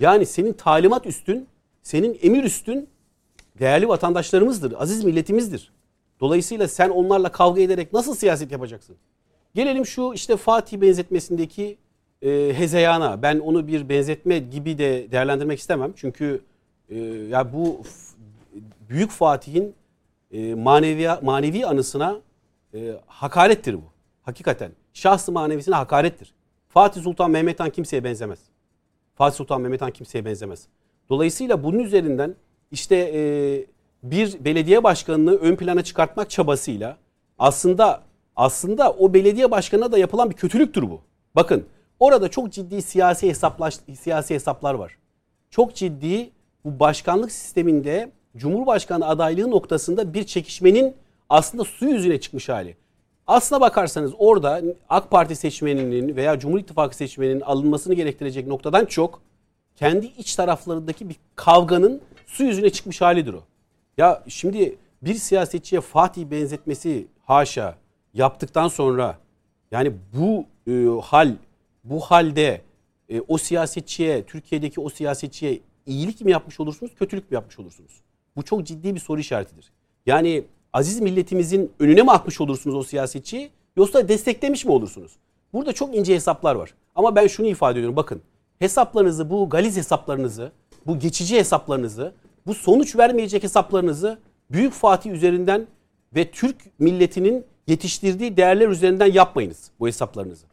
yani 0.00 0.26
senin 0.26 0.52
talimat 0.52 1.06
üstün, 1.06 1.46
senin 1.82 2.18
emir 2.22 2.44
üstün 2.44 2.88
değerli 3.58 3.88
vatandaşlarımızdır, 3.88 4.74
aziz 4.78 5.04
milletimizdir. 5.04 5.72
Dolayısıyla 6.20 6.68
sen 6.68 6.90
onlarla 6.90 7.28
kavga 7.32 7.60
ederek 7.60 7.92
nasıl 7.92 8.14
siyaset 8.14 8.52
yapacaksın? 8.52 8.96
Gelelim 9.54 9.86
şu 9.86 10.12
işte 10.14 10.36
Fatih 10.36 10.80
benzetmesindeki 10.80 11.78
e, 12.22 12.52
hezeyana. 12.54 13.22
Ben 13.22 13.38
onu 13.38 13.66
bir 13.66 13.88
benzetme 13.88 14.38
gibi 14.38 14.78
de 14.78 15.06
değerlendirmek 15.10 15.58
istemem. 15.58 15.92
Çünkü 15.96 16.42
e, 16.88 16.98
ya 17.04 17.52
bu 17.52 17.82
f- 17.82 18.16
büyük 18.88 19.10
Fatih'in 19.10 19.74
e, 20.30 20.54
manevi 20.54 21.08
manevi 21.22 21.66
anısına 21.66 22.20
e, 22.74 23.00
hakarettir 23.06 23.74
bu. 23.74 23.84
Hakikaten 24.22 24.72
şahsı 24.92 25.32
manevisine 25.32 25.74
hakarettir. 25.74 26.34
Fatih 26.68 27.02
Sultan 27.02 27.30
Mehmet 27.30 27.60
Han 27.60 27.70
kimseye 27.70 28.04
benzemez. 28.04 28.38
Fatih 29.14 29.36
Sultan 29.36 29.60
Mehmet 29.60 29.80
Han 29.82 29.90
kimseye 29.90 30.24
benzemez. 30.24 30.66
Dolayısıyla 31.08 31.64
bunun 31.64 31.78
üzerinden 31.78 32.34
işte 32.70 32.96
e, 32.96 33.20
bir 34.02 34.44
belediye 34.44 34.84
başkanını 34.84 35.34
ön 35.34 35.56
plana 35.56 35.84
çıkartmak 35.84 36.30
çabasıyla 36.30 36.96
aslında 37.38 38.02
aslında 38.36 38.92
o 38.92 39.14
belediye 39.14 39.50
başkanına 39.50 39.92
da 39.92 39.98
yapılan 39.98 40.30
bir 40.30 40.34
kötülüktür 40.34 40.82
bu. 40.82 41.00
Bakın 41.36 41.66
orada 42.00 42.28
çok 42.28 42.52
ciddi 42.52 42.82
siyasi 42.82 43.28
hesaplaş, 43.28 43.78
siyasi 44.00 44.34
hesaplar 44.34 44.74
var. 44.74 44.98
Çok 45.50 45.74
ciddi 45.74 46.30
bu 46.64 46.80
başkanlık 46.80 47.32
sisteminde 47.32 48.10
Cumhurbaşkanı 48.36 49.06
adaylığı 49.06 49.50
noktasında 49.50 50.14
bir 50.14 50.24
çekişmenin 50.24 50.94
aslında 51.28 51.64
su 51.64 51.88
yüzüne 51.88 52.20
çıkmış 52.20 52.48
hali. 52.48 52.76
Aslına 53.26 53.60
bakarsanız 53.60 54.12
orada 54.18 54.62
AK 54.88 55.10
Parti 55.10 55.36
seçmeninin 55.36 56.16
veya 56.16 56.38
Cumhur 56.38 56.58
İttifakı 56.58 56.96
seçmeninin 56.96 57.40
alınmasını 57.40 57.94
gerektirecek 57.94 58.46
noktadan 58.46 58.84
çok 58.84 59.22
kendi 59.76 60.06
iç 60.06 60.34
taraflarındaki 60.34 61.08
bir 61.08 61.16
kavganın 61.36 62.00
su 62.26 62.44
yüzüne 62.44 62.70
çıkmış 62.70 63.00
halidir 63.00 63.34
o. 63.34 63.42
Ya 63.98 64.22
şimdi 64.28 64.76
bir 65.02 65.14
siyasetçiye 65.14 65.80
Fatih 65.80 66.24
benzetmesi 66.24 67.06
haşa 67.24 67.74
yaptıktan 68.14 68.68
sonra 68.68 69.18
yani 69.70 69.92
bu 70.14 70.44
e, 70.70 71.00
hal 71.02 71.34
bu 71.84 72.00
halde 72.00 72.60
e, 73.08 73.20
o 73.20 73.38
siyasetçiye 73.38 74.22
Türkiye'deki 74.22 74.80
o 74.80 74.88
siyasetçiye 74.88 75.60
iyilik 75.88 76.20
mi 76.20 76.30
yapmış 76.30 76.60
olursunuz 76.60 76.94
kötülük 76.94 77.30
mü 77.30 77.34
yapmış 77.34 77.58
olursunuz? 77.58 78.00
Bu 78.36 78.42
çok 78.42 78.66
ciddi 78.66 78.94
bir 78.94 79.00
soru 79.00 79.20
işaretidir. 79.20 79.72
Yani 80.06 80.44
aziz 80.72 81.00
milletimizin 81.00 81.72
önüne 81.80 82.02
mi 82.02 82.10
atmış 82.10 82.40
olursunuz 82.40 82.76
o 82.76 82.82
siyasetçiyi 82.82 83.50
yoksa 83.76 84.08
desteklemiş 84.08 84.64
mi 84.64 84.72
olursunuz? 84.72 85.12
Burada 85.52 85.72
çok 85.72 85.96
ince 85.96 86.14
hesaplar 86.14 86.54
var. 86.54 86.74
Ama 86.94 87.16
ben 87.16 87.26
şunu 87.26 87.46
ifade 87.46 87.78
ediyorum 87.78 87.96
bakın 87.96 88.22
hesaplarınızı 88.58 89.30
bu 89.30 89.48
galiz 89.50 89.76
hesaplarınızı 89.76 90.52
bu 90.86 90.98
geçici 90.98 91.36
hesaplarınızı 91.36 92.14
bu 92.46 92.54
sonuç 92.54 92.96
vermeyecek 92.96 93.42
hesaplarınızı 93.42 94.18
Büyük 94.50 94.72
Fatih 94.72 95.10
üzerinden 95.10 95.66
ve 96.14 96.30
Türk 96.30 96.56
milletinin 96.78 97.44
yetiştirdiği 97.66 98.36
değerler 98.36 98.68
üzerinden 98.68 99.12
yapmayınız 99.12 99.70
bu 99.80 99.86
hesaplarınızı. 99.86 100.46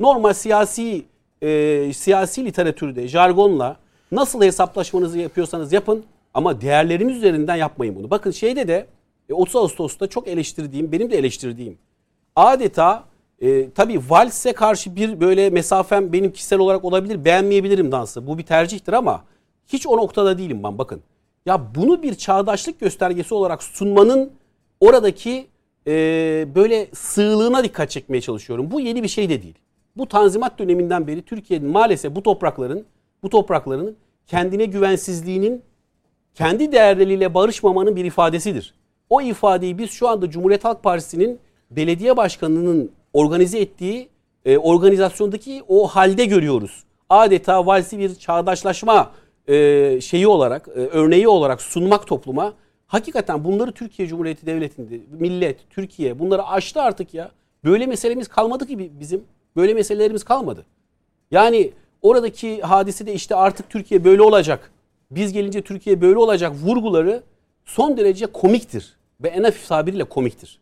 Normal 0.00 0.32
siyasi 0.32 1.04
e, 1.42 1.92
siyasi 1.92 2.44
literatürde 2.44 3.08
jargonla 3.08 3.76
nasıl 4.12 4.42
hesaplaşmanızı 4.42 5.18
yapıyorsanız 5.18 5.72
yapın 5.72 6.04
ama 6.34 6.60
değerlerimiz 6.60 7.16
üzerinden 7.16 7.56
yapmayın 7.56 7.96
bunu. 7.96 8.10
Bakın 8.10 8.30
şeyde 8.30 8.68
de 8.68 8.86
e, 9.28 9.32
30 9.32 9.56
Ağustos'ta 9.56 10.06
çok 10.06 10.28
eleştirdiğim, 10.28 10.92
benim 10.92 11.10
de 11.10 11.18
eleştirdiğim 11.18 11.78
adeta 12.36 13.04
e, 13.40 13.70
tabii 13.70 14.00
valse 14.08 14.52
karşı 14.52 14.96
bir 14.96 15.20
böyle 15.20 15.50
mesafem 15.50 16.12
benim 16.12 16.32
kişisel 16.32 16.58
olarak 16.58 16.84
olabilir. 16.84 17.24
Beğenmeyebilirim 17.24 17.92
dansı. 17.92 18.26
Bu 18.26 18.38
bir 18.38 18.42
tercihtir 18.42 18.92
ama 18.92 19.24
hiç 19.68 19.86
o 19.86 19.96
noktada 19.96 20.38
değilim 20.38 20.62
ben 20.64 20.78
bakın. 20.78 21.02
Ya 21.46 21.74
bunu 21.74 22.02
bir 22.02 22.14
çağdaşlık 22.14 22.80
göstergesi 22.80 23.34
olarak 23.34 23.62
sunmanın 23.62 24.32
oradaki 24.80 25.46
e, 25.86 25.92
böyle 26.54 26.88
sığlığına 26.94 27.64
dikkat 27.64 27.90
çekmeye 27.90 28.20
çalışıyorum. 28.20 28.70
Bu 28.70 28.80
yeni 28.80 29.02
bir 29.02 29.08
şey 29.08 29.28
de 29.28 29.42
değil. 29.42 29.54
Bu 29.96 30.08
Tanzimat 30.08 30.58
döneminden 30.58 31.06
beri 31.06 31.22
Türkiye'nin 31.22 31.70
maalesef 31.70 32.14
bu 32.14 32.22
toprakların 32.22 32.84
bu 33.22 33.28
toprakların 33.28 33.96
kendine 34.26 34.64
güvensizliğinin 34.64 35.62
kendi 36.34 36.72
değerleriyle 36.72 37.34
barışmamanın 37.34 37.96
bir 37.96 38.04
ifadesidir. 38.04 38.74
O 39.10 39.20
ifadeyi 39.20 39.78
biz 39.78 39.90
şu 39.90 40.08
anda 40.08 40.30
Cumhuriyet 40.30 40.64
Halk 40.64 40.82
Partisi'nin 40.82 41.38
belediye 41.70 42.16
başkanının 42.16 42.92
organize 43.12 43.58
ettiği 43.58 44.08
e, 44.44 44.58
organizasyondaki 44.58 45.62
o 45.68 45.86
halde 45.86 46.24
görüyoruz. 46.24 46.84
Adeta 47.08 47.66
valsi 47.66 47.98
bir 47.98 48.14
çağdaşlaşma 48.14 49.12
e, 49.48 50.00
şeyi 50.00 50.26
olarak, 50.26 50.68
e, 50.68 50.70
örneği 50.70 51.28
olarak 51.28 51.62
sunmak 51.62 52.06
topluma. 52.06 52.54
Hakikaten 52.86 53.44
bunları 53.44 53.72
Türkiye 53.72 54.08
Cumhuriyeti 54.08 54.46
Devleti'nde, 54.46 55.00
millet, 55.10 55.70
Türkiye 55.70 56.18
bunları 56.18 56.46
aştı 56.46 56.82
artık 56.82 57.14
ya. 57.14 57.30
Böyle 57.64 57.86
meselemiz 57.86 58.28
kalmadı 58.28 58.66
ki 58.66 58.90
bizim. 59.00 59.24
Böyle 59.56 59.74
meselelerimiz 59.74 60.24
kalmadı. 60.24 60.64
Yani 61.30 61.70
oradaki 62.02 62.60
hadise 62.62 63.06
de 63.06 63.14
işte 63.14 63.34
artık 63.34 63.70
Türkiye 63.70 64.04
böyle 64.04 64.22
olacak. 64.22 64.72
Biz 65.10 65.32
gelince 65.32 65.62
Türkiye 65.62 66.00
böyle 66.00 66.18
olacak 66.18 66.52
vurguları 66.62 67.22
son 67.64 67.96
derece 67.96 68.26
komiktir. 68.26 68.96
Ve 69.22 69.28
en 69.28 69.44
hafif 69.44 69.68
tabiriyle 69.68 70.04
komiktir. 70.04 70.60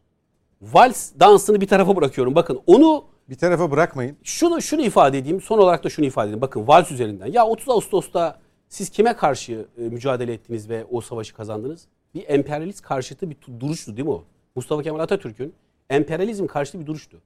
Vals 0.63 1.13
dansını 1.21 1.61
bir 1.61 1.67
tarafa 1.67 1.97
bırakıyorum. 1.97 2.35
Bakın 2.35 2.61
onu 2.67 3.05
Bir 3.29 3.35
tarafa 3.35 3.71
bırakmayın. 3.71 4.17
şunu 4.23 4.63
şunu 4.63 4.81
ifade 4.83 5.19
edeyim. 5.19 5.41
Son 5.41 5.59
olarak 5.59 5.85
da 5.85 5.89
şunu 5.89 6.07
ifade 6.07 6.27
edeyim. 6.29 6.41
Bakın 6.41 6.69
vals 6.69 6.91
üzerinden. 6.93 7.27
Ya 7.27 7.47
30 7.47 7.69
Ağustos'ta 7.69 8.39
siz 8.69 8.91
kime 8.91 9.13
karşı 9.17 9.67
e, 9.79 9.83
mücadele 9.83 10.33
ettiniz 10.33 10.69
ve 10.69 10.85
o 10.91 11.01
savaşı 11.01 11.35
kazandınız? 11.35 11.87
Bir 12.15 12.25
emperyalist 12.29 12.83
karşıtı 12.83 13.31
bir 13.31 13.35
tu- 13.35 13.61
duruştu 13.61 13.97
değil 13.97 14.07
mi 14.09 14.15
o? 14.15 14.25
Mustafa 14.55 14.83
Kemal 14.83 14.99
Atatürk'ün 15.01 15.55
emperyalizm 15.91 16.47
karşıtı 16.47 16.81
bir 16.81 16.87
duruştu. 16.87 17.17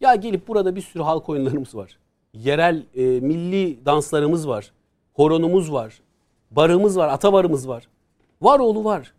Ya 0.00 0.14
gelip 0.14 0.48
burada 0.48 0.76
bir 0.76 0.80
sürü 0.82 1.02
halk 1.02 1.28
oyunlarımız 1.28 1.74
var. 1.74 1.98
Yerel 2.34 2.86
e, 2.94 3.02
milli 3.02 3.84
danslarımız 3.86 4.48
var. 4.48 4.72
Horonumuz 5.12 5.72
var. 5.72 6.00
Barımız 6.50 6.96
var, 6.96 7.08
atabarımız 7.08 7.68
var. 7.68 7.88
Var 8.42 8.58
oğlu 8.58 8.84
var. 8.84 9.12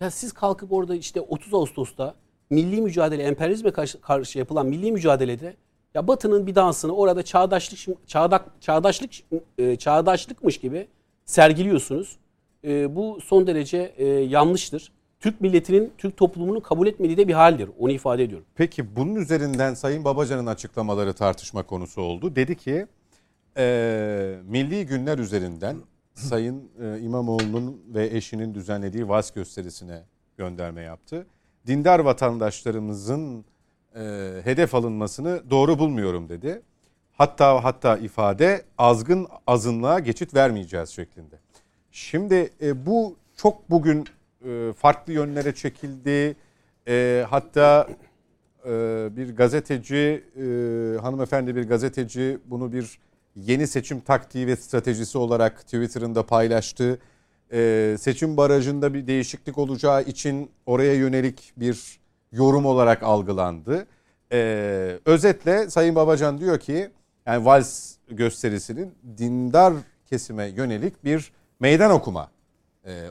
Ya 0.00 0.10
siz 0.10 0.32
kalkıp 0.32 0.72
orada 0.72 0.94
işte 0.94 1.20
30 1.20 1.54
Ağustos'ta 1.54 2.14
milli 2.50 2.80
mücadele, 2.80 3.22
emperyalizme 3.22 3.70
karşı, 3.70 4.00
karşı 4.00 4.38
yapılan 4.38 4.66
milli 4.66 4.92
mücadelede 4.92 5.56
ya 5.94 6.08
Batı'nın 6.08 6.46
bir 6.46 6.54
dansını 6.54 6.92
orada 6.92 7.22
çağdaşlık 7.22 8.08
çağdak 8.08 8.50
çağdaşlık 8.60 9.10
e, 9.58 9.76
çağdaşlıkmış 9.76 10.58
gibi 10.58 10.88
sergiliyorsunuz. 11.24 12.16
E, 12.64 12.96
bu 12.96 13.18
son 13.24 13.46
derece 13.46 13.94
e, 13.96 14.04
yanlıştır. 14.06 14.92
Türk 15.24 15.40
milletinin, 15.40 15.92
Türk 15.98 16.16
toplumunun 16.16 16.60
kabul 16.60 16.86
etmediği 16.86 17.16
de 17.16 17.28
bir 17.28 17.32
haldir. 17.32 17.70
Onu 17.78 17.92
ifade 17.92 18.24
ediyorum. 18.24 18.46
Peki 18.54 18.96
bunun 18.96 19.14
üzerinden 19.14 19.74
Sayın 19.74 20.04
Babacan'ın 20.04 20.46
açıklamaları 20.46 21.12
tartışma 21.12 21.62
konusu 21.62 22.02
oldu. 22.02 22.36
Dedi 22.36 22.56
ki 22.56 22.86
e, 23.56 24.36
milli 24.44 24.86
günler 24.86 25.18
üzerinden 25.18 25.76
Sayın 26.14 26.70
e, 26.82 27.00
İmamoğlu'nun 27.00 27.82
ve 27.94 28.06
eşinin 28.06 28.54
düzenlediği 28.54 29.08
vals 29.08 29.30
gösterisine 29.30 30.02
gönderme 30.36 30.82
yaptı. 30.82 31.26
Dindar 31.66 31.98
vatandaşlarımızın 31.98 33.44
e, 33.94 34.00
hedef 34.44 34.74
alınmasını 34.74 35.50
doğru 35.50 35.78
bulmuyorum 35.78 36.28
dedi. 36.28 36.62
Hatta 37.12 37.64
hatta 37.64 37.96
ifade 37.96 38.64
azgın 38.78 39.26
azınlığa 39.46 39.98
geçit 39.98 40.34
vermeyeceğiz 40.34 40.88
şeklinde. 40.88 41.36
Şimdi 41.90 42.50
e, 42.62 42.86
bu 42.86 43.16
çok 43.36 43.70
bugün 43.70 44.04
e, 44.44 44.72
farklı 44.72 45.12
yönlere 45.12 45.54
çekildi. 45.54 46.36
E, 46.88 47.24
hatta 47.30 47.88
e, 48.66 48.70
bir 49.16 49.36
gazeteci, 49.36 50.24
hanımefendi 51.00 51.56
bir 51.56 51.68
gazeteci 51.68 52.38
bunu 52.46 52.72
bir 52.72 52.98
yeni 53.36 53.66
seçim 53.66 54.00
taktiği 54.00 54.46
ve 54.46 54.56
stratejisi 54.56 55.18
olarak 55.18 55.60
Twitter'ında 55.60 56.26
paylaştı. 56.26 56.98
Seçim 57.98 58.36
barajında 58.36 58.94
bir 58.94 59.06
değişiklik 59.06 59.58
olacağı 59.58 60.02
için 60.02 60.50
oraya 60.66 60.94
yönelik 60.94 61.52
bir 61.56 61.98
yorum 62.32 62.66
olarak 62.66 63.02
algılandı. 63.02 63.86
Özetle 65.06 65.70
Sayın 65.70 65.94
Babacan 65.94 66.38
diyor 66.38 66.58
ki 66.58 66.90
yani 67.26 67.44
vals 67.44 67.94
gösterisinin 68.08 68.94
dindar 69.18 69.74
kesime 70.06 70.46
yönelik 70.46 71.04
bir 71.04 71.32
meydan 71.60 71.90
okuma 71.90 72.30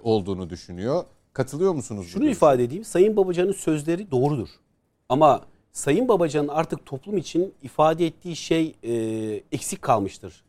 olduğunu 0.03 0.49
düşünüyor. 0.49 1.03
Katılıyor 1.33 1.73
musunuz? 1.73 2.07
Şunu 2.09 2.29
ifade 2.29 2.63
edeyim. 2.63 2.83
Sayın 2.83 3.15
Babacan'ın 3.15 3.51
sözleri 3.51 4.11
doğrudur. 4.11 4.49
Ama 5.09 5.41
Sayın 5.71 6.07
Babacan'ın 6.07 6.47
artık 6.47 6.85
toplum 6.85 7.17
için 7.17 7.53
ifade 7.63 8.05
ettiği 8.05 8.35
şey 8.35 8.75
e, 8.83 8.93
eksik 9.51 9.81
kalmıştır. 9.81 10.43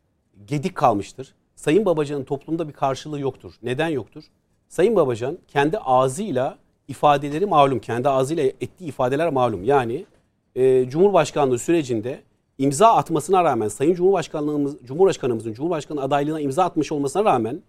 Gedik 0.47 0.74
kalmıştır. 0.74 1.35
Sayın 1.55 1.85
Babacan'ın 1.85 2.24
toplumda 2.24 2.69
bir 2.69 2.73
karşılığı 2.73 3.20
yoktur. 3.20 3.52
Neden 3.62 3.89
yoktur? 3.89 4.24
Sayın 4.69 4.97
Babacan 4.97 5.39
kendi 5.48 5.78
ağzıyla 5.78 6.59
ifadeleri 6.89 7.47
malum. 7.47 7.78
Kendi 7.78 8.09
ağzıyla 8.09 8.44
ettiği 8.44 8.85
ifadeler 8.89 9.32
malum. 9.32 9.65
Yani 9.65 10.06
e, 10.55 10.89
Cumhurbaşkanlığı 10.89 11.59
sürecinde 11.59 12.20
imza 12.59 12.94
atmasına 12.94 13.44
rağmen 13.44 13.69
Sayın 13.69 13.94
Cumhurbaşkanlığımız 13.94 14.77
Cumhurbaşkanımızın 14.85 15.52
Cumhurbaşkanı 15.52 16.02
adaylığına 16.02 16.40
imza 16.40 16.65
atmış 16.65 16.93
olmasına 16.93 17.24
rağmen 17.24 17.62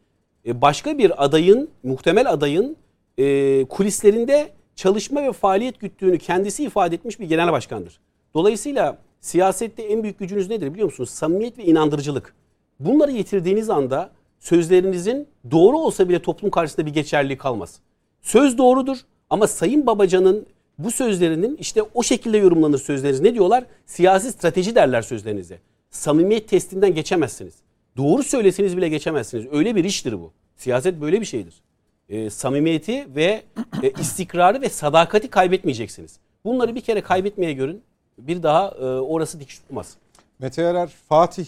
e, 0.45 0.61
başka 0.61 0.97
bir 0.97 1.25
adayın 1.25 1.69
muhtemel 1.83 2.31
adayın 2.31 2.77
e, 3.17 3.65
kulislerinde 3.65 4.49
çalışma 4.75 5.23
ve 5.23 5.31
faaliyet 5.31 5.79
güttüğünü 5.79 6.17
kendisi 6.17 6.63
ifade 6.63 6.95
etmiş 6.95 7.19
bir 7.19 7.25
genel 7.25 7.51
başkandır. 7.51 7.99
Dolayısıyla 8.33 8.97
siyasette 9.19 9.83
en 9.83 10.03
büyük 10.03 10.19
gücünüz 10.19 10.49
nedir 10.49 10.73
biliyor 10.73 10.85
musunuz? 10.85 11.09
Samimiyet 11.09 11.57
ve 11.57 11.65
inandırıcılık. 11.65 12.35
Bunları 12.79 13.11
yitirdiğiniz 13.11 13.69
anda 13.69 14.11
sözlerinizin 14.39 15.27
doğru 15.51 15.77
olsa 15.77 16.09
bile 16.09 16.21
toplum 16.21 16.51
karşısında 16.51 16.85
bir 16.85 16.93
geçerliği 16.93 17.37
kalmaz. 17.37 17.79
Söz 18.21 18.57
doğrudur 18.57 18.97
ama 19.29 19.47
Sayın 19.47 19.85
Babacan'ın 19.85 20.45
bu 20.77 20.91
sözlerinin 20.91 21.57
işte 21.57 21.81
o 21.93 22.03
şekilde 22.03 22.37
yorumlanır 22.37 22.77
sözleriniz. 22.77 23.21
Ne 23.21 23.33
diyorlar? 23.33 23.65
Siyasi 23.85 24.31
strateji 24.31 24.75
derler 24.75 25.01
sözlerinize. 25.01 25.59
Samimiyet 25.89 26.49
testinden 26.49 26.95
geçemezsiniz. 26.95 27.53
Doğru 27.97 28.23
söyleseniz 28.23 28.77
bile 28.77 28.89
geçemezsiniz. 28.89 29.45
Öyle 29.51 29.75
bir 29.75 29.83
iştir 29.83 30.13
bu. 30.13 30.31
Siyaset 30.55 31.01
böyle 31.01 31.21
bir 31.21 31.25
şeydir. 31.25 31.53
E, 32.09 32.29
samimiyeti 32.29 33.15
ve 33.15 33.43
e, 33.83 33.89
istikrarı 33.91 34.61
ve 34.61 34.69
sadakati 34.69 35.29
kaybetmeyeceksiniz. 35.29 36.19
Bunları 36.45 36.75
bir 36.75 36.81
kere 36.81 37.01
kaybetmeye 37.01 37.53
görün. 37.53 37.83
Bir 38.17 38.43
daha 38.43 38.67
e, 38.67 38.85
orası 38.85 39.39
dikiş 39.39 39.59
tutmaz. 39.59 39.97
Mete 40.39 40.61
Yarar 40.61 40.87
Fatih 40.87 41.47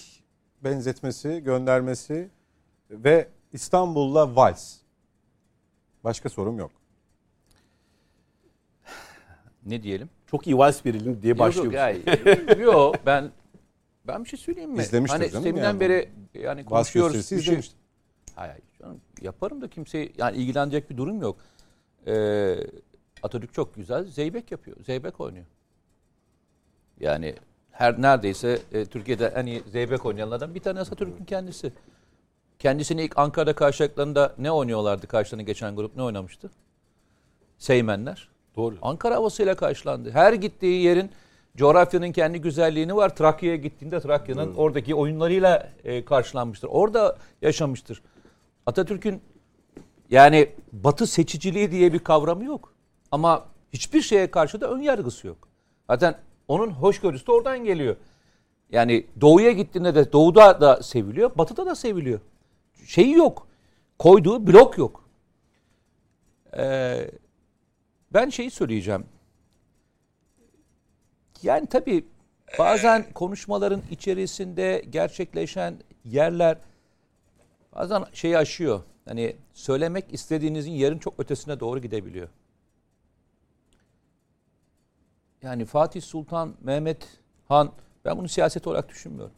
benzetmesi, 0.63 1.41
göndermesi 1.45 2.29
ve 2.89 3.27
İstanbul'la 3.53 4.35
vals. 4.35 4.75
Başka 6.03 6.29
sorum 6.29 6.59
yok. 6.59 6.71
Ne 9.65 9.83
diyelim? 9.83 10.09
Çok 10.27 10.47
iyi 10.47 10.57
vals 10.57 10.85
verelim 10.85 11.19
diye 11.21 11.39
başlıyor. 11.39 11.95
Yok, 11.95 12.59
yok 12.59 12.95
ben 13.05 13.31
ben 14.07 14.23
bir 14.23 14.29
şey 14.29 14.39
söyleyeyim 14.39 14.71
mi? 14.71 14.81
İzlemiştir 14.81 15.19
hani 15.19 15.31
canım 15.31 15.45
Deminden 15.45 15.63
yani. 15.63 15.79
beri 15.79 16.09
yani 16.33 16.61
Vals 16.61 16.69
konuşuyoruz. 16.69 17.13
gösterisi 17.13 17.51
bir 17.51 17.61
şey-. 17.61 17.71
Hayır, 18.35 18.55
yaparım 19.21 19.61
da 19.61 19.67
kimse 19.67 20.09
yani 20.17 20.37
ilgilenecek 20.37 20.89
bir 20.89 20.97
durum 20.97 21.21
yok. 21.21 21.37
Ee, 22.07 22.55
Atatürk 23.23 23.53
çok 23.53 23.75
güzel 23.75 24.05
zeybek 24.05 24.51
yapıyor. 24.51 24.77
Zeybek 24.85 25.19
oynuyor. 25.19 25.45
Yani 26.99 27.35
her 27.71 28.01
neredeyse 28.01 28.59
e, 28.73 28.85
Türkiye'de 28.85 29.25
en 29.25 29.45
iyi 29.45 29.63
zeybek 29.71 30.05
oynayanlardan 30.05 30.55
bir 30.55 30.59
tanesi 30.59 30.91
Atatürk'ün 30.91 31.25
kendisi. 31.25 31.73
Kendisini 32.59 33.03
ilk 33.03 33.17
Ankara'da 33.17 33.53
karşıladıklarında 33.53 34.35
ne 34.37 34.51
oynuyorlardı 34.51 35.07
karşılarına 35.07 35.43
geçen 35.43 35.75
grup 35.75 35.95
ne 35.95 36.03
oynamıştı? 36.03 36.51
Seymenler. 37.57 38.29
Doğru. 38.55 38.75
Ankara 38.81 39.15
havasıyla 39.15 39.55
karşılandı. 39.55 40.11
Her 40.11 40.33
gittiği 40.33 40.81
yerin 40.81 41.11
coğrafyanın 41.57 42.11
kendi 42.11 42.41
güzelliğini 42.41 42.95
var. 42.95 43.15
Trakya'ya 43.15 43.55
gittiğinde 43.55 43.99
Trakya'nın 43.99 44.55
oradaki 44.55 44.95
oyunlarıyla 44.95 45.69
e, 45.83 46.05
karşılanmıştır. 46.05 46.67
Orada 46.67 47.17
yaşamıştır. 47.41 48.01
Atatürk'ün 48.67 49.21
yani 50.09 50.49
batı 50.71 51.07
seçiciliği 51.07 51.71
diye 51.71 51.93
bir 51.93 51.99
kavramı 51.99 52.43
yok. 52.43 52.73
Ama 53.11 53.45
hiçbir 53.73 54.01
şeye 54.01 54.31
karşı 54.31 54.61
da 54.61 54.71
ön 54.71 54.81
yargısı 54.81 55.27
yok. 55.27 55.49
Zaten 55.87 56.17
onun 56.47 56.69
hoşgörüsü 56.71 57.27
de 57.27 57.31
oradan 57.31 57.63
geliyor. 57.63 57.95
Yani 58.69 59.07
doğuya 59.21 59.51
gittiğinde 59.51 59.95
de 59.95 60.11
doğuda 60.11 60.61
da 60.61 60.83
seviliyor, 60.83 61.31
batıda 61.37 61.65
da 61.65 61.75
seviliyor. 61.75 62.19
Şeyi 62.85 63.13
yok. 63.13 63.47
Koyduğu 63.99 64.47
blok 64.47 64.77
yok. 64.77 65.09
Ee, 66.57 67.11
ben 68.13 68.29
şeyi 68.29 68.51
söyleyeceğim. 68.51 69.05
Yani 71.43 71.67
tabii 71.67 72.05
bazen 72.59 73.13
konuşmaların 73.13 73.81
içerisinde 73.91 74.85
gerçekleşen 74.89 75.75
yerler 76.05 76.57
bazen 77.77 78.05
şeyi 78.13 78.37
aşıyor. 78.37 78.81
Hani 79.05 79.35
söylemek 79.53 80.13
istediğinizin 80.13 80.71
yerin 80.71 80.97
çok 80.97 81.19
ötesine 81.19 81.59
doğru 81.59 81.79
gidebiliyor. 81.79 82.27
Yani 85.41 85.65
Fatih 85.65 86.01
Sultan 86.01 86.53
Mehmet 86.61 87.07
Han 87.47 87.71
ben 88.05 88.17
bunu 88.17 88.27
siyaset 88.27 88.67
olarak 88.67 88.89
düşünmüyorum. 88.89 89.33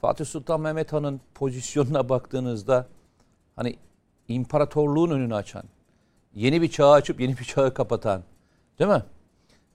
Fatih 0.00 0.24
Sultan 0.24 0.60
Mehmet 0.60 0.92
Han'ın 0.92 1.20
pozisyonuna 1.34 2.08
baktığınızda 2.08 2.86
hani 3.56 3.76
imparatorluğun 4.28 5.10
önünü 5.10 5.34
açan, 5.34 5.64
yeni 6.34 6.62
bir 6.62 6.70
çağı 6.70 6.92
açıp 6.92 7.20
yeni 7.20 7.38
bir 7.38 7.44
çağı 7.44 7.74
kapatan, 7.74 8.22
değil 8.78 8.90
mi? 8.90 9.02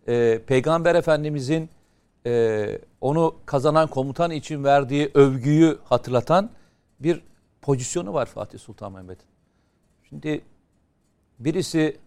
Ee, 0.08 0.42
Peygamber 0.48 0.96
Efendimizin 0.96 1.70
e, 2.26 2.80
onu 3.02 3.36
kazanan 3.46 3.88
komutan 3.88 4.32
için 4.32 4.64
verdiği 4.64 5.12
övgüyü 5.14 5.78
hatırlatan 5.84 6.50
bir 7.00 7.22
pozisyonu 7.62 8.14
var 8.14 8.26
Fatih 8.26 8.60
Sultan 8.60 8.92
Mehmet'in. 8.92 9.28
Şimdi 10.10 10.42
birisi 11.40 11.98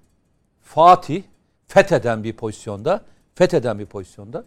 Fatih 0.63 1.23
fetheden 1.67 2.25
bir 2.25 2.33
pozisyonda, 2.33 3.05
fetheden 3.35 3.79
bir 3.79 3.87
pozisyonda, 3.87 4.45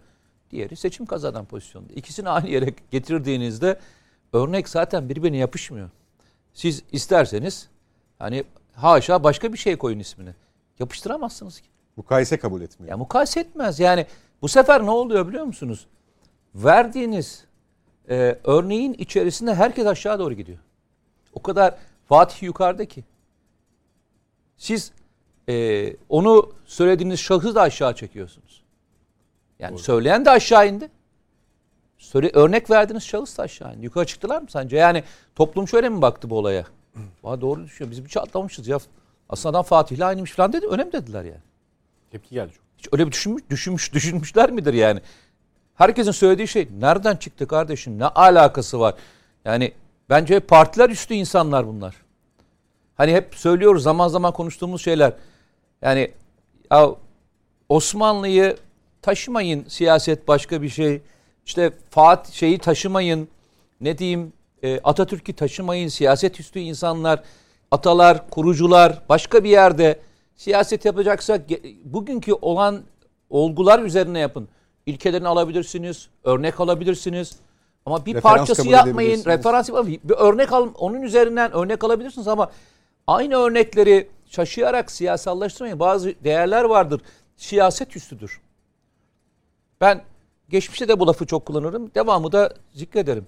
diğeri 0.52 0.76
seçim 0.76 1.06
kazanan 1.06 1.46
pozisyonda. 1.46 1.94
İkisini 1.94 2.30
aynı 2.30 2.50
yere 2.50 2.74
getirdiğinizde 2.92 3.80
örnek 4.34 4.70
zaten 4.70 5.10
birbirine 5.10 5.38
yapışmıyor. 5.38 5.90
Siz 6.54 6.84
isterseniz 6.92 7.70
hani 8.20 8.44
haşa 8.74 9.24
başka 9.24 9.54
bir 9.54 9.58
şey 9.58 9.78
koyun 9.78 10.00
ismini. 10.00 10.34
Yapıştıramazsınız 10.80 11.60
ki. 11.60 11.68
Mukayese 11.98 12.40
kabul 12.40 12.62
etmiyor. 12.62 12.92
Ya 12.92 12.98
mukayese 12.98 13.40
etmez. 13.40 13.80
Yani 13.80 14.06
bu 14.42 14.48
sefer 14.48 14.86
ne 14.86 14.90
oluyor 14.90 15.28
biliyor 15.28 15.44
musunuz? 15.44 15.88
Verdiğiniz 16.56 17.46
e, 18.10 18.40
örneğin 18.44 18.94
içerisinde 18.94 19.56
herkes 19.56 19.86
aşağı 19.86 20.20
doğru 20.20 20.34
gidiyor. 20.34 20.58
O 21.38 21.42
kadar 21.42 21.76
Fatih 22.06 22.44
yukarıda 22.44 22.86
ki. 22.86 23.04
Siz 24.58 24.92
e, 25.50 25.96
onu 26.10 26.54
söylediğiniz 26.66 27.20
şahsı 27.20 27.56
da 27.56 27.62
aşağı 27.62 27.96
çekiyorsunuz. 27.96 28.64
Yani 29.60 29.72
Doğru. 29.72 29.80
söyleyen 29.80 30.26
de 30.26 30.30
aşağı 30.30 30.68
indi. 30.68 30.90
Söyle, 31.98 32.32
örnek 32.34 32.70
verdiğiniz 32.70 33.04
şahıs 33.04 33.38
da 33.38 33.44
aşağı 33.44 33.76
indi. 33.76 33.86
Yukarı 33.86 34.06
çıktılar 34.06 34.42
mı 34.42 34.48
sence? 34.50 34.78
Yani 34.78 35.04
toplum 35.36 35.68
şöyle 35.68 35.90
mi 35.90 36.02
baktı 36.02 36.30
bu 36.30 36.38
olaya? 36.38 36.66
Vay 37.24 37.42
doğru 37.42 37.64
düşünüyor. 37.64 37.92
Biz 37.92 38.06
bir 38.06 38.10
şey 38.10 38.22
atlamışız 38.22 38.68
ya. 38.68 38.78
Aslında 39.30 39.58
adam 39.58 39.64
Fatih'le 39.64 40.02
aynıymış 40.02 40.32
falan 40.32 40.54
dedi. 40.54 40.68
Önemli 40.68 40.92
dediler 40.92 41.24
yani. 41.24 41.42
Tepki 42.12 42.36
geldi 42.36 42.52
çok. 42.54 42.64
Hiç 42.78 42.88
öyle 42.92 43.08
bir 43.08 43.12
düşünmüş, 43.12 43.44
düşünmüş, 43.50 43.94
düşünmüşler 43.94 44.52
midir 44.52 44.74
yani? 44.74 45.02
Herkesin 45.76 46.12
söylediği 46.12 46.48
şey 46.48 46.68
nereden 46.80 47.16
çıktı 47.16 47.48
kardeşim? 47.48 48.00
Ne 48.00 48.06
alakası 48.06 48.80
var? 48.80 48.96
Yani 49.46 49.74
bence 50.10 50.40
partiler 50.40 50.90
üstü 50.90 51.14
insanlar 51.14 51.68
bunlar. 51.68 51.96
Hani 52.96 53.14
hep 53.14 53.36
söylüyoruz 53.36 53.84
zaman 53.84 54.08
zaman 54.08 54.34
konuştuğumuz 54.34 54.82
şeyler. 54.82 55.14
Yani 55.82 56.12
ya 56.72 56.92
Osmanlı'yı 57.70 58.58
taşımayın 59.02 59.66
siyaset 59.68 60.28
başka 60.28 60.62
bir 60.62 60.70
şey. 60.70 61.02
İşte 61.46 61.72
Fatih 61.90 62.34
şeyi 62.34 62.58
taşımayın. 62.58 63.28
Ne 63.82 63.98
diyeyim? 63.98 64.34
E, 64.64 64.80
Atatürk'ü 64.84 65.34
taşımayın. 65.34 65.88
Siyaset 65.88 66.40
üstü 66.40 66.60
insanlar, 66.60 67.24
atalar, 67.72 68.30
kurucular 68.30 69.02
başka 69.10 69.44
bir 69.44 69.50
yerde 69.50 70.00
siyaset 70.36 70.86
yapacaksak 70.86 71.42
bugünkü 71.84 72.34
olan 72.34 72.84
olgular 73.30 73.80
üzerine 73.80 74.20
yapın. 74.20 74.48
İlkelerini 74.86 75.28
alabilirsiniz, 75.28 76.10
örnek 76.24 76.60
alabilirsiniz. 76.60 77.36
Ama 77.88 78.06
bir 78.06 78.16
referans 78.16 78.38
parçası 78.38 78.68
yapmayın, 78.68 79.26
referans 79.26 79.70
yapmayın. 79.70 80.02
Bir 80.04 80.14
örnek 80.14 80.54
al, 80.54 80.70
onun 80.78 81.02
üzerinden 81.02 81.52
örnek 81.52 81.84
alabilirsiniz 81.84 82.28
ama 82.28 82.52
aynı 83.08 83.36
örnekleri 83.36 84.10
şaşıyarak 84.26 84.92
siyasallaştırmayın. 84.92 85.80
Bazı 85.80 86.14
değerler 86.24 86.64
vardır. 86.64 87.02
Siyaset 87.38 87.96
üstüdür. 87.96 88.42
Ben 89.82 90.04
geçmişte 90.50 90.88
de 90.88 91.00
bu 91.00 91.08
lafı 91.08 91.26
çok 91.26 91.46
kullanırım. 91.46 91.92
Devamı 91.96 92.32
da 92.32 92.54
zikrederim. 92.74 93.26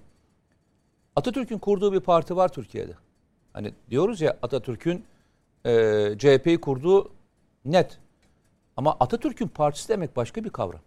Atatürk'ün 1.16 1.58
kurduğu 1.58 1.94
bir 1.94 2.00
parti 2.00 2.36
var 2.36 2.50
Türkiye'de. 2.50 2.94
Hani 3.54 3.74
diyoruz 3.90 4.22
ya 4.22 4.38
Atatürk'ün 4.42 5.06
e, 5.66 5.72
CHP'yi 6.18 6.62
kurduğu 6.62 7.12
net. 7.66 7.98
Ama 8.78 8.98
Atatürk'ün 9.00 9.48
partisi 9.48 9.90
demek 9.90 10.16
başka 10.16 10.44
bir 10.44 10.50
kavram. 10.50 10.82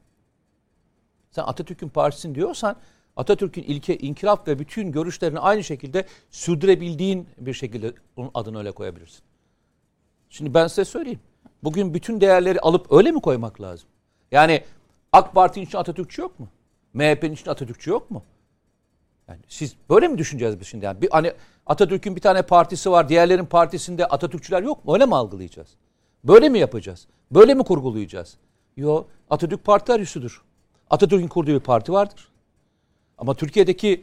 Sen 1.31 1.43
Atatürk'ün 1.43 1.89
partisin 1.89 2.35
diyorsan 2.35 2.77
Atatürk'ün 3.17 3.63
ilke, 3.63 3.99
inkılap 3.99 4.49
ve 4.49 4.59
bütün 4.59 4.93
görüşlerini 4.93 5.39
aynı 5.39 5.65
şekilde 5.65 6.07
sürdürebildiğin 6.31 7.29
bir 7.39 7.55
şekilde 7.55 7.93
onun 8.17 8.31
adını 8.35 8.59
öyle 8.59 8.73
koyabilirsin. 8.73 9.23
Şimdi 10.31 10.55
ben 10.55 10.67
size 10.67 10.85
söyleyeyim. 10.85 11.21
Bugün 11.63 11.95
bütün 11.95 12.21
değerleri 12.21 12.61
alıp 12.61 12.93
öyle 12.93 13.13
mi 13.13 13.21
koymak 13.21 13.61
lazım? 13.61 13.89
Yani 14.31 14.65
AK 15.13 15.35
Parti'nin 15.35 15.67
için 15.67 15.79
Atatürkçü 15.79 16.23
yok 16.23 16.41
mu? 16.41 16.49
MHP'nin 16.95 17.33
için 17.33 17.51
Atatürkçü 17.51 17.91
yok 17.91 18.11
mu? 18.11 18.23
Yani 19.29 19.41
siz 19.49 19.77
böyle 19.91 20.09
mi 20.09 20.19
düşüneceğiz 20.19 20.61
biz 20.61 20.67
şimdi? 20.67 20.85
Yani 20.85 21.03
bir, 21.03 21.11
hani 21.11 21.33
Atatürk'ün 21.67 22.17
bir 22.17 22.21
tane 22.21 22.43
partisi 22.43 22.91
var, 22.91 23.09
diğerlerin 23.09 23.47
partisinde 23.47 24.07
Atatürkçüler 24.07 24.63
yok 24.63 24.85
mu? 24.85 24.95
Öyle 24.95 25.07
mi 25.07 25.15
algılayacağız? 25.15 25.69
Böyle 26.25 26.49
mi 26.49 26.59
yapacağız? 26.59 27.07
Böyle 27.31 27.55
mi 27.55 27.65
kurgulayacağız? 27.65 28.37
Yo, 28.77 29.05
Atatürk 29.31 29.65
partiler 29.65 30.01
üstüdür. 30.01 30.43
Atatürk'ün 30.91 31.29
kurduğu 31.29 31.51
bir 31.51 31.61
parti 31.61 31.93
vardır. 31.93 32.32
Ama 33.23 33.35
Türkiye'deki 33.35 34.03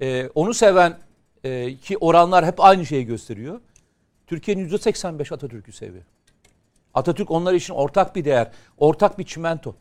e, 0.00 0.28
onu 0.34 0.54
seven 0.54 0.98
e, 1.44 1.76
ki 1.76 1.98
oranlar 1.98 2.46
hep 2.46 2.60
aynı 2.60 2.86
şeyi 2.86 3.06
gösteriyor. 3.06 3.60
Türkiye'nin 4.26 4.68
%85 4.68 5.34
Atatürk'ü 5.34 5.72
seviyor. 5.72 6.04
Atatürk 6.94 7.30
onlar 7.30 7.54
için 7.54 7.74
ortak 7.74 8.16
bir 8.16 8.24
değer, 8.24 8.52
ortak 8.78 9.18
bir 9.18 9.24
çimento. 9.24 9.74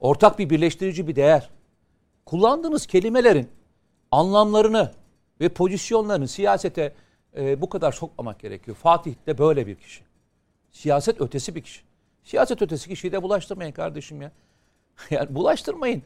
Ortak 0.00 0.38
bir 0.38 0.50
birleştirici 0.50 1.08
bir 1.08 1.16
değer. 1.16 1.50
Kullandığınız 2.26 2.86
kelimelerin 2.86 3.48
anlamlarını 4.10 4.92
ve 5.40 5.48
pozisyonlarını 5.48 6.28
siyasete 6.28 6.92
e, 7.36 7.60
bu 7.60 7.68
kadar 7.68 7.92
sokmamak 7.92 8.40
gerekiyor. 8.40 8.76
Fatih 8.76 9.14
de 9.26 9.38
böyle 9.38 9.66
bir 9.66 9.74
kişi. 9.74 10.02
Siyaset 10.72 11.20
ötesi 11.20 11.54
bir 11.54 11.62
kişi. 11.62 11.82
Siyaset 12.24 12.62
ötesi 12.62 12.88
kişiyi 12.88 13.12
de 13.12 13.22
bulaştırmayın 13.22 13.72
kardeşim 13.72 14.22
ya. 14.22 14.32
yani 15.10 15.34
bulaştırmayın. 15.34 16.02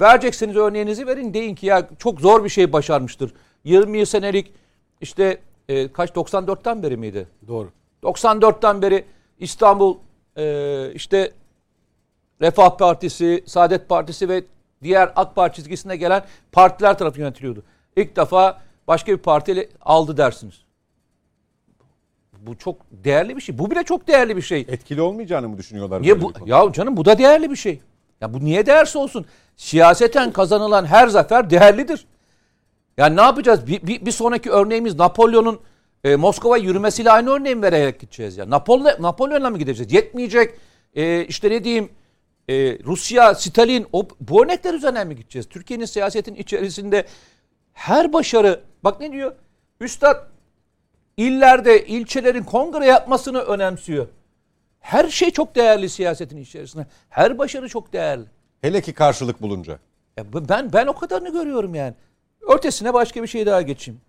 Vereceksiniz 0.00 0.56
örneğinizi 0.56 1.06
verin. 1.06 1.34
Deyin 1.34 1.54
ki 1.54 1.66
ya 1.66 1.88
çok 1.98 2.20
zor 2.20 2.44
bir 2.44 2.48
şey 2.48 2.72
başarmıştır. 2.72 3.34
20 3.64 4.06
senelik 4.06 4.52
işte 5.00 5.38
e, 5.68 5.92
kaç 5.92 6.10
94'ten 6.10 6.82
beri 6.82 6.96
miydi? 6.96 7.28
Doğru. 7.48 7.70
94'ten 8.02 8.82
beri 8.82 9.04
İstanbul 9.38 9.96
e, 10.36 10.92
işte 10.94 11.32
Refah 12.40 12.76
Partisi, 12.78 13.44
Saadet 13.46 13.88
Partisi 13.88 14.28
ve 14.28 14.44
diğer 14.82 15.12
AK 15.16 15.34
Parti 15.34 15.56
çizgisine 15.56 15.96
gelen 15.96 16.24
partiler 16.52 16.98
tarafı 16.98 17.20
yönetiliyordu. 17.20 17.62
İlk 17.96 18.16
defa 18.16 18.60
başka 18.88 19.12
bir 19.12 19.18
partiyle 19.18 19.68
aldı 19.80 20.16
dersiniz. 20.16 20.62
Bu 22.38 22.58
çok 22.58 22.76
değerli 22.90 23.36
bir 23.36 23.40
şey. 23.40 23.58
Bu 23.58 23.70
bile 23.70 23.84
çok 23.84 24.08
değerli 24.08 24.36
bir 24.36 24.42
şey. 24.42 24.60
Etkili 24.68 25.02
olmayacağını 25.02 25.48
mı 25.48 25.58
düşünüyorlar? 25.58 26.02
Niye 26.02 26.22
bu, 26.22 26.32
ya 26.46 26.72
canım 26.72 26.96
bu 26.96 27.04
da 27.04 27.18
değerli 27.18 27.50
bir 27.50 27.56
şey. 27.56 27.80
Ya 28.20 28.34
bu 28.34 28.44
niye 28.44 28.66
değerse 28.66 28.98
olsun. 28.98 29.26
Siyaseten 29.56 30.32
kazanılan 30.32 30.84
her 30.84 31.08
zafer 31.08 31.50
değerlidir. 31.50 32.06
Yani 32.96 33.16
ne 33.16 33.20
yapacağız? 33.20 33.66
Bir, 33.66 33.86
bir, 33.86 34.06
bir 34.06 34.12
sonraki 34.12 34.50
örneğimiz 34.50 34.98
Napolyon'un 34.98 35.60
e, 36.04 36.16
Moskova 36.16 36.56
yürümesiyle 36.56 37.10
aynı 37.10 37.30
örneği 37.30 37.62
vererek 37.62 38.00
gideceğiz 38.00 38.36
ya? 38.36 38.50
Napolyon, 38.50 39.02
Napolyon'la 39.02 39.50
mı 39.50 39.58
gideceğiz? 39.58 39.92
Yetmeyecek. 39.92 40.54
E, 40.94 41.24
işte 41.24 41.50
ne 41.50 41.64
diyeyim? 41.64 41.90
E, 42.48 42.78
Rusya, 42.84 43.34
Stalin 43.34 43.86
o, 43.92 44.08
bu 44.20 44.44
örnekler 44.44 44.74
üzerinden 44.74 45.06
mi 45.06 45.16
gideceğiz? 45.16 45.48
Türkiye'nin 45.48 45.84
siyasetin 45.84 46.34
içerisinde 46.34 47.06
her 47.72 48.12
başarı 48.12 48.60
bak 48.84 49.00
ne 49.00 49.12
diyor? 49.12 49.32
Üstad 49.80 50.26
illerde 51.16 51.86
ilçelerin 51.86 52.42
kongre 52.42 52.86
yapmasını 52.86 53.40
önemsiyor. 53.40 54.06
Her 54.80 55.08
şey 55.08 55.30
çok 55.30 55.54
değerli 55.54 55.88
siyasetin 55.88 56.36
içerisinde. 56.36 56.86
Her 57.08 57.38
başarı 57.38 57.68
çok 57.68 57.92
değerli. 57.92 58.24
Hele 58.62 58.80
ki 58.80 58.94
karşılık 58.94 59.42
bulunca. 59.42 59.78
Ya 60.16 60.32
ben 60.32 60.72
ben 60.72 60.86
o 60.86 60.94
kadarını 60.94 61.32
görüyorum 61.32 61.74
yani. 61.74 61.94
Ötesine 62.40 62.94
başka 62.94 63.22
bir 63.22 63.28
şey 63.28 63.46
daha 63.46 63.62
geçeyim. 63.62 64.00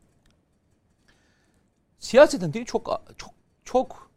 Siyasetin 2.00 2.54
dili 2.54 2.66
çok 2.66 3.04
çok 3.18 3.34
çok 3.64 4.12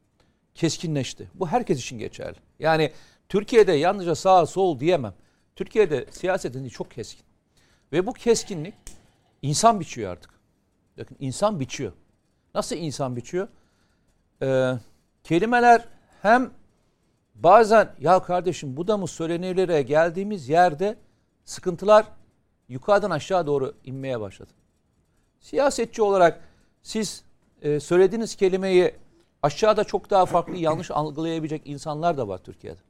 keskinleşti. 0.55 1.31
Bu 1.35 1.49
herkes 1.49 1.79
için 1.79 1.99
geçerli. 1.99 2.37
Yani 2.59 2.93
Türkiye'de 3.29 3.73
yalnızca 3.73 4.15
sağ 4.15 4.47
sol 4.47 4.81
diyemem. 4.81 5.15
Türkiye'de 5.57 6.07
siyasetin 6.11 6.61
dili 6.61 6.71
çok 6.71 6.91
keskin. 6.91 7.25
Ve 7.93 8.07
bu 8.07 8.13
keskinlik 8.13 8.75
insan 9.43 9.81
biçiyor 9.81 10.13
artık. 10.13 10.31
Bakın 10.99 11.17
insan 11.21 11.61
biçiyor. 11.61 11.93
Nasıl 12.55 12.77
insan 12.77 13.17
biçiyor? 13.17 13.49
Ee, 14.43 14.73
kelimeler 15.25 15.85
hem 16.23 16.51
bazen 17.43 17.95
ya 18.01 18.23
kardeşim 18.23 18.77
bu 18.77 18.89
da 18.89 18.97
mı 18.97 19.09
söylenilere 19.09 19.83
geldiğimiz 19.83 20.49
yerde 20.49 20.97
sıkıntılar 21.45 22.07
yukarıdan 22.69 23.11
aşağı 23.11 23.47
doğru 23.47 23.75
inmeye 23.85 24.21
başladı. 24.21 24.51
Siyasetçi 25.41 26.03
olarak 26.03 26.41
siz 26.83 27.25
e, 27.63 27.81
söylediğiniz 27.81 28.37
kelimeyi 28.37 28.95
aşağıda 29.43 29.85
çok 29.85 30.11
daha 30.11 30.27
farklı 30.27 30.57
yanlış 30.57 30.91
algılayabilecek 30.91 31.63
insanlar 31.65 32.19
da 32.19 32.29
var 32.29 32.39
Türkiye'de. 32.39 32.81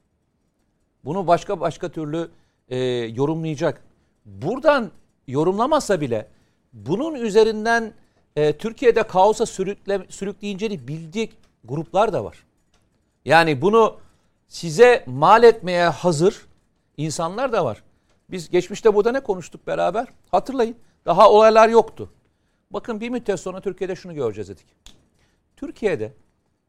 Bunu 1.05 1.27
başka 1.27 1.59
başka 1.59 1.89
türlü 1.89 2.29
e, 2.69 2.77
yorumlayacak. 3.15 3.83
Buradan 4.25 4.91
yorumlamasa 5.27 6.01
bile 6.01 6.27
bunun 6.73 7.15
üzerinden 7.15 7.93
e, 8.35 8.57
Türkiye'de 8.57 9.03
kaosa 9.03 9.45
sürükle, 9.45 10.05
sürükleyince 10.09 10.87
bildik 10.87 11.37
gruplar 11.63 12.13
da 12.13 12.23
var. 12.23 12.45
Yani 13.25 13.61
bunu 13.61 13.97
size 14.47 15.03
mal 15.07 15.43
etmeye 15.43 15.87
hazır 15.87 16.45
insanlar 16.97 17.51
da 17.51 17.65
var. 17.65 17.83
Biz 18.29 18.49
geçmişte 18.49 18.95
burada 18.95 19.11
ne 19.11 19.19
konuştuk 19.19 19.67
beraber? 19.67 20.07
Hatırlayın. 20.31 20.75
Daha 21.05 21.31
olaylar 21.31 21.69
yoktu. 21.69 22.09
Bakın 22.71 23.01
bir 23.01 23.09
müddet 23.09 23.39
sonra 23.39 23.61
Türkiye'de 23.61 23.95
şunu 23.95 24.13
göreceğiz 24.13 24.49
dedik. 24.49 24.65
Türkiye'de 25.55 26.13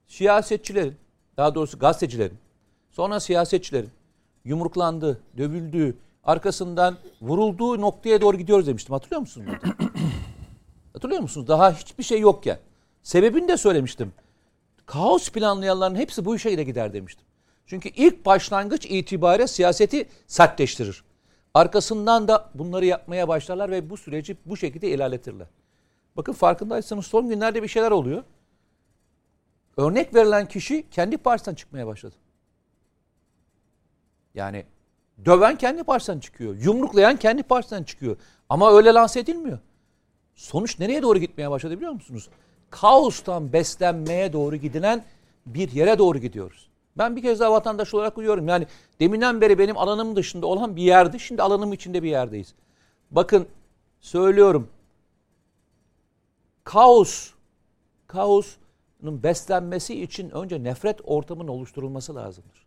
siyasetçilerin, 0.07 0.97
daha 1.37 1.55
doğrusu 1.55 1.79
gazetecilerin, 1.79 2.39
sonra 2.91 3.21
siyasetçilerin 3.21 3.91
yumruklandığı, 4.45 5.21
dövüldüğü, 5.37 5.97
arkasından 6.25 6.97
vurulduğu 7.21 7.81
noktaya 7.81 8.21
doğru 8.21 8.37
gidiyoruz 8.37 8.67
demiştim. 8.67 8.93
Hatırlıyor 8.93 9.21
musunuz? 9.21 9.47
Hatırlıyor 10.93 11.23
musunuz? 11.23 11.49
Daha 11.49 11.73
hiçbir 11.73 12.05
şey 12.05 12.21
yokken. 12.21 12.59
Sebebini 13.03 13.49
de 13.49 13.57
söylemiştim. 13.57 14.13
Kaos 14.87 15.31
planlayanların 15.31 15.95
hepsi 15.95 16.25
bu 16.25 16.37
işe 16.37 16.59
de 16.59 16.65
gider 16.65 16.93
demiştim. 16.93 17.28
Çünkü 17.69 17.89
ilk 17.89 18.27
başlangıç 18.27 18.87
itibariyle 18.87 19.47
siyaseti 19.47 20.09
sertleştirir. 20.27 21.05
Arkasından 21.55 22.29
da 22.29 22.51
bunları 22.55 22.87
yapmaya 22.87 23.29
başlarlar 23.29 23.71
ve 23.71 23.91
bu 23.91 23.97
süreci 23.97 24.37
bu 24.47 24.57
şekilde 24.57 24.89
ilerletirler. 24.89 25.47
Bakın 26.17 26.33
farkındaysanız 26.33 27.07
son 27.07 27.29
günlerde 27.29 27.63
bir 27.63 27.69
şeyler 27.69 27.91
oluyor. 27.91 28.25
Örnek 29.77 30.15
verilen 30.15 30.49
kişi 30.49 30.91
kendi 30.91 31.17
partisinden 31.17 31.55
çıkmaya 31.55 31.87
başladı. 31.87 32.15
Yani 34.35 34.65
döven 35.25 35.59
kendi 35.59 35.85
partisinden 35.85 36.21
çıkıyor. 36.21 36.57
Yumruklayan 36.57 37.17
kendi 37.17 37.43
partisinden 37.43 37.83
çıkıyor. 37.83 38.17
Ama 38.49 38.73
öyle 38.73 38.95
lanse 38.95 39.21
edilmiyor. 39.21 39.59
Sonuç 40.35 40.79
nereye 40.79 41.03
doğru 41.03 41.19
gitmeye 41.19 41.51
başladı 41.51 41.77
biliyor 41.77 41.93
musunuz? 41.93 42.29
Kaostan 42.71 43.53
beslenmeye 43.53 44.33
doğru 44.33 44.57
gidilen 44.57 45.05
bir 45.47 45.73
yere 45.73 45.99
doğru 45.99 46.19
gidiyoruz. 46.19 46.68
Ben 46.99 47.17
bir 47.17 47.23
kez 47.23 47.41
daha 47.41 47.53
vatandaş 47.53 47.95
olarak 47.95 48.19
uyuyorum. 48.19 48.49
Yani 48.49 48.67
deminden 49.01 49.41
beri 49.41 49.59
benim 49.59 49.79
alanım 49.79 50.17
dışında 50.17 50.47
olan 50.47 50.77
bir 50.77 50.83
yerdi. 50.83 51.21
Şimdi 51.21 51.43
alanım 51.43 51.73
içinde 51.73 52.03
bir 52.03 52.11
yerdeyiz. 52.11 52.55
Bakın 53.11 53.47
söylüyorum. 54.01 54.69
Kaos, 56.65 57.31
kaos 58.07 58.57
beslenmesi 59.03 60.03
için 60.03 60.31
önce 60.31 60.65
nefret 60.65 61.01
ortamının 61.05 61.49
oluşturulması 61.49 62.15
lazımdır. 62.15 62.67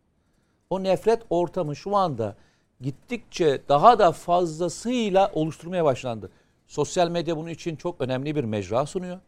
O 0.69 0.83
nefret 0.83 1.21
ortamı 1.29 1.75
şu 1.75 1.95
anda 1.95 2.35
gittikçe 2.81 3.61
daha 3.69 3.99
da 3.99 4.11
fazlasıyla 4.11 5.31
oluşturmaya 5.33 5.85
başlandı. 5.85 6.31
Sosyal 6.67 7.09
medya 7.09 7.37
bunun 7.37 7.49
için 7.49 7.75
çok 7.75 8.01
önemli 8.01 8.35
bir 8.35 8.43
mecra 8.43 8.85
sunuyor. 8.85 9.19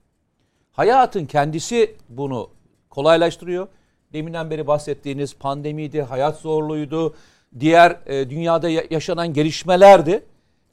Hayatın 0.72 1.26
kendisi 1.26 1.96
bunu 2.10 2.50
kolaylaştırıyor. 2.90 3.68
Deminden 4.14 4.50
beri 4.50 4.68
bahsettiğiniz 4.68 5.36
pandemiydi, 5.36 6.02
hayat 6.02 6.40
zorluğuydu, 6.40 7.16
diğer 7.60 8.00
e, 8.06 8.30
dünyada 8.30 8.70
yaşanan 8.70 9.34
gelişmelerdi. 9.34 10.24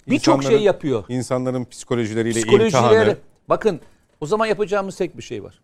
Birçok 0.09 0.45
şey 0.45 0.62
yapıyor. 0.62 1.05
İnsanların 1.09 1.65
psikolojileriyle 1.65 2.41
Psikolojileri, 2.41 2.65
imtihanı. 2.65 3.17
Bakın 3.49 3.81
o 4.21 4.27
zaman 4.27 4.47
yapacağımız 4.47 4.97
tek 4.97 5.17
bir 5.17 5.23
şey 5.23 5.45
var. 5.45 5.61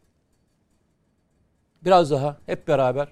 Biraz 1.85 2.11
daha 2.11 2.37
hep 2.47 2.69
beraber 2.69 3.09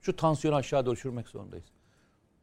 şu 0.00 0.16
tansiyonu 0.16 0.56
aşağı 0.56 0.86
doğru 0.86 0.94
düşürmek 0.94 1.28
zorundayız. 1.28 1.64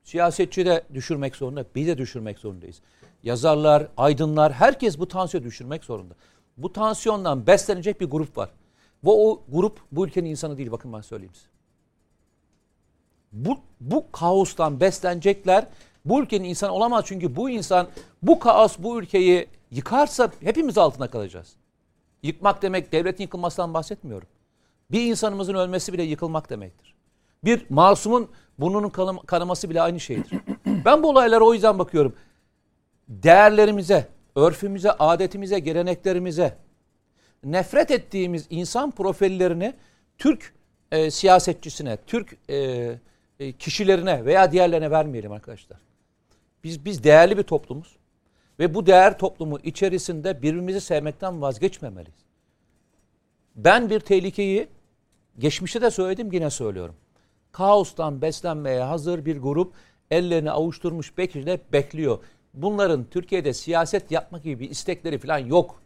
Siyasetçi 0.03 0.65
de 0.65 0.83
düşürmek 0.93 1.35
zorunda, 1.35 1.65
biz 1.75 1.87
de 1.87 1.97
düşürmek 1.97 2.39
zorundayız. 2.39 2.81
Yazarlar, 3.23 3.87
aydınlar, 3.97 4.53
herkes 4.53 4.99
bu 4.99 5.07
tansiyonu 5.07 5.45
düşürmek 5.45 5.83
zorunda. 5.83 6.13
Bu 6.57 6.73
tansiyondan 6.73 7.47
beslenecek 7.47 8.01
bir 8.01 8.05
grup 8.05 8.37
var. 8.37 8.49
Bu 9.03 9.31
o 9.31 9.43
grup 9.49 9.79
bu 9.91 10.05
ülkenin 10.05 10.29
insanı 10.29 10.57
değil 10.57 10.71
bakın 10.71 10.93
ben 10.93 11.01
söyleyeyim 11.01 11.33
size. 11.33 11.47
Bu, 13.31 13.57
bu 13.81 14.11
kaostan 14.11 14.79
beslenecekler. 14.79 15.67
Bu 16.05 16.21
ülkenin 16.21 16.49
insanı 16.49 16.71
olamaz 16.71 17.03
çünkü 17.07 17.35
bu 17.35 17.49
insan 17.49 17.87
bu 18.21 18.39
kaos 18.39 18.77
bu 18.79 18.99
ülkeyi 18.99 19.47
yıkarsa 19.71 20.31
hepimiz 20.39 20.77
altına 20.77 21.07
kalacağız. 21.07 21.55
Yıkmak 22.23 22.61
demek 22.61 22.91
devletin 22.91 23.23
yıkılmasından 23.23 23.73
bahsetmiyorum. 23.73 24.27
Bir 24.91 25.05
insanımızın 25.05 25.53
ölmesi 25.53 25.93
bile 25.93 26.03
yıkılmak 26.03 26.49
demektir. 26.49 26.95
Bir 27.43 27.65
masumun 27.69 28.29
burnunun 28.59 28.89
kanaması 29.25 29.69
bile 29.69 29.81
aynı 29.81 29.99
şeydir. 29.99 30.31
Ben 30.85 31.03
bu 31.03 31.09
olaylara 31.09 31.43
o 31.43 31.53
yüzden 31.53 31.79
bakıyorum. 31.79 32.15
Değerlerimize, 33.09 34.07
örfümüze, 34.35 34.91
adetimize, 34.91 35.59
geleneklerimize 35.59 36.57
nefret 37.43 37.91
ettiğimiz 37.91 38.47
insan 38.49 38.91
profillerini 38.91 39.73
Türk 40.17 40.53
e, 40.91 41.11
siyasetçisine, 41.11 41.97
Türk 42.07 42.37
e, 42.49 42.55
e, 43.39 43.51
kişilerine 43.51 44.25
veya 44.25 44.51
diğerlerine 44.51 44.91
vermeyelim 44.91 45.31
arkadaşlar. 45.31 45.79
Biz 46.63 46.85
biz 46.85 47.03
değerli 47.03 47.37
bir 47.37 47.43
toplumuz 47.43 47.97
ve 48.59 48.73
bu 48.73 48.85
değer 48.85 49.17
toplumu 49.17 49.59
içerisinde 49.63 50.41
birbirimizi 50.41 50.81
sevmekten 50.81 51.41
vazgeçmemeliyiz. 51.41 52.21
Ben 53.55 53.89
bir 53.89 53.99
tehlikeyi 53.99 54.67
geçmişte 55.39 55.81
de 55.81 55.91
söyledim 55.91 56.31
yine 56.31 56.49
söylüyorum. 56.49 56.95
Kaostan 57.51 58.21
beslenmeye 58.21 58.81
hazır 58.81 59.25
bir 59.25 59.37
grup 59.37 59.73
ellerini 60.11 60.51
avuşturmuş 60.51 61.17
bekirle 61.17 61.59
bekliyor. 61.73 62.19
Bunların 62.53 63.05
Türkiye'de 63.11 63.53
siyaset 63.53 64.11
yapmak 64.11 64.43
gibi 64.43 64.59
bir 64.59 64.69
istekleri 64.69 65.17
falan 65.17 65.37
yok. 65.37 65.81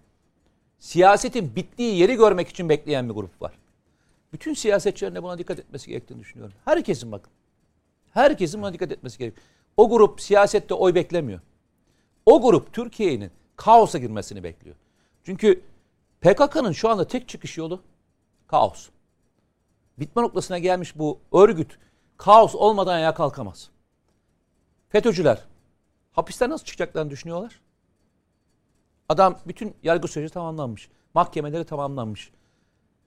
Siyasetin 0.85 1.55
bittiği 1.55 1.97
yeri 1.97 2.15
görmek 2.15 2.47
için 2.47 2.69
bekleyen 2.69 3.09
bir 3.09 3.13
grup 3.13 3.41
var. 3.41 3.51
Bütün 4.33 4.53
siyasetçilerin 4.53 5.15
de 5.15 5.23
buna 5.23 5.37
dikkat 5.37 5.59
etmesi 5.59 5.89
gerektiğini 5.89 6.19
düşünüyorum. 6.19 6.55
Herkesin 6.65 7.11
bakın. 7.11 7.31
Herkesin 8.11 8.61
buna 8.61 8.73
dikkat 8.73 8.91
etmesi 8.91 9.17
gerekiyor. 9.17 9.47
O 9.77 9.89
grup 9.89 10.21
siyasette 10.21 10.73
oy 10.73 10.95
beklemiyor. 10.95 11.39
O 12.25 12.41
grup 12.41 12.73
Türkiye'nin 12.73 13.31
kaosa 13.55 13.97
girmesini 13.97 14.43
bekliyor. 14.43 14.75
Çünkü 15.23 15.61
PKK'nın 16.21 16.71
şu 16.71 16.89
anda 16.89 17.07
tek 17.07 17.29
çıkış 17.29 17.57
yolu 17.57 17.81
kaos. 18.47 18.89
Bitme 19.97 20.21
noktasına 20.21 20.57
gelmiş 20.57 20.97
bu 20.97 21.19
örgüt 21.33 21.77
kaos 22.17 22.55
olmadan 22.55 22.93
ayağa 22.93 23.13
kalkamaz. 23.13 23.69
FETÖ'cüler 24.89 25.45
hapisten 26.11 26.49
nasıl 26.49 26.65
çıkacaklarını 26.65 27.11
düşünüyorlar? 27.11 27.64
Adam 29.10 29.40
bütün 29.48 29.76
yargı 29.84 30.07
süreci 30.07 30.34
tamamlanmış. 30.34 30.90
Mahkemeleri 31.14 31.65
tamamlanmış. 31.65 32.32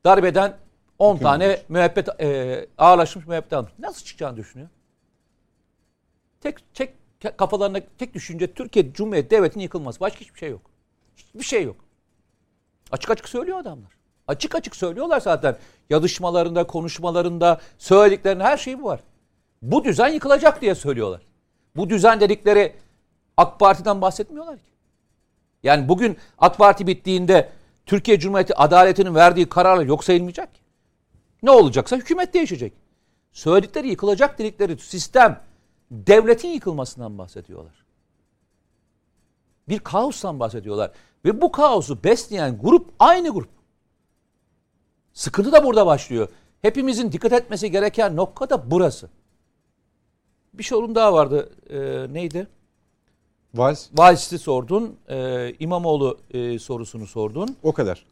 Darbeden 0.05 0.57
10 0.99 1.17
tane 1.17 1.63
müebbet 1.69 2.21
e, 2.21 2.67
ağırlaşmış 2.79 3.27
müebbet 3.27 3.53
almış. 3.53 3.73
Nasıl 3.79 4.05
çıkacağını 4.05 4.37
düşünüyor? 4.37 4.69
Tek 6.41 6.75
tek 6.75 6.95
kafalarında 7.37 7.81
tek 7.99 8.15
düşünce 8.15 8.55
Türkiye 8.55 8.93
Cumhuriyeti 8.93 9.31
Devleti'nin 9.31 9.63
yıkılması. 9.63 10.01
Başka 10.01 10.21
hiçbir 10.21 10.39
şey 10.39 10.51
yok. 10.51 10.63
Hiçbir 11.17 11.45
şey 11.45 11.65
yok. 11.65 11.77
Açık 12.91 13.11
açık 13.11 13.29
söylüyor 13.29 13.59
adamlar. 13.59 13.93
Açık 14.29 14.55
açık 14.55 14.77
söylüyorlar 14.77 15.21
zaten. 15.21 15.57
Yazışmalarında, 15.91 16.67
konuşmalarında, 16.67 17.61
söylediklerinde 17.79 18.45
her 18.45 18.57
şey 18.57 18.83
bu 18.83 18.85
var. 18.85 19.01
Bu 19.63 19.85
düzen 19.85 20.09
yıkılacak 20.09 20.61
diye 20.61 20.75
söylüyorlar. 20.75 21.23
Bu 21.77 21.91
düzen 21.91 22.21
dedikleri 22.21 22.77
AK 23.37 23.61
Parti'den 23.61 24.01
bahsetmiyorlar 24.01 24.57
ki. 24.57 24.71
Yani 25.63 25.89
bugün 25.89 26.17
AK 26.39 26.59
Parti 26.59 26.87
bittiğinde 26.87 27.53
Türkiye 27.87 28.19
Cumhuriyeti 28.19 28.55
adaletinin 28.55 29.15
verdiği 29.15 29.49
kararla 29.49 29.83
yok 29.83 30.05
sayılmayacak. 30.05 30.49
Ne 31.43 31.51
olacaksa 31.51 31.97
hükümet 31.97 32.35
değişecek. 32.35 32.73
Söyledikleri 33.33 33.89
yıkılacak 33.89 34.39
dedikleri 34.39 34.79
sistem 34.79 35.41
devletin 35.91 36.49
yıkılmasından 36.49 37.19
bahsediyorlar. 37.19 37.85
Bir 39.69 39.79
kaostan 39.79 40.41
bahsediyorlar. 40.41 40.93
Ve 41.25 41.41
bu 41.43 41.53
kaosu 41.53 42.05
besleyen 42.05 42.59
grup 42.59 42.91
aynı 42.99 43.31
grup. 43.31 43.49
Sıkıntı 45.13 45.53
da 45.53 45.65
burada 45.65 45.87
başlıyor. 45.87 46.29
Hepimizin 46.63 47.13
dikkat 47.13 47.33
etmesi 47.33 47.71
gereken 47.71 48.17
nokta 48.17 48.51
da 48.51 48.71
burası. 48.71 49.11
Bir 50.55 50.63
sorun 50.63 50.95
daha 50.95 51.13
vardı. 51.13 51.51
Ee, 51.71 52.15
neydi? 52.15 52.47
Vals. 53.55 53.89
Vals'i 53.95 54.39
sordun. 54.39 54.97
Ee, 55.09 55.55
İmamoğlu 55.59 56.19
e, 56.31 56.59
sorusunu 56.59 57.07
sordun. 57.07 57.57
O 57.63 57.73
kadar. 57.73 58.07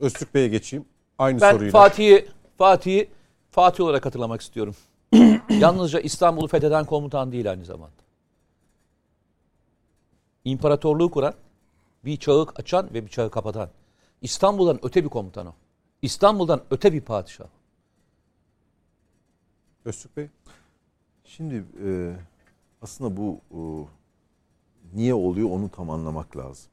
Öztürk 0.00 0.34
Bey'e 0.34 0.48
geçeyim. 0.48 0.84
Aynı 1.18 1.40
ben 1.40 1.52
soruyla. 1.52 1.72
Fatih'i 1.72 2.28
Fatih'i 2.58 3.08
Fatih 3.50 3.84
olarak 3.84 4.06
hatırlamak 4.06 4.40
istiyorum. 4.40 4.76
Yalnızca 5.50 6.00
İstanbul'u 6.00 6.46
fetheden 6.48 6.84
komutan 6.84 7.32
değil 7.32 7.50
aynı 7.50 7.64
zamanda. 7.64 8.04
İmparatorluğu 10.44 11.10
kuran, 11.10 11.34
bir 12.04 12.16
çağı 12.16 12.46
açan 12.56 12.94
ve 12.94 13.04
bir 13.04 13.10
çağı 13.10 13.30
kapatan. 13.30 13.68
İstanbul'dan 14.22 14.78
öte 14.82 15.04
bir 15.04 15.08
komutan 15.08 15.46
o. 15.46 15.52
İstanbul'dan 16.02 16.62
öte 16.70 16.92
bir 16.92 17.00
padişah. 17.00 17.46
Öztürk 19.84 20.16
Bey. 20.16 20.28
Şimdi 21.24 21.64
e, 21.84 22.16
aslında 22.82 23.16
bu 23.16 23.40
e, 23.50 23.60
niye 24.94 25.14
oluyor 25.14 25.50
onu 25.50 25.68
tam 25.68 25.90
anlamak 25.90 26.36
lazım. 26.36 26.70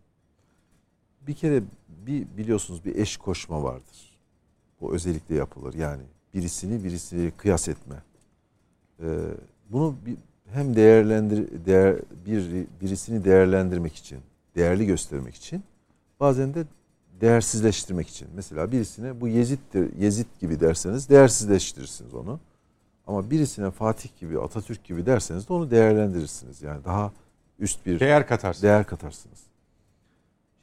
Bir 1.27 1.34
kere 1.34 1.64
bir 1.89 2.27
biliyorsunuz 2.38 2.85
bir 2.85 2.95
eş 2.95 3.18
koşma 3.18 3.64
vardır. 3.64 4.19
O 4.81 4.91
özellikle 4.91 5.35
yapılır. 5.35 5.73
Yani 5.73 6.03
birisini 6.34 6.84
birisiyle 6.84 7.31
kıyas 7.31 7.68
etme. 7.68 7.95
Ee, 8.99 9.06
bunu 9.69 9.95
bir, 10.06 10.18
hem 10.53 10.76
değerlendir 10.76 11.65
değer, 11.65 11.95
bir 12.26 12.68
birisini 12.81 13.26
değerlendirmek 13.26 13.95
için, 13.95 14.19
değerli 14.56 14.85
göstermek 14.85 15.35
için 15.35 15.64
bazen 16.19 16.53
de 16.53 16.65
değersizleştirmek 17.22 18.07
için. 18.07 18.27
Mesela 18.35 18.72
birisine 18.72 19.22
bu 19.22 19.27
Yezid'dir, 19.27 19.95
Yezid 19.98 20.26
gibi 20.39 20.60
derseniz 20.60 21.10
değersizleştirirsiniz 21.10 22.14
onu. 22.14 22.39
Ama 23.07 23.31
birisine 23.31 23.72
Fatih 23.72 24.10
gibi, 24.19 24.39
Atatürk 24.39 24.84
gibi 24.84 25.06
derseniz 25.06 25.49
de 25.49 25.53
onu 25.53 25.72
değerlendirirsiniz. 25.72 26.61
Yani 26.61 26.84
daha 26.85 27.11
üst 27.61 27.85
bir 27.85 27.99
değer 27.99 28.27
katarsınız. 28.27 28.63
Değer 28.63 28.85
katarsınız. 28.85 29.39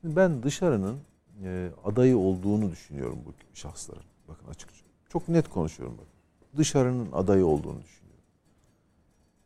Şimdi 0.01 0.17
ben 0.17 0.43
dışarının 0.43 0.99
e, 1.45 1.71
adayı 1.85 2.19
olduğunu 2.19 2.71
düşünüyorum 2.71 3.19
bu 3.27 3.35
şahsların. 3.55 4.05
Bakın 4.29 4.49
açıkça. 4.49 4.85
Çok 5.09 5.29
net 5.29 5.49
konuşuyorum 5.49 5.97
bakın. 5.99 6.13
Dışarının 6.57 7.13
adayı 7.13 7.47
olduğunu 7.47 7.83
düşünüyorum. 7.83 8.23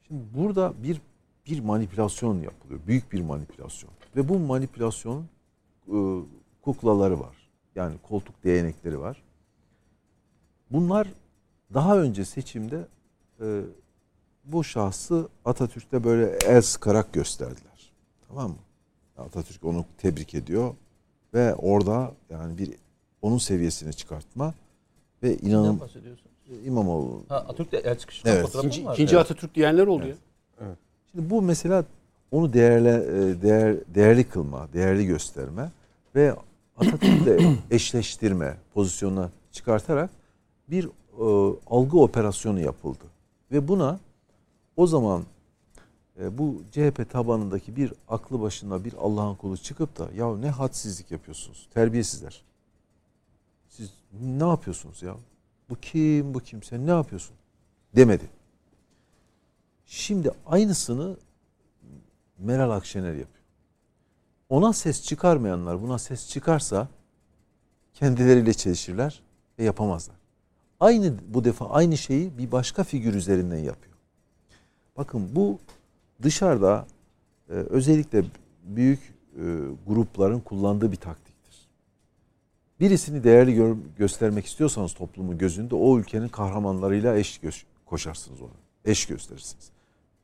Şimdi 0.08 0.22
burada 0.34 0.72
bir 0.82 1.00
bir 1.46 1.60
manipülasyon 1.60 2.40
yapılıyor. 2.40 2.80
Büyük 2.86 3.12
bir 3.12 3.20
manipülasyon. 3.20 3.92
Ve 4.16 4.28
bu 4.28 4.38
manipülasyon 4.38 5.26
e, 5.88 5.96
kuklaları 6.62 7.20
var. 7.20 7.36
Yani 7.74 7.96
koltuk 8.02 8.44
değnekleri 8.44 9.00
var. 9.00 9.22
Bunlar 10.70 11.08
daha 11.74 11.98
önce 11.98 12.24
seçimde 12.24 12.86
e, 13.40 13.60
bu 14.44 14.64
şahsı 14.64 15.28
Atatürk'te 15.44 16.04
böyle 16.04 16.38
el 16.46 16.62
sıkarak 16.62 17.12
gösterdiler. 17.12 17.92
Tamam 18.28 18.50
mı? 18.50 18.56
Atatürk 19.18 19.64
onu 19.64 19.84
tebrik 19.98 20.34
ediyor 20.34 20.74
ve 21.34 21.54
orada 21.54 22.12
yani 22.30 22.58
bir 22.58 22.70
onun 23.22 23.38
seviyesine 23.38 23.92
çıkartma 23.92 24.54
ve 25.22 25.36
inanın 25.36 25.80
İmamoğlu. 26.64 27.22
Ha, 27.28 27.36
Atatürk'te 27.36 27.76
el 27.76 27.98
sıkışma 27.98 28.30
evet. 28.30 28.54
İkinci, 28.54 28.82
ikinci 28.82 29.14
evet. 29.14 29.24
Atatürk 29.24 29.54
diyenler 29.54 29.86
oluyor. 29.86 30.08
Evet. 30.08 30.18
evet. 30.60 30.78
Şimdi 31.12 31.30
bu 31.30 31.42
mesela 31.42 31.84
onu 32.30 32.52
değerli, 32.52 32.88
e, 32.88 33.42
değer, 33.42 33.76
değerli 33.94 34.24
kılma, 34.24 34.72
değerli 34.72 35.06
gösterme 35.06 35.70
ve 36.14 36.34
Atatürk'le 36.76 37.42
eşleştirme 37.70 38.56
pozisyonuna 38.74 39.30
çıkartarak 39.52 40.10
bir 40.70 40.84
e, 40.84 41.56
algı 41.70 41.98
operasyonu 41.98 42.60
yapıldı. 42.60 43.04
Ve 43.52 43.68
buna 43.68 43.98
o 44.76 44.86
zaman 44.86 45.24
e, 46.20 46.38
bu 46.38 46.62
CHP 46.72 47.10
tabanındaki 47.10 47.76
bir 47.76 47.92
aklı 48.08 48.40
başında 48.40 48.84
bir 48.84 48.94
Allah'ın 48.94 49.34
kulu 49.34 49.56
çıkıp 49.56 49.98
da 49.98 50.08
ya 50.16 50.36
ne 50.36 50.50
hadsizlik 50.50 51.10
yapıyorsunuz 51.10 51.68
terbiyesizler. 51.74 52.42
Siz 53.68 53.92
ne 54.20 54.48
yapıyorsunuz 54.48 55.02
ya? 55.02 55.16
Bu 55.70 55.76
kim 55.76 56.34
bu 56.34 56.40
kim 56.40 56.62
sen 56.62 56.86
ne 56.86 56.90
yapıyorsun? 56.90 57.36
Demedi. 57.96 58.24
Şimdi 59.86 60.30
aynısını 60.46 61.16
Meral 62.38 62.70
Akşener 62.70 63.12
yapıyor. 63.12 63.44
Ona 64.48 64.72
ses 64.72 65.02
çıkarmayanlar 65.02 65.82
buna 65.82 65.98
ses 65.98 66.28
çıkarsa 66.28 66.88
kendileriyle 67.94 68.54
çelişirler 68.54 69.22
ve 69.58 69.64
yapamazlar. 69.64 70.16
Aynı 70.80 71.14
bu 71.28 71.44
defa 71.44 71.70
aynı 71.70 71.96
şeyi 71.96 72.38
bir 72.38 72.52
başka 72.52 72.84
figür 72.84 73.14
üzerinden 73.14 73.58
yapıyor. 73.58 73.91
Bakın 74.96 75.28
bu 75.34 75.58
dışarıda 76.22 76.86
e, 77.48 77.52
özellikle 77.52 78.24
büyük 78.64 79.00
e, 79.36 79.42
grupların 79.86 80.40
kullandığı 80.40 80.92
bir 80.92 80.96
taktiktir. 80.96 81.68
Birisini 82.80 83.24
değerli 83.24 83.56
gö- 83.56 83.78
göstermek 83.98 84.46
istiyorsanız 84.46 84.94
toplumun 84.94 85.38
gözünde 85.38 85.74
o 85.74 85.98
ülkenin 85.98 86.28
kahramanlarıyla 86.28 87.16
eş 87.16 87.38
gö- 87.38 87.64
koşarsınız 87.86 88.42
onu. 88.42 88.50
Eş 88.84 89.06
gösterirsiniz. 89.06 89.70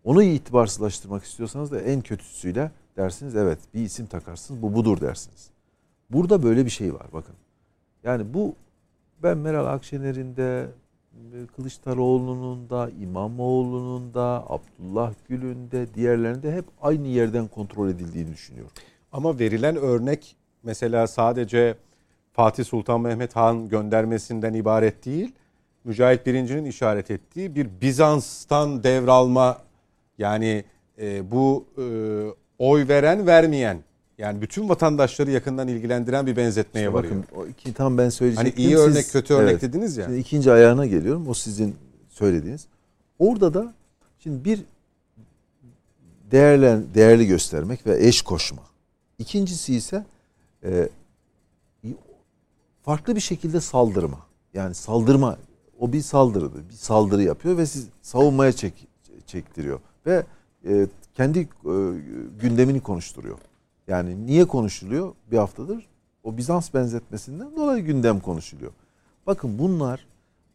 Onu 0.05 0.23
itibarsızlaştırmak 0.23 1.25
istiyorsanız 1.25 1.73
da 1.73 1.81
en 1.81 2.01
kötüsüyle 2.01 2.71
dersiniz 2.97 3.37
evet 3.37 3.59
bir 3.75 3.81
isim 3.81 4.07
takarsınız 4.07 4.63
bu 4.63 4.75
budur 4.75 5.01
dersiniz. 5.01 5.51
Burada 6.11 6.43
böyle 6.43 6.65
bir 6.65 6.71
şey 6.71 6.95
var 6.95 7.07
bakın. 7.13 7.35
Yani 8.05 8.35
bu 8.35 8.55
ben 9.23 9.39
Meral 9.39 9.67
Akşener'in 9.67 10.37
de 10.37 10.69
Kılıçdaroğlu'nun 11.57 12.71
da 12.71 12.91
İmamoğlu'nun 13.01 14.15
da 14.15 14.45
Abdullah 14.49 15.15
Gül'ün 15.29 15.71
de 15.71 15.95
diğerlerinde 15.95 16.53
hep 16.53 16.65
aynı 16.83 17.09
yerden 17.09 17.49
kontrol 17.49 17.89
edildiğini 17.89 18.33
düşünüyorum. 18.33 18.73
Ama 19.13 19.39
verilen 19.39 19.77
örnek 19.77 20.37
mesela 20.63 21.07
sadece 21.07 21.75
Fatih 22.33 22.65
Sultan 22.65 23.01
Mehmet 23.01 23.37
Han 23.37 23.69
göndermesinden 23.69 24.55
ibaret 24.55 25.05
değil. 25.05 25.33
Mücahit 25.85 26.27
Birinci'nin 26.27 26.65
işaret 26.65 27.11
ettiği 27.11 27.55
bir 27.55 27.69
Bizans'tan 27.81 28.83
devralma 28.83 29.59
yani 30.19 30.65
e, 30.99 31.31
bu 31.31 31.65
e, 31.79 31.85
oy 32.59 32.89
veren 32.89 33.27
vermeyen 33.27 33.79
yani 34.19 34.41
bütün 34.41 34.69
vatandaşları 34.69 35.31
yakından 35.31 35.69
ilgilendiren 35.69 36.27
bir 36.27 36.37
benzetmeye 36.37 36.87
İşte 36.87 36.93
varıyor. 36.93 37.15
bakın 37.23 37.37
o 37.37 37.47
iki 37.47 37.73
tam 37.75 37.99
ben 37.99 38.09
söyleyecektim. 38.09 38.53
Hani 38.53 38.67
iyi 38.67 38.77
Siz- 38.77 38.79
örnek 38.87 39.13
kötü 39.13 39.35
örnek 39.35 39.51
Evet. 39.53 39.63
dediniz 39.63 39.97
ya. 39.97 40.05
Şimdi 40.05 40.19
ikinci 40.19 40.53
ayağına 40.53 40.87
geliyorum. 40.87 41.29
O 41.29 41.35
sizin 41.35 41.77
söylediğiniz. 42.09 42.67
Orada 43.19 43.55
da 43.55 43.75
şimdi 44.19 44.45
bir 44.45 44.65
değerlen, 46.31 46.85
değerli 46.95 47.27
göstermek 47.27 47.87
ve 47.87 48.07
eş 48.07 48.23
koşma. 48.23 48.63
İkincisi 49.19 49.75
ise 49.75 50.05
e, 50.65 50.89
farklı 52.83 53.17
bir 53.17 53.21
şekilde 53.21 53.61
saldırma. 53.61 54.19
Yani 54.55 54.75
saldırma 54.75 55.39
o 55.79 55.93
bir 55.93 56.01
saldırıdır. 56.01 56.69
Bir 56.69 56.75
saldırı 56.75 57.23
yapıyor 57.23 57.57
ve 57.59 57.67
siz 57.67 57.87
savunmaya 58.03 58.53
çek, 58.53 58.87
çektiriyor. 59.27 59.81
Ve 60.07 60.23
e, 60.69 60.87
kendi 61.15 61.39
e, 61.41 61.47
gündemini 62.41 62.81
konuşturuyor. 62.81 63.39
Yani 63.89 64.27
niye 64.27 64.45
konuşuluyor 64.45 65.15
bir 65.31 65.37
haftadır? 65.37 65.87
O 66.25 66.37
Bizans 66.37 66.75
benzetmesinden 66.75 67.57
dolayı 67.57 67.85
gündem 67.85 68.21
konuşuluyor. 68.21 68.73
Bakın 69.27 69.59
bunlar 69.59 70.07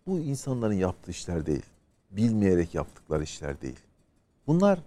bu 0.07 0.19
insanların 0.19 0.73
yaptığı 0.73 1.11
işler 1.11 1.45
değil. 1.45 1.65
Bilmeyerek 2.11 2.75
yaptıkları 2.75 3.23
işler 3.23 3.61
değil. 3.61 3.79
Bunlar 4.47 4.79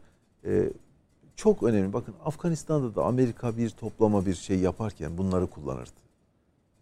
e, 0.45 0.71
çok 1.37 1.63
önemli. 1.63 1.93
Bakın 1.93 2.15
Afganistan'da 2.25 2.95
da 2.95 3.05
Amerika 3.05 3.57
bir 3.57 3.71
toplama 3.71 4.27
bir 4.27 4.35
şey 4.35 4.59
yaparken 4.59 5.19
bunları 5.19 5.47
kullanırdı. 5.47 6.01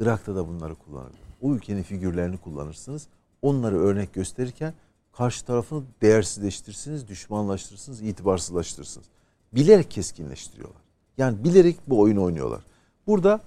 Irak'ta 0.01 0.37
da 0.37 0.49
bunları 0.49 0.75
kullanırdı. 0.75 1.17
O 1.43 1.55
ülkenin 1.55 1.83
figürlerini 1.83 2.37
kullanırsınız. 2.37 3.09
Onları 3.43 3.79
örnek 3.79 4.15
gösterirken 4.15 4.75
karşı 5.13 5.45
tarafını 5.45 5.83
değersizleştirirsiniz, 6.03 7.09
düşmanlaştırırsınız, 7.09 8.03
itibarsızlaştırırsınız. 8.03 9.07
Bilerek 9.53 9.91
keskinleştiriyorlar. 9.91 10.84
Yani 11.19 11.45
bilerek 11.45 11.77
bu 11.87 12.01
oyunu 12.01 12.23
oynuyorlar. 12.23 12.61
Burada 13.07 13.41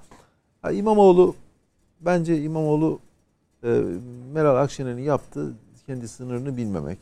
İmamoğlu 0.72 1.36
bence 2.02 2.42
İmamoğlu 2.42 3.00
e, 3.64 3.84
Meral 4.34 4.56
Akşener'in 4.56 5.02
yaptığı 5.02 5.54
kendi 5.86 6.08
sınırını 6.08 6.58
bilmemek. 6.58 7.00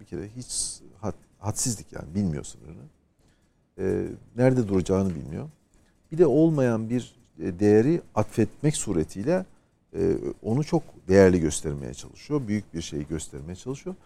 Bir 0.00 0.04
kere 0.04 0.28
hiç 0.36 0.80
had, 1.00 1.14
hadsizlik 1.38 1.92
yani 1.92 2.14
bilmiyor 2.14 2.44
sınırını. 2.44 2.82
E, 3.78 4.06
nerede 4.36 4.68
duracağını 4.68 5.14
bilmiyor. 5.14 5.48
Bir 6.12 6.18
de 6.18 6.26
olmayan 6.26 6.90
bir 6.90 7.14
e, 7.40 7.58
değeri 7.58 8.00
atfetmek 8.14 8.76
suretiyle 8.76 9.44
onu 10.42 10.64
çok 10.64 10.82
değerli 11.08 11.40
göstermeye 11.40 11.94
çalışıyor. 11.94 12.48
Büyük 12.48 12.74
bir 12.74 12.82
şeyi 12.82 13.06
göstermeye 13.06 13.56
çalışıyor. 13.56 13.96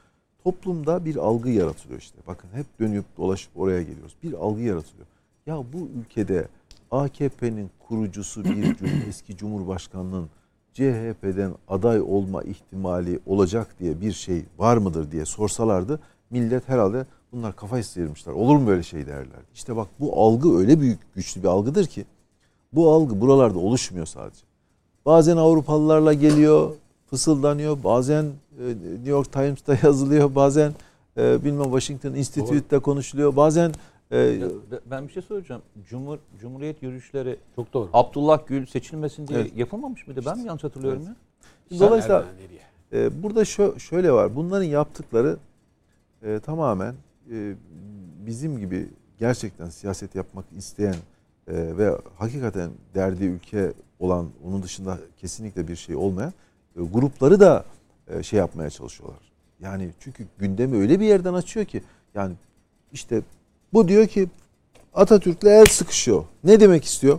Toplumda 0.45 1.05
bir 1.05 1.17
algı 1.17 1.51
yaratılıyor 1.51 2.01
işte. 2.01 2.19
Bakın 2.27 2.49
hep 2.53 2.67
dönüp 2.81 3.05
dolaşıp 3.17 3.57
oraya 3.57 3.83
geliyoruz. 3.83 4.17
Bir 4.23 4.33
algı 4.33 4.63
yaratılıyor. 4.63 5.07
Ya 5.47 5.57
bu 5.73 5.89
ülkede 6.01 6.49
AKP'nin 6.91 7.71
kurucusu 7.89 8.45
bir 8.45 8.51
cum- 8.77 8.89
eski 9.09 9.37
cumhurbaşkanının 9.37 10.29
CHP'den 10.73 11.53
aday 11.69 12.01
olma 12.01 12.43
ihtimali 12.43 13.21
olacak 13.27 13.75
diye 13.81 14.01
bir 14.01 14.13
şey 14.13 14.45
var 14.59 14.77
mıdır 14.77 15.11
diye 15.13 15.25
sorsalardı 15.25 16.01
millet 16.31 16.69
herhalde 16.69 17.07
bunlar 17.33 17.57
kafayı 17.57 17.85
sıyırmışlar. 17.85 18.33
Olur 18.33 18.57
mu 18.57 18.67
böyle 18.67 18.83
şey 18.83 19.07
derler. 19.07 19.41
İşte 19.55 19.77
bak 19.77 19.89
bu 20.01 20.21
algı 20.23 20.59
öyle 20.59 20.81
büyük 20.81 21.15
güçlü 21.15 21.43
bir 21.43 21.49
algıdır 21.49 21.87
ki 21.87 22.05
bu 22.73 22.93
algı 22.93 23.21
buralarda 23.21 23.59
oluşmuyor 23.59 24.07
sadece. 24.07 24.41
Bazen 25.07 25.37
Avrupalılarla 25.37 26.13
geliyor, 26.13 26.71
fısıldanıyor. 27.11 27.85
Bazen 27.85 28.25
e, 28.25 28.69
New 28.95 29.11
York 29.11 29.33
Times'ta 29.33 29.77
yazılıyor. 29.83 30.35
Bazen 30.35 30.73
e, 31.17 31.45
bilmem 31.45 31.65
Washington 31.65 32.15
Institute'da 32.15 32.79
konuşuluyor. 32.79 33.37
Bazen 33.37 33.73
e, 34.11 34.19
Ya, 34.19 34.49
ben 34.91 35.09
bir 35.09 35.13
şey 35.13 35.23
soracağım. 35.23 35.63
Cumhur 35.89 36.19
Cumhuriyet 36.41 36.83
yürüyüşleri 36.83 37.37
Çok 37.57 37.73
doğru. 37.73 37.91
Abdullah 37.93 38.47
Gül 38.47 38.67
seçilmesin 38.67 39.27
diye 39.27 39.41
Evet. 39.41 39.57
yapılmamış 39.57 40.07
mıydı? 40.07 40.21
Ben 40.27 40.39
mi 40.39 40.47
yanlış 40.47 40.65
hatırlıyorum 40.65 41.03
Evet. 41.07 41.17
ya? 41.71 41.81
dolayısıyla 41.81 42.25
e, 42.93 43.23
burada 43.23 43.43
şö- 43.43 43.81
şöyle 43.81 44.13
var. 44.13 44.37
Bunların 44.37 44.65
yaptıkları 44.65 45.37
e, 46.23 46.39
tamamen 46.41 46.95
e, 47.31 47.55
bizim 48.27 48.59
gibi 48.59 48.89
gerçekten 49.19 49.69
siyaset 49.69 50.15
yapmak 50.15 50.45
isteyen 50.57 50.95
e, 51.49 51.77
ve 51.79 51.99
hakikaten 52.19 52.71
derdi 52.95 53.25
ülke 53.25 53.73
olan 53.99 54.29
onun 54.47 54.63
dışında 54.63 54.99
kesinlikle 55.17 55.69
bir 55.69 55.77
şey 55.77 55.97
olmayan 55.97 56.33
e, 56.77 56.83
grupları 56.83 57.41
da 57.41 57.65
e, 58.09 58.23
şey 58.23 58.39
yapmaya 58.39 58.71
çalışıyorlar. 58.71 59.19
Yani 59.61 59.91
çünkü 60.01 60.27
gündemi 60.39 60.77
öyle 60.77 61.01
bir 61.01 61.07
yerden 61.07 61.35
açıyor 61.35 61.67
ki 61.67 61.83
yani 62.15 62.35
işte 62.93 63.23
bu 63.77 63.89
diyor 63.89 64.07
ki 64.07 64.29
Atatürk'le 64.95 65.45
el 65.45 65.67
sıkışıyor. 65.67 66.25
Ne 66.45 66.61
demek 66.61 66.85
istiyor? 66.85 67.19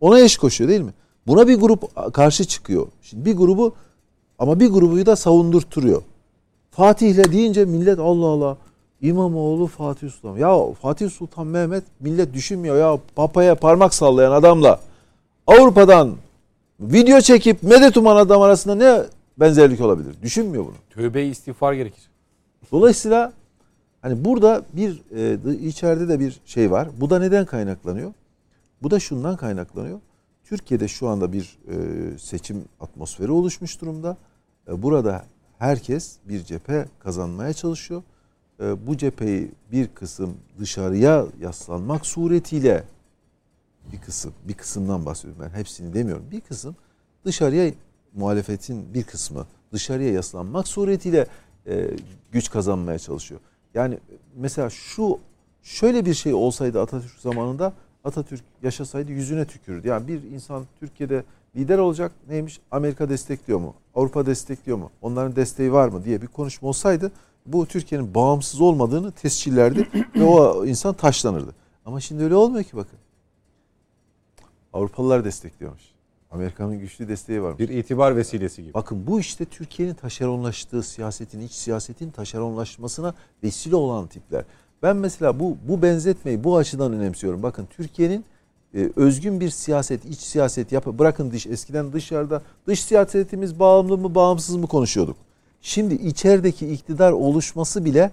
Ona 0.00 0.20
eş 0.20 0.36
koşuyor 0.36 0.70
değil 0.70 0.80
mi? 0.80 0.92
Buna 1.26 1.48
bir 1.48 1.54
grup 1.54 2.14
karşı 2.14 2.44
çıkıyor. 2.44 2.86
Şimdi 3.02 3.24
bir 3.24 3.36
grubu 3.36 3.74
ama 4.38 4.60
bir 4.60 4.68
grubu 4.68 5.06
da 5.06 5.16
savundurturuyor. 5.16 6.02
Fatih'le 6.70 7.32
deyince 7.32 7.64
millet 7.64 7.98
Allah 7.98 8.26
Allah 8.26 8.56
İmamoğlu 9.00 9.66
Fatih 9.66 10.10
Sultan. 10.10 10.36
Ya 10.36 10.72
Fatih 10.82 11.10
Sultan 11.10 11.46
Mehmet 11.46 11.84
millet 12.00 12.34
düşünmüyor 12.34 12.76
ya 12.76 12.98
papaya 13.16 13.54
parmak 13.54 13.94
sallayan 13.94 14.32
adamla 14.32 14.80
Avrupa'dan 15.46 16.16
video 16.80 17.20
çekip 17.20 17.62
medet 17.62 17.96
uman 17.96 18.16
adam 18.16 18.42
arasında 18.42 18.74
ne 18.74 19.02
benzerlik 19.36 19.80
olabilir? 19.80 20.14
Düşünmüyor 20.22 20.64
bunu. 20.64 20.74
Tövbe 20.90 21.24
istiğfar 21.24 21.72
gerekir. 21.72 22.10
Dolayısıyla 22.72 23.32
hani 24.02 24.24
burada 24.24 24.64
bir 24.72 25.02
e, 25.16 25.56
içeride 25.56 26.08
de 26.08 26.20
bir 26.20 26.40
şey 26.44 26.70
var. 26.70 26.88
Bu 27.00 27.10
da 27.10 27.18
neden 27.18 27.46
kaynaklanıyor? 27.46 28.12
Bu 28.82 28.90
da 28.90 29.00
şundan 29.00 29.36
kaynaklanıyor. 29.36 30.00
Türkiye'de 30.44 30.88
şu 30.88 31.08
anda 31.08 31.32
bir 31.32 31.58
e, 31.68 32.18
seçim 32.18 32.64
atmosferi 32.80 33.30
oluşmuş 33.30 33.80
durumda. 33.80 34.16
E, 34.68 34.82
burada 34.82 35.24
herkes 35.58 36.16
bir 36.28 36.44
cephe 36.44 36.86
kazanmaya 36.98 37.52
çalışıyor. 37.52 38.02
E, 38.60 38.86
bu 38.86 38.96
cepheyi 38.96 39.50
bir 39.72 39.88
kısım 39.88 40.36
dışarıya 40.58 41.26
yaslanmak 41.40 42.06
suretiyle 42.06 42.84
bir 43.92 44.00
kısım, 44.00 44.32
bir 44.48 44.54
kısımdan 44.54 45.06
bahsediyorum 45.06 45.42
ben 45.44 45.58
hepsini 45.58 45.94
demiyorum. 45.94 46.24
Bir 46.30 46.40
kısım 46.40 46.76
dışarıya 47.24 47.72
muhalefetin 48.14 48.94
bir 48.94 49.02
kısmı 49.02 49.46
dışarıya 49.72 50.12
yaslanmak 50.12 50.68
suretiyle 50.68 51.26
e, 51.66 51.90
güç 52.32 52.50
kazanmaya 52.50 52.98
çalışıyor. 52.98 53.40
Yani 53.74 53.98
mesela 54.36 54.70
şu 54.70 55.18
şöyle 55.62 56.06
bir 56.06 56.14
şey 56.14 56.34
olsaydı 56.34 56.80
Atatürk 56.80 57.20
zamanında 57.20 57.72
Atatürk 58.04 58.44
yaşasaydı 58.62 59.12
yüzüne 59.12 59.44
tükürürdü. 59.44 59.88
Yani 59.88 60.08
bir 60.08 60.22
insan 60.22 60.66
Türkiye'de 60.80 61.24
lider 61.56 61.78
olacak 61.78 62.12
neymiş? 62.28 62.60
Amerika 62.70 63.08
destekliyor 63.08 63.60
mu? 63.60 63.74
Avrupa 63.94 64.26
destekliyor 64.26 64.78
mu? 64.78 64.90
Onların 65.02 65.36
desteği 65.36 65.72
var 65.72 65.88
mı 65.88 66.04
diye 66.04 66.22
bir 66.22 66.26
konuşma 66.26 66.68
olsaydı 66.68 67.12
bu 67.46 67.66
Türkiye'nin 67.66 68.14
bağımsız 68.14 68.60
olmadığını 68.60 69.12
tescillerdi 69.12 69.88
ve 70.16 70.24
o 70.24 70.66
insan 70.66 70.94
taşlanırdı. 70.94 71.54
Ama 71.84 72.00
şimdi 72.00 72.24
öyle 72.24 72.34
olmuyor 72.34 72.64
ki 72.64 72.76
bakın. 72.76 72.98
Avrupalılar 74.72 75.24
destekliyormuş. 75.24 75.91
Amerika'nın 76.32 76.78
güçlü 76.78 77.08
desteği 77.08 77.42
var. 77.42 77.58
Bir 77.58 77.68
itibar 77.68 78.16
vesilesi 78.16 78.62
gibi. 78.62 78.74
Bakın 78.74 79.06
bu 79.06 79.20
işte 79.20 79.44
Türkiye'nin 79.44 79.94
taşeronlaştığı 79.94 80.82
siyasetin, 80.82 81.40
iç 81.40 81.52
siyasetin 81.52 82.10
taşeronlaşmasına 82.10 83.14
vesile 83.42 83.76
olan 83.76 84.06
tipler. 84.06 84.44
Ben 84.82 84.96
mesela 84.96 85.40
bu 85.40 85.56
bu 85.68 85.82
benzetmeyi 85.82 86.44
bu 86.44 86.56
açıdan 86.56 86.92
önemsiyorum. 86.92 87.42
Bakın 87.42 87.68
Türkiye'nin 87.76 88.24
e, 88.74 88.90
özgün 88.96 89.40
bir 89.40 89.50
siyaset, 89.50 90.04
iç 90.04 90.20
siyaset 90.20 90.72
yap 90.72 90.86
bırakın 90.86 91.30
dış 91.30 91.46
eskiden 91.46 91.92
dışarıda 91.92 92.42
dış 92.66 92.82
siyasetimiz 92.82 93.58
bağımlı 93.58 93.98
mı, 93.98 94.14
bağımsız 94.14 94.56
mı 94.56 94.66
konuşuyorduk. 94.66 95.16
Şimdi 95.60 95.94
içerideki 95.94 96.72
iktidar 96.72 97.12
oluşması 97.12 97.84
bile 97.84 98.10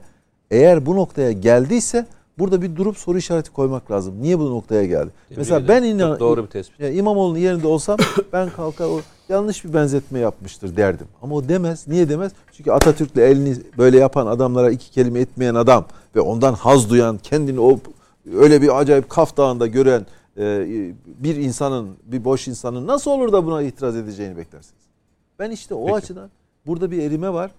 eğer 0.51 0.85
bu 0.85 0.95
noktaya 0.95 1.31
geldiyse 1.31 2.05
burada 2.39 2.61
bir 2.61 2.75
durup 2.75 2.97
soru 2.97 3.17
işareti 3.17 3.51
koymak 3.51 3.91
lazım. 3.91 4.21
Niye 4.21 4.39
bu 4.39 4.49
noktaya 4.49 4.85
geldi? 4.85 5.09
Tebrik 5.23 5.37
Mesela 5.37 5.67
ben 5.67 5.83
inan 5.83 6.19
doğru 6.19 6.43
bir 6.43 6.49
tespit. 6.49 6.79
ya 6.79 6.89
İmamoğlu'nun 6.91 7.37
yerinde 7.37 7.67
olsam 7.67 7.97
ben 8.33 8.49
kalkar 8.49 8.85
o 8.85 9.01
yanlış 9.29 9.65
bir 9.65 9.73
benzetme 9.73 10.19
yapmıştır 10.19 10.77
derdim. 10.77 11.07
Ama 11.21 11.35
o 11.35 11.49
demez. 11.49 11.87
Niye 11.87 12.09
demez? 12.09 12.31
Çünkü 12.51 12.71
Atatürk'le 12.71 13.17
elini 13.17 13.55
böyle 13.77 13.97
yapan 13.97 14.27
adamlara 14.27 14.71
iki 14.71 14.91
kelime 14.91 15.19
etmeyen 15.19 15.55
adam 15.55 15.85
ve 16.15 16.21
ondan 16.21 16.53
haz 16.53 16.89
duyan, 16.89 17.17
kendini 17.17 17.59
o 17.59 17.79
öyle 18.35 18.61
bir 18.61 18.79
acayip 18.79 19.09
Kaf 19.09 19.37
Dağı'nda 19.37 19.67
gören 19.67 20.05
e, 20.37 20.67
bir 21.05 21.35
insanın, 21.35 21.89
bir 22.05 22.23
boş 22.25 22.47
insanın 22.47 22.87
nasıl 22.87 23.11
olur 23.11 23.31
da 23.31 23.45
buna 23.45 23.61
itiraz 23.61 23.95
edeceğini 23.95 24.37
beklersiniz. 24.37 24.83
Ben 25.39 25.51
işte 25.51 25.73
o 25.73 25.85
Peki. 25.85 25.95
açıdan 25.95 26.29
burada 26.65 26.91
bir 26.91 27.03
erime 27.03 27.33
var. 27.33 27.51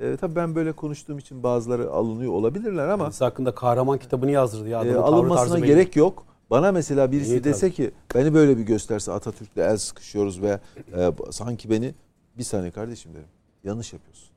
E, 0.00 0.16
tabii 0.16 0.36
ben 0.36 0.54
böyle 0.54 0.72
konuştuğum 0.72 1.18
için 1.18 1.42
bazıları 1.42 1.90
alınıyor 1.90 2.32
olabilirler 2.32 2.88
ama 2.88 3.04
Kendisi 3.04 3.24
hakkında 3.24 3.54
kahraman 3.54 3.98
kitabını 3.98 4.30
yazdırdı 4.30 4.68
ya. 4.68 4.84
e, 4.84 4.96
alınmasına 4.96 5.58
gerek 5.58 5.96
yok. 5.96 6.26
Bana 6.50 6.72
mesela 6.72 7.12
birisi 7.12 7.30
İyi 7.30 7.44
dese 7.44 7.70
ki 7.70 7.90
beni 8.14 8.34
böyle 8.34 8.58
bir 8.58 8.62
gösterse 8.62 9.12
Atatürk'le 9.12 9.56
el 9.56 9.76
sıkışıyoruz 9.76 10.42
ve 10.42 10.60
e, 10.96 11.12
sanki 11.30 11.70
beni 11.70 11.94
bir 12.38 12.42
saniye 12.44 12.70
kardeşim 12.70 13.14
derim. 13.14 13.28
Yanlış 13.64 13.92
yapıyorsun. 13.92 14.28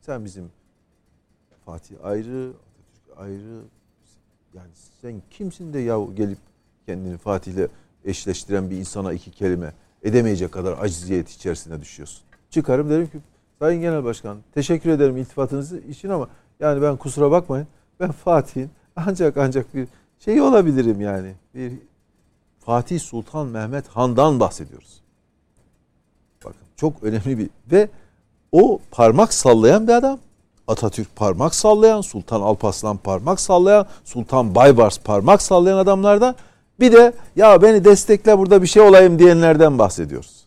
Sen 0.00 0.24
bizim 0.24 0.50
Fatih 1.66 1.94
ayrı, 2.02 2.52
Atatürk 2.52 3.18
ayrı. 3.18 3.60
Yani 4.54 4.70
sen 5.02 5.22
kimsin 5.30 5.72
de 5.72 5.78
ya 5.78 5.98
gelip 6.14 6.38
kendini 6.86 7.18
Fatih'le 7.18 7.68
eşleştiren 8.04 8.70
bir 8.70 8.76
insana 8.76 9.12
iki 9.12 9.30
kelime 9.30 9.72
edemeyecek 10.02 10.52
kadar 10.52 10.78
aciziyet 10.80 11.30
içerisine 11.30 11.80
düşüyorsun. 11.80 12.22
Çıkarım 12.50 12.90
derim 12.90 13.06
ki 13.06 13.18
Sayın 13.60 13.80
Genel 13.80 14.04
Başkan 14.04 14.38
teşekkür 14.54 14.90
ederim 14.90 15.16
iltifatınız 15.16 15.72
için 15.72 16.08
ama 16.08 16.28
yani 16.60 16.82
ben 16.82 16.96
kusura 16.96 17.30
bakmayın 17.30 17.66
ben 18.00 18.12
Fatih'in 18.12 18.70
ancak 18.96 19.36
ancak 19.36 19.74
bir 19.74 19.88
şey 20.18 20.40
olabilirim 20.40 21.00
yani. 21.00 21.34
Bir 21.54 21.72
Fatih 22.58 23.00
Sultan 23.00 23.46
Mehmet 23.46 23.88
Han'dan 23.88 24.40
bahsediyoruz. 24.40 25.00
Bakın 26.44 26.66
çok 26.76 27.02
önemli 27.02 27.38
bir 27.38 27.50
ve 27.72 27.88
o 28.52 28.80
parmak 28.90 29.32
sallayan 29.32 29.88
bir 29.88 29.92
adam. 29.92 30.18
Atatürk 30.68 31.16
parmak 31.16 31.54
sallayan, 31.54 32.00
Sultan 32.00 32.40
Alparslan 32.40 32.96
parmak 32.96 33.40
sallayan, 33.40 33.86
Sultan 34.04 34.54
Baybars 34.54 34.98
parmak 34.98 35.42
sallayan 35.42 35.78
adamlardan 35.78 36.34
bir 36.80 36.92
de 36.92 37.12
ya 37.36 37.62
beni 37.62 37.84
destekle 37.84 38.38
burada 38.38 38.62
bir 38.62 38.66
şey 38.66 38.82
olayım 38.82 39.18
diyenlerden 39.18 39.78
bahsediyoruz. 39.78 40.46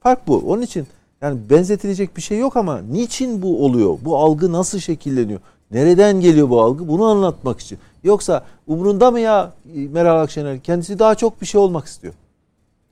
Fark 0.00 0.28
bu. 0.28 0.38
Onun 0.38 0.62
için 0.62 0.86
yani 1.22 1.38
benzetilecek 1.50 2.16
bir 2.16 2.22
şey 2.22 2.38
yok 2.38 2.56
ama 2.56 2.78
niçin 2.78 3.42
bu 3.42 3.64
oluyor? 3.64 3.98
Bu 4.02 4.18
algı 4.18 4.52
nasıl 4.52 4.78
şekilleniyor? 4.78 5.40
Nereden 5.70 6.20
geliyor 6.20 6.50
bu 6.50 6.62
algı? 6.62 6.88
Bunu 6.88 7.04
anlatmak 7.04 7.60
için. 7.60 7.78
Yoksa 8.04 8.44
umrunda 8.66 9.10
mı 9.10 9.20
ya 9.20 9.52
Meral 9.64 10.20
Akşener? 10.22 10.60
Kendisi 10.60 10.98
daha 10.98 11.14
çok 11.14 11.40
bir 11.40 11.46
şey 11.46 11.60
olmak 11.60 11.86
istiyor. 11.86 12.14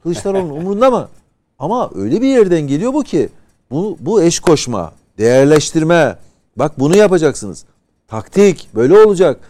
Kılıçdaroğlu'nun 0.03 0.51
umrunda 0.61 0.91
mı? 0.91 1.09
Ama 1.59 1.91
öyle 1.95 2.23
bir 2.23 2.27
yerden 2.27 2.61
geliyor 2.61 2.95
bu 2.95 3.03
ki 3.03 3.29
bu, 3.71 3.97
bu 4.01 4.23
eş 4.23 4.41
koşma, 4.41 4.93
değerleştirme. 5.19 6.17
Bak 6.57 6.79
bunu 6.79 6.97
yapacaksınız. 6.97 7.65
Taktik 8.09 8.69
böyle 8.75 8.99
olacak. 8.99 9.41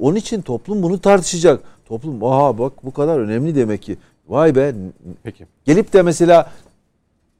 Onun 0.00 0.16
için 0.16 0.42
toplum 0.42 0.82
bunu 0.82 1.00
tartışacak. 1.00 1.60
Toplum 1.84 2.24
aha 2.24 2.58
bak 2.58 2.72
bu 2.84 2.92
kadar 2.92 3.18
önemli 3.18 3.54
demek 3.54 3.82
ki. 3.82 3.96
Vay 4.28 4.54
be 4.54 4.74
Peki. 5.22 5.46
gelip 5.64 5.92
de 5.92 6.02
mesela 6.02 6.52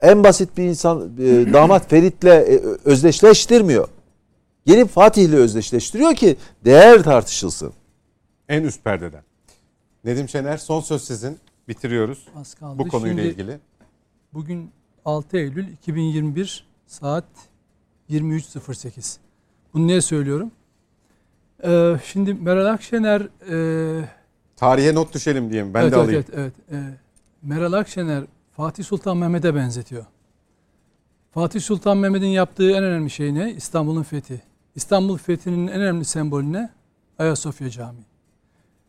en 0.02 0.24
basit 0.24 0.56
bir 0.56 0.64
insan 0.64 1.10
e, 1.18 1.52
damat 1.52 1.90
Ferit'le 1.90 2.24
e, 2.24 2.60
özdeşleştirmiyor. 2.84 3.88
Gelip 4.66 4.88
Fatih'le 4.88 5.32
özdeşleştiriyor 5.32 6.14
ki 6.14 6.36
değer 6.64 7.02
tartışılsın. 7.02 7.72
En 8.48 8.62
üst 8.62 8.84
perdeden. 8.84 9.22
Nedim 10.04 10.28
Şener 10.28 10.56
son 10.56 10.80
söz 10.80 11.02
sizin. 11.02 11.38
Bitiriyoruz 11.68 12.28
Az 12.36 12.54
kaldı. 12.54 12.78
bu 12.78 12.88
konuyla 12.88 13.22
Şimdi 13.22 13.28
ilgili. 13.28 13.58
Bugün 14.32 14.70
6 15.04 15.36
Eylül 15.36 15.68
2021 15.72 16.66
saat 16.86 17.24
23.08. 18.10 19.16
Bunu 19.74 19.86
niye 19.86 20.00
söylüyorum? 20.00 20.50
Ee, 21.64 21.96
şimdi 22.04 22.34
Meral 22.34 22.66
Akşener 22.66 23.20
e, 24.00 24.08
Tarihe 24.56 24.94
not 24.94 25.14
düşelim 25.14 25.50
diyeyim. 25.50 25.74
Ben 25.74 25.82
evet, 25.82 25.92
de 25.92 25.96
evet, 25.96 26.04
alayım. 26.04 26.24
Evet, 26.32 26.52
evet. 26.68 26.82
Ee, 26.82 26.98
Meral 27.42 27.72
Akşener 27.72 28.24
Fatih 28.56 28.84
Sultan 28.84 29.16
Mehmet'e 29.16 29.54
benzetiyor. 29.54 30.04
Fatih 31.30 31.60
Sultan 31.60 31.96
Mehmet'in 31.96 32.26
yaptığı 32.26 32.70
en 32.70 32.84
önemli 32.84 33.10
şey 33.10 33.34
ne? 33.34 33.52
İstanbul'un 33.52 34.02
fethi. 34.02 34.42
İstanbul 34.74 35.18
fethinin 35.18 35.66
en 35.66 35.80
önemli 35.80 36.04
sembolü 36.04 36.52
ne? 36.52 36.70
Ayasofya 37.18 37.70
Camii. 37.70 38.04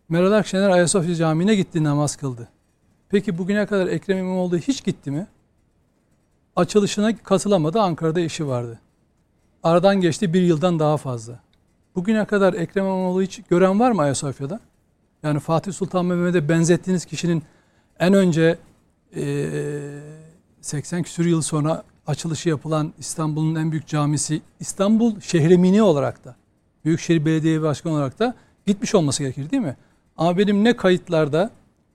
Meral 0.10 0.32
Akşener 0.32 0.70
Ayasofya 0.70 1.16
Camii'ne 1.16 1.56
gitti 1.56 1.84
namaz 1.84 2.16
kıldı. 2.16 2.48
Peki 3.10 3.38
bugüne 3.38 3.66
kadar 3.66 3.88
Ekrem 3.88 4.18
İmamoğlu 4.18 4.58
hiç 4.58 4.84
gitti 4.84 5.12
mi? 5.12 5.28
Açılışına 6.56 7.18
katılamadı. 7.18 7.82
Ankara'da 7.82 8.20
işi 8.20 8.48
vardı. 8.48 8.80
Aradan 9.64 10.02
geçti 10.02 10.34
bir 10.34 10.42
yıldan 10.42 10.80
daha 10.80 10.98
fazla. 10.98 11.40
Bugüne 11.96 12.26
kadar 12.26 12.54
Ekrem 12.54 12.86
İmamoğlu 12.86 13.22
hiç 13.22 13.42
gören 13.50 13.80
var 13.80 13.92
mı 13.92 14.02
Ayasofya'da? 14.02 14.60
Yani 15.24 15.40
Fatih 15.40 15.74
Sultan 15.74 16.06
Mehmet'e 16.06 16.50
benzettiğiniz 16.50 17.06
kişinin 17.06 17.44
en 18.00 18.14
önce 18.14 18.58
80 20.62 21.04
küsur 21.04 21.26
yıl 21.26 21.42
sonra 21.42 21.84
açılışı 22.08 22.50
yapılan 22.50 22.94
İstanbul'un 22.98 23.56
en 23.56 23.72
büyük 23.72 23.88
camisi 23.88 24.42
İstanbul 24.60 25.20
Şehremini 25.20 25.82
olarak 25.82 26.26
da 26.26 26.36
Büyükşehir 26.86 27.26
Belediye 27.26 27.62
Başkanı 27.62 27.94
olarak 27.94 28.20
da 28.20 28.36
gitmiş 28.66 28.96
olması 28.96 29.24
gerekir 29.24 29.50
değil 29.52 29.64
mi? 29.64 29.78
Ama 30.18 30.38
benim 30.38 30.64
ne 30.64 30.76
kayıtlarda 30.76 31.52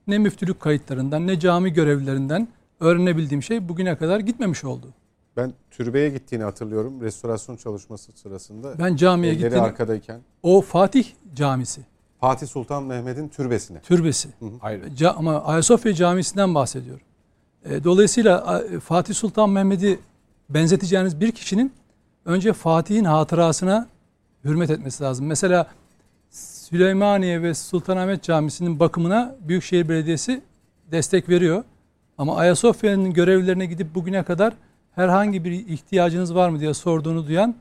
ne 0.07 0.19
müftülük 0.19 0.61
kayıtlarından 0.61 1.27
ne 1.27 1.41
cami 1.41 1.73
görevlilerinden 1.73 2.49
öğrenebildiğim 2.81 3.43
şey 3.43 3.69
bugüne 3.69 3.97
kadar 3.97 4.21
gitmemiş 4.21 4.65
oldu. 4.65 4.87
Ben 5.37 5.53
türbeye 5.71 6.09
gittiğini 6.09 6.43
hatırlıyorum. 6.43 7.01
Restorasyon 7.01 7.57
çalışması 7.57 8.13
sırasında. 8.13 8.79
Ben 8.79 8.97
camiye 8.97 9.35
gittim. 9.35 9.61
arkadayken. 9.63 10.21
O 10.43 10.61
Fatih 10.61 11.05
Camisi, 11.35 11.81
Fatih 12.23 12.47
Sultan 12.47 12.83
Mehmet'in 12.83 13.29
türbesine. 13.29 13.81
türbesi. 13.81 14.29
Hayır. 14.61 14.83
Ca- 14.97 15.15
ama 15.17 15.45
Ayasofya 15.45 15.95
Camisi'nden 15.95 16.55
bahsediyorum. 16.55 17.03
E, 17.65 17.85
dolayısıyla 17.85 18.47
a- 18.47 18.81
Fatih 18.81 19.15
Sultan 19.15 19.51
Mehmet'i 19.51 19.99
benzeteceğiniz 20.51 21.21
bir 21.21 21.33
kişinin 21.33 21.73
önce 22.25 22.53
Fatih'in 22.53 23.05
hatırasına 23.05 23.89
hürmet 24.45 24.71
etmesi 24.71 25.03
lazım. 25.05 25.27
Mesela 25.27 25.67
Süleymaniye 26.31 27.43
ve 27.43 27.55
Sultanahmet 27.55 28.23
Camisi'nin 28.23 28.81
bakımına 28.81 29.35
Büyükşehir 29.41 29.89
Belediyesi 29.89 30.43
destek 30.93 31.29
veriyor. 31.29 31.65
Ama 32.19 32.37
Ayasofya'nın 32.37 33.13
görevlilerine 33.13 33.67
gidip 33.67 33.95
bugüne 33.95 34.23
kadar 34.23 34.55
herhangi 34.95 35.45
bir 35.45 35.53
ihtiyacınız 35.53 36.35
var 36.35 36.49
mı 36.49 36.61
diye 36.61 36.75
sorduğunu 36.75 37.27
duyan 37.27 37.55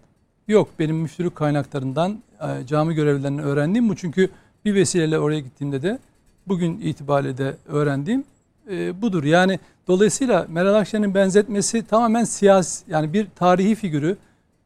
yok. 0.47 0.69
Benim 0.79 0.95
müftülük 0.95 1.35
kaynaklarından 1.35 2.19
e, 2.41 2.65
cami 2.67 2.93
görevlilerinden 2.95 3.43
öğrendiğim 3.45 3.89
bu. 3.89 3.95
Çünkü 3.95 4.29
bir 4.65 4.75
vesileyle 4.75 5.19
oraya 5.19 5.39
gittiğimde 5.39 5.81
de 5.81 5.99
bugün 6.47 6.81
itibariyle 6.81 7.38
de 7.38 7.55
öğrendiğim 7.67 8.23
e, 8.69 9.01
budur. 9.01 9.23
Yani 9.23 9.59
dolayısıyla 9.88 10.45
Meral 10.49 10.73
Akşener'in 10.73 11.15
benzetmesi 11.15 11.85
tamamen 11.85 12.23
siyasi 12.23 12.91
yani 12.91 13.13
bir 13.13 13.27
tarihi 13.35 13.75
figürü, 13.75 14.17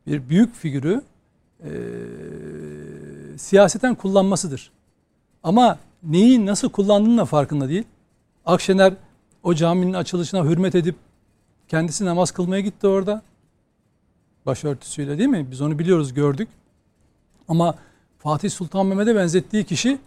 bir 0.08 0.30
büyük 0.30 0.56
figürü 0.56 1.02
e, 1.64 1.70
siyaseten 3.38 3.96
kullanmasıdır. 3.96 4.72
Ama 5.44 5.80
neyi 6.04 6.46
nasıl 6.46 6.70
kullandığının 6.70 7.18
da 7.18 7.26
farkında 7.26 7.70
değil. 7.70 7.84
Akşener 8.46 8.94
o 9.44 9.54
caminin 9.54 9.94
açılışına 9.94 10.44
hürmet 10.44 10.76
edip 10.76 10.96
kendisi 11.68 12.06
namaz 12.06 12.32
kılmaya 12.32 12.62
gitti 12.62 12.88
orada. 12.88 13.22
Başörtüsüyle 14.46 15.18
değil 15.18 15.30
mi? 15.30 15.48
Biz 15.52 15.62
onu 15.62 15.80
biliyoruz, 15.80 16.14
gördük. 16.14 16.50
Ama 17.48 17.76
Fatih 18.26 18.50
Sultan 18.50 18.86
Mehmet'e 18.86 19.16
benzettiği 19.16 19.64
kişi 19.64 20.00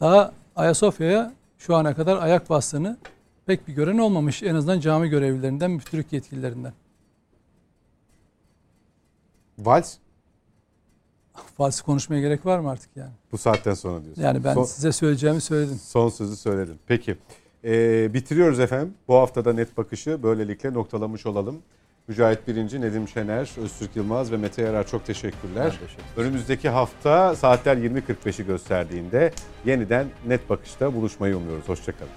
daha 0.00 0.32
Ayasofya'ya 0.56 1.32
şu 1.58 1.76
ana 1.76 1.94
kadar 1.94 2.22
ayak 2.22 2.50
bastığını 2.50 2.96
pek 3.46 3.68
bir 3.68 3.72
gören 3.72 3.98
olmamış. 3.98 4.42
En 4.42 4.54
azından 4.54 4.80
cami 4.80 5.08
görevlilerinden, 5.08 5.70
müftülük 5.70 6.12
yetkililerinden. 6.12 6.72
Vals 9.58 9.96
Falsi 11.56 11.84
konuşmaya 11.84 12.20
gerek 12.20 12.46
var 12.46 12.58
mı 12.58 12.70
artık 12.70 12.96
yani? 12.96 13.12
bu 13.32 13.38
saatten 13.38 13.74
sonra 13.74 14.04
diyorsun. 14.04 14.22
Yani 14.22 14.44
ben 14.44 14.54
Son- 14.54 14.64
size 14.64 14.92
söyleyeceğimi 14.92 15.40
söyledim. 15.40 15.78
Son 15.82 16.08
sözü 16.08 16.36
söyledin. 16.36 16.78
Peki. 16.86 17.16
Ee, 17.64 18.14
bitiriyoruz 18.14 18.60
efendim. 18.60 18.94
Bu 19.08 19.14
haftada 19.14 19.52
net 19.52 19.76
bakışı 19.76 20.22
böylelikle 20.22 20.72
noktalamış 20.72 21.26
olalım. 21.26 21.62
Mücahit 22.08 22.48
Birinci, 22.48 22.80
Nedim 22.80 23.08
Şener, 23.08 23.62
Öztürk 23.62 23.96
Yılmaz 23.96 24.32
ve 24.32 24.36
Mete 24.36 24.62
Yarar 24.62 24.86
çok 24.86 25.06
teşekkürler. 25.06 25.70
Teşekkür. 25.70 26.22
Önümüzdeki 26.22 26.68
hafta 26.68 27.36
saatler 27.36 27.76
20.45'i 27.76 28.46
gösterdiğinde 28.46 29.32
yeniden 29.64 30.06
net 30.26 30.50
bakışta 30.50 30.94
buluşmayı 30.94 31.36
umuyoruz. 31.36 31.68
Hoşçakalın. 31.68 32.10